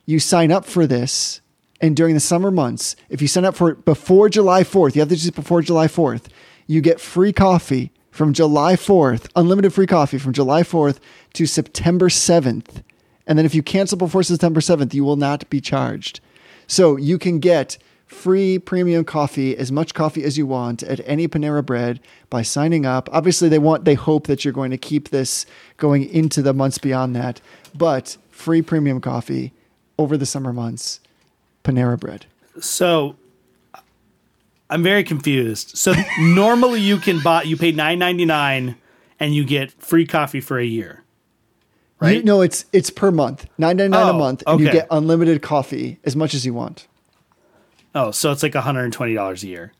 you 0.06 0.18
sign 0.18 0.50
up 0.50 0.64
for 0.64 0.86
this, 0.86 1.42
and 1.82 1.94
during 1.94 2.14
the 2.14 2.20
summer 2.20 2.50
months, 2.50 2.96
if 3.10 3.20
you 3.20 3.28
sign 3.28 3.44
up 3.44 3.54
for 3.54 3.68
it 3.68 3.84
before 3.84 4.30
July 4.30 4.64
fourth, 4.64 4.96
you 4.96 5.00
have 5.00 5.10
to 5.10 5.16
do 5.16 5.28
it 5.28 5.34
before 5.34 5.60
July 5.60 5.86
fourth. 5.86 6.30
You 6.70 6.80
get 6.80 7.00
free 7.00 7.32
coffee 7.32 7.90
from 8.12 8.32
July 8.32 8.74
4th, 8.74 9.28
unlimited 9.34 9.74
free 9.74 9.88
coffee 9.88 10.18
from 10.18 10.32
July 10.32 10.62
4th 10.62 11.00
to 11.32 11.44
September 11.44 12.08
7th. 12.08 12.84
And 13.26 13.36
then 13.36 13.44
if 13.44 13.56
you 13.56 13.62
cancel 13.64 13.98
before 13.98 14.22
September 14.22 14.60
7th, 14.60 14.94
you 14.94 15.02
will 15.02 15.16
not 15.16 15.50
be 15.50 15.60
charged. 15.60 16.20
So 16.68 16.94
you 16.94 17.18
can 17.18 17.40
get 17.40 17.76
free 18.06 18.60
premium 18.60 19.04
coffee, 19.04 19.56
as 19.56 19.72
much 19.72 19.94
coffee 19.94 20.22
as 20.22 20.38
you 20.38 20.46
want 20.46 20.84
at 20.84 21.00
any 21.06 21.26
Panera 21.26 21.66
Bread 21.66 21.98
by 22.28 22.42
signing 22.42 22.86
up. 22.86 23.08
Obviously, 23.10 23.48
they 23.48 23.58
want 23.58 23.84
they 23.84 23.94
hope 23.94 24.28
that 24.28 24.44
you're 24.44 24.54
going 24.54 24.70
to 24.70 24.78
keep 24.78 25.08
this 25.08 25.46
going 25.76 26.04
into 26.04 26.40
the 26.40 26.54
months 26.54 26.78
beyond 26.78 27.16
that, 27.16 27.40
but 27.74 28.16
free 28.30 28.62
premium 28.62 29.00
coffee 29.00 29.52
over 29.98 30.16
the 30.16 30.24
summer 30.24 30.52
months. 30.52 31.00
Panera 31.64 31.98
Bread. 31.98 32.26
So 32.60 33.16
I'm 34.70 34.82
very 34.82 35.04
confused. 35.04 35.76
So 35.76 35.92
normally 36.20 36.80
you 36.80 36.96
can 36.98 37.20
buy 37.20 37.42
you 37.42 37.56
pay 37.56 37.72
nine 37.72 37.98
ninety 37.98 38.24
nine 38.24 38.76
and 39.18 39.34
you 39.34 39.44
get 39.44 39.72
free 39.72 40.06
coffee 40.06 40.40
for 40.40 40.58
a 40.58 40.64
year. 40.64 41.02
Right? 41.98 42.18
You, 42.18 42.22
no, 42.22 42.40
it's 42.40 42.64
it's 42.72 42.88
per 42.88 43.10
month, 43.10 43.46
nine 43.58 43.76
ninety 43.76 43.90
nine 43.90 44.06
a 44.06 44.10
Oh, 44.12 44.18
month, 44.18 44.42
and 44.46 44.60
you 44.60 44.70
get 44.70 44.86
unlimited 44.90 45.42
coffee 45.42 45.98
as 46.04 46.16
much 46.16 46.32
as 46.32 46.46
you 46.46 46.54
want. 46.54 46.86
Oh, 47.94 48.10
so 48.12 48.30
it's 48.30 48.42
like 48.44 48.52
$120 48.52 49.42
a 49.42 49.46
year 49.46 49.72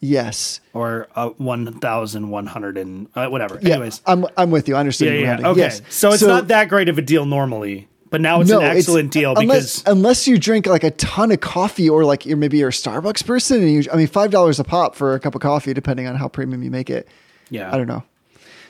Yes. 0.00 0.60
or 0.72 1.06
uh, 1.14 1.28
1100 1.38 2.76
and 2.76 3.08
uh, 3.14 3.28
whatever. 3.28 3.58
Yeah, 3.62 3.74
Anyways. 3.74 4.02
I'm 4.06 4.26
I'm 4.36 4.50
with 4.50 4.68
you. 4.68 4.74
I 4.74 4.80
understand. 4.80 5.20
Yeah, 5.20 5.38
yeah. 5.40 5.48
Okay. 5.50 5.60
Yes. 5.60 5.80
So 5.88 6.12
it's 6.12 6.22
not 6.22 6.48
that 6.48 6.68
great 6.68 6.88
of 6.88 6.98
a 6.98 7.02
deal 7.02 7.24
normally, 7.24 7.88
but 8.14 8.20
now 8.20 8.40
it's 8.40 8.50
an 8.50 8.58
it's- 8.58 8.76
excellent 8.76 9.10
deal 9.10 9.34
unless, 9.36 9.80
because 9.80 9.92
unless 9.92 10.28
you 10.28 10.38
drink 10.38 10.66
like 10.66 10.84
a 10.84 10.92
ton 10.92 11.32
of 11.32 11.40
coffee 11.40 11.88
or 11.90 12.04
like 12.04 12.24
you're 12.24 12.36
maybe 12.36 12.58
you're 12.58 12.68
a 12.68 12.72
Starbucks 12.72 13.26
person 13.26 13.60
and 13.60 13.68
you 13.72 13.82
I 13.92 13.96
mean 13.96 14.06
five 14.06 14.30
dollars 14.30 14.60
a 14.60 14.64
pop 14.64 14.94
for 14.94 15.14
a 15.14 15.18
cup 15.20 15.34
of 15.34 15.40
coffee 15.40 15.74
depending 15.74 16.06
on 16.06 16.14
how 16.14 16.28
premium 16.28 16.62
you 16.62 16.70
make 16.70 16.90
it. 16.90 17.08
yeah. 17.50 17.74
I 17.74 17.76
don't 17.76 17.88
know. 17.88 18.04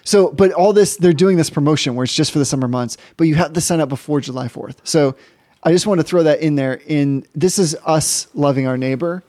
So, 0.03 0.31
but 0.33 0.53
all 0.53 0.73
this 0.73 0.97
they're 0.97 1.13
doing 1.13 1.37
this 1.37 1.51
promotion 1.51 1.95
where 1.95 2.05
it's 2.05 2.15
just 2.15 2.33
for 2.33 2.39
the 2.39 2.47
summer 2.47 2.69
months, 2.69 2.97
but 3.19 3.25
you 3.27 3.35
have 3.35 3.53
to 3.53 3.61
sign 3.61 3.81
up 3.81 3.91
before 3.91 4.23
July 4.23 4.49
4th. 4.49 4.77
So, 4.85 5.15
I 5.63 5.73
just 5.73 5.87
want 5.87 6.01
to 6.01 6.05
throw 6.05 6.23
that 6.23 6.41
in 6.41 6.55
there. 6.57 6.81
In 6.87 7.27
this 7.35 7.59
is 7.59 7.77
us 7.85 8.29
loving 8.35 8.67
our 8.67 8.79
neighbor. 8.79 9.23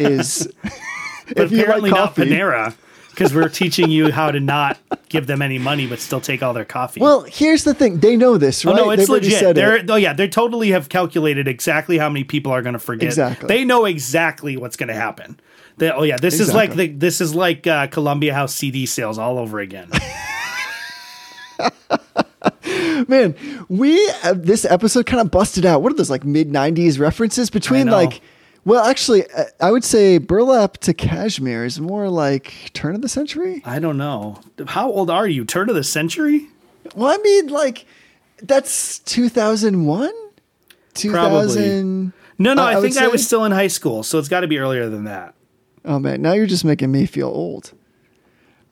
Is 0.00 0.48
But 0.62 0.72
if 1.46 1.52
you 1.52 1.58
like 1.58 1.64
apparently 1.66 1.90
not 1.90 1.96
coffee- 2.14 2.22
Panera 2.26 2.74
because 3.14 3.34
we're 3.34 3.48
teaching 3.48 3.90
you 3.90 4.10
how 4.10 4.30
to 4.30 4.40
not 4.40 4.78
give 5.08 5.26
them 5.26 5.42
any 5.42 5.58
money 5.58 5.86
but 5.86 5.98
still 6.00 6.20
take 6.20 6.42
all 6.42 6.52
their 6.52 6.64
coffee. 6.64 7.00
Well, 7.00 7.22
here's 7.22 7.64
the 7.64 7.74
thing. 7.74 8.00
They 8.00 8.16
know 8.16 8.36
this, 8.38 8.64
Oh, 8.66 8.70
right? 8.70 8.76
no, 8.76 8.90
it's 8.90 9.02
They've 9.02 9.08
legit. 9.08 9.54
They're 9.54 9.76
it. 9.76 9.90
oh 9.90 9.96
yeah, 9.96 10.12
they 10.12 10.28
totally 10.28 10.70
have 10.70 10.88
calculated 10.88 11.48
exactly 11.48 11.98
how 11.98 12.08
many 12.08 12.24
people 12.24 12.52
are 12.52 12.62
going 12.62 12.72
to 12.74 12.78
forget. 12.78 13.08
Exactly. 13.08 13.48
They 13.48 13.64
know 13.64 13.84
exactly 13.84 14.56
what's 14.56 14.76
going 14.76 14.88
to 14.88 14.94
happen. 14.94 15.38
They, 15.76 15.90
oh 15.90 16.02
yeah, 16.02 16.16
this 16.18 16.40
is 16.40 16.54
like 16.54 16.74
the, 16.74 16.88
this 16.88 17.20
is 17.20 17.34
like 17.34 17.66
uh, 17.66 17.88
Columbia 17.88 18.34
House 18.34 18.54
CD 18.54 18.86
sales 18.86 19.18
all 19.18 19.38
over 19.38 19.58
again. 19.58 19.88
Man, 23.08 23.34
we 23.68 24.08
uh, 24.22 24.34
this 24.36 24.64
episode 24.64 25.06
kind 25.06 25.20
of 25.20 25.30
busted 25.30 25.66
out. 25.66 25.82
What 25.82 25.92
are 25.92 25.96
those 25.96 26.10
like 26.10 26.24
mid 26.24 26.50
'90s 26.50 26.98
references 26.98 27.50
between 27.50 27.88
like? 27.88 28.20
Well, 28.64 28.84
actually, 28.84 29.28
uh, 29.30 29.44
I 29.60 29.70
would 29.70 29.84
say 29.84 30.18
burlap 30.18 30.78
to 30.78 30.94
cashmere 30.94 31.64
is 31.64 31.80
more 31.80 32.08
like 32.08 32.70
turn 32.72 32.94
of 32.94 33.02
the 33.02 33.08
century. 33.08 33.62
I 33.64 33.78
don't 33.78 33.98
know. 33.98 34.40
How 34.66 34.90
old 34.90 35.10
are 35.10 35.28
you? 35.28 35.44
Turn 35.44 35.68
of 35.68 35.74
the 35.74 35.84
century? 35.84 36.48
Well, 36.94 37.12
I 37.12 37.18
mean, 37.22 37.48
like 37.48 37.86
that's 38.42 38.98
2001, 39.00 40.12
2000. 40.94 42.12
No, 42.38 42.54
no. 42.54 42.62
Uh, 42.62 42.64
I, 42.64 42.78
I 42.78 42.80
think 42.80 42.96
I 42.96 43.08
was 43.08 43.24
still 43.24 43.44
in 43.44 43.52
high 43.52 43.68
school, 43.68 44.02
so 44.02 44.18
it's 44.18 44.28
got 44.28 44.40
to 44.40 44.48
be 44.48 44.58
earlier 44.58 44.88
than 44.88 45.04
that. 45.04 45.34
Oh 45.84 45.98
man, 45.98 46.22
now 46.22 46.32
you're 46.32 46.46
just 46.46 46.64
making 46.64 46.90
me 46.90 47.06
feel 47.06 47.28
old. 47.28 47.72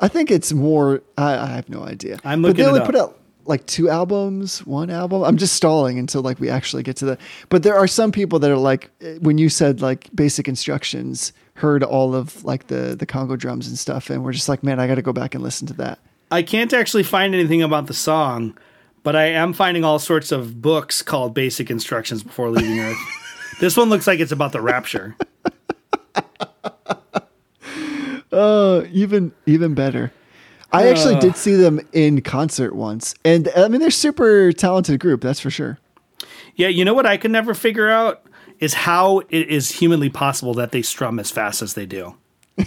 I 0.01 0.09
think 0.09 0.30
it's 0.30 0.53
more. 0.53 1.03
I, 1.16 1.36
I 1.36 1.47
have 1.47 1.68
no 1.68 1.84
idea. 1.84 2.18
I'm 2.24 2.43
but 2.43 2.49
looking 2.49 2.64
they 2.64 2.64
it 2.64 2.68
only 2.68 2.80
up. 2.80 2.86
put 2.86 2.97
out 2.97 3.18
like 3.45 3.66
two 3.66 3.88
albums, 3.88 4.64
one 4.66 4.90
album. 4.90 5.22
I'm 5.22 5.36
just 5.36 5.55
stalling 5.55 5.99
until 5.99 6.22
like 6.22 6.38
we 6.40 6.49
actually 6.49 6.82
get 6.82 6.97
to 6.97 7.05
the. 7.05 7.18
But 7.49 7.62
there 7.62 7.76
are 7.76 7.86
some 7.86 8.12
people 8.12 8.38
that 8.40 8.51
are 8.51 8.57
like 8.57 8.90
eh, 9.01 9.18
when 9.20 9.38
you 9.38 9.49
said 9.49 9.80
like 9.80 10.09
basic 10.14 10.49
instructions, 10.49 11.32
heard 11.55 11.82
all 11.82 12.14
of 12.14 12.45
like 12.45 12.68
the 12.68 12.97
the 12.97 13.07
Congo 13.07 13.36
drums 13.36 13.68
and 13.68 13.78
stuff, 13.78 14.11
and 14.11 14.24
we're 14.24 14.32
just 14.32 14.49
like, 14.49 14.62
man, 14.62 14.80
I 14.80 14.86
got 14.86 14.97
to 14.97 15.03
go 15.03 15.12
back 15.12 15.34
and 15.34 15.43
listen 15.43 15.66
to 15.68 15.74
that. 15.74 15.99
I 16.30 16.43
can't 16.43 16.72
actually 16.72 17.03
find 17.03 17.34
anything 17.34 17.62
about 17.62 17.86
the 17.86 17.95
song, 17.95 18.57
but 19.03 19.14
I 19.14 19.26
am 19.26 19.53
finding 19.53 19.84
all 19.84 19.99
sorts 19.99 20.32
of 20.32 20.62
books 20.62 21.03
called 21.03 21.34
Basic 21.34 21.70
Instructions 21.70 22.22
Before 22.22 22.49
Leaving 22.51 22.80
Earth. 22.80 22.97
this 23.61 23.76
one 23.76 23.90
looks 23.90 24.07
like 24.07 24.20
it's 24.20 24.32
about 24.32 24.53
the 24.53 24.61
rapture. 24.61 25.16
Oh, 28.32 28.86
even 28.90 29.32
even 29.45 29.74
better. 29.74 30.11
I 30.73 30.89
actually 30.89 31.16
did 31.20 31.37
see 31.37 31.55
them 31.55 31.81
in 31.93 32.23
concert 32.23 32.75
once, 32.75 33.14
and 33.25 33.49
I 33.57 33.68
mean 33.68 33.81
they're 33.81 33.91
super 33.91 34.53
talented 34.53 35.01
group. 35.01 35.20
That's 35.20 35.41
for 35.41 35.51
sure. 35.51 35.79
Yeah, 36.57 36.68
you 36.68 36.85
know 36.85 36.95
what 36.95 37.07
I 37.07 37.16
could 37.16 37.31
never 37.31 37.55
figure 37.55 37.91
out 37.91 38.25
is 38.59 38.75
how 38.75 39.20
it 39.31 39.49
is 39.49 39.70
humanly 39.73 40.09
possible 40.09 40.55
that 40.55 40.70
they 40.70 40.83
strum 40.83 41.18
as 41.18 41.31
fast 41.31 41.62
as 41.62 41.75
they 41.75 41.87
do. 41.87 42.16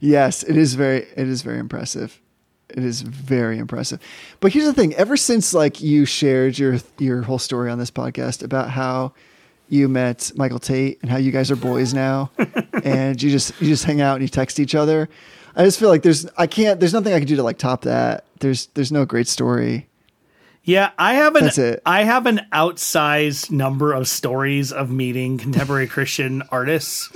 Yes, 0.00 0.42
it 0.42 0.56
is 0.56 0.74
very 0.74 0.98
it 1.16 1.28
is 1.28 1.42
very 1.42 1.58
impressive. 1.58 2.20
It 2.68 2.84
is 2.84 3.02
very 3.02 3.58
impressive. 3.58 4.00
But 4.40 4.52
here's 4.52 4.66
the 4.66 4.72
thing, 4.72 4.92
ever 4.94 5.16
since 5.16 5.54
like 5.54 5.80
you 5.80 6.04
shared 6.04 6.58
your 6.58 6.78
your 6.98 7.22
whole 7.22 7.38
story 7.38 7.70
on 7.70 7.78
this 7.78 7.90
podcast 7.90 8.42
about 8.42 8.70
how 8.70 9.12
you 9.68 9.88
met 9.88 10.32
Michael 10.36 10.58
Tait 10.58 10.98
and 11.02 11.10
how 11.10 11.16
you 11.16 11.32
guys 11.32 11.50
are 11.50 11.56
boys 11.56 11.92
now 11.94 12.30
and 12.84 13.20
you 13.22 13.30
just 13.30 13.58
you 13.60 13.68
just 13.68 13.84
hang 13.84 14.00
out 14.00 14.16
and 14.16 14.22
you 14.22 14.28
text 14.28 14.60
each 14.60 14.74
other. 14.74 15.08
I 15.56 15.64
just 15.64 15.78
feel 15.80 15.88
like 15.88 16.02
there's 16.02 16.26
I 16.36 16.46
can't 16.46 16.78
there's 16.78 16.92
nothing 16.92 17.12
I 17.12 17.18
can 17.18 17.26
do 17.26 17.36
to 17.36 17.42
like 17.42 17.58
top 17.58 17.82
that. 17.82 18.24
There's 18.40 18.66
there's 18.74 18.92
no 18.92 19.04
great 19.04 19.26
story. 19.28 19.88
Yeah, 20.64 20.90
I 20.98 21.14
have 21.14 21.36
an 21.36 21.44
That's 21.44 21.58
it. 21.58 21.80
I 21.86 22.02
have 22.02 22.26
an 22.26 22.40
outsized 22.52 23.50
number 23.52 23.92
of 23.92 24.08
stories 24.08 24.72
of 24.72 24.90
meeting 24.90 25.38
contemporary 25.38 25.86
Christian 25.86 26.42
artists. 26.50 27.10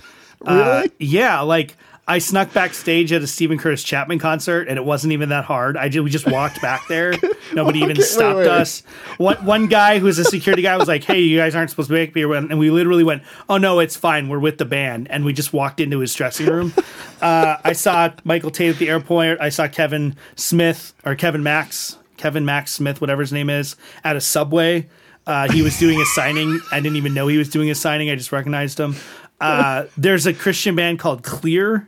Uh, 0.47 0.55
Really? 0.86 0.91
yeah, 1.01 1.41
like 1.41 1.76
I 2.11 2.18
snuck 2.18 2.52
backstage 2.52 3.12
at 3.12 3.22
a 3.22 3.26
Steven 3.28 3.56
Curtis 3.56 3.84
Chapman 3.84 4.18
concert, 4.18 4.66
and 4.66 4.76
it 4.76 4.84
wasn't 4.84 5.12
even 5.12 5.28
that 5.28 5.44
hard. 5.44 5.76
I 5.76 5.88
ju- 5.88 6.02
we 6.02 6.11
just 6.11 6.26
walked 6.26 6.61
back 6.61 6.88
there. 6.88 7.14
Nobody 7.52 7.78
even 7.78 7.92
Okay, 7.92 8.00
wait, 8.00 8.04
stopped 8.08 8.38
wait. 8.38 8.48
us. 8.48 8.82
One 9.18 9.36
one 9.44 9.66
guy 9.68 10.00
who's 10.00 10.18
a 10.18 10.24
security 10.24 10.62
guy 10.62 10.76
was 10.76 10.88
like, 10.88 11.04
"Hey, 11.04 11.20
you 11.20 11.38
guys 11.38 11.54
aren't 11.54 11.70
supposed 11.70 11.86
to 11.88 11.94
make 11.94 12.12
me," 12.16 12.22
and 12.24 12.58
we 12.58 12.70
literally 12.70 13.04
went, 13.04 13.22
"Oh 13.48 13.58
no, 13.58 13.78
it's 13.78 13.94
fine. 13.96 14.28
We're 14.28 14.40
with 14.40 14.58
the 14.58 14.64
band," 14.64 15.08
and 15.08 15.24
we 15.24 15.32
just 15.32 15.52
walked 15.52 15.78
into 15.78 16.00
his 16.00 16.12
dressing 16.12 16.46
room. 16.46 16.74
uh, 17.22 17.58
I 17.62 17.74
saw 17.74 18.11
Michael 18.24 18.50
Tait 18.50 18.70
at 18.70 18.78
the 18.78 18.88
airport. 18.88 19.40
I 19.40 19.48
saw 19.50 19.68
Kevin 19.68 20.16
Smith 20.34 20.92
or 21.04 21.14
Kevin 21.14 21.44
Max, 21.44 21.96
Kevin 22.16 22.44
Max 22.44 22.72
Smith, 22.72 23.00
whatever 23.00 23.20
his 23.20 23.32
name 23.32 23.48
is, 23.48 23.76
at 24.02 24.16
a 24.16 24.20
subway. 24.20 24.88
Uh, 25.28 25.48
he 25.52 25.62
was 25.62 25.78
doing 25.78 26.00
a 26.00 26.04
signing. 26.06 26.61
I 26.72 26.80
didn't 26.80 26.96
even 26.96 27.14
know 27.14 27.28
he 27.28 27.38
was 27.38 27.50
doing 27.50 27.70
a 27.70 27.74
signing. 27.76 28.11
I 28.11 28.16
just 28.16 28.32
recognized 28.32 28.80
him. 28.80 28.96
Uh, 29.40 29.84
there's 29.96 30.26
a 30.26 30.34
Christian 30.34 30.74
band 30.74 30.98
called 30.98 31.22
Clear 31.22 31.86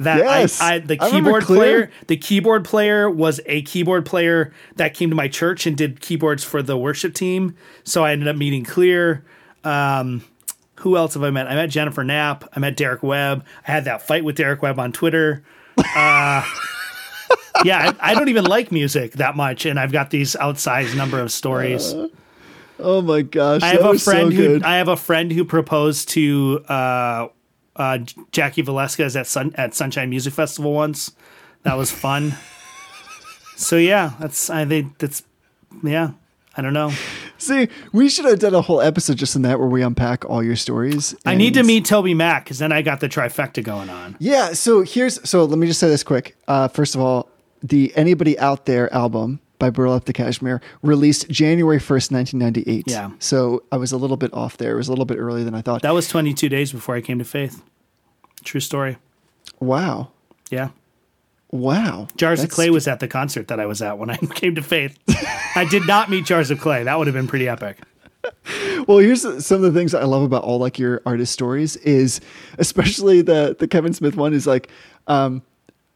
that 0.00 0.18
Yes, 0.18 0.60
I, 0.60 0.74
I 0.74 0.78
the 0.78 0.96
I 1.00 1.10
keyboard 1.10 1.44
player 1.44 1.90
the 2.06 2.16
keyboard 2.16 2.64
player 2.64 3.08
was 3.08 3.40
a 3.46 3.62
keyboard 3.62 4.06
player 4.06 4.52
that 4.76 4.94
came 4.94 5.10
to 5.10 5.16
my 5.16 5.28
church 5.28 5.66
and 5.66 5.76
did 5.76 6.00
keyboards 6.00 6.42
for 6.42 6.62
the 6.62 6.76
worship 6.76 7.14
team. 7.14 7.54
So 7.84 8.02
i 8.02 8.12
ended 8.12 8.26
up 8.26 8.36
meeting 8.36 8.64
clear. 8.64 9.24
Um, 9.62 10.24
who 10.76 10.96
else 10.96 11.14
have 11.14 11.22
i 11.22 11.30
met? 11.30 11.46
I 11.46 11.54
met 11.54 11.68
jennifer 11.68 12.02
knapp. 12.02 12.48
I 12.56 12.60
met 12.60 12.76
derek 12.76 13.02
webb. 13.02 13.44
I 13.68 13.72
had 13.72 13.84
that 13.84 14.02
fight 14.02 14.24
with 14.24 14.36
derek 14.36 14.62
webb 14.62 14.78
on 14.78 14.90
twitter. 14.92 15.44
Uh, 15.78 16.42
yeah 17.64 17.92
I, 18.00 18.12
I 18.12 18.14
don't 18.14 18.30
even 18.30 18.44
like 18.44 18.72
music 18.72 19.12
that 19.12 19.36
much 19.36 19.66
and 19.66 19.78
i've 19.78 19.92
got 19.92 20.08
these 20.08 20.34
outsized 20.34 20.96
number 20.96 21.20
of 21.20 21.30
stories. 21.30 21.94
Oh 22.82 23.02
my 23.02 23.20
gosh. 23.20 23.62
I 23.62 23.68
have 23.68 23.84
a 23.84 23.98
friend 23.98 24.32
so 24.32 24.36
who. 24.36 24.60
I 24.64 24.76
have 24.76 24.88
a 24.88 24.96
friend 24.96 25.30
who 25.30 25.44
proposed 25.44 26.08
to 26.10 26.64
uh, 26.68 27.28
uh, 27.76 27.98
Jaci 28.32 28.64
Velasquez 28.64 29.16
at 29.16 29.26
Sun 29.26 29.52
at 29.56 29.74
Sunshine 29.74 30.10
Music 30.10 30.32
Festival 30.32 30.72
once. 30.72 31.12
That 31.62 31.76
was 31.76 31.90
fun. 31.90 32.34
so 33.56 33.76
yeah, 33.76 34.12
that's 34.20 34.50
I 34.50 34.64
think 34.64 34.98
that's 34.98 35.22
yeah. 35.82 36.12
I 36.56 36.62
don't 36.62 36.72
know. 36.72 36.92
See, 37.38 37.68
we 37.92 38.08
should 38.08 38.24
have 38.24 38.40
done 38.40 38.54
a 38.54 38.60
whole 38.60 38.80
episode 38.80 39.16
just 39.16 39.36
in 39.36 39.42
that 39.42 39.58
where 39.58 39.68
we 39.68 39.82
unpack 39.82 40.24
all 40.28 40.42
your 40.42 40.56
stories. 40.56 41.14
I 41.24 41.34
need 41.36 41.54
to 41.54 41.62
meet 41.62 41.84
Toby 41.84 42.12
Mac 42.12 42.44
because 42.44 42.58
then 42.58 42.72
I 42.72 42.82
got 42.82 43.00
the 43.00 43.08
trifecta 43.08 43.62
going 43.62 43.88
on. 43.88 44.16
Yeah, 44.18 44.52
so 44.52 44.82
here's 44.82 45.26
so 45.28 45.44
let 45.44 45.58
me 45.58 45.66
just 45.66 45.80
say 45.80 45.88
this 45.88 46.02
quick. 46.02 46.36
Uh, 46.48 46.68
first 46.68 46.94
of 46.94 47.00
all, 47.00 47.30
the 47.62 47.92
Anybody 47.96 48.38
Out 48.38 48.66
There 48.66 48.92
album 48.92 49.40
by 49.60 49.70
Burlap 49.70 50.04
to 50.06 50.12
Cashmere 50.12 50.60
released 50.82 51.28
January 51.28 51.78
1st, 51.78 52.10
1998. 52.10 52.84
Yeah. 52.88 53.10
So 53.20 53.62
I 53.70 53.76
was 53.76 53.92
a 53.92 53.96
little 53.96 54.16
bit 54.16 54.34
off 54.34 54.56
there. 54.56 54.72
It 54.72 54.76
was 54.76 54.88
a 54.88 54.90
little 54.90 55.04
bit 55.04 55.18
earlier 55.18 55.44
than 55.44 55.54
I 55.54 55.60
thought. 55.62 55.82
That 55.82 55.94
was 55.94 56.08
22 56.08 56.48
days 56.48 56.72
before 56.72 56.96
I 56.96 57.00
came 57.00 57.18
to 57.20 57.24
faith. 57.24 57.62
True 58.42 58.60
story. 58.60 58.96
wow. 59.60 60.08
Yeah. 60.50 60.70
Wow. 61.52 62.08
Jars 62.16 62.42
of 62.42 62.50
Clay 62.50 62.70
was 62.70 62.86
at 62.88 63.00
the 63.00 63.08
concert 63.08 63.48
that 63.48 63.58
I 63.60 63.66
was 63.66 63.82
at 63.82 63.98
when 63.98 64.08
I 64.10 64.16
came 64.34 64.54
to 64.54 64.62
faith. 64.62 64.98
I 65.54 65.64
did 65.68 65.86
not 65.86 66.08
meet 66.10 66.24
Jars 66.24 66.50
of 66.50 66.60
Clay. 66.60 66.84
That 66.84 66.96
would 66.98 67.06
have 67.06 67.14
been 67.14 67.28
pretty 67.28 67.48
epic. 67.48 67.78
Well, 68.86 68.98
here's 68.98 69.22
some 69.22 69.56
of 69.56 69.62
the 69.62 69.78
things 69.78 69.94
I 69.94 70.04
love 70.04 70.22
about 70.22 70.42
all 70.42 70.58
like 70.58 70.78
your 70.78 71.00
artist 71.06 71.32
stories 71.32 71.76
is 71.76 72.20
especially 72.58 73.22
the 73.22 73.54
the 73.58 73.68
Kevin 73.68 73.92
Smith 73.92 74.16
one 74.16 74.32
is 74.34 74.46
like 74.46 74.68
um 75.06 75.42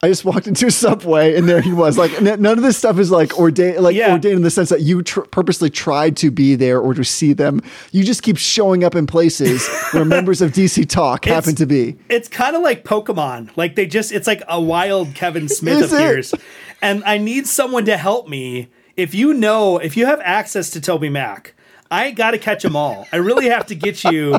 I 0.05 0.09
just 0.09 0.25
walked 0.25 0.47
into 0.47 0.67
a 0.67 0.71
subway 0.85 1.35
and 1.37 1.49
there 1.49 1.61
he 1.61 1.73
was. 1.73 1.97
Like 1.99 2.13
n- 2.21 2.41
none 2.41 2.59
of 2.59 2.63
this 2.63 2.77
stuff 2.77 2.99
is 2.99 3.11
like 3.11 3.39
ordained, 3.39 3.79
like 3.83 3.97
Yeah. 3.97 4.13
ordained 4.13 4.37
in 4.37 4.43
the 4.43 4.51
sense 4.51 4.69
that 4.69 4.83
you 4.83 5.03
tr- 5.03 5.23
purposely 5.23 5.71
tried 5.71 6.17
to 6.19 6.31
be 6.31 6.55
there 6.55 6.79
or 6.81 6.95
to 6.95 7.03
see 7.05 7.33
them. 7.33 7.61
You 7.93 8.05
just 8.05 8.23
keep 8.23 8.37
showing 8.37 8.85
up 8.85 8.95
in 8.95 9.07
places 9.07 9.67
where 9.93 10.05
members 10.05 10.41
of 10.43 10.53
DC 10.53 10.89
Talk 10.89 11.25
happen 11.25 11.55
to 11.57 11.67
be. 11.67 11.97
It's 12.09 12.29
kind 12.29 12.55
of 12.55 12.63
like 12.63 12.85
Pokemon. 12.85 13.57
Like 13.57 13.75
they 13.77 13.87
just, 13.87 14.13
it's 14.13 14.27
like 14.27 14.43
a 14.49 14.61
wild 14.61 15.15
Kevin 15.15 15.49
Smith 15.49 15.83
Is 15.83 15.93
it? 15.93 15.97
appears. 15.97 16.35
And 16.83 17.03
I 17.05 17.19
need 17.19 17.47
someone 17.47 17.85
to 17.87 17.97
help 17.97 18.29
me. 18.29 18.69
If 18.97 19.15
you 19.15 19.35
know, 19.35 19.79
if 19.79 19.97
you 19.97 20.07
have 20.07 20.21
access 20.23 20.71
to 20.71 20.81
Toby 20.81 21.09
Mac, 21.09 21.55
I 21.91 22.11
got 22.11 22.31
to 22.33 22.39
catch 22.39 22.63
them 22.63 22.77
all. 22.77 23.07
I 23.13 23.17
really 23.17 23.49
have 23.49 23.67
to 23.67 23.75
get 23.75 24.05
you 24.05 24.39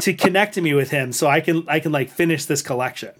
to 0.00 0.12
connect 0.14 0.56
me 0.56 0.74
with 0.74 0.90
him 0.90 1.12
so 1.12 1.26
I 1.26 1.40
can, 1.40 1.64
I 1.68 1.78
can 1.80 1.92
like 1.92 2.10
finish 2.10 2.44
this 2.46 2.62
collection. 2.62 3.10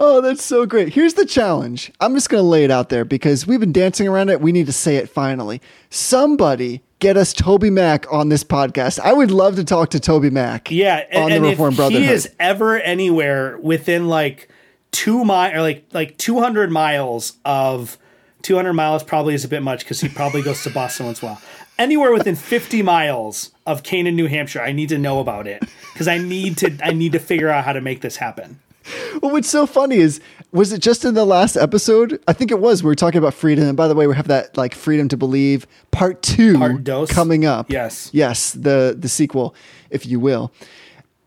Oh, 0.00 0.20
that's 0.20 0.44
so 0.44 0.64
great. 0.64 0.90
Here's 0.90 1.14
the 1.14 1.26
challenge. 1.26 1.90
I'm 2.00 2.14
just 2.14 2.30
going 2.30 2.42
to 2.42 2.48
lay 2.48 2.62
it 2.62 2.70
out 2.70 2.88
there 2.88 3.04
because 3.04 3.48
we've 3.48 3.58
been 3.58 3.72
dancing 3.72 4.06
around 4.06 4.28
it. 4.28 4.40
We 4.40 4.52
need 4.52 4.66
to 4.66 4.72
say 4.72 4.96
it 4.96 5.08
finally. 5.10 5.60
Somebody 5.90 6.82
get 7.00 7.16
us 7.16 7.32
Toby 7.32 7.68
Mac 7.68 8.06
on 8.12 8.28
this 8.28 8.44
podcast. 8.44 9.00
I 9.00 9.12
would 9.12 9.32
love 9.32 9.56
to 9.56 9.64
talk 9.64 9.90
to 9.90 10.00
Toby 10.00 10.30
Mac. 10.30 10.70
Yeah, 10.70 11.04
and, 11.10 11.24
on 11.24 11.32
and 11.32 11.44
the 11.44 11.48
if 11.48 11.54
Reformed 11.54 11.76
Brotherhood. 11.76 12.02
he 12.02 12.08
is 12.12 12.30
ever 12.38 12.78
anywhere 12.78 13.58
within 13.58 14.06
like 14.06 14.48
two 14.92 15.24
mile 15.24 15.56
or 15.56 15.62
like 15.62 15.84
like 15.92 16.16
two 16.16 16.38
hundred 16.40 16.70
miles 16.70 17.36
of 17.44 17.98
two 18.42 18.54
hundred 18.54 18.74
miles 18.74 19.02
probably 19.02 19.34
is 19.34 19.44
a 19.44 19.48
bit 19.48 19.62
much 19.62 19.80
because 19.80 20.00
he 20.00 20.08
probably 20.08 20.42
goes 20.42 20.62
to 20.62 20.70
Boston 20.70 21.06
once 21.06 21.22
in 21.22 21.28
a 21.28 21.32
while. 21.32 21.42
Anywhere 21.76 22.12
within 22.12 22.36
fifty 22.36 22.82
miles 22.82 23.50
of 23.66 23.82
Canaan, 23.82 24.14
New 24.14 24.26
Hampshire, 24.26 24.62
I 24.62 24.70
need 24.70 24.88
to 24.90 24.98
know 24.98 25.18
about 25.18 25.48
it 25.48 25.64
because 25.92 26.06
I 26.06 26.18
need 26.18 26.56
to 26.58 26.76
I 26.84 26.92
need 26.92 27.12
to 27.12 27.18
figure 27.18 27.48
out 27.48 27.64
how 27.64 27.72
to 27.72 27.80
make 27.80 28.00
this 28.00 28.16
happen. 28.16 28.60
Well, 29.22 29.32
what's 29.32 29.48
so 29.48 29.66
funny 29.66 29.96
is, 29.96 30.20
was 30.52 30.72
it 30.72 30.80
just 30.80 31.04
in 31.04 31.14
the 31.14 31.24
last 31.24 31.56
episode? 31.56 32.22
I 32.28 32.32
think 32.32 32.50
it 32.50 32.60
was. 32.60 32.82
We 32.82 32.86
were 32.88 32.94
talking 32.94 33.18
about 33.18 33.34
freedom. 33.34 33.66
And 33.66 33.76
by 33.76 33.88
the 33.88 33.94
way, 33.94 34.06
we 34.06 34.14
have 34.14 34.28
that 34.28 34.56
like 34.56 34.74
freedom 34.74 35.08
to 35.08 35.16
believe 35.16 35.66
part 35.90 36.22
two 36.22 36.56
Part 36.58 37.08
coming 37.10 37.44
up. 37.44 37.70
Yes. 37.70 38.10
Yes. 38.12 38.52
The, 38.52 38.94
the 38.98 39.08
sequel, 39.08 39.54
if 39.90 40.06
you 40.06 40.20
will. 40.20 40.52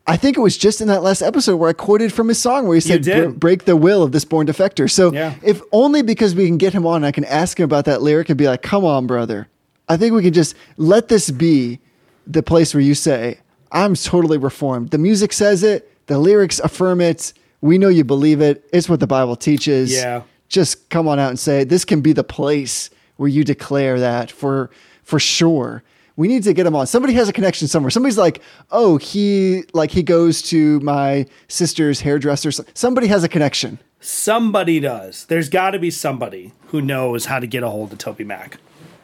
I 0.08 0.18
think 0.18 0.38
it 0.38 0.42
was 0.42 0.58
just 0.58 0.82
in 0.82 0.88
that 0.88 1.04
last 1.04 1.22
episode 1.22 1.58
where 1.58 1.70
I 1.70 1.74
quoted 1.74 2.12
from 2.12 2.28
his 2.30 2.40
song 2.40 2.66
where 2.68 2.76
he 2.76 2.82
said, 2.82 3.40
break 3.40 3.66
the 3.66 3.76
will 3.76 4.02
of 4.04 4.12
this 4.14 4.26
born 4.26 4.48
defector. 4.48 4.90
So 4.90 5.14
Yeah. 5.14 5.36
if 5.44 5.62
only 5.72 6.02
because 6.02 6.34
we 6.34 6.48
can 6.48 6.58
get 6.58 6.74
him 6.74 6.86
on, 6.88 7.04
I 7.04 7.12
can 7.12 7.26
ask 7.26 7.60
him 7.60 7.66
about 7.66 7.86
that 7.86 8.02
lyric 8.02 8.30
and 8.30 8.38
be 8.38 8.48
like, 8.48 8.62
come 8.62 8.84
on, 8.84 9.06
brother. 9.06 9.48
I 9.88 9.98
think 9.98 10.14
we 10.16 10.24
can 10.24 10.34
just 10.34 10.56
let 10.78 11.08
this 11.10 11.30
be 11.30 11.80
the 12.26 12.42
place 12.42 12.74
where 12.74 12.82
you 12.82 12.96
say, 12.96 13.40
I'm 13.72 13.94
totally 13.96 14.38
reformed. 14.38 14.90
The 14.92 14.98
music 14.98 15.34
says 15.34 15.62
it, 15.64 15.90
the 16.08 16.18
lyrics 16.18 16.60
affirm 16.60 17.00
it. 17.02 17.34
We 17.62 17.78
know 17.78 17.88
you 17.88 18.04
believe 18.04 18.42
it. 18.42 18.68
It's 18.74 18.90
what 18.90 19.00
the 19.00 19.08
Bible 19.08 19.36
teaches. 19.36 19.94
Yeah. 19.94 20.24
Just 20.50 20.90
come 20.90 21.08
on 21.08 21.20
out 21.20 21.30
and 21.30 21.40
say, 21.40 21.64
this 21.64 21.86
can 21.86 22.02
be 22.02 22.14
the 22.14 22.24
place 22.24 22.90
where 23.18 23.30
you 23.30 23.44
declare 23.44 24.00
that 24.00 24.32
for 24.32 24.72
for 25.04 25.20
sure. 25.20 25.84
We 26.18 26.28
need 26.28 26.44
to 26.44 26.54
get 26.54 26.66
him 26.66 26.76
on. 26.76 26.88
Somebody 26.88 27.14
has 27.14 27.30
a 27.30 27.34
connection 27.34 27.68
somewhere. 27.68 27.90
Somebody's 27.90 28.18
like, 28.18 28.42
oh, 28.70 28.98
he 28.98 29.64
like 29.74 29.92
he 29.92 30.04
goes 30.04 30.42
to 30.44 30.80
my 30.82 31.26
sister's 31.48 32.02
hairdresser. 32.02 32.52
Somebody 32.74 33.08
has 33.08 33.24
a 33.24 33.30
connection. 33.30 33.80
Somebody 34.02 34.80
does. 34.80 35.26
There's 35.26 35.48
got 35.48 35.72
to 35.72 35.80
be 35.80 35.92
somebody 35.92 36.54
who 36.68 36.82
knows 36.82 37.26
how 37.26 37.40
to 37.40 37.48
get 37.48 37.64
a 37.64 37.70
hold 37.70 37.92
of 37.94 38.00
Toby 38.00 38.24
Mac. 38.24 38.58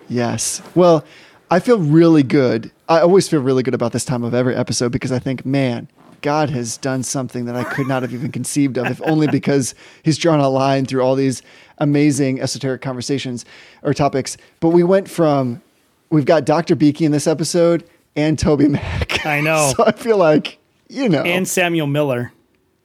Yes. 0.10 0.62
Well, 0.74 1.05
I 1.51 1.60
feel 1.60 1.80
really 1.80 2.24
good. 2.24 2.72
I 2.89 3.01
always 3.01 3.30
feel 3.30 3.41
really 3.41 3.64
good 3.64 3.74
about 3.74 3.91
this 3.91 4.03
time 4.03 4.24
of 4.24 4.34
every 4.34 4.55
episode 4.55 4.91
because 4.91 5.12
I 5.12 5.20
think, 5.20 5.45
man, 5.45 5.88
God 6.22 6.49
has 6.49 6.78
done 6.78 7.03
something 7.03 7.45
that 7.45 7.55
I 7.55 7.63
could 7.63 7.88
not 7.88 8.01
have 8.01 8.13
even 8.13 8.32
conceived 8.32 8.78
of, 8.78 8.88
if 8.88 9.01
only 9.03 9.28
because 9.28 9.76
He's 10.03 10.18
drawn 10.18 10.39
a 10.39 10.49
line 10.49 10.86
through 10.86 11.01
all 11.01 11.15
these 11.15 11.41
amazing 11.78 12.41
esoteric 12.41 12.82
conversations 12.82 13.45
or 13.84 13.93
topics. 13.93 14.38
But 14.59 14.70
we 14.70 14.84
went 14.84 15.09
from, 15.09 15.61
we've 16.10 16.26
got 16.26 16.45
Dr. 16.45 16.76
Beeke 16.76 17.02
in 17.02 17.11
this 17.11 17.27
episode 17.27 17.84
and 18.15 18.38
Toby 18.39 18.68
Mac. 18.68 19.26
I 19.26 19.41
know. 19.41 19.73
so 19.77 19.85
I 19.85 19.91
feel 19.91 20.18
like, 20.18 20.57
you 20.89 21.07
know, 21.10 21.22
And 21.23 21.48
Samuel 21.48 21.88
Miller. 21.88 22.31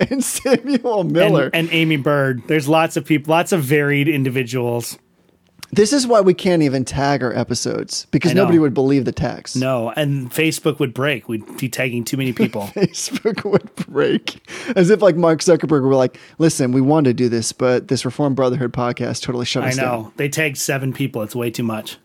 and 0.01 0.23
Samuel 0.23 1.01
and, 1.03 1.13
Miller. 1.13 1.51
and 1.55 1.69
Aimee 1.73 1.97
Byrd. 1.97 2.43
There's 2.49 2.69
lots 2.69 2.97
of 2.97 3.05
people, 3.05 3.31
lots 3.31 3.53
of 3.53 3.63
varied 3.63 4.09
individuals. 4.09 4.99
This 5.75 5.95
is 5.95 6.07
why 6.07 6.21
we 6.21 6.35
can't 6.35 6.63
even 6.63 6.85
tag 6.85 7.23
our 7.23 7.35
episodes 7.35 8.07
because 8.11 8.35
nobody 8.35 8.59
would 8.59 8.75
believe 8.75 9.07
the 9.07 9.13
tags. 9.13 9.57
No, 9.57 9.91
and 9.97 10.31
Facebook 10.31 10.79
would 10.79 10.93
break. 10.93 11.31
We'd 11.31 11.57
be 11.57 11.71
tagging 11.71 12.05
too 12.05 12.19
many 12.19 12.35
people. 12.35 12.63
Facebook 12.75 13.51
would 13.51 13.75
break. 13.75 14.47
As 14.77 14.91
if 14.91 15.01
like 15.01 15.17
Mark 15.17 15.41
Zuckerberg 15.41 15.83
were 15.83 15.95
like, 15.95 16.19
listen, 16.37 16.73
we 16.73 16.83
wanted 16.83 17.11
to 17.11 17.15
do 17.15 17.31
this, 17.31 17.53
but 17.53 17.89
this 17.89 18.05
Reformed 18.05 18.37
Brotherhood 18.37 18.75
podcast 18.75 19.23
totally 19.23 19.47
shut 19.47 19.65
I 19.65 19.69
us 19.69 19.77
down. 19.77 19.85
I 19.85 19.91
know. 19.91 20.13
They 20.17 20.29
tagged 20.29 20.59
seven 20.59 20.93
people. 20.93 21.23
It's 21.23 21.35
way 21.35 21.51
too 21.51 21.63
much. 21.63 21.97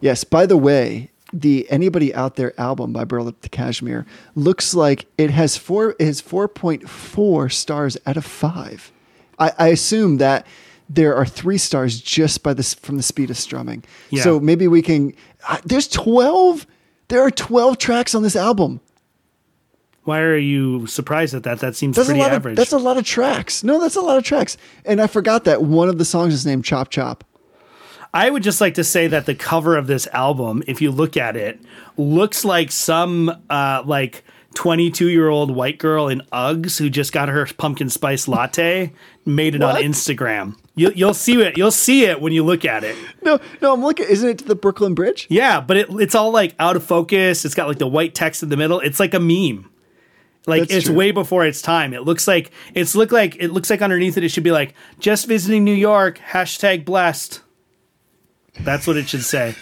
Yes. 0.00 0.22
By 0.22 0.44
the 0.44 0.58
way, 0.58 1.10
the 1.32 1.66
Anybody 1.70 2.14
Out 2.14 2.36
There 2.36 2.58
album 2.60 2.92
by 2.92 3.04
Burlap 3.04 3.40
to 3.40 3.48
Cashmere 3.48 4.04
looks 4.34 4.74
like 4.74 5.06
it 5.16 5.30
has 5.30 5.56
four 5.56 5.96
it 5.98 6.04
has 6.04 6.20
four 6.20 6.48
point 6.48 6.86
four 6.88 7.48
stars 7.48 7.96
out 8.06 8.18
of 8.18 8.26
five. 8.26 8.92
I, 9.38 9.52
I 9.58 9.68
assume 9.68 10.18
that 10.18 10.46
there 10.88 11.14
are 11.14 11.26
three 11.26 11.58
stars 11.58 12.00
just 12.00 12.42
by 12.42 12.54
this 12.54 12.74
from 12.74 12.96
the 12.96 13.02
speed 13.02 13.30
of 13.30 13.36
strumming. 13.36 13.84
Yeah. 14.10 14.22
So 14.22 14.40
maybe 14.40 14.68
we 14.68 14.82
can. 14.82 15.14
Uh, 15.48 15.58
there's 15.64 15.88
twelve. 15.88 16.66
There 17.08 17.20
are 17.22 17.30
twelve 17.30 17.78
tracks 17.78 18.14
on 18.14 18.22
this 18.22 18.36
album. 18.36 18.80
Why 20.04 20.20
are 20.20 20.36
you 20.36 20.86
surprised 20.86 21.34
at 21.34 21.42
that? 21.42 21.58
That 21.58 21.74
seems 21.74 21.96
That's 21.96 22.06
pretty 22.08 22.20
average. 22.20 22.52
of 22.52 22.56
that's 22.56 22.72
a 22.72 22.78
lot 22.78 22.96
of 22.96 23.04
tracks. 23.04 23.64
No, 23.64 23.80
that's 23.80 23.96
a 23.96 24.00
lot 24.00 24.16
of 24.18 24.22
tracks. 24.24 24.56
And 24.84 25.00
I 25.00 25.08
forgot 25.08 25.44
that 25.44 25.62
one 25.62 25.88
of 25.88 25.98
the 25.98 26.04
songs 26.04 26.32
is 26.32 26.46
named 26.46 26.64
Chop 26.64 26.90
Chop. 26.90 27.24
I 28.14 28.30
would 28.30 28.44
just 28.44 28.60
like 28.60 28.74
to 28.74 28.84
say 28.84 29.08
that 29.08 29.26
the 29.26 29.34
cover 29.34 29.76
of 29.76 29.88
this 29.88 30.06
album, 30.12 30.62
if 30.68 30.80
you 30.80 30.92
look 30.92 31.16
at 31.16 31.36
it, 31.36 31.60
looks 31.96 32.44
like 32.44 32.70
some 32.70 33.30
uh, 33.50 33.82
like 33.84 34.22
22 34.54 35.08
year 35.08 35.28
old 35.28 35.54
white 35.54 35.78
girl 35.78 36.06
in 36.08 36.22
Uggs 36.32 36.78
who 36.78 36.88
just 36.88 37.12
got 37.12 37.28
her 37.28 37.44
pumpkin 37.58 37.90
spice 37.90 38.28
latte, 38.28 38.92
made 39.26 39.56
it 39.56 39.60
What? 39.60 39.76
on 39.76 39.82
Instagram. 39.82 40.56
You, 40.78 40.92
you'll 40.94 41.14
see 41.14 41.40
it. 41.40 41.56
You'll 41.56 41.70
see 41.70 42.04
it 42.04 42.20
when 42.20 42.34
you 42.34 42.44
look 42.44 42.66
at 42.66 42.84
it. 42.84 42.96
No, 43.22 43.40
no, 43.62 43.72
I'm 43.72 43.82
looking. 43.82 44.06
Isn't 44.08 44.28
it 44.28 44.38
to 44.38 44.44
the 44.44 44.54
Brooklyn 44.54 44.94
Bridge? 44.94 45.26
Yeah, 45.30 45.60
but 45.62 45.76
it, 45.78 45.86
it's 45.90 46.14
all 46.14 46.30
like 46.30 46.54
out 46.58 46.76
of 46.76 46.84
focus. 46.84 47.46
It's 47.46 47.54
got 47.54 47.66
like 47.66 47.78
the 47.78 47.86
white 47.86 48.14
text 48.14 48.42
in 48.42 48.50
the 48.50 48.58
middle. 48.58 48.80
It's 48.80 49.00
like 49.00 49.14
a 49.14 49.18
meme. 49.20 49.70
Like 50.46 50.60
That's 50.60 50.74
it's 50.74 50.86
true. 50.86 50.94
way 50.94 51.10
before 51.12 51.44
its 51.46 51.62
time. 51.62 51.94
It 51.94 52.02
looks 52.02 52.28
like 52.28 52.52
it's 52.74 52.94
look 52.94 53.10
like 53.10 53.36
it 53.40 53.52
looks 53.52 53.70
like 53.70 53.80
underneath 53.82 54.16
it. 54.18 54.22
It 54.22 54.28
should 54.28 54.44
be 54.44 54.52
like 54.52 54.74
just 55.00 55.26
visiting 55.26 55.64
New 55.64 55.74
York. 55.74 56.18
Hashtag 56.18 56.84
blessed. 56.84 57.40
That's 58.60 58.86
what 58.86 58.96
it 58.96 59.08
should 59.08 59.24
say. 59.24 59.54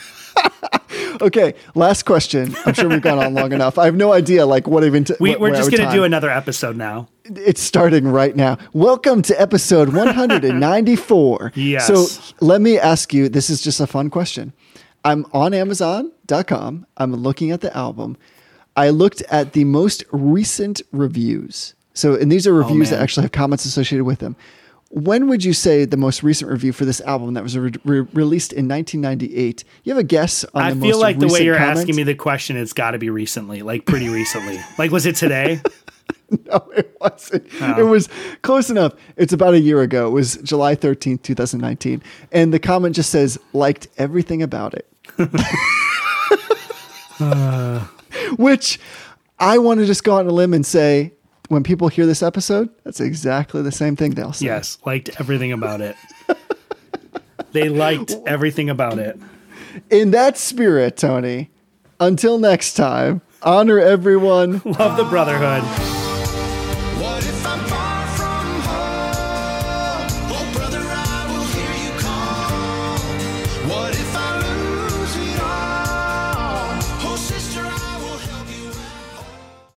Okay, 1.21 1.55
last 1.75 2.05
question. 2.05 2.55
I'm 2.67 2.75
sure 2.75 2.89
we've 2.89 3.01
gone 3.03 3.19
on 3.19 3.35
long 3.35 3.53
enough. 3.53 3.79
I 3.79 3.85
have 3.87 3.95
no 3.95 4.13
idea, 4.13 4.47
like 4.47 4.67
what 4.67 4.85
even. 4.85 5.05
T- 5.05 5.15
We, 5.21 5.37
we're 5.37 5.51
just 5.55 5.71
gonna 5.71 5.85
time- 5.85 5.95
do 5.95 6.05
another 6.05 6.31
episode 6.31 6.77
now. 6.77 7.09
It's 7.25 7.63
starting 7.63 8.07
right 8.09 8.35
now. 8.37 8.59
Welcome 8.73 9.23
to 9.23 9.41
episode 9.41 9.89
194. 9.95 11.53
Yes. 11.55 11.87
So 11.87 12.07
let 12.41 12.61
me 12.61 12.79
ask 12.79 13.15
you. 13.15 13.29
This 13.29 13.51
is 13.51 13.61
just 13.63 13.81
a 13.81 13.87
fun 13.87 14.11
question. 14.11 14.53
I'm 15.05 15.27
on 15.33 15.55
Amazon.com. 15.55 16.87
I'm 16.97 17.15
looking 17.15 17.51
at 17.51 17.61
the 17.61 17.75
album. 17.77 18.17
I 18.77 18.91
looked 18.91 19.23
at 19.31 19.53
the 19.53 19.65
most 19.65 20.05
recent 20.11 20.83
reviews. 20.93 21.75
So, 21.93 22.15
and 22.17 22.33
these 22.33 22.47
are 22.47 22.55
oh, 22.55 22.59
reviews 22.59 22.91
that 22.91 23.01
actually 23.01 23.23
have 23.23 23.33
comments 23.33 23.65
associated 23.65 24.05
with 24.05 24.19
them. 24.19 24.35
When 24.97 25.27
would 25.29 25.45
you 25.45 25.55
say 25.55 25.87
the 25.87 25.97
most 25.97 26.23
recent 26.23 26.53
review 26.53 26.73
for 26.73 26.85
this 26.85 27.01
album 27.01 27.35
that 27.35 27.43
was 27.43 27.59
re- 27.59 27.73
re- 27.85 28.07
released 28.13 28.53
in 28.53 28.69
1998? 28.69 29.65
You 29.83 29.93
have 29.93 29.99
a 29.99 30.05
guess 30.05 30.45
on 30.55 30.63
I 30.63 30.73
the 30.73 30.81
feel 30.81 31.01
like 31.01 31.19
the 31.19 31.27
way 31.27 31.43
you're 31.43 31.57
comment? 31.57 31.79
asking 31.79 31.97
me 31.97 32.05
the 32.05 32.15
question, 32.15 32.57
it's 32.57 32.73
got 32.73 32.93
to 32.93 32.99
be 32.99 33.11
recently, 33.11 33.63
like 33.63 33.87
pretty 33.87 34.09
recently. 34.09 34.61
like 34.79 34.93
was 34.93 35.05
it 35.05 35.17
today? 35.17 35.61
No, 36.47 36.57
it 36.75 36.97
wasn't. 37.01 37.47
Oh. 37.61 37.79
It 37.79 37.85
was 37.85 38.09
close 38.43 38.69
enough. 38.69 38.95
It's 39.17 39.33
about 39.33 39.55
a 39.55 39.61
year 39.61 39.83
ago. 39.83 40.09
It 40.09 40.11
was 40.11 40.35
July 40.39 40.75
13th, 40.75 41.23
2019. 41.23 42.03
And 42.33 42.53
the 42.53 42.59
comment 42.59 42.97
just 42.97 43.11
says, 43.11 43.39
liked 43.53 43.87
everything 43.99 44.43
about 44.43 44.75
it. 44.75 44.89
Which 48.37 48.81
I 49.39 49.59
want 49.59 49.79
to 49.81 49.87
just 49.87 50.03
go 50.03 50.17
on 50.17 50.27
a 50.27 50.33
limb 50.33 50.55
and 50.55 50.67
say, 50.67 51.13
when 51.49 51.63
people 51.63 51.89
hear 51.89 52.07
this 52.07 52.23
episode, 52.23 52.69
that's 52.85 53.01
exactly 53.01 53.63
the 53.63 53.73
same 53.73 53.97
thing 53.97 54.13
they'll 54.13 54.33
say. 54.33 54.47
yes, 54.47 54.79
liked 54.85 55.11
everything 55.21 55.53
about 55.53 55.81
it. 55.81 55.97
they 57.53 57.69
liked 57.69 58.15
everything 58.27 58.71
about 58.71 58.99
it. 58.99 59.19
In 59.91 60.11
that 60.13 60.39
spirit, 60.39 60.97
Tony, 60.97 61.51
until 62.01 62.39
next 62.39 62.75
time, 62.75 63.21
honor 63.43 63.79
everyone. 63.79 64.63
Love 64.65 64.97
the 64.97 65.05
brotherhood. 65.05 65.94